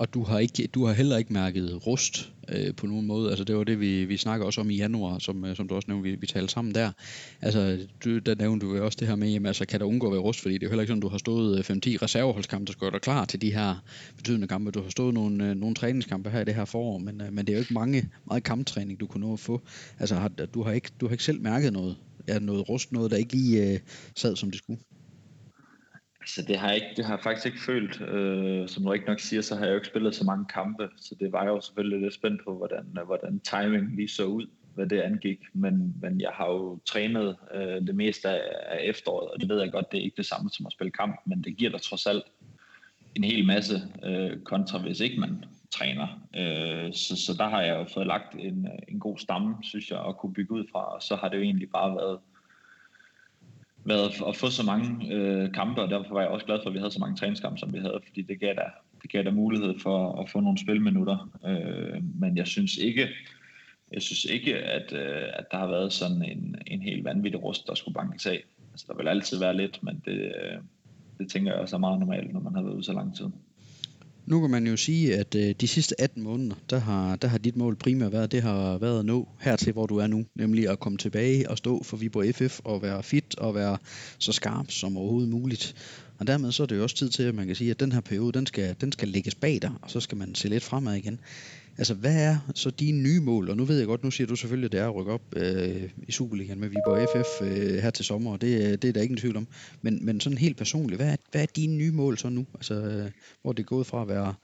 Og 0.00 0.14
du 0.14 0.22
har, 0.24 0.38
ikke, 0.38 0.66
du 0.66 0.86
har 0.86 0.92
heller 0.92 1.16
ikke 1.16 1.32
mærket 1.32 1.86
rust 1.86 2.32
øh, 2.48 2.74
på 2.74 2.86
nogen 2.86 3.06
måde. 3.06 3.30
Altså 3.30 3.44
det 3.44 3.56
var 3.56 3.64
det, 3.64 3.80
vi, 3.80 4.04
vi 4.04 4.16
snakker 4.16 4.46
også 4.46 4.60
om 4.60 4.70
i 4.70 4.76
januar, 4.76 5.18
som, 5.18 5.44
øh, 5.44 5.56
som 5.56 5.68
du 5.68 5.74
også 5.74 5.88
nævnte, 5.88 6.10
vi, 6.10 6.16
vi 6.16 6.26
talte 6.26 6.52
sammen 6.52 6.74
der. 6.74 6.92
Altså 7.40 7.78
du, 8.04 8.18
der 8.18 8.34
nævnte 8.34 8.66
du 8.66 8.76
jo 8.76 8.84
også 8.84 8.96
det 9.00 9.08
her 9.08 9.16
med, 9.16 9.28
jamen, 9.28 9.46
altså, 9.46 9.66
kan 9.66 9.80
der 9.80 9.86
undgå 9.86 10.06
at 10.06 10.12
være 10.12 10.20
rust, 10.20 10.40
fordi 10.40 10.54
det 10.54 10.62
er 10.62 10.66
jo 10.66 10.70
heller 10.70 10.82
ikke 10.82 10.90
sådan, 10.90 11.00
du 11.00 11.08
har 11.08 11.18
stået 11.18 11.58
øh, 11.58 11.76
5-10 11.76 12.02
reserveholdskampe, 12.02 12.66
der 12.66 12.72
skal 12.72 12.80
gøre 12.80 12.90
dig 12.90 13.00
klar 13.00 13.24
til 13.24 13.42
de 13.42 13.52
her 13.52 13.74
betydende 14.16 14.46
kampe. 14.48 14.70
Du 14.70 14.82
har 14.82 14.90
stået 14.90 15.14
nogle, 15.14 15.50
øh, 15.50 15.56
nogle 15.56 15.74
træningskampe 15.74 16.30
her 16.30 16.40
i 16.40 16.44
det 16.44 16.54
her 16.54 16.64
forår, 16.64 16.98
men, 16.98 17.20
øh, 17.20 17.32
men 17.32 17.46
det 17.46 17.52
er 17.52 17.56
jo 17.56 17.60
ikke 17.60 17.74
mange, 17.74 18.10
meget 18.26 18.42
kamptræning, 18.42 19.00
du 19.00 19.06
kunne 19.06 19.26
nå 19.26 19.32
at 19.32 19.40
få. 19.40 19.60
Altså 19.98 20.14
har, 20.14 20.28
du, 20.28 20.62
har 20.62 20.72
ikke, 20.72 20.90
du 21.00 21.06
har 21.06 21.12
ikke 21.12 21.24
selv 21.24 21.40
mærket 21.40 21.72
noget, 21.72 21.96
ja, 22.28 22.38
noget 22.38 22.68
rust, 22.68 22.92
noget 22.92 23.10
der 23.10 23.16
ikke 23.16 23.32
lige 23.32 23.72
øh, 23.72 23.78
sad, 24.16 24.36
som 24.36 24.50
det 24.50 24.58
skulle. 24.58 24.80
Altså 26.30 26.52
det 26.52 26.56
har 26.56 26.68
jeg, 26.68 26.76
ikke, 26.76 26.88
det 26.96 27.04
har 27.04 27.14
jeg 27.14 27.22
faktisk 27.22 27.46
ikke 27.46 27.60
følt. 27.60 28.00
Øh, 28.00 28.68
som 28.68 28.84
du 28.84 28.92
ikke 28.92 29.06
nok 29.06 29.20
siger, 29.20 29.42
så 29.42 29.54
har 29.54 29.64
jeg 29.64 29.70
jo 29.70 29.76
ikke 29.76 29.86
spillet 29.86 30.14
så 30.14 30.24
mange 30.24 30.44
kampe, 30.44 30.88
så 30.96 31.14
det 31.20 31.32
var 31.32 31.42
jeg 31.42 31.48
jo 31.48 31.60
selvfølgelig 31.60 32.00
lidt 32.00 32.14
spændt 32.14 32.44
på, 32.44 32.56
hvordan, 32.56 32.98
øh, 32.98 33.06
hvordan 33.06 33.40
timing 33.40 33.96
lige 33.96 34.08
så 34.08 34.24
ud, 34.24 34.46
hvad 34.74 34.86
det 34.86 35.00
angik. 35.00 35.38
Men, 35.52 35.94
men 36.02 36.20
jeg 36.20 36.30
har 36.34 36.46
jo 36.46 36.78
trænet 36.86 37.36
øh, 37.54 37.86
det 37.86 37.94
meste 37.94 38.28
af, 38.28 38.42
af 38.66 38.78
efteråret, 38.84 39.30
og 39.30 39.40
det 39.40 39.48
ved 39.48 39.60
jeg 39.60 39.72
godt, 39.72 39.92
det 39.92 39.98
er 39.98 40.04
ikke 40.04 40.16
det 40.16 40.26
samme 40.26 40.50
som 40.50 40.66
at 40.66 40.72
spille 40.72 40.90
kamp, 40.90 41.20
men 41.26 41.44
det 41.44 41.56
giver 41.56 41.70
dig 41.70 41.82
trods 41.82 42.06
alt 42.06 42.24
en 43.14 43.24
hel 43.24 43.46
masse 43.46 43.82
øh, 44.04 44.40
kontra, 44.44 44.78
hvis 44.78 45.00
ikke 45.00 45.20
man 45.20 45.44
træner. 45.70 46.06
Øh, 46.36 46.94
så, 46.94 47.16
så 47.16 47.34
der 47.38 47.48
har 47.48 47.62
jeg 47.62 47.76
jo 47.78 47.84
fået 47.94 48.06
lagt 48.06 48.34
en, 48.34 48.66
øh, 48.66 48.78
en 48.88 49.00
god 49.00 49.18
stamme, 49.18 49.56
synes 49.62 49.90
jeg, 49.90 50.04
at 50.08 50.16
kunne 50.16 50.34
bygge 50.34 50.54
ud 50.54 50.64
fra, 50.72 50.94
og 50.94 51.02
så 51.02 51.16
har 51.16 51.28
det 51.28 51.36
jo 51.36 51.42
egentlig 51.42 51.70
bare 51.70 51.96
været 51.96 52.18
været 53.84 54.22
at 54.28 54.36
få 54.36 54.50
så 54.50 54.62
mange 54.62 55.14
øh, 55.14 55.52
kampe, 55.52 55.82
og 55.82 55.90
derfor 55.90 56.14
var 56.14 56.20
jeg 56.20 56.30
også 56.30 56.46
glad 56.46 56.58
for, 56.62 56.68
at 56.68 56.74
vi 56.74 56.78
havde 56.78 56.90
så 56.90 56.98
mange 56.98 57.16
træningskampe, 57.16 57.58
som 57.58 57.72
vi 57.72 57.78
havde, 57.78 58.00
fordi 58.06 58.22
det 58.22 58.40
gav 58.40 58.54
der, 58.54 58.70
det 59.02 59.12
gav 59.12 59.24
der 59.24 59.30
mulighed 59.30 59.78
for 59.78 60.22
at 60.22 60.30
få 60.30 60.40
nogle 60.40 60.58
spilminutter. 60.58 61.30
Øh, 61.46 62.02
men 62.20 62.36
jeg 62.36 62.46
synes 62.46 62.76
ikke, 62.76 63.08
jeg 63.92 64.02
synes 64.02 64.24
ikke, 64.24 64.56
at, 64.56 64.92
øh, 64.92 65.28
at 65.32 65.44
der 65.50 65.58
har 65.58 65.66
været 65.66 65.92
sådan 65.92 66.22
en, 66.22 66.56
en 66.66 66.82
helt 66.82 67.04
vanvittig 67.04 67.42
rust, 67.42 67.66
der 67.66 67.74
skulle 67.74 67.94
bankes 67.94 68.26
af. 68.26 68.42
Altså, 68.72 68.86
der 68.88 68.96
vil 68.96 69.08
altid 69.08 69.38
være 69.38 69.56
lidt, 69.56 69.82
men 69.82 70.02
det, 70.04 70.18
øh, 70.18 70.58
det 71.18 71.30
tænker 71.30 71.52
jeg 71.52 71.60
også 71.60 71.76
er 71.76 71.80
meget 71.80 72.00
normalt, 72.00 72.32
når 72.32 72.40
man 72.40 72.54
har 72.54 72.62
været 72.62 72.74
ude 72.74 72.84
så 72.84 72.92
lang 72.92 73.16
tid. 73.16 73.26
Nu 74.30 74.40
kan 74.40 74.50
man 74.50 74.66
jo 74.66 74.76
sige, 74.76 75.16
at 75.16 75.34
øh, 75.34 75.54
de 75.60 75.68
sidste 75.68 76.00
18 76.00 76.22
måneder, 76.22 76.54
der 76.70 76.78
har, 76.78 77.16
der 77.16 77.28
har 77.28 77.38
dit 77.38 77.56
mål 77.56 77.76
primært 77.76 78.12
været, 78.12 78.32
det 78.32 78.42
har 78.42 78.78
været 78.78 78.98
at 78.98 79.04
nå 79.04 79.28
hertil, 79.40 79.72
hvor 79.72 79.86
du 79.86 79.96
er 79.96 80.06
nu, 80.06 80.24
nemlig 80.34 80.68
at 80.68 80.80
komme 80.80 80.98
tilbage 80.98 81.50
og 81.50 81.58
stå 81.58 81.82
for 81.82 81.96
Viborg 81.96 82.34
FF 82.34 82.60
og 82.64 82.82
være 82.82 83.02
fit 83.02 83.38
og 83.38 83.54
være 83.54 83.78
så 84.18 84.32
skarp 84.32 84.70
som 84.70 84.96
overhovedet 84.96 85.30
muligt. 85.30 85.74
Og 86.18 86.26
dermed 86.26 86.52
så 86.52 86.62
er 86.62 86.66
det 86.66 86.76
jo 86.76 86.82
også 86.82 86.96
tid 86.96 87.08
til, 87.08 87.22
at 87.22 87.34
man 87.34 87.46
kan 87.46 87.56
sige, 87.56 87.70
at 87.70 87.80
den 87.80 87.92
her 87.92 88.00
periode, 88.00 88.32
den 88.32 88.46
skal, 88.46 88.76
den 88.80 88.92
skal 88.92 89.08
lægges 89.08 89.34
bag 89.34 89.58
dig, 89.62 89.70
og 89.82 89.90
så 89.90 90.00
skal 90.00 90.18
man 90.18 90.34
se 90.34 90.48
lidt 90.48 90.64
fremad 90.64 90.94
igen. 90.94 91.20
Altså, 91.80 91.94
hvad 91.94 92.16
er 92.28 92.36
så 92.54 92.70
dine 92.70 93.02
nye 93.02 93.20
mål? 93.20 93.50
Og 93.50 93.56
nu 93.56 93.64
ved 93.64 93.78
jeg 93.78 93.86
godt, 93.86 94.04
nu 94.04 94.10
siger 94.10 94.28
du 94.28 94.36
selvfølgelig, 94.36 94.66
at 94.66 94.72
det 94.72 94.80
er 94.80 94.88
at 94.88 94.94
rykke 94.94 95.12
op 95.12 95.22
øh, 95.36 95.90
i 96.08 96.12
Superligaen 96.12 96.60
med 96.60 96.68
Viborg 96.68 97.08
FF 97.08 97.42
øh, 97.42 97.82
her 97.82 97.90
til 97.90 98.04
sommer, 98.04 98.32
og 98.32 98.40
det, 98.40 98.54
øh, 98.56 98.72
det 98.72 98.84
er 98.84 98.92
der 98.92 99.02
ingen 99.02 99.16
tvivl 99.16 99.36
om. 99.36 99.46
Men, 99.82 100.04
men 100.06 100.20
sådan 100.20 100.38
helt 100.38 100.56
personligt, 100.56 101.00
hvad 101.00 101.12
er, 101.12 101.16
hvad 101.30 101.42
er 101.42 101.46
dine 101.56 101.76
nye 101.76 101.92
mål 101.92 102.18
så 102.18 102.28
nu? 102.28 102.46
Altså, 102.54 102.74
øh, 102.74 103.10
hvor 103.42 103.52
det 103.52 103.62
er 103.62 103.66
gået 103.66 103.86
fra 103.86 104.02
at 104.02 104.08
være, 104.08 104.34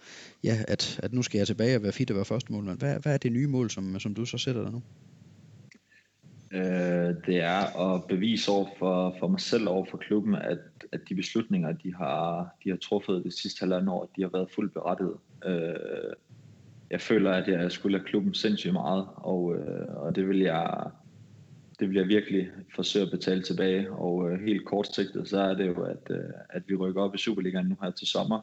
ja, 0.45 0.57
at, 0.69 1.01
at 1.03 1.13
nu 1.13 1.23
skal 1.23 1.39
jeg 1.39 1.47
tilbage 1.47 1.77
og 1.77 1.83
være 1.83 1.93
fit 1.93 2.11
og 2.11 2.17
være 2.17 2.25
første 2.25 2.53
mål, 2.53 2.65
men 2.65 2.77
hvad, 2.77 2.97
hvad 3.03 3.15
er 3.15 3.19
det 3.19 3.33
nye 3.33 3.47
mål, 3.47 3.71
som, 3.71 4.01
som 4.01 4.15
du 4.15 4.25
så 4.25 4.39
sætter 4.39 4.63
dig 4.63 4.73
nu? 4.73 4.83
Øh, 6.53 7.15
det 7.27 7.41
er 7.41 7.95
at 7.95 8.05
bevise 8.05 8.51
over 8.51 8.67
for, 8.79 9.17
for 9.19 9.29
mig 9.29 9.41
selv 9.41 9.69
over 9.69 9.87
for 9.91 9.97
klubben, 9.97 10.35
at, 10.35 10.59
at 10.93 11.01
de 11.09 11.15
beslutninger, 11.15 11.73
de 11.73 11.95
har, 11.95 12.57
de 12.65 12.71
har 12.71 12.77
truffet 12.77 13.25
det 13.25 13.33
sidste 13.33 13.61
halvandet 13.61 13.89
år, 13.89 14.11
de 14.17 14.23
har 14.23 14.31
været 14.33 14.49
fuldt 14.55 14.73
berettiget. 14.73 15.17
Øh, 15.45 16.13
jeg 16.91 17.01
føler, 17.01 17.33
at 17.33 17.49
jeg 17.49 17.73
skulle 17.73 17.99
have 17.99 18.07
klubben 18.07 18.35
sindssygt 18.35 18.73
meget, 18.73 19.07
og, 19.17 19.57
øh, 19.57 19.87
og 19.97 20.17
det 20.17 20.29
vil 20.29 20.39
jeg 20.39 20.91
det 21.81 21.89
vil 21.89 21.97
jeg 21.97 22.09
virkelig 22.09 22.49
forsøge 22.75 23.05
at 23.05 23.11
betale 23.11 23.43
tilbage, 23.43 23.93
og 23.93 24.31
øh, 24.31 24.41
helt 24.41 24.65
kortsigtet, 24.65 25.29
så 25.29 25.41
er 25.41 25.55
det 25.55 25.67
jo, 25.67 25.83
at, 25.83 26.11
øh, 26.11 26.25
at 26.51 26.63
vi 26.67 26.75
rykker 26.75 27.03
op 27.03 27.15
i 27.15 27.19
Superligaen 27.19 27.67
nu 27.67 27.77
her 27.83 27.91
til 27.91 28.07
sommer, 28.07 28.41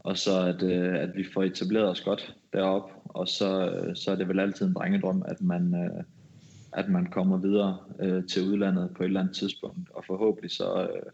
og 0.00 0.18
så 0.18 0.46
at, 0.46 0.62
øh, 0.62 0.94
at 0.94 1.16
vi 1.16 1.24
får 1.34 1.42
etableret 1.42 1.88
os 1.88 2.00
godt 2.00 2.36
derop, 2.52 2.90
og 3.04 3.28
så, 3.28 3.70
øh, 3.70 3.96
så 3.96 4.10
er 4.10 4.16
det 4.16 4.28
vel 4.28 4.40
altid 4.40 4.66
en 4.66 4.74
drengedrøm, 4.74 5.22
at 5.28 5.40
man, 5.40 5.74
øh, 5.74 6.04
at 6.72 6.88
man 6.88 7.06
kommer 7.06 7.36
videre 7.38 7.76
øh, 8.00 8.26
til 8.26 8.42
udlandet 8.42 8.90
på 8.96 9.02
et 9.02 9.06
eller 9.06 9.20
andet 9.20 9.36
tidspunkt, 9.36 9.90
og 9.94 10.04
forhåbentlig 10.06 10.50
så, 10.50 10.82
øh, 10.82 11.12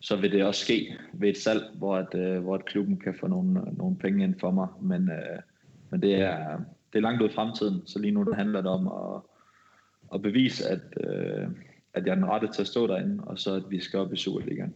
så 0.00 0.16
vil 0.16 0.32
det 0.32 0.44
også 0.44 0.60
ske 0.60 0.96
ved 1.12 1.28
et 1.28 1.38
salg, 1.38 1.62
hvor, 1.74 1.96
at, 1.96 2.14
øh, 2.14 2.42
hvor 2.42 2.54
at 2.54 2.64
klubben 2.64 2.96
kan 2.96 3.14
få 3.20 3.26
nogle, 3.26 3.52
nogle 3.52 3.96
penge 3.96 4.24
ind 4.24 4.34
for 4.40 4.50
mig, 4.50 4.68
men, 4.82 5.10
øh, 5.10 5.38
men 5.94 6.02
det, 6.02 6.14
er, 6.14 6.56
det 6.92 6.98
er 6.98 7.00
langt 7.00 7.22
ud 7.22 7.28
i 7.28 7.32
fremtiden, 7.32 7.86
så 7.86 7.98
lige 7.98 8.10
nu 8.10 8.22
det 8.22 8.36
handler 8.36 8.60
det 8.60 8.70
om 8.70 8.86
at, 8.86 9.20
at 10.14 10.22
bevise, 10.22 10.68
at, 10.68 10.80
øh, 11.00 11.48
at 11.94 12.06
jeg 12.06 12.10
er 12.10 12.14
den 12.14 12.26
rette 12.26 12.48
til 12.52 12.62
at 12.62 12.66
stå 12.66 12.86
derinde, 12.86 13.24
og 13.24 13.38
så 13.38 13.54
at 13.54 13.62
vi 13.70 13.80
skal 13.80 13.98
op 13.98 14.12
i 14.12 14.16
Superligaen. 14.16 14.74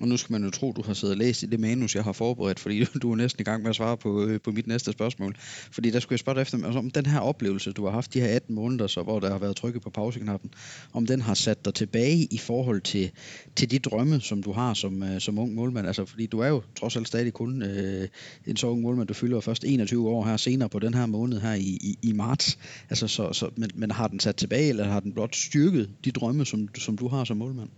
Og 0.00 0.08
nu 0.08 0.16
skal 0.16 0.32
man 0.32 0.44
jo 0.44 0.50
tro, 0.50 0.72
du 0.72 0.82
har 0.82 0.94
siddet 0.94 1.14
og 1.14 1.18
læst 1.18 1.42
i 1.42 1.46
det 1.46 1.60
manus, 1.60 1.94
jeg 1.94 2.04
har 2.04 2.12
forberedt, 2.12 2.60
fordi 2.60 2.84
du 3.02 3.12
er 3.12 3.16
næsten 3.16 3.40
i 3.40 3.44
gang 3.44 3.62
med 3.62 3.70
at 3.70 3.76
svare 3.76 3.96
på, 3.96 4.26
øh, 4.26 4.40
på 4.40 4.50
mit 4.50 4.66
næste 4.66 4.92
spørgsmål. 4.92 5.34
Fordi 5.72 5.90
der 5.90 6.00
skulle 6.00 6.12
jeg 6.12 6.18
spørge 6.18 6.36
dig 6.36 6.42
efter, 6.42 6.64
altså, 6.64 6.78
om 6.78 6.90
den 6.90 7.06
her 7.06 7.20
oplevelse, 7.20 7.72
du 7.72 7.84
har 7.84 7.92
haft 7.92 8.14
de 8.14 8.20
her 8.20 8.28
18 8.28 8.54
måneder, 8.54 8.86
så, 8.86 9.02
hvor 9.02 9.20
der 9.20 9.30
har 9.30 9.38
været 9.38 9.56
trykket 9.56 9.82
på 9.82 9.90
pauseknappen, 9.90 10.50
om 10.92 11.06
den 11.06 11.20
har 11.20 11.34
sat 11.34 11.64
dig 11.64 11.74
tilbage 11.74 12.26
i 12.30 12.38
forhold 12.38 12.80
til, 12.80 13.10
til 13.56 13.70
de 13.70 13.78
drømme, 13.78 14.20
som 14.20 14.42
du 14.42 14.52
har 14.52 14.74
som, 14.74 15.02
øh, 15.02 15.20
som 15.20 15.38
ung 15.38 15.54
målmand. 15.54 15.86
Altså, 15.86 16.04
fordi 16.04 16.26
du 16.26 16.38
er 16.38 16.48
jo 16.48 16.62
trods 16.76 16.96
alt 16.96 17.08
stadig 17.08 17.32
kun 17.32 17.62
øh, 17.62 18.08
en 18.46 18.56
så 18.56 18.66
ung 18.66 18.82
målmand, 18.82 19.08
du 19.08 19.14
fylder 19.14 19.40
først 19.40 19.64
21 19.64 20.08
år 20.08 20.24
her 20.24 20.36
senere 20.36 20.68
på 20.68 20.78
den 20.78 20.94
her 20.94 21.06
måned 21.06 21.40
her 21.40 21.54
i, 21.54 21.78
i, 21.80 21.98
i 22.02 22.12
marts. 22.12 22.58
Altså, 22.90 23.08
så, 23.08 23.32
så, 23.32 23.50
men, 23.56 23.70
men 23.74 23.90
har 23.90 24.08
den 24.08 24.20
sat 24.20 24.36
tilbage, 24.36 24.68
eller 24.68 24.84
har 24.84 25.00
den 25.00 25.12
blot 25.12 25.36
styrket 25.36 25.90
de 26.04 26.10
drømme, 26.10 26.46
som, 26.46 26.68
som 26.78 26.98
du 26.98 27.08
har 27.08 27.24
som 27.24 27.36
målmand? 27.36 27.68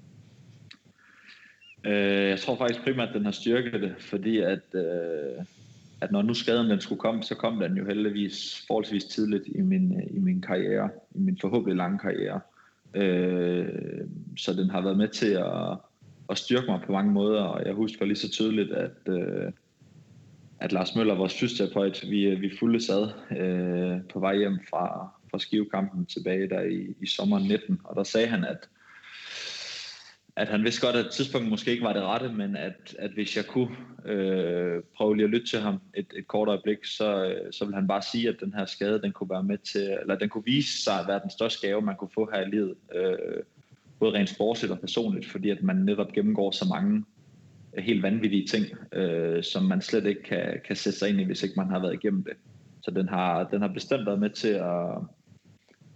Øh, 1.87 2.28
jeg 2.28 2.41
tror 2.41 2.57
faktisk 2.57 2.82
primært, 2.84 3.09
at 3.09 3.14
den 3.14 3.24
har 3.24 3.32
styrket 3.32 3.80
det, 3.80 3.95
fordi 3.99 4.39
at, 4.39 4.74
øh, 4.74 5.45
at 6.01 6.12
når 6.12 6.22
nu 6.22 6.34
skaden 6.34 6.70
den 6.70 6.80
skulle 6.80 7.01
komme, 7.01 7.22
så 7.22 7.34
kom 7.34 7.61
den 7.61 7.76
jo 7.76 7.87
heldigvis 7.87 8.64
forholdsvis 8.66 9.05
tidligt 9.05 9.45
i 9.47 9.61
min, 9.61 9.97
øh, 9.97 10.16
i 10.16 10.18
min 10.18 10.41
karriere, 10.41 10.91
i 11.14 11.18
min 11.18 11.39
forhåbentlig 11.41 11.76
lange 11.76 11.99
karriere. 11.99 12.41
Øh, 12.95 13.68
så 14.37 14.53
den 14.53 14.70
har 14.70 14.80
været 14.80 14.97
med 14.97 15.09
til 15.09 15.30
at, 15.30 15.78
at 16.30 16.39
styrke 16.39 16.66
mig 16.66 16.80
på 16.87 16.93
mange 16.93 17.12
måder, 17.12 17.43
og 17.43 17.66
jeg 17.66 17.74
husker 17.74 18.05
lige 18.05 18.16
så 18.16 18.30
tydeligt, 18.30 18.72
at, 18.72 19.09
øh, 19.09 19.53
at 20.61 20.72
Lars 20.72 20.95
Møller, 20.97 21.14
vores 21.14 21.41
fysioterapeut, 21.41 22.05
vi, 22.11 22.22
øh, 22.22 22.41
vi 22.41 22.57
fulde 22.59 22.80
sad 22.80 23.09
øh, 23.30 24.01
på 24.12 24.20
vej 24.20 24.37
hjem 24.37 24.59
fra, 24.70 25.09
fra 25.30 25.39
skivekampen 25.39 26.07
tilbage 26.07 26.49
der 26.49 26.61
i, 26.61 26.95
i 27.01 27.07
sommeren 27.07 27.49
19, 27.49 27.80
og 27.84 27.97
der 27.97 28.03
sagde 28.03 28.26
han, 28.26 28.45
at 28.45 28.68
at 30.37 30.49
han 30.49 30.64
vidste 30.64 30.87
godt, 30.87 30.97
at 30.97 31.12
tidspunktet 31.12 31.51
måske 31.51 31.70
ikke 31.70 31.84
var 31.84 31.93
det 31.93 32.03
rette, 32.03 32.28
men 32.28 32.57
at, 32.57 32.97
at 32.99 33.11
hvis 33.11 33.37
jeg 33.37 33.47
kunne 33.47 33.76
øh, 34.05 34.82
prøve 34.97 35.16
lige 35.16 35.24
at 35.24 35.30
lytte 35.30 35.47
til 35.47 35.59
ham 35.59 35.80
et, 35.95 36.07
et 36.16 36.28
kort 36.28 36.49
øjeblik, 36.49 36.84
så, 36.84 37.24
øh, 37.24 37.53
så 37.53 37.64
vil 37.64 37.74
han 37.74 37.89
bare 37.89 38.03
sige, 38.03 38.28
at 38.28 38.37
den 38.41 38.55
her 38.55 38.66
skade, 38.66 39.03
den 39.03 39.12
kunne 39.12 39.30
være 39.30 39.43
med 39.43 39.59
til, 39.59 39.99
eller 40.01 40.18
den 40.18 40.28
kunne 40.28 40.45
vise 40.45 40.82
sig 40.82 41.01
at 41.01 41.09
være 41.09 41.20
den 41.22 41.30
største 41.30 41.66
gave, 41.66 41.82
man 41.82 41.97
kunne 41.97 42.11
få 42.14 42.30
her 42.32 42.41
i 42.41 42.51
livet. 42.51 42.74
Øh, 42.95 43.43
både 43.99 44.12
rent 44.12 44.28
sportsligt 44.28 44.72
og 44.72 44.80
personligt, 44.80 45.26
fordi 45.26 45.51
at 45.51 45.62
man 45.62 45.76
netop 45.76 46.12
gennemgår 46.12 46.51
så 46.51 46.64
mange 46.68 47.05
øh, 47.76 47.84
helt 47.84 48.03
vanvittige 48.03 48.47
ting, 48.47 48.64
øh, 48.93 49.43
som 49.43 49.62
man 49.62 49.80
slet 49.80 50.07
ikke 50.07 50.22
kan, 50.22 50.61
kan 50.66 50.76
sætte 50.76 50.99
sig 50.99 51.09
ind 51.09 51.20
i, 51.20 51.24
hvis 51.24 51.43
ikke 51.43 51.55
man 51.57 51.70
har 51.70 51.78
været 51.78 51.95
igennem 51.95 52.24
det. 52.24 52.32
Så 52.82 52.91
den 52.91 53.09
har, 53.09 53.45
den 53.45 53.61
har 53.61 53.68
bestemt 53.68 54.07
været 54.07 54.20
med 54.20 54.30
til 54.30 54.49
at, 54.49 55.03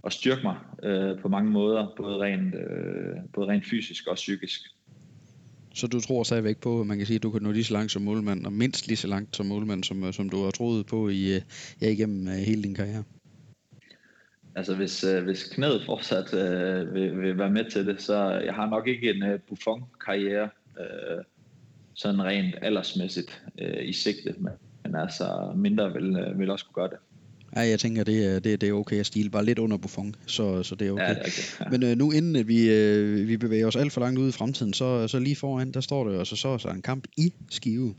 at 0.05 0.13
styrke 0.13 0.43
mig 0.43 0.57
øh, 0.83 1.21
på 1.21 1.29
mange 1.29 1.51
måder, 1.51 1.87
både 1.97 2.19
rent, 2.19 2.55
øh, 2.55 3.17
både 3.33 3.49
rent 3.49 3.67
fysisk 3.67 4.07
og 4.07 4.15
psykisk. 4.15 4.61
Så 5.75 5.87
du 5.87 6.01
tror 6.01 6.23
stadigvæk 6.23 6.57
på, 6.57 6.81
at 6.81 6.87
man 6.87 6.97
kan 6.97 7.07
sige, 7.07 7.17
at 7.17 7.23
du 7.23 7.31
kan 7.31 7.43
nå 7.43 7.53
lige 7.53 7.65
så 7.65 7.73
langt 7.73 7.93
som 7.93 8.03
målmand, 8.03 8.47
og 8.47 8.53
mindst 8.53 8.87
lige 8.87 8.97
så 8.97 9.09
langt 9.09 9.37
som 9.37 9.47
målmand, 9.47 9.85
som, 9.85 10.05
øh, 10.05 10.13
som 10.13 10.29
du 10.29 10.45
har 10.45 10.51
troet 10.51 10.87
på 10.87 11.09
i, 11.09 11.35
øh, 11.35 11.43
ja, 11.81 11.91
igennem 11.91 12.27
uh, 12.27 12.33
hele 12.33 12.63
din 12.63 12.75
karriere? 12.75 13.05
Altså 14.55 14.75
hvis, 14.77 15.05
uh, 15.05 15.25
hvis 15.25 15.45
knæet 15.45 15.83
fortsat 15.87 16.33
uh, 16.33 16.95
vil, 16.95 17.21
vil 17.21 17.39
være 17.39 17.51
med 17.51 17.71
til 17.71 17.87
det, 17.87 18.03
så 18.03 18.31
jeg 18.31 18.55
har 18.55 18.71
nok 18.71 18.89
ikke 18.89 19.11
en 19.11 19.23
uh, 19.23 19.41
Buffon-karriere, 19.49 20.49
uh, 20.77 21.25
sådan 21.95 22.23
rent 22.23 22.55
aldersmæssigt 22.63 23.43
uh, 23.63 23.89
i 23.89 23.93
sigte, 23.93 24.35
men, 24.39 24.53
men 24.85 24.97
altså 24.97 25.53
mindre 25.57 25.93
vil, 25.93 26.11
uh, 26.11 26.39
vil 26.39 26.51
også 26.51 26.65
kunne 26.65 26.83
gøre 26.83 26.91
det. 26.91 26.99
Ja, 27.57 27.61
jeg 27.61 27.81
tænker, 27.81 28.05
det 28.05 28.25
er, 28.25 28.39
det, 28.39 28.61
det 28.61 28.69
er 28.69 28.73
okay 28.73 28.97
at 28.97 29.07
stile 29.07 29.31
bare 29.31 29.45
lidt 29.45 29.59
under 29.59 29.77
Buffon, 29.77 30.15
så, 30.27 30.63
så 30.63 30.75
det 30.75 30.89
er 30.89 30.93
okay. 30.93 31.03
Ja, 31.03 31.09
det 31.09 31.17
er 31.17 31.21
okay. 31.21 31.65
Ja. 31.65 31.71
Men 31.71 31.83
øh, 31.83 31.97
nu 31.97 32.11
inden 32.11 32.49
vi, 32.49 32.71
øh, 32.71 33.29
vi 33.29 33.37
bevæger 33.37 33.67
os 33.67 33.77
alt 33.77 33.93
for 33.93 34.01
langt 34.01 34.19
ud 34.19 34.29
i 34.29 34.33
fremtiden, 34.33 34.73
så, 34.73 35.09
så 35.09 35.19
lige 35.19 35.37
foran, 35.37 35.73
der 35.73 35.81
står 35.81 36.09
det 36.09 36.19
altså 36.19 36.37
så, 36.37 36.59
så 36.59 36.69
en 36.69 36.83
kamp 36.83 37.07
i 37.17 37.33
Skive. 37.51 37.95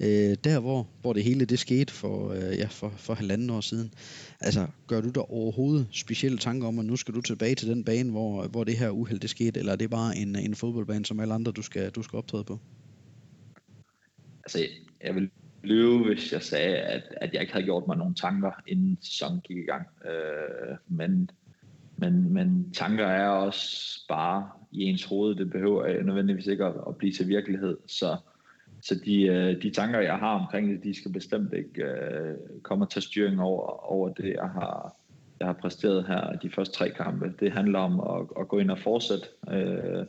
Øh, 0.00 0.36
der 0.44 0.60
hvor, 0.60 0.88
hvor 1.00 1.12
det 1.12 1.24
hele 1.24 1.44
det 1.44 1.58
skete 1.58 1.92
for, 1.92 2.32
øh, 2.32 2.58
ja, 2.58 2.66
for, 2.66 2.92
for 2.96 3.14
halvanden 3.14 3.50
år 3.50 3.60
siden. 3.60 3.92
Altså, 4.40 4.66
gør 4.86 5.00
du 5.00 5.08
der 5.08 5.32
overhovedet 5.32 5.86
specielle 5.90 6.38
tanker 6.38 6.68
om, 6.68 6.78
at 6.78 6.84
nu 6.84 6.96
skal 6.96 7.14
du 7.14 7.20
tilbage 7.20 7.54
til 7.54 7.68
den 7.68 7.84
bane, 7.84 8.10
hvor, 8.10 8.46
hvor 8.46 8.64
det 8.64 8.76
her 8.76 8.90
uheld 8.90 9.20
det 9.20 9.30
skete, 9.30 9.60
eller 9.60 9.72
er 9.72 9.76
det 9.76 9.90
bare 9.90 10.16
en, 10.16 10.36
en 10.36 10.54
fodboldbane, 10.54 11.04
som 11.04 11.20
alle 11.20 11.34
andre, 11.34 11.52
du 11.52 11.62
skal, 11.62 11.90
du 11.90 12.02
skal 12.02 12.16
optræde 12.16 12.44
på? 12.44 12.58
Altså, 14.44 14.66
jeg 15.04 15.14
vil 15.14 15.30
lyve, 15.62 16.04
hvis 16.04 16.32
jeg 16.32 16.42
sagde, 16.42 16.76
at, 16.76 17.02
at 17.16 17.32
jeg 17.32 17.40
ikke 17.40 17.52
havde 17.52 17.64
gjort 17.64 17.86
mig 17.86 17.96
nogle 17.96 18.14
tanker, 18.14 18.50
inden 18.66 18.98
sæsonen 19.00 19.40
gik 19.40 19.56
i 19.56 19.66
gang. 19.66 19.86
Øh, 20.04 20.76
men, 20.88 21.30
men, 21.96 22.32
men 22.32 22.72
tanker 22.72 23.06
er 23.06 23.28
også 23.28 24.00
bare 24.08 24.48
i 24.72 24.82
ens 24.82 25.04
hoved. 25.04 25.34
Det 25.34 25.50
behøver 25.50 26.02
nødvendigvis 26.02 26.46
ikke 26.46 26.64
at, 26.64 26.74
at 26.88 26.96
blive 26.96 27.12
til 27.12 27.28
virkelighed. 27.28 27.76
Så, 27.86 28.16
så 28.82 29.00
de, 29.04 29.22
øh, 29.22 29.62
de 29.62 29.70
tanker, 29.70 30.00
jeg 30.00 30.16
har 30.16 30.38
omkring 30.38 30.70
det, 30.70 30.84
de 30.84 30.94
skal 30.94 31.12
bestemt 31.12 31.52
ikke 31.52 31.82
øh, 31.82 32.36
komme 32.62 32.84
og 32.84 32.90
tage 32.90 33.02
styring 33.02 33.40
over, 33.40 33.92
over 33.92 34.08
det, 34.08 34.32
jeg 34.32 34.48
har, 34.48 34.96
jeg 35.40 35.48
har 35.48 35.58
præsteret 35.60 36.06
her 36.06 36.36
de 36.36 36.50
første 36.50 36.74
tre 36.74 36.90
kampe. 36.90 37.32
Det 37.40 37.52
handler 37.52 37.78
om 37.78 38.00
at, 38.00 38.26
at 38.40 38.48
gå 38.48 38.58
ind 38.58 38.70
og 38.70 38.78
fortsætte. 38.78 39.26
Øh, 39.50 40.06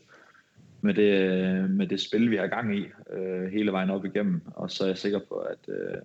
med 0.83 0.93
det, 0.93 1.69
med 1.69 1.87
det 1.87 1.99
spil, 1.99 2.31
vi 2.31 2.35
har 2.35 2.47
gang 2.47 2.77
i 2.77 2.85
øh, 3.13 3.51
hele 3.51 3.71
vejen 3.71 3.89
op 3.89 4.05
igennem. 4.05 4.41
Og 4.55 4.71
så 4.71 4.83
er 4.83 4.87
jeg 4.87 4.97
sikker 4.97 5.19
på, 5.29 5.35
at, 5.35 5.59
øh, 5.67 5.97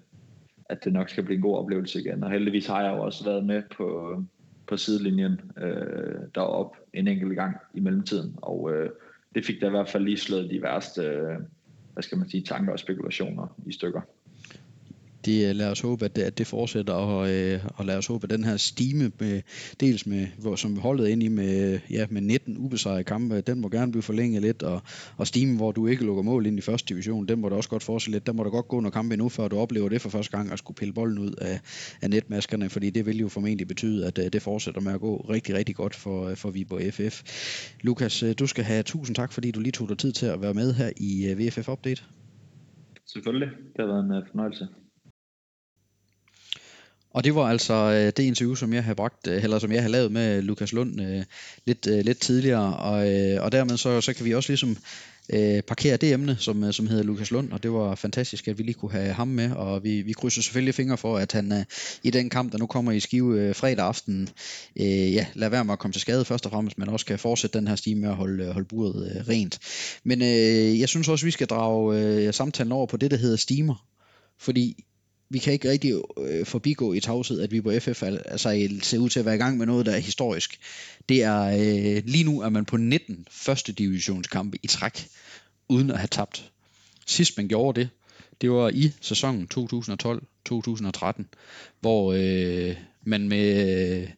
at 0.69 0.85
det 0.85 0.93
nok 0.93 1.09
skal 1.09 1.25
blive 1.25 1.37
en 1.37 1.43
god 1.43 1.59
oplevelse 1.59 2.01
igen. 2.01 2.25
Og 2.25 2.31
heldigvis 2.31 2.67
har 2.67 2.83
jeg 2.83 2.97
jo 2.97 3.03
også 3.03 3.25
været 3.25 3.47
med 3.47 3.63
på, 3.77 4.23
på 4.67 4.77
sidelinjen 4.77 5.41
øh, 5.61 6.21
derop 6.35 6.77
en 6.93 7.09
enkelt 7.09 7.35
gang 7.35 7.57
i 7.75 7.81
mellemtiden. 7.81 8.35
Og 8.37 8.73
øh, 8.73 8.91
det 9.35 9.47
fik 9.47 9.61
da 9.61 9.67
i 9.67 9.71
hvert 9.71 9.89
fald 9.89 10.05
lige 10.05 10.17
slået 10.17 10.51
de 10.51 10.63
værste 10.63 11.03
øh, 11.03 11.37
hvad 11.93 12.03
skal 12.03 12.19
man 12.19 12.29
sige, 12.29 12.43
tanker 12.43 12.73
og 12.73 12.79
spekulationer 12.79 13.57
i 13.67 13.73
stykker 13.73 14.01
det, 15.29 15.49
øh, 15.49 15.57
lad 15.57 15.71
os 15.71 15.81
håbe, 15.81 16.05
at 16.05 16.17
det, 16.17 16.23
at 16.23 16.39
det 16.39 16.47
fortsætter, 16.47 16.93
og, 16.93 17.31
øh, 17.35 17.61
og 17.75 17.85
lad 17.85 17.97
os 17.97 18.07
håbe, 18.07 18.25
at 18.25 18.31
den 18.31 18.45
her 18.45 18.57
stime, 18.57 19.13
med, 19.21 19.43
dels 19.81 20.07
med, 20.07 20.27
hvor, 20.39 20.57
som 20.57 20.77
vi 20.77 20.81
holdet 20.81 21.09
ind 21.09 21.23
i 21.23 21.29
med, 21.29 21.79
ja, 21.91 22.07
med 22.11 22.23
19 22.23 22.59
ubesejrede 22.59 23.05
kampe, 23.05 23.41
den 23.41 23.61
må 23.61 23.69
gerne 23.69 23.93
blive 23.93 24.03
forlænget 24.03 24.43
lidt, 24.43 24.63
og, 24.63 24.83
og 25.17 25.27
stime, 25.27 25.57
hvor 25.57 25.73
du 25.73 25.87
ikke 25.87 26.05
lukker 26.05 26.23
mål 26.23 26.47
ind 26.47 26.59
i 26.59 26.61
første 26.61 26.95
division, 26.95 27.29
den 27.29 27.41
må 27.41 27.49
da 27.49 27.55
også 27.55 27.69
godt 27.69 27.83
fortsætte 27.83 28.13
lidt. 28.13 28.27
Der 28.27 28.33
må 28.33 28.45
der 28.45 28.51
godt 28.51 28.69
gå 28.69 28.81
nogle 28.81 28.93
kampe 28.93 29.15
endnu, 29.15 29.29
før 29.29 29.49
du 29.49 29.59
oplever 29.59 29.89
det 29.89 30.01
for 30.01 30.09
første 30.09 30.37
gang, 30.37 30.53
at 30.53 30.59
skulle 30.59 30.77
pille 30.77 30.95
bolden 30.95 31.19
ud 31.19 31.33
af, 31.41 31.61
af 32.03 32.11
netmaskerne, 32.11 32.69
fordi 32.71 32.91
det 32.91 33.07
vil 33.07 33.19
jo 33.19 33.29
formentlig 33.29 33.69
betyde, 33.69 34.07
at 34.07 34.19
øh, 34.19 34.25
det 34.33 34.43
fortsætter 34.43 34.81
med 34.81 34.93
at 34.93 35.01
gå 35.01 35.17
rigtig, 35.17 35.55
rigtig 35.55 35.77
godt 35.77 35.95
for, 35.95 36.29
øh, 36.29 36.37
for 36.37 36.51
Viborg 36.51 36.95
FF. 36.95 37.23
Lukas, 37.83 38.23
øh, 38.23 38.35
du 38.39 38.47
skal 38.47 38.65
have 38.65 38.83
tusind 38.83 39.17
tak, 39.17 39.33
fordi 39.33 39.51
du 39.51 39.61
lige 39.61 39.73
tog 39.73 39.89
dig 39.89 39.99
tid 39.99 40.13
til 40.13 40.27
at 40.27 40.43
være 40.43 40.55
med 40.55 40.75
her 40.75 40.91
i 40.97 41.35
VFF 41.39 41.69
Update. 41.69 42.03
Selvfølgelig. 43.07 43.49
Det 43.49 43.79
har 43.79 43.87
været 43.87 44.05
en 44.05 44.27
fornøjelse. 44.31 44.69
Og 47.19 47.25
det 47.25 47.35
var 47.35 47.49
altså 47.49 47.75
øh, 47.75 48.13
det 48.17 48.21
interview, 48.21 48.55
som 48.55 48.73
jeg 48.73 48.85
har 48.85 48.95
bragt, 48.95 49.27
øh, 49.27 49.45
eller 49.45 49.59
som 49.59 49.73
jeg 49.73 49.83
har 49.83 49.89
lavet 49.89 50.13
med 50.13 50.43
Lukas 50.43 50.73
Lund 50.73 51.01
øh, 51.01 51.25
lidt, 51.67 51.87
øh, 51.87 52.05
lidt 52.05 52.21
tidligere, 52.21 52.77
og, 52.77 53.11
øh, 53.15 53.43
og 53.43 53.53
dermed 53.53 53.77
så, 53.77 54.01
så 54.01 54.13
kan 54.13 54.25
vi 54.25 54.35
også 54.35 54.51
ligesom 54.51 54.77
øh, 55.33 55.63
parkere 55.63 55.97
det 55.97 56.13
emne, 56.13 56.37
som, 56.39 56.65
øh, 56.65 56.73
som 56.73 56.87
hedder 56.87 57.03
Lukas 57.03 57.31
Lund, 57.31 57.53
og 57.53 57.63
det 57.63 57.73
var 57.73 57.95
fantastisk, 57.95 58.49
at 58.49 58.59
vi 58.59 58.63
lige 58.63 58.75
kunne 58.75 58.93
have 58.93 59.13
ham 59.13 59.29
med, 59.29 59.51
og 59.53 59.85
vi, 59.85 60.03
vi 60.03 60.13
krydser 60.13 60.43
selvfølgelig 60.43 60.75
fingre 60.75 60.97
for, 60.97 61.19
at 61.19 61.33
han 61.33 61.53
øh, 61.53 61.65
i 62.03 62.11
den 62.11 62.31
kamp, 62.31 62.53
der 62.53 62.59
nu 62.59 62.67
kommer 62.67 62.93
i 62.93 63.01
Skive 63.01 63.41
øh, 63.41 63.55
fredag 63.55 63.85
aften, 63.87 64.29
øh, 64.77 65.15
ja, 65.15 65.27
lad 65.35 65.49
være 65.49 65.65
med 65.65 65.73
at 65.73 65.79
komme 65.79 65.93
til 65.93 66.01
skade 66.01 66.25
først 66.25 66.47
og 66.47 66.53
fremmest, 66.53 66.79
men 66.79 66.89
også 66.89 67.07
kan 67.07 67.19
fortsætte 67.19 67.59
den 67.59 67.69
her 67.69 67.77
stime 67.77 68.01
med 68.01 68.09
at 68.09 68.17
holde, 68.17 68.45
øh, 68.45 68.51
holde 68.51 68.69
buret 68.69 69.13
øh, 69.17 69.29
rent. 69.29 69.59
Men 70.05 70.23
øh, 70.23 70.81
jeg 70.81 70.89
synes 70.89 71.09
også, 71.09 71.25
vi 71.25 71.31
skal 71.31 71.47
drage 71.47 72.01
øh, 72.01 72.35
samtalen 72.35 72.73
over 72.73 72.87
på 72.87 72.97
det, 72.97 73.11
der 73.11 73.17
hedder 73.17 73.37
stimer, 73.37 73.85
fordi 74.41 74.85
vi 75.31 75.39
kan 75.39 75.53
ikke 75.53 75.71
rigtig 75.71 75.95
øh, 76.19 76.47
forbigå 76.47 76.93
i 76.93 77.01
tavshed, 77.01 77.41
at 77.41 77.53
vi 77.53 77.61
på 77.61 77.73
FF 77.81 78.03
altså, 78.03 78.79
ser 78.83 78.99
ud 78.99 79.09
til 79.09 79.19
at 79.19 79.27
være 79.27 79.35
i 79.35 79.39
gang 79.39 79.59
med 79.59 79.67
noget, 79.67 79.87
der 79.87 79.93
er 79.93 79.99
historisk. 79.99 80.59
Det 81.09 81.23
er, 81.23 81.43
øh, 81.43 82.03
lige 82.07 82.25
nu 82.25 82.41
er 82.41 82.49
man 82.49 82.65
på 82.65 82.77
19 82.77 83.27
første 83.31 83.73
divisionskampe 83.73 84.59
i 84.63 84.67
træk, 84.67 85.09
uden 85.69 85.91
at 85.91 85.99
have 85.99 86.09
tabt. 86.11 86.51
Sidst 87.07 87.37
man 87.37 87.49
gjorde 87.49 87.81
det, 87.81 87.89
det 88.41 88.51
var 88.51 88.69
i 88.69 88.93
sæsonen 89.01 89.49
2012-2013, 89.55 91.23
hvor 91.81 92.13
øh, 92.13 92.77
man 93.03 93.29
med, 93.29 94.09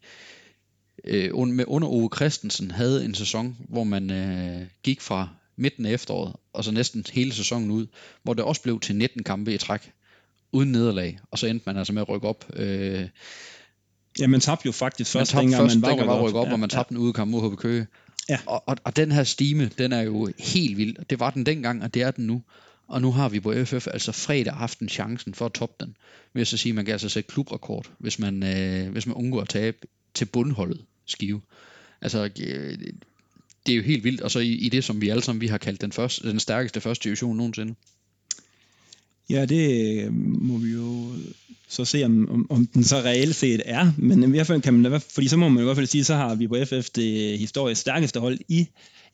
øh, 1.04 1.48
med 1.48 1.64
under 1.68 1.88
Ove 1.88 2.10
Christensen 2.16 2.70
havde 2.70 3.04
en 3.04 3.14
sæson, 3.14 3.56
hvor 3.68 3.84
man 3.84 4.10
øh, 4.10 4.66
gik 4.82 5.00
fra 5.00 5.28
midten 5.56 5.86
af 5.86 5.92
efteråret, 5.92 6.36
og 6.52 6.64
så 6.64 6.70
næsten 6.70 7.04
hele 7.12 7.32
sæsonen 7.32 7.70
ud, 7.70 7.86
hvor 8.22 8.34
det 8.34 8.44
også 8.44 8.62
blev 8.62 8.80
til 8.80 8.96
19 8.96 9.22
kampe 9.22 9.54
i 9.54 9.58
træk, 9.58 9.92
uden 10.52 10.72
nederlag, 10.72 11.18
og 11.30 11.38
så 11.38 11.46
endte 11.46 11.62
man 11.66 11.76
altså 11.76 11.92
med 11.92 12.02
at 12.02 12.08
rykke 12.08 12.28
op. 12.28 12.44
Øh, 12.56 13.08
ja, 14.18 14.26
man 14.26 14.40
tabte 14.40 14.66
jo 14.66 14.72
faktisk 14.72 15.10
først, 15.12 15.34
man 15.34 15.44
dengang 15.44 15.62
først, 15.62 15.80
man 15.80 15.90
var 15.90 15.96
rykket 15.96 16.22
rykket 16.22 16.40
op, 16.40 16.46
op, 16.46 16.52
og 16.52 16.60
man 16.60 16.68
tabte 16.68 16.94
ja. 16.94 16.98
en 16.98 17.02
udkamp 17.02 17.30
mod 17.30 17.50
HB 17.50 17.58
Køge. 17.58 17.86
Ja. 18.28 18.38
Og, 18.46 18.62
og, 18.66 18.76
og 18.84 18.96
den 18.96 19.12
her 19.12 19.24
stime, 19.24 19.70
den 19.78 19.92
er 19.92 20.00
jo 20.00 20.32
helt 20.38 20.76
vild. 20.76 20.96
Det 21.10 21.20
var 21.20 21.30
den 21.30 21.46
dengang, 21.46 21.82
og 21.82 21.94
det 21.94 22.02
er 22.02 22.10
den 22.10 22.26
nu. 22.26 22.42
Og 22.88 23.02
nu 23.02 23.12
har 23.12 23.28
vi 23.28 23.40
på 23.40 23.54
FF 23.64 23.86
altså 23.86 24.12
fredag 24.12 24.54
aften 24.54 24.88
chancen 24.88 25.34
for 25.34 25.46
at 25.46 25.52
toppe 25.52 25.84
den. 25.84 25.96
Vil 26.32 26.40
jeg 26.40 26.46
så 26.46 26.56
sige, 26.56 26.72
man 26.72 26.84
kan 26.84 26.92
altså 26.92 27.08
sætte 27.08 27.28
klubrekord, 27.28 27.90
hvis 27.98 28.18
man, 28.18 28.42
øh, 28.42 28.92
hvis 28.92 29.06
man 29.06 29.16
undgår 29.16 29.40
at 29.40 29.48
tabe 29.48 29.76
til 30.14 30.24
bundholdet 30.24 30.84
skive. 31.06 31.40
Altså, 32.00 32.30
øh, 32.40 32.78
det 33.66 33.72
er 33.72 33.76
jo 33.76 33.82
helt 33.82 34.04
vildt. 34.04 34.20
Og 34.20 34.30
så 34.30 34.38
i, 34.38 34.52
i 34.52 34.68
det, 34.68 34.84
som 34.84 35.00
vi 35.00 35.08
alle 35.08 35.22
sammen 35.22 35.40
vi 35.40 35.46
har 35.46 35.58
kaldt 35.58 35.80
den, 35.80 35.92
første, 35.92 36.28
den 36.28 36.40
stærkeste 36.40 36.80
første 36.80 37.04
division 37.04 37.36
nogensinde. 37.36 37.74
Ja, 39.30 39.44
det 39.44 40.04
øh, 40.04 40.12
må 40.42 40.58
vi 40.58 40.70
jo 40.70 41.12
så 41.68 41.84
se, 41.84 42.04
om, 42.04 42.30
om, 42.30 42.46
om 42.50 42.66
den 42.66 42.84
så 42.84 42.96
reelt 42.96 43.34
set 43.36 43.62
er. 43.64 43.92
Men 43.96 44.22
i 44.22 44.26
hvert 44.26 44.46
fald 44.46 44.62
kan 44.62 44.74
man, 44.74 45.00
fordi 45.00 45.28
så 45.28 45.36
må 45.36 45.48
man 45.48 45.62
i 45.62 45.64
hvert 45.64 45.76
fald 45.76 45.86
sige, 45.86 46.04
så 46.04 46.14
har 46.14 46.34
vi 46.34 46.48
på 46.48 46.56
FF 46.64 46.90
det 46.90 47.38
historisk 47.38 47.80
stærkeste 47.80 48.20
hold 48.20 48.38
i, 48.48 48.66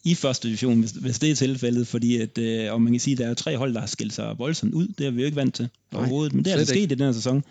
i 0.05 0.15
første 0.15 0.49
division, 0.49 0.81
hvis, 0.81 0.91
hvis 0.91 1.19
det 1.19 1.31
er 1.31 1.35
tilfældet. 1.35 1.87
Fordi 1.87 2.17
at, 2.17 2.39
øh, 2.39 2.73
og 2.73 2.83
man 2.83 2.93
kan 2.93 3.01
sige, 3.01 3.13
at 3.13 3.19
der 3.19 3.29
er 3.29 3.35
tre 3.35 3.57
hold, 3.57 3.75
der 3.75 3.81
har 3.81 3.87
skilt 3.87 4.13
sig 4.13 4.35
voldsomt 4.39 4.75
ud. 4.75 4.89
Det 4.99 5.07
er 5.07 5.11
vi 5.11 5.21
jo 5.21 5.27
ikke 5.27 5.37
vant 5.37 5.55
til 5.55 5.69
Nej, 5.93 6.01
overhovedet. 6.01 6.35
Men 6.35 6.45
det 6.45 6.53
er 6.53 6.57
altså 6.57 6.75
sket 6.75 6.83
i 6.83 6.95
den 6.95 7.01
her 7.01 7.13
sæson. 7.13 7.45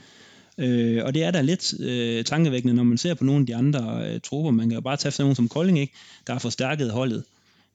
Øh, 0.57 1.03
og 1.05 1.13
det 1.13 1.23
er 1.23 1.31
da 1.31 1.41
lidt 1.41 1.73
øh, 1.79 2.23
tankevækkende, 2.23 2.73
når 2.75 2.83
man 2.83 2.97
ser 2.97 3.13
på 3.13 3.23
nogle 3.23 3.39
af 3.39 3.45
de 3.45 3.55
andre 3.55 4.07
øh, 4.07 4.19
trupper. 4.19 4.51
Man 4.51 4.69
kan 4.69 4.75
jo 4.75 4.81
bare 4.81 4.97
tage 4.97 5.11
sådan 5.11 5.23
nogen 5.23 5.35
som 5.35 5.49
Kolding, 5.49 5.79
ikke? 5.79 5.93
der 6.27 6.33
har 6.33 6.39
forstærket 6.39 6.91
holdet. 6.91 7.23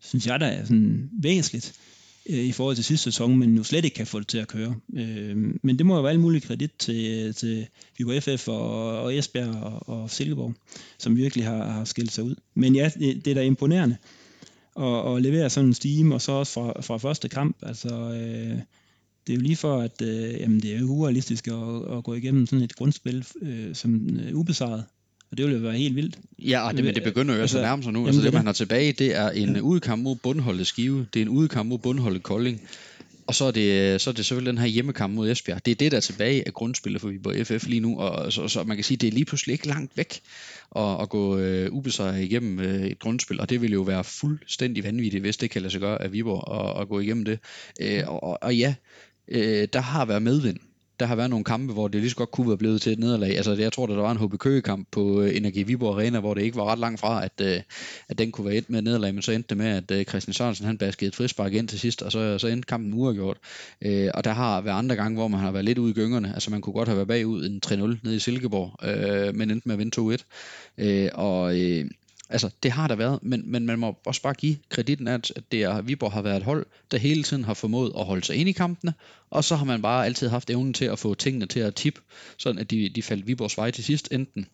Synes 0.00 0.26
jeg, 0.26 0.40
der 0.40 0.46
er 0.46 0.64
sådan 0.64 1.10
væsentligt 1.12 1.66
øh, 1.68 1.90
Øh, 2.30 2.44
i 2.44 2.52
forhold 2.52 2.76
til 2.76 2.84
sidste 2.84 3.04
sæson, 3.04 3.38
men 3.38 3.56
jo 3.56 3.62
slet 3.62 3.84
ikke 3.84 3.94
kan 3.94 4.06
få 4.06 4.18
det 4.18 4.28
til 4.28 4.38
at 4.38 4.48
køre. 4.48 4.74
Øh, 4.96 5.36
men 5.62 5.78
det 5.78 5.86
må 5.86 5.94
jo 5.94 6.02
være 6.02 6.10
alt 6.10 6.20
muligt 6.20 6.44
kredit 6.44 6.70
til, 6.78 7.34
til 7.34 7.66
Viborg 7.98 8.22
FF 8.22 8.48
og, 8.48 9.02
og 9.02 9.16
Esbjerg 9.16 9.54
og, 9.54 9.88
og 9.88 10.10
Silkeborg, 10.10 10.54
som 10.98 11.16
virkelig 11.16 11.44
har, 11.44 11.64
har 11.64 11.84
skilt 11.84 12.12
sig 12.12 12.24
ud. 12.24 12.34
Men 12.54 12.74
ja, 12.74 12.90
det, 12.98 13.24
det 13.24 13.30
er 13.30 13.34
da 13.34 13.42
imponerende 13.42 13.96
at, 14.76 15.16
at 15.16 15.22
levere 15.22 15.50
sådan 15.50 15.68
en 15.68 15.74
steam, 15.74 16.12
og 16.12 16.20
så 16.20 16.32
også 16.32 16.52
fra, 16.52 16.80
fra 16.80 16.98
første 16.98 17.28
kamp. 17.28 17.56
Altså, 17.62 17.88
øh, 17.88 18.58
det 19.26 19.32
er 19.32 19.36
jo 19.36 19.40
lige 19.40 19.56
for, 19.56 19.78
at 19.78 20.02
øh, 20.02 20.40
jamen, 20.40 20.60
det 20.60 20.74
er 20.74 20.78
jo 20.78 20.86
urealistisk 20.86 21.48
at, 21.48 21.96
at 21.96 22.04
gå 22.04 22.14
igennem 22.14 22.46
sådan 22.46 22.64
et 22.64 22.76
grundspil 22.76 23.26
øh, 23.42 23.74
som 23.74 24.18
øh, 24.18 24.36
ubesejret. 24.36 24.84
Og 25.30 25.36
det 25.36 25.44
ville 25.44 25.58
jo 25.58 25.62
være 25.62 25.78
helt 25.78 25.96
vildt. 25.96 26.18
Ja, 26.38 26.60
og 26.60 26.76
det, 26.76 26.84
men 26.84 26.94
det 26.94 27.02
begynder 27.02 27.34
jo 27.34 27.42
også 27.42 27.58
altså, 27.58 27.58
at 27.58 27.70
nærme 27.70 27.82
sig 27.82 27.92
nu. 27.92 27.98
Jamen, 27.98 28.06
altså 28.06 28.20
det, 28.20 28.26
det, 28.26 28.34
man 28.34 28.46
har 28.46 28.52
tilbage, 28.52 28.92
det 28.92 29.16
er 29.16 29.30
en 29.30 29.54
ja. 29.54 29.60
udkamp 29.60 30.02
mod 30.02 30.16
bundholdet 30.16 30.66
Skive. 30.66 31.06
Det 31.14 31.20
er 31.20 31.24
en 31.24 31.28
udkamp 31.28 31.68
mod 31.68 31.78
bundholdet 31.78 32.22
Kolding. 32.22 32.60
Og 33.26 33.34
så 33.34 33.44
er, 33.44 33.50
det, 33.50 34.00
så 34.00 34.10
er 34.10 34.14
det 34.14 34.26
selvfølgelig 34.26 34.50
den 34.50 34.58
her 34.58 34.66
hjemmekamp 34.66 35.14
mod 35.14 35.30
Esbjerg. 35.30 35.66
Det 35.66 35.70
er 35.70 35.74
det, 35.74 35.92
der 35.92 35.96
er 35.96 36.00
tilbage 36.00 36.46
af 36.46 36.52
grundspillet 36.54 37.00
for 37.00 37.08
Viborg 37.08 37.46
FF 37.46 37.66
lige 37.66 37.80
nu. 37.80 37.98
Og 37.98 38.32
så, 38.32 38.48
så 38.48 38.64
man 38.64 38.76
kan 38.76 38.84
sige, 38.84 38.96
det 38.96 39.06
er 39.06 39.12
lige 39.12 39.24
pludselig 39.24 39.52
ikke 39.52 39.66
langt 39.66 39.96
væk 39.96 40.20
at, 40.76 41.02
at 41.02 41.08
gå 41.08 41.38
øh, 41.38 41.72
ubesejret 41.72 42.22
igennem 42.22 42.60
øh, 42.60 42.82
et 42.82 42.98
grundspil. 42.98 43.40
Og 43.40 43.50
det 43.50 43.62
vil 43.62 43.72
jo 43.72 43.82
være 43.82 44.04
fuldstændig 44.04 44.84
vanvittigt, 44.84 45.20
hvis 45.20 45.36
det 45.36 45.50
kan 45.50 45.62
lade 45.62 45.72
sig 45.72 45.80
gøre 45.80 46.02
af 46.02 46.12
Viborg 46.12 46.76
at, 46.76 46.82
at 46.82 46.88
gå 46.88 47.00
igennem 47.00 47.24
det. 47.24 47.38
Øh, 47.80 48.02
og, 48.06 48.42
og 48.42 48.56
ja, 48.56 48.74
øh, 49.28 49.68
der 49.72 49.80
har 49.80 50.04
været 50.04 50.22
medvind 50.22 50.58
der 51.00 51.06
har 51.06 51.16
været 51.16 51.30
nogle 51.30 51.44
kampe, 51.44 51.72
hvor 51.72 51.88
det 51.88 52.00
lige 52.00 52.10
så 52.10 52.16
godt 52.16 52.30
kunne 52.30 52.48
være 52.48 52.56
blevet 52.56 52.82
til 52.82 52.92
et 52.92 52.98
nederlag. 52.98 53.36
Altså, 53.36 53.52
jeg 53.52 53.72
tror, 53.72 53.86
der 53.86 53.94
var 53.94 54.10
en 54.10 54.18
HB 54.18 54.38
Køge-kamp 54.38 54.88
på 54.90 55.20
øh, 55.20 55.36
Energi 55.36 55.62
Viborg 55.62 55.94
Arena, 55.94 56.20
hvor 56.20 56.34
det 56.34 56.42
ikke 56.42 56.56
var 56.56 56.64
ret 56.64 56.78
langt 56.78 57.00
fra, 57.00 57.24
at, 57.24 57.32
øh, 57.42 57.60
at 58.08 58.18
den 58.18 58.32
kunne 58.32 58.46
være 58.46 58.54
et 58.54 58.70
med 58.70 58.78
et 58.78 58.84
nederlag, 58.84 59.14
men 59.14 59.22
så 59.22 59.32
endte 59.32 59.48
det 59.48 59.56
med, 59.56 59.66
at 59.66 59.90
øh, 59.90 60.04
Christian 60.04 60.34
Sørensen 60.34 60.66
han 60.66 60.78
baskede 60.78 61.08
et 61.08 61.16
frispark 61.16 61.52
ind 61.52 61.68
til 61.68 61.80
sidst, 61.80 62.02
og 62.02 62.12
så, 62.12 62.38
så 62.38 62.46
endte 62.48 62.66
kampen 62.66 62.94
uafgjort. 62.94 63.36
og 64.14 64.24
der 64.24 64.30
har 64.32 64.60
været 64.60 64.78
andre 64.78 64.96
gange, 64.96 65.16
hvor 65.16 65.28
man 65.28 65.40
har 65.40 65.50
været 65.50 65.64
lidt 65.64 65.78
ude 65.78 65.90
i 65.90 65.94
gyngerne. 65.94 66.34
Altså, 66.34 66.50
man 66.50 66.60
kunne 66.60 66.72
godt 66.72 66.88
have 66.88 66.96
været 66.96 67.08
bagud 67.08 67.44
en 67.44 67.60
3-0 67.66 67.74
nede 68.02 68.16
i 68.16 68.18
Silkeborg, 68.18 69.34
men 69.34 69.50
endte 69.50 69.68
med 69.68 69.74
at 69.74 69.78
vinde 69.78 70.16
2-1. 70.78 71.14
og 71.14 71.54
Altså, 72.30 72.50
det 72.62 72.70
har 72.70 72.88
der 72.88 72.96
været, 72.96 73.18
men, 73.22 73.42
men 73.50 73.66
man 73.66 73.78
må 73.78 73.98
også 74.06 74.22
bare 74.22 74.34
give 74.34 74.56
kreditten 74.68 75.08
at, 75.08 75.32
at 75.36 75.44
det 75.52 75.62
er, 75.62 75.82
Viborg 75.82 76.12
har 76.12 76.22
været 76.22 76.36
et 76.36 76.42
hold, 76.42 76.66
der 76.90 76.98
hele 76.98 77.22
tiden 77.22 77.44
har 77.44 77.54
formået 77.54 77.92
at 77.98 78.04
holde 78.04 78.24
sig 78.24 78.36
ind 78.36 78.48
i 78.48 78.52
kampene, 78.52 78.94
og 79.30 79.44
så 79.44 79.56
har 79.56 79.64
man 79.64 79.82
bare 79.82 80.04
altid 80.06 80.28
haft 80.28 80.50
evnen 80.50 80.72
til 80.72 80.84
at 80.84 80.98
få 80.98 81.14
tingene 81.14 81.46
til 81.46 81.60
at 81.60 81.74
tippe, 81.74 82.00
sådan 82.38 82.58
at 82.58 82.70
de, 82.70 82.88
de 82.88 83.02
faldt 83.02 83.26
Viborgs 83.26 83.56
vej 83.56 83.70
til 83.70 83.84
sidst, 83.84 84.08
enten 84.12 84.46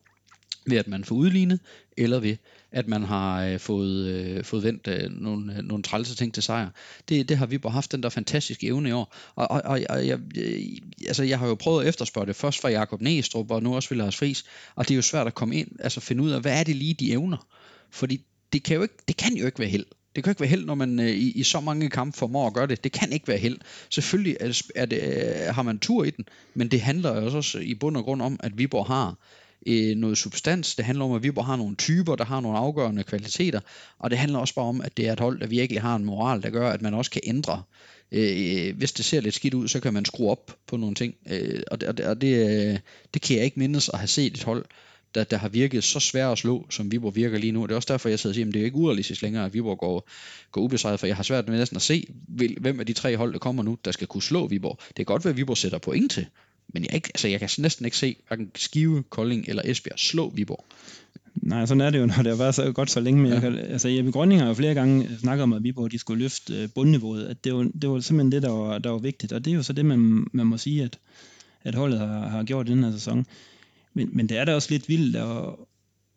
ved 0.66 0.78
at 0.78 0.88
man 0.88 1.04
får 1.04 1.14
udlignet, 1.14 1.60
eller 1.96 2.20
ved 2.20 2.36
at 2.72 2.88
man 2.88 3.02
har 3.02 3.44
øh, 3.44 3.58
fået, 3.58 4.06
øh, 4.06 4.44
fået 4.44 4.62
vendt 4.62 4.88
øh, 4.88 5.10
nogle, 5.10 5.56
øh, 5.56 5.62
nogle 5.62 5.82
trælse 5.82 6.14
ting 6.14 6.34
til 6.34 6.42
sejr. 6.42 6.70
Det, 7.08 7.28
det 7.28 7.38
har 7.38 7.46
Viborg 7.46 7.72
haft 7.72 7.92
den 7.92 8.02
der 8.02 8.08
fantastiske 8.08 8.66
evne 8.66 8.88
i 8.88 8.92
år. 8.92 9.14
Og, 9.34 9.50
og, 9.50 9.62
og, 9.64 9.80
og 9.88 10.06
jeg, 10.06 10.18
øh, 10.36 10.62
altså, 11.06 11.22
jeg 11.22 11.38
har 11.38 11.46
jo 11.46 11.54
prøvet 11.54 11.82
at 11.82 11.88
efterspørge 11.88 12.26
det 12.26 12.36
først 12.36 12.60
fra 12.60 12.68
Jakob 12.68 13.00
Næstrup, 13.00 13.50
og 13.50 13.62
nu 13.62 13.74
også 13.74 13.88
ved 13.88 13.96
Lars 13.96 14.16
Friis, 14.16 14.44
og 14.74 14.88
det 14.88 14.94
er 14.94 14.96
jo 14.96 15.02
svært 15.02 15.26
at 15.26 15.34
komme 15.34 15.56
ind, 15.56 15.68
altså 15.80 16.00
finde 16.00 16.22
ud 16.22 16.30
af, 16.30 16.40
hvad 16.40 16.60
er 16.60 16.64
det 16.64 16.76
lige, 16.76 16.94
de 16.94 17.12
evner? 17.12 17.46
Fordi 17.90 18.20
det 18.52 18.62
kan 18.62 18.76
jo 18.76 18.82
ikke, 18.82 18.94
det 19.08 19.16
kan 19.16 19.36
jo 19.36 19.46
ikke 19.46 19.58
være 19.58 19.68
held. 19.68 19.86
Det 20.16 20.24
kan 20.24 20.30
ikke 20.30 20.40
være 20.40 20.50
held, 20.50 20.64
når 20.64 20.74
man 20.74 21.00
øh, 21.00 21.10
i, 21.10 21.30
i 21.30 21.42
så 21.42 21.60
mange 21.60 21.90
kampe 21.90 22.18
formår 22.18 22.46
at 22.46 22.54
gøre 22.54 22.66
det. 22.66 22.84
Det 22.84 22.92
kan 22.92 23.12
ikke 23.12 23.28
være 23.28 23.38
held. 23.38 23.58
Selvfølgelig 23.90 24.36
er 24.40 24.46
det, 24.46 24.62
er 24.74 24.86
det, 24.86 25.00
øh, 25.02 25.54
har 25.54 25.62
man 25.62 25.78
tur 25.78 26.04
i 26.04 26.10
den, 26.10 26.24
men 26.54 26.68
det 26.68 26.80
handler 26.80 27.20
jo 27.20 27.36
også 27.36 27.58
i 27.58 27.74
bund 27.74 27.96
og 27.96 28.04
grund 28.04 28.22
om, 28.22 28.40
at 28.42 28.58
Viborg 28.58 28.86
har 28.86 29.16
øh, 29.66 29.96
noget 29.96 30.18
substans. 30.18 30.74
Det 30.74 30.84
handler 30.84 31.04
om, 31.04 31.12
at 31.12 31.22
Viborg 31.22 31.46
har 31.46 31.56
nogle 31.56 31.76
typer, 31.76 32.16
der 32.16 32.24
har 32.24 32.40
nogle 32.40 32.58
afgørende 32.58 33.04
kvaliteter. 33.04 33.60
Og 33.98 34.10
det 34.10 34.18
handler 34.18 34.38
også 34.38 34.54
bare 34.54 34.64
om, 34.64 34.80
at 34.80 34.96
det 34.96 35.08
er 35.08 35.12
et 35.12 35.20
hold, 35.20 35.40
der 35.40 35.46
virkelig 35.46 35.82
har 35.82 35.96
en 35.96 36.04
moral, 36.04 36.42
der 36.42 36.50
gør, 36.50 36.70
at 36.70 36.82
man 36.82 36.94
også 36.94 37.10
kan 37.10 37.22
ændre. 37.24 37.62
Øh, 38.12 38.68
øh 38.68 38.76
hvis 38.76 38.92
det 38.92 39.04
ser 39.04 39.20
lidt 39.20 39.34
skidt 39.34 39.54
ud, 39.54 39.68
så 39.68 39.80
kan 39.80 39.94
man 39.94 40.04
skrue 40.04 40.30
op 40.30 40.58
på 40.66 40.76
nogle 40.76 40.94
ting. 40.94 41.14
Øh, 41.30 41.62
og 41.70 41.80
det, 41.80 42.00
og 42.00 42.20
det, 42.20 42.48
øh, 42.70 42.78
det 43.14 43.22
kan 43.22 43.36
jeg 43.36 43.44
ikke 43.44 43.58
mindes 43.58 43.88
at 43.88 43.98
have 43.98 44.08
set 44.08 44.34
et 44.34 44.42
hold, 44.42 44.64
der, 45.16 45.24
der 45.24 45.36
har 45.36 45.48
virket 45.48 45.84
så 45.84 46.00
svært 46.00 46.32
at 46.32 46.38
slå, 46.38 46.66
som 46.70 46.90
Viborg 46.90 47.16
virker 47.16 47.38
lige 47.38 47.52
nu. 47.52 47.62
Det 47.62 47.70
er 47.70 47.76
også 47.76 47.92
derfor, 47.92 48.08
jeg 48.08 48.18
sidder 48.18 48.32
og 48.32 48.34
siger, 48.34 48.46
at 48.46 48.54
det 48.54 48.60
er 48.60 48.64
ikke 48.64 48.76
urealistisk 48.76 49.22
længere, 49.22 49.44
at 49.44 49.54
Viborg 49.54 49.78
går, 49.78 50.08
går 50.52 50.60
ubesejret, 50.60 51.00
for 51.00 51.06
jeg 51.06 51.16
har 51.16 51.22
svært 51.22 51.48
med 51.48 51.58
næsten 51.58 51.76
at 51.76 51.82
se, 51.82 52.06
hvem 52.60 52.80
af 52.80 52.86
de 52.86 52.92
tre 52.92 53.16
hold, 53.16 53.32
der 53.32 53.38
kommer 53.38 53.62
nu, 53.62 53.78
der 53.84 53.90
skal 53.90 54.06
kunne 54.06 54.22
slå 54.22 54.46
Viborg. 54.46 54.78
Det 54.88 54.96
kan 54.96 55.04
godt 55.04 55.24
være, 55.24 55.32
at 55.32 55.36
Viborg 55.36 55.56
sætter 55.56 55.78
point 55.78 56.12
til, 56.12 56.26
men 56.68 56.84
jeg, 56.84 56.94
ikke, 56.94 57.10
altså 57.14 57.28
jeg 57.28 57.40
kan 57.40 57.48
næsten 57.58 57.84
ikke 57.84 57.96
se 57.96 58.16
hverken 58.28 58.50
Skive, 58.54 59.02
Kolding 59.02 59.44
eller 59.48 59.62
Esbjerg 59.64 59.98
slå 59.98 60.30
Viborg. 60.30 60.64
Nej, 61.42 61.66
sådan 61.66 61.80
er 61.80 61.90
det 61.90 61.98
jo, 61.98 62.06
når 62.06 62.16
det 62.16 62.26
har 62.26 62.36
været 62.36 62.54
så 62.54 62.72
godt 62.72 62.90
så 62.90 63.00
længe. 63.00 63.22
Men 63.22 63.28
ja. 63.28 63.34
jeg 63.34 63.42
kan, 63.42 63.58
altså 63.58 63.88
Jeppe 63.88 64.10
Grønning 64.10 64.40
har 64.40 64.48
jo 64.48 64.54
flere 64.54 64.74
gange 64.74 65.08
snakket 65.20 65.42
om, 65.42 65.52
at 65.52 65.62
Viborg 65.62 65.92
de 65.92 65.98
skulle 65.98 66.22
løfte 66.22 66.62
øh, 66.62 66.68
bundniveauet. 66.74 67.24
At 67.24 67.44
det, 67.44 67.54
var, 67.54 67.70
det 67.82 67.90
var 67.90 68.00
simpelthen 68.00 68.32
det, 68.32 68.42
der 68.42 68.50
var, 68.50 68.78
der 68.78 68.90
var 68.90 68.98
vigtigt. 68.98 69.32
Og 69.32 69.44
det 69.44 69.50
er 69.50 69.54
jo 69.54 69.62
så 69.62 69.72
det, 69.72 69.86
man, 69.86 70.26
man 70.32 70.46
må 70.46 70.58
sige, 70.58 70.84
at, 70.84 70.98
at 71.64 71.74
holdet 71.74 71.98
har, 71.98 72.28
har 72.28 72.44
gjort 72.44 72.68
i 72.68 72.72
den 72.72 72.84
her 72.84 72.92
sæson. 72.92 73.26
Men, 73.94 74.10
men 74.12 74.28
det 74.28 74.38
er 74.38 74.44
da 74.44 74.54
også 74.54 74.70
lidt 74.70 74.88
vildt 74.88 75.16
at, 75.16 75.36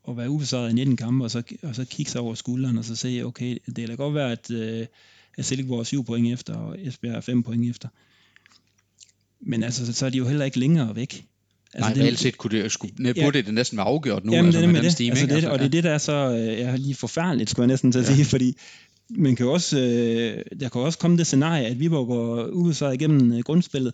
at 0.09 0.17
være 0.17 0.29
ubesejret 0.29 0.69
i 0.69 0.73
19 0.73 0.97
kampe, 0.97 1.25
og 1.25 1.31
så, 1.31 1.43
og 1.63 1.75
så 1.75 1.85
kigge 1.85 2.11
sig 2.11 2.21
over 2.21 2.35
skulderen, 2.35 2.77
og 2.77 2.85
så 2.85 2.95
se, 2.95 3.21
okay, 3.25 3.57
det 3.65 3.75
kan 3.75 3.87
da 3.87 3.95
godt 3.95 4.15
være, 4.15 4.31
at, 4.31 4.51
øh, 4.51 4.85
at 5.37 5.45
Silkeborg 5.45 5.79
er 5.79 5.83
7 5.83 6.05
point 6.05 6.33
efter, 6.33 6.55
og 6.55 6.75
Esbjerg 6.79 7.15
er 7.15 7.21
5 7.21 7.43
point 7.43 7.69
efter. 7.69 7.89
Men 9.41 9.63
altså, 9.63 9.93
så 9.93 10.05
er 10.05 10.09
de 10.09 10.17
jo 10.17 10.27
heller 10.27 10.45
ikke 10.45 10.59
længere 10.59 10.95
væk. 10.95 11.25
Altså, 11.73 11.93
Nej, 11.93 12.03
reelt 12.03 12.19
set 12.19 12.37
kunne 12.37 12.61
det, 12.61 12.71
skulle, 12.71 12.93
ja, 13.15 13.23
burde 13.23 13.41
det 13.41 13.53
næsten 13.53 13.77
være 13.77 13.85
afgjort 13.85 14.25
nu, 14.25 14.33
jamen, 14.33 14.45
altså, 14.45 14.61
det 14.61 14.69
med, 14.69 14.81
den 14.81 14.91
stime, 14.91 15.09
altså, 15.09 15.25
det, 15.25 15.31
altså, 15.31 15.49
og 15.49 15.59
det 15.59 15.65
er 15.65 15.69
det, 15.69 15.83
der 15.83 15.91
er 15.91 15.97
så 15.97 16.13
øh, 16.13 16.59
ja, 16.59 16.75
lige 16.75 16.95
forfærdeligt, 16.95 17.49
skulle 17.49 17.63
jeg 17.63 17.67
næsten 17.67 17.91
til 17.91 17.99
at 17.99 18.09
ja. 18.09 18.15
sige, 18.15 18.25
fordi 18.25 18.57
man 19.09 19.35
kan 19.35 19.47
også, 19.47 19.79
øh, 19.79 20.59
der 20.59 20.69
kan 20.69 20.81
også 20.81 20.99
komme 20.99 21.17
det 21.17 21.27
scenarie, 21.27 21.65
at 21.65 21.79
Viborg 21.79 22.07
går 22.07 22.47
ubesejret 22.47 22.93
igennem 22.93 23.33
øh, 23.33 23.39
grundspillet, 23.39 23.93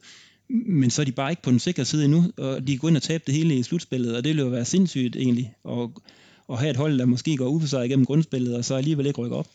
men 0.49 0.89
så 0.89 1.01
er 1.01 1.05
de 1.05 1.11
bare 1.11 1.31
ikke 1.31 1.41
på 1.41 1.51
den 1.51 1.59
sikre 1.59 1.85
side 1.85 2.05
endnu, 2.05 2.25
og 2.37 2.67
de 2.67 2.77
går 2.77 2.87
ind 2.87 2.97
og 2.97 3.03
taber 3.03 3.23
det 3.25 3.35
hele 3.35 3.55
i 3.55 3.63
slutspillet, 3.63 4.15
og 4.15 4.23
det 4.23 4.29
vil 4.35 4.43
jo 4.43 4.47
være 4.47 4.65
sindssygt 4.65 5.15
egentlig, 5.15 5.53
at, 5.69 5.89
at 6.49 6.59
have 6.59 6.69
et 6.69 6.77
hold, 6.77 6.99
der 6.99 7.05
måske 7.05 7.37
går 7.37 7.47
ubesejret 7.47 7.85
igennem 7.85 8.05
grundspillet, 8.05 8.55
og 8.55 8.65
så 8.65 8.75
alligevel 8.75 9.05
ikke 9.05 9.21
rykker 9.21 9.37
op. 9.37 9.47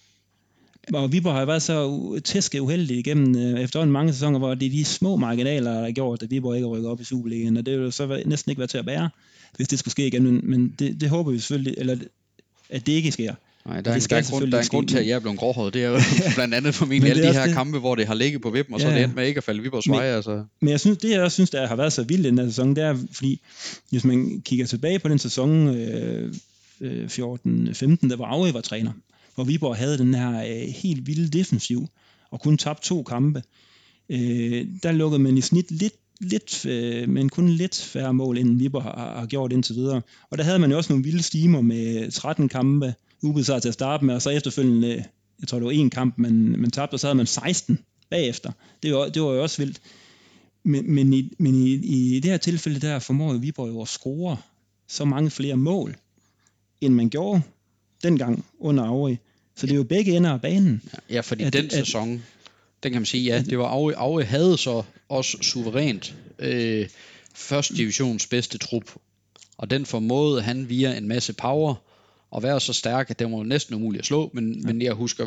Og 0.93 1.12
Viborg 1.12 1.34
har 1.34 1.45
været 1.45 1.62
så 1.62 2.20
tæske 2.24 2.62
uheldige 2.62 3.01
igennem 3.01 3.36
øh, 3.36 3.61
efterhånden 3.61 3.93
mange 3.93 4.12
sæsoner, 4.12 4.38
hvor 4.38 4.55
det 4.55 4.66
er 4.66 4.70
de 4.70 4.84
små 4.84 5.16
marginaler, 5.16 5.72
der 5.72 5.80
har 5.80 5.91
gjort, 5.91 6.22
at 6.22 6.30
Viborg 6.30 6.57
ikke 6.57 6.68
har 6.68 6.74
rykket 6.74 6.91
op 6.91 7.01
i 7.01 7.05
Superligaen, 7.05 7.57
og 7.57 7.66
det 7.66 7.80
vil 7.80 7.93
så 7.93 8.22
næsten 8.26 8.51
ikke 8.51 8.59
være 8.59 8.68
til 8.68 8.78
at 8.78 8.86
bære, 8.86 9.11
hvis 9.57 9.68
det 9.68 9.78
skulle 9.78 9.93
ske 9.93 10.07
igen, 10.07 10.51
men 10.51 10.74
det, 10.78 11.01
det 11.01 11.09
håber 11.09 11.30
vi 11.30 11.38
selvfølgelig, 11.38 11.74
eller 11.78 11.97
at 12.70 12.86
det 12.86 12.93
ikke 12.93 13.12
sker. 13.12 13.34
Nej, 13.66 13.80
der 13.80 13.91
er, 13.91 13.95
en, 13.95 14.01
der, 14.01 14.16
er 14.16 14.30
grund, 14.30 14.51
der 14.51 14.59
er 14.59 14.62
en 14.62 14.68
grund 14.68 14.88
til, 14.88 14.99
at 14.99 15.07
jeg 15.07 15.14
er 15.14 15.18
blevet 15.18 15.38
gråhåret. 15.38 15.74
Det 15.74 15.84
er 15.84 15.88
jo 15.88 15.99
blandt 16.34 16.55
andet 16.55 16.74
formentlig 16.74 17.11
alle 17.11 17.22
de 17.22 17.32
her 17.32 17.45
det. 17.45 17.55
kampe, 17.55 17.78
hvor 17.78 17.95
det 17.95 18.07
har 18.07 18.14
ligget 18.14 18.43
på 18.43 18.51
vippen, 18.51 18.74
og 18.74 18.80
så 18.80 18.86
ja. 18.86 18.93
er 18.93 18.97
det 18.97 19.05
endt 19.05 19.16
med 19.16 19.26
ikke 19.26 19.38
at 19.38 19.45
falde 19.45 19.62
Viborgs 19.62 19.88
vej. 19.88 20.05
Altså. 20.05 20.45
Men 20.61 20.70
jeg 20.70 20.80
synes, 20.80 20.99
det 20.99 21.11
jeg 21.11 21.20
også 21.20 21.34
synes, 21.34 21.51
der 21.51 21.66
har 21.66 21.76
været 21.76 21.93
så 21.93 22.03
vildt 22.03 22.24
den 22.24 22.38
her 22.38 22.47
sæson, 22.47 22.76
det 22.76 22.84
er, 22.84 22.97
fordi 23.12 23.41
hvis 23.91 24.05
man 24.05 24.43
kigger 24.45 24.66
tilbage 24.66 24.99
på 24.99 25.09
den 25.09 25.18
sæson 25.18 25.76
øh, 25.76 26.32
14-15, 26.82 26.86
der 28.09 28.16
var 28.16 28.24
Aue 28.24 28.55
var 28.55 28.61
træner, 28.61 28.93
hvor 29.41 29.47
Viborg 29.47 29.76
havde 29.76 29.99
den 29.99 30.14
her 30.14 30.41
øh, 30.41 30.68
helt 30.68 31.07
vilde 31.07 31.38
defensiv, 31.38 31.88
og 32.30 32.41
kun 32.41 32.59
tabte 32.59 32.88
to 32.88 33.03
kampe, 33.03 33.43
øh, 34.09 34.66
der 34.82 34.93
lukkede 34.93 35.22
man 35.22 35.38
i 35.38 35.41
snit 35.41 35.70
lidt 35.70 35.95
lidt, 36.20 36.66
øh, 36.66 37.09
men 37.09 37.28
kun 37.28 37.49
lidt 37.49 37.76
færre 37.76 38.14
mål, 38.14 38.38
end 38.38 38.59
Viborg 38.59 38.82
har, 38.82 39.18
har 39.18 39.26
gjort 39.26 39.53
indtil 39.53 39.74
videre. 39.74 40.03
Og 40.30 40.38
der 40.38 40.45
havde 40.45 40.59
man 40.59 40.70
jo 40.70 40.76
også 40.76 40.93
nogle 40.93 41.05
vilde 41.05 41.22
stimer 41.22 41.61
med 41.61 42.11
13 42.11 42.49
kampe, 42.49 42.95
ubesejret 43.22 43.62
til 43.62 43.68
at 43.68 43.74
starte 43.74 44.05
med, 44.05 44.14
og 44.14 44.22
så 44.22 44.30
efterfølgende, 44.30 45.05
jeg 45.41 45.49
tror 45.49 45.59
det 45.59 45.66
var 45.66 45.72
en 45.72 45.91
kamp, 45.91 46.18
man, 46.18 46.32
man 46.59 46.70
tabte, 46.70 46.95
og 46.95 47.01
så 47.01 47.07
havde 47.07 47.16
man 47.16 47.26
16 47.26 47.78
bagefter. 48.11 48.53
Det 48.82 48.95
var, 48.95 49.09
det 49.09 49.22
var 49.22 49.28
jo 49.28 49.43
også 49.43 49.62
vildt. 49.62 49.80
Men, 50.64 50.95
men, 50.95 51.12
i, 51.12 51.32
men 51.38 51.55
i, 51.55 51.72
i 51.72 52.20
det 52.20 52.30
her 52.30 52.38
tilfælde, 52.38 52.80
der 52.80 52.99
formår 52.99 53.34
Viborg 53.34 53.68
jo 53.68 53.82
at 53.82 53.88
score 53.88 54.36
så 54.88 55.05
mange 55.05 55.30
flere 55.30 55.57
mål, 55.57 55.97
end 56.80 56.95
man 56.95 57.11
gjorde 57.11 57.43
dengang 58.03 58.45
under 58.59 58.84
Aarhus. 58.84 59.18
Så 59.61 59.66
det 59.66 59.72
er 59.72 59.76
jo 59.76 59.82
begge 59.82 60.16
ender 60.16 60.30
af 60.30 60.40
banen. 60.40 60.82
Ja, 61.11 61.20
fordi 61.20 61.44
at, 61.44 61.52
den 61.52 61.64
at, 61.64 61.72
sæson, 61.72 62.22
den 62.82 62.92
kan 62.92 63.00
man 63.00 63.06
sige, 63.06 63.24
ja, 63.24 63.42
det 63.42 63.58
var 63.58 63.64
Aue, 63.64 63.96
Aue 63.96 64.24
havde 64.24 64.58
så 64.58 64.82
også 65.08 65.38
suverænt 65.42 66.14
øh, 66.38 66.88
første 67.34 67.76
divisions 67.76 68.26
bedste 68.26 68.58
trup, 68.58 68.84
og 69.58 69.70
den 69.70 69.86
formåede 69.86 70.42
han 70.42 70.68
via 70.68 70.96
en 70.96 71.08
masse 71.08 71.32
power 71.32 71.74
at 72.36 72.42
være 72.42 72.61
så 72.61 72.72
stærk, 72.72 73.11
at 73.11 73.18
den 73.18 73.32
var 73.32 73.42
næsten 73.42 73.74
umulig 73.74 73.98
at 73.98 74.04
slå, 74.04 74.30
men, 74.32 74.54
ja. 74.54 74.66
men 74.66 74.82
jeg 74.82 74.92
husker, 74.92 75.26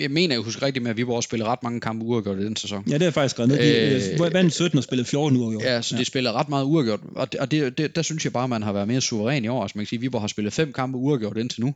jeg 0.00 0.10
mener, 0.10 0.34
jeg 0.34 0.42
husker 0.42 0.62
rigtigt 0.62 0.82
med, 0.82 0.90
at 0.90 0.96
vi 0.96 1.04
også 1.04 1.26
spillet 1.26 1.48
ret 1.48 1.62
mange 1.62 1.80
kampe 1.80 2.04
uafgjort 2.04 2.38
i 2.38 2.44
den 2.44 2.56
sæson. 2.56 2.84
Ja, 2.90 2.98
det 2.98 3.06
er 3.06 3.10
faktisk 3.10 3.38
ret. 3.38 3.50
De 3.50 4.24
øh, 4.24 4.32
vandt 4.32 4.54
17 4.54 4.78
og 4.78 4.84
spillede 4.84 5.08
14 5.08 5.38
uafgjort. 5.38 5.64
Ja, 5.64 5.82
så 5.82 5.94
ja. 5.94 6.00
de 6.00 6.04
spillede 6.04 6.34
ret 6.34 6.48
meget 6.48 6.64
uafgjort, 6.64 7.00
og, 7.14 7.32
det, 7.32 7.40
og 7.40 7.50
det, 7.50 7.78
det, 7.78 7.96
der 7.96 8.02
synes 8.02 8.24
jeg 8.24 8.32
bare, 8.32 8.44
at 8.44 8.50
man 8.50 8.62
har 8.62 8.72
været 8.72 8.88
mere 8.88 9.00
suveræn 9.00 9.44
i 9.44 9.48
år. 9.48 9.62
Altså 9.62 9.78
man 9.78 9.84
kan 9.84 9.88
sige, 9.88 9.98
at 9.98 10.02
Viborg 10.02 10.22
har 10.22 10.28
spillet 10.28 10.52
fem 10.52 10.72
kampe 10.72 10.98
uafgjort 10.98 11.36
indtil 11.36 11.64
nu 11.64 11.74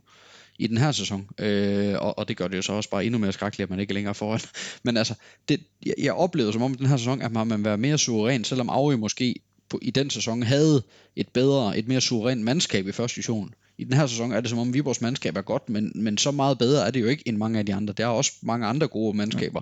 i 0.59 0.67
den 0.67 0.77
her 0.77 0.91
sæson. 0.91 1.27
Øh, 1.37 1.95
og, 1.99 2.17
og 2.17 2.27
det 2.27 2.37
gør 2.37 2.47
det 2.47 2.57
jo 2.57 2.61
så 2.61 2.73
også 2.73 2.89
bare 2.89 3.05
endnu 3.05 3.19
mere 3.19 3.31
skrækkeligt, 3.31 3.65
at 3.65 3.69
man 3.69 3.79
ikke 3.79 3.91
er 3.91 3.93
længere 3.93 4.15
foran. 4.15 4.39
Men 4.83 4.97
altså, 4.97 5.13
det, 5.49 5.59
jeg, 5.85 5.93
jeg 5.97 6.13
oplevede 6.13 6.53
som 6.53 6.61
om 6.61 6.75
den 6.75 6.85
her 6.85 6.97
sæson, 6.97 7.21
at 7.21 7.31
man, 7.31 7.47
man 7.47 7.65
være 7.65 7.77
mere 7.77 7.97
suveræn, 7.97 8.43
selvom 8.43 8.69
Aue 8.69 8.97
måske 8.97 9.35
på, 9.69 9.79
i 9.81 9.91
den 9.91 10.09
sæson 10.09 10.43
havde 10.43 10.83
et 11.15 11.27
bedre, 11.29 11.77
et 11.77 11.87
mere 11.87 12.01
suverænt 12.01 12.41
mandskab 12.41 12.87
i 12.87 12.91
første 12.91 13.15
division. 13.15 13.53
I 13.77 13.83
den 13.83 13.93
her 13.93 14.07
sæson 14.07 14.31
er 14.31 14.41
det 14.41 14.49
som 14.49 14.59
om 14.59 14.73
Viborgs 14.73 15.01
mandskab 15.01 15.37
er 15.37 15.41
godt, 15.41 15.69
men, 15.69 15.91
men 15.95 16.17
så 16.17 16.31
meget 16.31 16.57
bedre 16.57 16.87
er 16.87 16.91
det 16.91 17.01
jo 17.01 17.07
ikke 17.07 17.23
end 17.25 17.37
mange 17.37 17.59
af 17.59 17.65
de 17.65 17.73
andre. 17.73 17.93
Der 17.93 18.03
er 18.03 18.07
også 18.07 18.31
mange 18.41 18.67
andre 18.67 18.87
gode 18.87 19.17
mandskaber. 19.17 19.61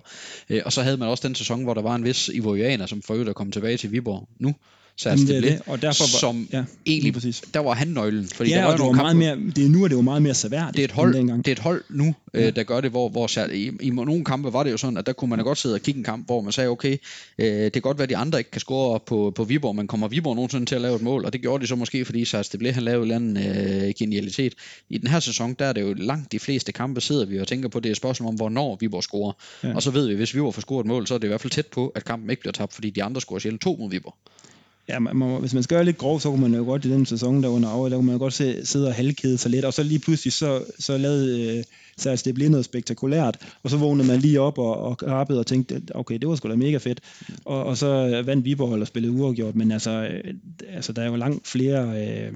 Ja. 0.50 0.56
Øh, 0.56 0.62
og 0.66 0.74
så 0.74 0.82
havde 0.82 0.98
man 0.98 1.08
også 1.08 1.28
den 1.28 1.36
sæson, 1.36 1.64
hvor 1.64 1.74
der 1.74 1.82
var 1.82 1.96
en 1.96 2.04
vis 2.04 2.30
Ivorianer, 2.34 2.86
som 2.86 3.02
for 3.02 3.14
øvrigt 3.14 3.30
er 3.30 3.34
kommet 3.34 3.54
tilbage 3.54 3.78
til 3.78 3.92
Viborg 3.92 4.30
nu, 4.40 4.56
Det 5.04 5.38
er 5.38 5.42
det. 5.42 5.62
Og 5.66 5.82
derfor 5.82 6.04
var, 6.04 6.20
som 6.20 6.48
ja, 6.54 6.64
egentlig, 6.86 7.14
præcis. 7.14 7.42
der 7.54 7.60
var 7.60 7.74
han 7.74 7.88
nøglen. 7.88 8.28
Fordi 8.28 8.50
ja, 8.50 8.56
der 8.56 8.64
var 8.64 8.72
og 8.72 8.78
det 8.78 8.86
var 8.86 8.92
meget 8.92 9.16
mere, 9.16 9.36
det 9.56 9.66
er 9.66 9.70
nu 9.70 9.84
er 9.84 9.88
det 9.88 9.96
jo 9.96 10.02
meget 10.02 10.22
mere 10.22 10.34
seværdigt 10.34 10.76
det 10.76 10.82
er 10.82 10.86
et 10.86 10.92
hold, 10.92 11.38
Det 11.38 11.48
er 11.48 11.52
et 11.52 11.60
hold 11.60 11.84
nu, 11.90 12.16
øh, 12.34 12.42
ja. 12.42 12.48
øh, 12.48 12.56
der 12.56 12.64
gør 12.64 12.82
det, 12.82 12.92
hvor, 12.92 13.10
hvor 13.10 13.52
i, 13.52 13.72
i, 13.82 13.90
nogle 13.90 14.26
kampe 14.26 14.54
var 14.54 14.64
det 14.64 14.72
jo 14.72 14.78
sådan, 14.78 14.98
at 14.98 15.06
der 15.06 15.14
kunne 15.14 15.30
man 15.30 15.40
godt 15.40 15.58
sidde 15.58 15.76
og 15.76 15.82
kigge 15.82 15.98
en 15.98 16.04
kamp, 16.04 16.26
hvor 16.26 16.42
man 16.42 16.52
sagde, 16.52 16.70
okay, 16.70 16.98
øh, 17.38 17.48
det 17.48 17.74
kan 17.74 17.82
godt 17.82 17.98
være, 17.98 18.04
at 18.04 18.10
de 18.10 18.18
andre 18.18 18.40
ikke 18.40 18.52
kan 18.52 18.62
score 18.62 19.00
på, 19.00 19.34
på 19.36 19.44
Viborg, 19.44 19.76
men 19.76 19.88
kommer 19.88 20.08
Viborg 20.08 20.36
nogensinde 20.36 20.66
til 20.66 20.76
at 20.76 20.82
lave 20.82 20.96
et 20.96 21.02
mål, 21.02 21.26
og 21.26 21.34
det 21.34 21.42
gjorde 21.42 21.62
de 21.62 21.68
så 21.68 21.76
måske, 21.76 22.06
fordi 22.06 22.24
det 22.24 22.56
blev 22.60 22.74
han 22.74 22.84
lavede 22.84 23.06
en 23.06 23.12
eller 23.12 23.16
anden 23.16 23.88
øh, 23.88 23.94
genialitet. 24.00 24.54
I 24.90 24.98
den 24.98 25.08
her 25.08 25.20
sæson, 25.20 25.56
der 25.60 25.66
er 25.66 25.74
det 25.74 25.82
jo 25.82 25.94
langt 25.94 26.32
de 26.32 26.40
fleste 26.40 26.72
kampe, 26.72 27.02
sidder 27.02 27.26
vi 27.26 27.40
og 27.40 27.48
tænker 27.48 27.70
på, 27.70 27.80
det 27.80 27.90
er 27.90 27.92
et 27.92 27.98
spørgsmål 27.98 28.30
om, 28.30 28.36
hvornår 28.36 28.78
Viborg 28.80 29.04
scorer. 29.04 29.34
Ja. 29.64 29.76
Og 29.76 29.84
så 29.84 29.92
ved 29.92 30.08
vi, 30.08 30.16
hvis 30.16 30.36
Viborg 30.36 30.54
får 30.54 30.62
scoret 30.62 30.84
et 30.84 30.88
mål, 30.88 31.08
så 31.08 31.14
er 31.14 31.18
det 31.18 31.28
i 31.28 31.28
hvert 31.28 31.42
fald 31.42 31.52
tæt 31.52 31.68
på, 31.68 31.88
at 31.96 32.06
kampen 32.06 32.30
ikke 32.30 32.40
bliver 32.40 32.54
tabt, 32.54 32.74
fordi 32.74 32.90
de 32.90 33.04
andre 33.04 33.22
scorer 33.22 33.40
sjældent 33.40 33.62
to 33.62 33.76
mod 33.80 33.90
Viborg. 33.90 34.16
Ja, 34.90 35.00
man 35.00 35.16
man, 35.16 35.40
hvis 35.40 35.54
man 35.54 35.64
skal 35.64 35.76
gøre 35.76 35.86
lidt 35.86 35.98
grov, 35.98 36.20
så 36.20 36.30
kunne 36.30 36.42
man 36.42 36.56
jo 36.56 36.64
godt 36.64 36.86
i 36.86 36.92
den 36.92 37.06
sæson, 37.06 37.44
der 37.44 37.50
under 37.50 37.70
over, 37.70 37.90
der 37.90 37.96
kunne 37.96 38.06
man 38.06 38.16
jo 38.16 38.20
godt 38.20 38.34
se, 38.34 38.66
sidde 38.66 38.88
og 38.88 38.94
halvkede 38.94 39.38
sig 39.38 39.52
lidt, 39.52 39.66
og 39.66 39.74
så 39.74 39.84
lige 39.84 40.00
pludselig 40.00 40.34
så, 40.34 40.64
så 40.80 40.98
lavede 40.98 41.58
øh, 41.58 41.64
så 41.98 42.22
det 42.26 42.36
blev 42.36 42.50
noget 42.50 42.66
spektakulært, 42.66 43.38
og 43.64 43.70
så 43.70 43.78
vågnede 43.78 44.08
man 44.08 44.20
lige 44.20 44.42
op 44.42 44.58
og, 44.58 44.78
og 44.78 44.98
rappede 45.04 45.40
og 45.40 45.46
tænkte, 45.46 45.82
okay, 45.96 46.18
det 46.18 46.30
var 46.30 46.36
sgu 46.36 46.50
da 46.50 46.56
mega 46.56 46.78
fedt, 46.78 47.02
og, 47.46 47.64
og 47.64 47.78
så 47.78 48.22
vandt 48.26 48.46
Viborg 48.46 48.82
og 48.82 48.88
spillede 48.88 49.14
uafgjort, 49.14 49.56
men 49.56 49.72
altså, 49.72 49.92
øh, 49.92 50.34
altså 50.70 50.94
der 50.94 51.02
er 51.02 51.06
jo 51.08 51.16
langt 51.16 51.48
flere, 51.48 52.08
øh, 52.08 52.34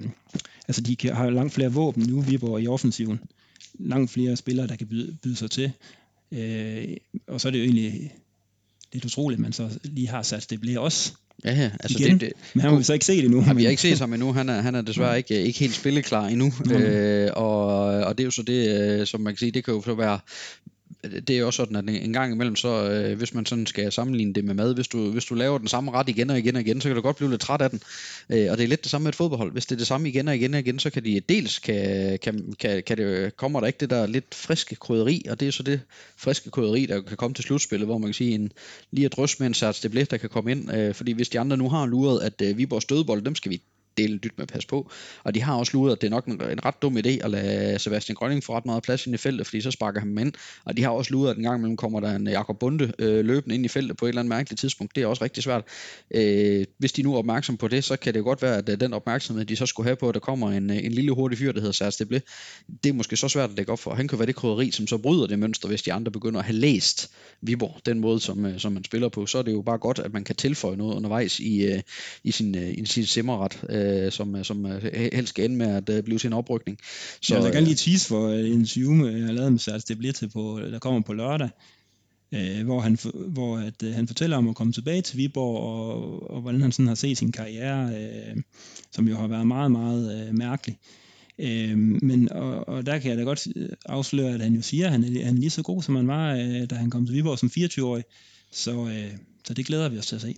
altså 0.67 0.81
de 0.81 0.95
har 1.11 1.25
jo 1.25 1.31
langt 1.31 1.53
flere 1.53 1.73
våben 1.73 2.03
nu, 2.03 2.21
Viborg 2.21 2.61
i 2.61 2.67
offensiven, 2.67 3.19
langt 3.79 4.11
flere 4.11 4.35
spillere, 4.35 4.67
der 4.67 4.75
kan 4.75 4.87
byde, 4.87 5.17
byde 5.23 5.35
sig 5.35 5.51
til, 5.51 5.71
øh, 6.31 6.83
og 7.27 7.41
så 7.41 7.47
er 7.47 7.51
det 7.51 7.59
jo 7.59 7.63
egentlig 7.63 8.13
lidt 8.93 9.05
utroligt, 9.05 9.37
at 9.37 9.41
man 9.41 9.53
så 9.53 9.79
lige 9.83 10.07
har 10.07 10.21
sat 10.21 10.47
det 10.49 10.61
bliver 10.61 10.79
også 10.79 11.13
Ja, 11.45 11.53
ja. 11.53 11.69
Altså 11.79 11.97
Igen. 11.99 12.11
Det, 12.11 12.21
det, 12.21 12.33
men 12.53 12.61
han 12.61 12.71
har 12.71 12.77
vi 12.77 12.83
så 12.83 12.93
ikke 12.93 13.05
set 13.05 13.25
endnu. 13.25 13.43
Ja, 13.47 13.53
vi 13.53 13.63
har 13.63 13.69
ikke 13.69 13.81
set 13.81 13.99
ham 13.99 14.13
endnu. 14.13 14.33
Han 14.33 14.49
er, 14.49 14.61
han 14.61 14.75
er 14.75 14.81
desværre 14.81 15.17
ikke, 15.17 15.41
ikke 15.41 15.59
helt 15.59 15.75
spilleklar 15.75 16.27
endnu. 16.27 16.53
Mm. 16.65 16.71
Øh, 16.71 17.29
og, 17.33 17.85
og 17.85 18.17
det 18.17 18.23
er 18.23 18.25
jo 18.25 18.31
så 18.31 18.43
det, 18.43 18.79
øh, 18.79 19.07
som 19.07 19.21
man 19.21 19.33
kan 19.33 19.37
sige, 19.37 19.51
det 19.51 19.65
kan 19.65 19.73
jo 19.73 19.81
så 19.81 19.93
være 19.93 20.19
det 21.03 21.29
er 21.29 21.45
også 21.45 21.57
sådan, 21.57 21.89
at 21.89 22.03
en 22.03 22.13
gang 22.13 22.33
imellem, 22.33 22.55
så 22.55 22.89
øh, 22.89 23.17
hvis 23.17 23.33
man 23.33 23.45
sådan 23.45 23.65
skal 23.65 23.91
sammenligne 23.91 24.33
det 24.33 24.45
med 24.45 24.53
mad, 24.53 24.75
hvis 24.75 24.87
du, 24.87 25.11
hvis 25.11 25.25
du 25.25 25.35
laver 25.35 25.57
den 25.57 25.67
samme 25.67 25.91
ret 25.91 26.09
igen 26.09 26.29
og 26.29 26.39
igen 26.39 26.55
og 26.55 26.61
igen, 26.61 26.81
så 26.81 26.89
kan 26.89 26.95
du 26.95 27.01
godt 27.01 27.17
blive 27.17 27.29
lidt 27.29 27.41
træt 27.41 27.61
af 27.61 27.69
den. 27.69 27.81
Øh, 28.29 28.51
og 28.51 28.57
det 28.57 28.63
er 28.63 28.67
lidt 28.67 28.83
det 28.83 28.91
samme 28.91 29.03
med 29.03 29.11
et 29.11 29.15
fodboldhold. 29.15 29.51
Hvis 29.51 29.65
det 29.65 29.75
er 29.75 29.77
det 29.77 29.87
samme 29.87 30.09
igen 30.09 30.27
og 30.27 30.35
igen 30.35 30.53
og 30.53 30.59
igen, 30.59 30.79
så 30.79 30.89
kan 30.89 31.05
de 31.05 31.19
dels 31.19 31.59
kan, 31.59 32.19
kan, 32.21 32.53
kan, 32.59 32.83
kan 32.83 32.97
det, 32.97 33.37
kommer 33.37 33.59
der 33.59 33.67
ikke 33.67 33.79
det 33.79 33.89
der 33.89 34.07
lidt 34.07 34.35
friske 34.35 34.75
krydderi, 34.75 35.25
og 35.29 35.39
det 35.39 35.47
er 35.47 35.51
så 35.51 35.63
det 35.63 35.81
friske 36.17 36.51
krydderi, 36.51 36.85
der 36.85 37.01
kan 37.01 37.17
komme 37.17 37.33
til 37.33 37.43
slutspillet, 37.43 37.87
hvor 37.87 37.97
man 37.97 38.07
kan 38.07 38.13
sige, 38.13 38.35
en, 38.35 38.51
lige 38.91 39.05
at 39.05 39.11
drøs 39.11 39.39
med 39.39 39.47
en 39.47 39.53
sats 39.53 39.79
det 39.79 39.91
bliver, 39.91 40.05
der 40.05 40.17
kan 40.17 40.29
komme 40.29 40.51
ind. 40.51 40.73
Øh, 40.73 40.95
fordi 40.95 41.11
hvis 41.11 41.29
de 41.29 41.39
andre 41.39 41.57
nu 41.57 41.69
har 41.69 41.85
luret, 41.85 42.21
at 42.21 42.41
øh, 42.41 42.57
Viborgs 42.57 42.85
dødbold, 42.85 43.21
dem 43.21 43.35
skal 43.35 43.51
vi 43.51 43.61
dele 43.97 44.17
dyt 44.17 44.37
med 44.37 44.43
at 44.43 44.49
passe 44.49 44.67
på. 44.67 44.91
Og 45.23 45.35
de 45.35 45.41
har 45.41 45.55
også 45.55 45.71
luret, 45.73 45.91
at 45.91 46.01
det 46.01 46.07
er 46.07 46.11
nok 46.11 46.25
en, 46.25 46.41
en 46.51 46.65
ret 46.65 46.81
dum 46.81 46.97
idé 46.97 47.09
at 47.09 47.31
lade 47.31 47.79
Sebastian 47.79 48.15
Grønning 48.15 48.43
få 48.43 48.55
ret 48.57 48.65
meget 48.65 48.83
plads 48.83 49.05
ind 49.05 49.15
i 49.15 49.17
feltet, 49.17 49.47
fordi 49.47 49.61
så 49.61 49.71
sparker 49.71 49.99
han 49.99 50.17
ind. 50.17 50.33
Og 50.65 50.77
de 50.77 50.83
har 50.83 50.89
også 50.89 51.11
luret, 51.11 51.31
at 51.31 51.37
en 51.37 51.43
gang 51.43 51.57
imellem 51.57 51.77
kommer 51.77 51.99
der 51.99 52.15
en 52.15 52.27
øh, 52.27 52.33
Jakob 52.33 52.59
Bunde 52.59 52.93
øh, 52.99 53.25
løbende 53.25 53.55
ind 53.55 53.65
i 53.65 53.67
feltet 53.67 53.97
på 53.97 54.05
et 54.05 54.09
eller 54.09 54.21
andet 54.21 54.29
mærkeligt 54.29 54.59
tidspunkt. 54.59 54.95
Det 54.95 55.03
er 55.03 55.07
også 55.07 55.23
rigtig 55.23 55.43
svært. 55.43 55.63
Øh, 56.11 56.65
hvis 56.77 56.91
de 56.91 57.03
nu 57.03 57.13
er 57.13 57.17
opmærksom 57.17 57.57
på 57.57 57.67
det, 57.67 57.83
så 57.83 57.95
kan 57.95 58.13
det 58.13 58.23
godt 58.23 58.41
være, 58.41 58.57
at 58.57 58.69
øh, 58.69 58.79
den 58.79 58.93
opmærksomhed, 58.93 59.45
de 59.45 59.55
så 59.55 59.65
skulle 59.65 59.87
have 59.87 59.95
på, 59.95 60.09
at 60.09 60.13
der 60.13 60.19
kommer 60.19 60.51
en, 60.51 60.69
øh, 60.69 60.77
en 60.77 60.91
lille 60.91 61.11
hurtig 61.11 61.37
fyr, 61.37 61.51
der 61.51 61.59
hedder 61.59 61.73
Sars 61.73 61.95
det, 61.95 62.23
det 62.83 62.89
er 62.89 62.93
måske 62.93 63.15
så 63.15 63.27
svært 63.27 63.49
at 63.49 63.57
dække 63.57 63.71
op 63.71 63.79
for. 63.79 63.93
Han 63.93 64.07
kan 64.07 64.19
være 64.19 64.25
det 64.25 64.35
krydderi, 64.35 64.71
som 64.71 64.87
så 64.87 64.97
bryder 64.97 65.27
det 65.27 65.39
mønster, 65.39 65.67
hvis 65.67 65.81
de 65.81 65.93
andre 65.93 66.11
begynder 66.11 66.39
at 66.39 66.45
have 66.45 66.57
læst 66.57 67.11
Viborg, 67.41 67.81
den 67.85 67.99
måde, 67.99 68.19
som, 68.19 68.59
som 68.59 68.71
man 68.71 68.83
spiller 68.83 69.09
på. 69.09 69.25
Så 69.25 69.37
er 69.37 69.41
det 69.41 69.51
jo 69.51 69.61
bare 69.61 69.77
godt, 69.77 69.99
at 69.99 70.13
man 70.13 70.23
kan 70.23 70.35
tilføje 70.35 70.77
noget 70.77 70.95
undervejs 70.95 71.39
i, 71.39 71.81
i 72.23 72.31
sin, 72.31 72.55
i 72.55 72.85
sin 72.85 73.05
simmerret, 73.05 73.63
øh, 73.81 74.11
som, 74.11 74.43
som 74.43 74.61
som 74.63 74.65
øh, 74.65 75.09
helst 75.13 75.29
skal 75.29 75.45
ende 75.45 75.55
med 75.55 75.67
at 75.67 75.89
øh, 75.89 76.03
blive 76.03 76.19
til 76.19 76.27
en 76.27 76.33
oprykning. 76.33 76.77
Så, 77.21 77.39
jeg 77.39 77.53
kan 77.53 77.63
lige 77.63 77.75
tease 77.75 78.07
for 78.07 78.29
en 78.29 78.45
interview, 78.45 79.05
jeg 79.05 79.25
har 79.25 79.33
lavet 79.33 79.51
med 79.51 79.59
Sals 79.59 79.83
til 79.83 80.29
på, 80.33 80.59
der 80.71 80.79
kommer 80.79 81.01
på 81.01 81.13
lørdag, 81.13 81.49
øh, 82.33 82.65
hvor, 82.65 82.79
han, 82.79 82.97
hvor 83.27 83.57
at, 83.57 83.83
øh, 83.83 83.93
han 83.93 84.07
fortæller 84.07 84.37
om 84.37 84.49
at 84.49 84.55
komme 84.55 84.73
tilbage 84.73 85.01
til 85.01 85.17
Viborg, 85.17 85.57
og, 85.57 86.31
og 86.31 86.41
hvordan 86.41 86.61
han 86.61 86.71
sådan 86.71 86.87
har 86.87 86.95
set 86.95 87.17
sin 87.17 87.31
karriere, 87.31 87.95
øh, 87.95 88.35
som 88.91 89.07
jo 89.07 89.15
har 89.15 89.27
været 89.27 89.47
meget, 89.47 89.71
meget 89.71 90.27
øh, 90.27 90.37
mærkelig. 90.37 90.77
Øh, 91.39 91.77
men, 91.77 92.31
og, 92.31 92.67
og 92.67 92.85
der 92.85 92.99
kan 92.99 93.09
jeg 93.09 93.17
da 93.17 93.23
godt 93.23 93.47
afsløre, 93.85 94.33
at 94.33 94.41
han 94.41 94.53
jo 94.53 94.61
siger, 94.61 94.85
at 94.85 94.91
han 94.91 95.03
er, 95.03 95.25
han 95.25 95.35
er 95.35 95.39
lige 95.39 95.49
så 95.49 95.63
god, 95.63 95.81
som 95.81 95.95
han 95.95 96.07
var, 96.07 96.33
øh, 96.33 96.69
da 96.69 96.75
han 96.75 96.89
kom 96.89 97.05
til 97.05 97.15
Viborg 97.15 97.39
som 97.39 97.51
24-årig. 97.57 98.03
Så, 98.51 98.71
øh, 98.71 99.17
så 99.51 99.55
det 99.55 99.65
glæder 99.65 99.89
vi 99.89 99.97
os 99.97 100.05
til 100.05 100.15
at 100.15 100.21
se. 100.21 100.35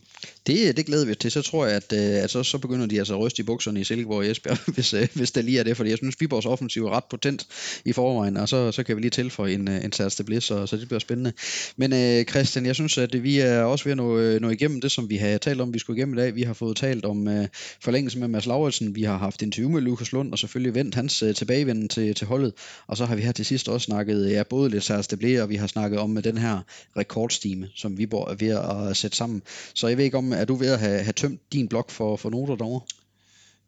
Det, 0.48 0.78
det 0.78 0.86
glæder 0.86 1.06
vi 1.06 1.12
os 1.12 1.18
til. 1.18 1.32
Så 1.32 1.42
tror 1.42 1.66
jeg, 1.66 1.76
at, 1.76 1.94
øh, 1.94 2.24
at 2.24 2.30
så, 2.30 2.44
så 2.44 2.58
begynder 2.58 2.86
de 2.86 2.98
altså 2.98 3.14
at 3.14 3.20
ryste 3.20 3.40
i 3.40 3.44
bukserne 3.44 3.82
i 3.82 3.84
Silkeborg 3.84 4.18
og 4.18 4.28
Esbjerg, 4.28 4.58
hvis, 4.74 4.94
øh, 4.94 5.08
hvis 5.14 5.32
det 5.32 5.46
lige 5.46 5.60
er 5.60 5.64
det. 5.64 5.78
Fordi 5.78 5.90
jeg 5.90 5.98
synes, 5.98 6.16
Viborgs 6.20 6.46
offensiv 6.46 6.86
er 6.86 6.90
ret 6.90 7.04
potent 7.04 7.48
i 7.86 7.94
forvejen, 7.94 8.38
og 8.38 8.50
så, 8.50 8.72
så 8.72 8.84
kan 8.84 8.96
vi 8.96 9.02
lige 9.02 9.12
tilføje 9.12 9.54
en, 9.54 9.68
øh, 9.68 9.86
en 9.86 9.92
sats 9.92 10.16
det 10.16 10.26
bliver, 10.26 10.42
så, 10.42 10.66
så 10.66 10.78
det 10.78 10.88
bliver 10.88 11.00
spændende. 11.00 11.34
Men 11.78 11.94
øh, 11.94 12.26
Christian, 12.26 12.66
jeg 12.66 12.76
synes, 12.76 12.98
at 12.98 13.24
vi 13.24 13.40
er 13.40 13.62
også 13.62 13.84
ved 13.84 13.92
at 13.92 13.98
nå, 13.98 14.40
nå 14.40 14.50
igennem 14.50 14.82
det, 14.82 14.92
som 14.92 15.10
vi 15.10 15.18
har 15.18 15.38
talt 15.38 15.62
om, 15.62 15.74
vi 15.74 15.80
skulle 15.80 15.98
igennem 15.98 16.18
i 16.18 16.22
dag. 16.22 16.36
Vi 16.36 16.42
har 16.44 16.54
fået 16.54 16.78
talt 16.78 17.06
om 17.06 17.28
øh, 17.28 17.48
forlængelse 17.82 18.20
med 18.20 18.28
Mads 18.28 18.46
Lauritsen, 18.46 18.96
vi 18.96 19.04
har 19.04 19.18
haft 19.18 19.42
interview 19.42 19.72
med 19.72 19.82
Lukas 19.82 20.12
Lund, 20.12 20.32
og 20.32 20.40
selvfølgelig 20.40 20.76
vendt 20.76 20.96
hans 20.96 21.24
øh, 21.24 21.36
tilbagevenden 21.36 21.90
til, 21.90 22.16
til 22.16 22.28
holdet. 22.28 22.54
Og 22.88 22.98
så 22.98 23.06
har 23.06 23.16
vi 23.16 23.22
her 23.22 23.32
til 23.32 23.46
sidst 23.46 23.70
også 23.70 23.86
snakket 23.86 24.32
ja, 24.32 24.44
både 24.44 24.70
lidt 24.70 24.84
sats 24.84 25.08
det 25.08 25.20
bliver, 25.20 25.42
og 25.42 25.50
vi 25.50 25.56
har 25.56 25.68
snakket 25.68 26.00
om 26.00 26.10
med 26.10 26.22
den 26.22 26.38
her 26.38 26.60
rekordstime, 26.98 27.70
som 27.76 27.98
Viborg 27.98 28.32
er 28.32 28.36
ved 28.36 28.48
at 28.90 28.98
sætte 29.04 29.18
sammen. 29.18 29.42
Så 29.76 29.88
jeg 29.88 29.98
ved 29.98 30.06
ikke 30.06 30.18
om, 30.18 30.34
er 30.34 30.46
du 30.46 30.56
ved 30.56 30.72
at 30.72 30.80
have, 30.80 31.04
have 31.04 31.14
tømt 31.14 31.42
din 31.54 31.68
blog 31.68 31.86
for, 31.90 32.16
for 32.18 32.30
noter 32.30 32.56
derovre? 32.56 32.82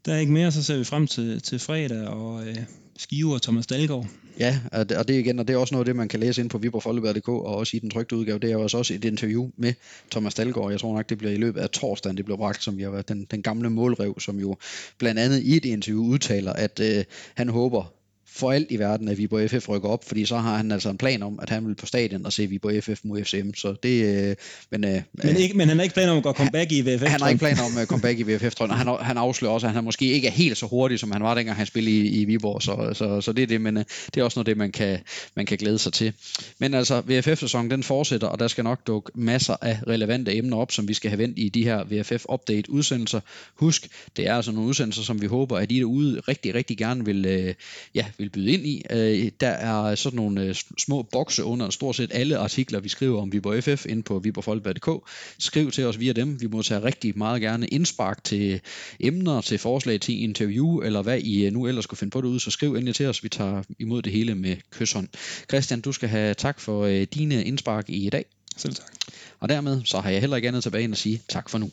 Der 0.05 0.13
er 0.13 0.19
ikke 0.19 0.31
mere, 0.31 0.51
så 0.51 0.63
ser 0.63 0.77
vi 0.77 0.83
frem 0.83 1.07
til, 1.07 1.41
til 1.41 1.59
fredag 1.59 2.07
og 2.07 2.47
øh, 2.47 2.57
Skive 2.97 3.33
og 3.33 3.41
Thomas 3.41 3.67
Dalgaard. 3.67 4.07
Ja, 4.39 4.59
og 4.71 4.89
det, 4.89 4.97
og 4.97 5.07
det 5.07 5.19
igen, 5.19 5.39
og 5.39 5.47
det 5.47 5.53
er 5.53 5.57
også 5.57 5.73
noget 5.73 5.83
af 5.83 5.85
det, 5.85 5.95
man 5.95 6.07
kan 6.07 6.19
læse 6.19 6.41
ind 6.41 6.49
på 6.49 6.57
viborgfolkeblad.dk 6.57 7.29
og 7.29 7.55
også 7.55 7.77
i 7.77 7.79
den 7.79 7.89
trygte 7.89 8.15
udgave. 8.15 8.39
Det 8.39 8.51
er 8.51 8.57
også, 8.57 8.77
også 8.77 8.93
et 8.93 9.05
interview 9.05 9.49
med 9.57 9.73
Thomas 10.11 10.33
Dalgaard. 10.33 10.71
Jeg 10.71 10.79
tror 10.79 10.95
nok, 10.95 11.09
det 11.09 11.17
bliver 11.17 11.33
i 11.33 11.37
løbet 11.37 11.61
af 11.61 11.69
torsdagen, 11.69 12.17
det 12.17 12.25
bliver 12.25 12.37
bragt, 12.37 12.63
som 12.63 12.77
vi 12.77 12.83
har 12.83 12.89
været 12.89 13.09
den, 13.09 13.27
den 13.31 13.41
gamle 13.41 13.69
målrev, 13.69 14.19
som 14.19 14.39
jo 14.39 14.57
blandt 14.97 15.19
andet 15.19 15.41
i 15.41 15.57
et 15.57 15.65
interview 15.65 16.03
udtaler, 16.03 16.53
at 16.53 16.79
øh, 16.79 17.03
han 17.35 17.49
håber 17.49 17.93
for 18.35 18.51
alt 18.51 18.71
i 18.71 18.79
verden, 18.79 19.07
at 19.07 19.17
Viborg 19.17 19.49
FF 19.49 19.69
rykker 19.69 19.89
op, 19.89 20.07
fordi 20.07 20.25
så 20.25 20.37
har 20.37 20.57
han 20.57 20.71
altså 20.71 20.89
en 20.89 20.97
plan 20.97 21.23
om, 21.23 21.39
at 21.41 21.49
han 21.49 21.67
vil 21.67 21.75
på 21.75 21.85
stadion 21.85 22.25
og 22.25 22.33
se 22.33 22.47
Viborg 22.47 22.83
FF 22.83 23.01
mod 23.03 23.23
FCM. 23.23 23.53
Så 23.53 23.75
det, 23.83 24.05
øh, 24.05 24.35
men, 24.71 24.83
øh, 24.83 25.01
men, 25.13 25.37
ikke, 25.37 25.57
men 25.57 25.67
han 25.67 25.77
har 25.77 25.83
ikke 25.83 25.93
planer 25.93 26.11
om 26.11 26.17
at 26.17 26.23
gå 26.23 26.33
comeback 26.33 26.71
i 26.71 26.81
VFF? 26.81 27.03
Han 27.03 27.21
har 27.21 27.29
ikke 27.29 27.39
planer 27.39 27.61
om 27.63 27.77
at 27.77 27.87
komme 27.87 28.01
back 28.01 28.19
i 28.19 28.23
VFF, 28.23 28.55
tror. 28.55 28.67
Han, 28.67 28.87
han 29.01 29.17
afslører 29.17 29.53
også, 29.53 29.67
at 29.67 29.73
han 29.73 29.83
måske 29.83 30.05
ikke 30.05 30.27
er 30.27 30.31
helt 30.31 30.57
så 30.57 30.65
hurtig, 30.65 30.99
som 30.99 31.11
han 31.11 31.23
var 31.23 31.35
dengang 31.35 31.57
han 31.57 31.65
spillede 31.65 31.95
i, 31.95 32.21
i 32.21 32.25
Viborg. 32.25 32.61
Så, 32.61 32.93
så, 32.93 33.21
så 33.21 33.31
det 33.31 33.43
er 33.43 33.47
det, 33.47 33.61
men 33.61 33.77
øh, 33.77 33.83
det 34.13 34.21
er 34.21 34.23
også 34.23 34.39
noget 34.39 34.47
det, 34.47 34.57
man 34.57 34.71
kan, 34.71 34.99
man 35.35 35.45
kan 35.45 35.57
glæde 35.57 35.77
sig 35.77 35.93
til. 35.93 36.13
Men 36.59 36.73
altså, 36.73 37.01
VFF-sæsonen 37.01 37.71
den 37.71 37.83
fortsætter, 37.83 38.27
og 38.27 38.39
der 38.39 38.47
skal 38.47 38.63
nok 38.63 38.87
dukke 38.87 39.11
masser 39.15 39.55
af 39.61 39.79
relevante 39.87 40.37
emner 40.37 40.57
op, 40.57 40.71
som 40.71 40.87
vi 40.87 40.93
skal 40.93 41.09
have 41.09 41.17
vendt 41.17 41.39
i 41.39 41.49
de 41.49 41.63
her 41.63 41.83
VFF-update-udsendelser. 41.83 43.19
Husk, 43.55 43.87
det 44.17 44.27
er 44.27 44.35
altså 44.35 44.51
nogle 44.51 44.69
udsendelser, 44.69 45.03
som 45.03 45.21
vi 45.21 45.27
håber, 45.27 45.57
at 45.57 45.71
I 45.71 45.79
derude 45.79 46.19
rigtig, 46.27 46.55
rigtig 46.55 46.77
gerne 46.77 47.05
vil, 47.05 47.25
øh, 47.25 47.53
ja, 47.95 48.05
vil 48.17 48.24
byde 48.29 48.51
ind 48.51 48.65
i. 48.65 48.83
Øh, 48.89 49.31
der 49.39 49.47
er 49.47 49.95
sådan 49.95 50.17
nogle 50.17 50.41
øh, 50.41 50.55
små 50.77 51.01
bokse 51.01 51.43
under 51.43 51.69
stort 51.69 51.95
set 51.95 52.11
alle 52.13 52.37
artikler, 52.37 52.79
vi 52.79 52.89
skriver 52.89 53.21
om 53.21 53.31
Viborg 53.31 53.63
FF 53.63 53.85
inde 53.85 54.03
på 54.03 54.19
viborgfolk.dk. 54.19 55.09
Skriv 55.39 55.71
til 55.71 55.85
os 55.85 55.99
via 55.99 56.13
dem. 56.13 56.41
Vi 56.41 56.47
modtager 56.47 56.83
rigtig 56.83 57.17
meget 57.17 57.41
gerne 57.41 57.67
indspark 57.67 58.23
til 58.23 58.61
emner, 58.99 59.41
til 59.41 59.57
forslag 59.57 60.01
til 60.01 60.23
interview, 60.23 60.81
eller 60.81 61.01
hvad 61.01 61.19
I 61.19 61.49
nu 61.49 61.67
ellers 61.67 61.83
skulle 61.83 61.97
finde 61.97 62.11
på 62.11 62.21
derude, 62.21 62.39
så 62.39 62.51
skriv 62.51 62.73
endelig 62.73 62.95
til 62.95 63.05
os. 63.05 63.23
Vi 63.23 63.29
tager 63.29 63.63
imod 63.79 64.01
det 64.01 64.13
hele 64.13 64.35
med 64.35 64.55
kysshånd. 64.71 65.07
Christian, 65.49 65.81
du 65.81 65.91
skal 65.91 66.09
have 66.09 66.33
tak 66.33 66.59
for 66.59 66.87
dine 66.87 67.43
indspark 67.43 67.85
i 67.89 68.09
dag. 68.09 68.25
Selv 68.57 68.75
tak. 68.75 68.91
Og 69.39 69.49
dermed 69.49 69.81
så 69.85 69.99
har 69.99 70.09
jeg 70.09 70.19
heller 70.19 70.35
ikke 70.35 70.47
andet 70.47 70.63
tilbage 70.63 70.83
end 70.83 70.93
at 70.93 70.97
sige 70.97 71.21
tak 71.29 71.49
for 71.49 71.57
nu. 71.57 71.71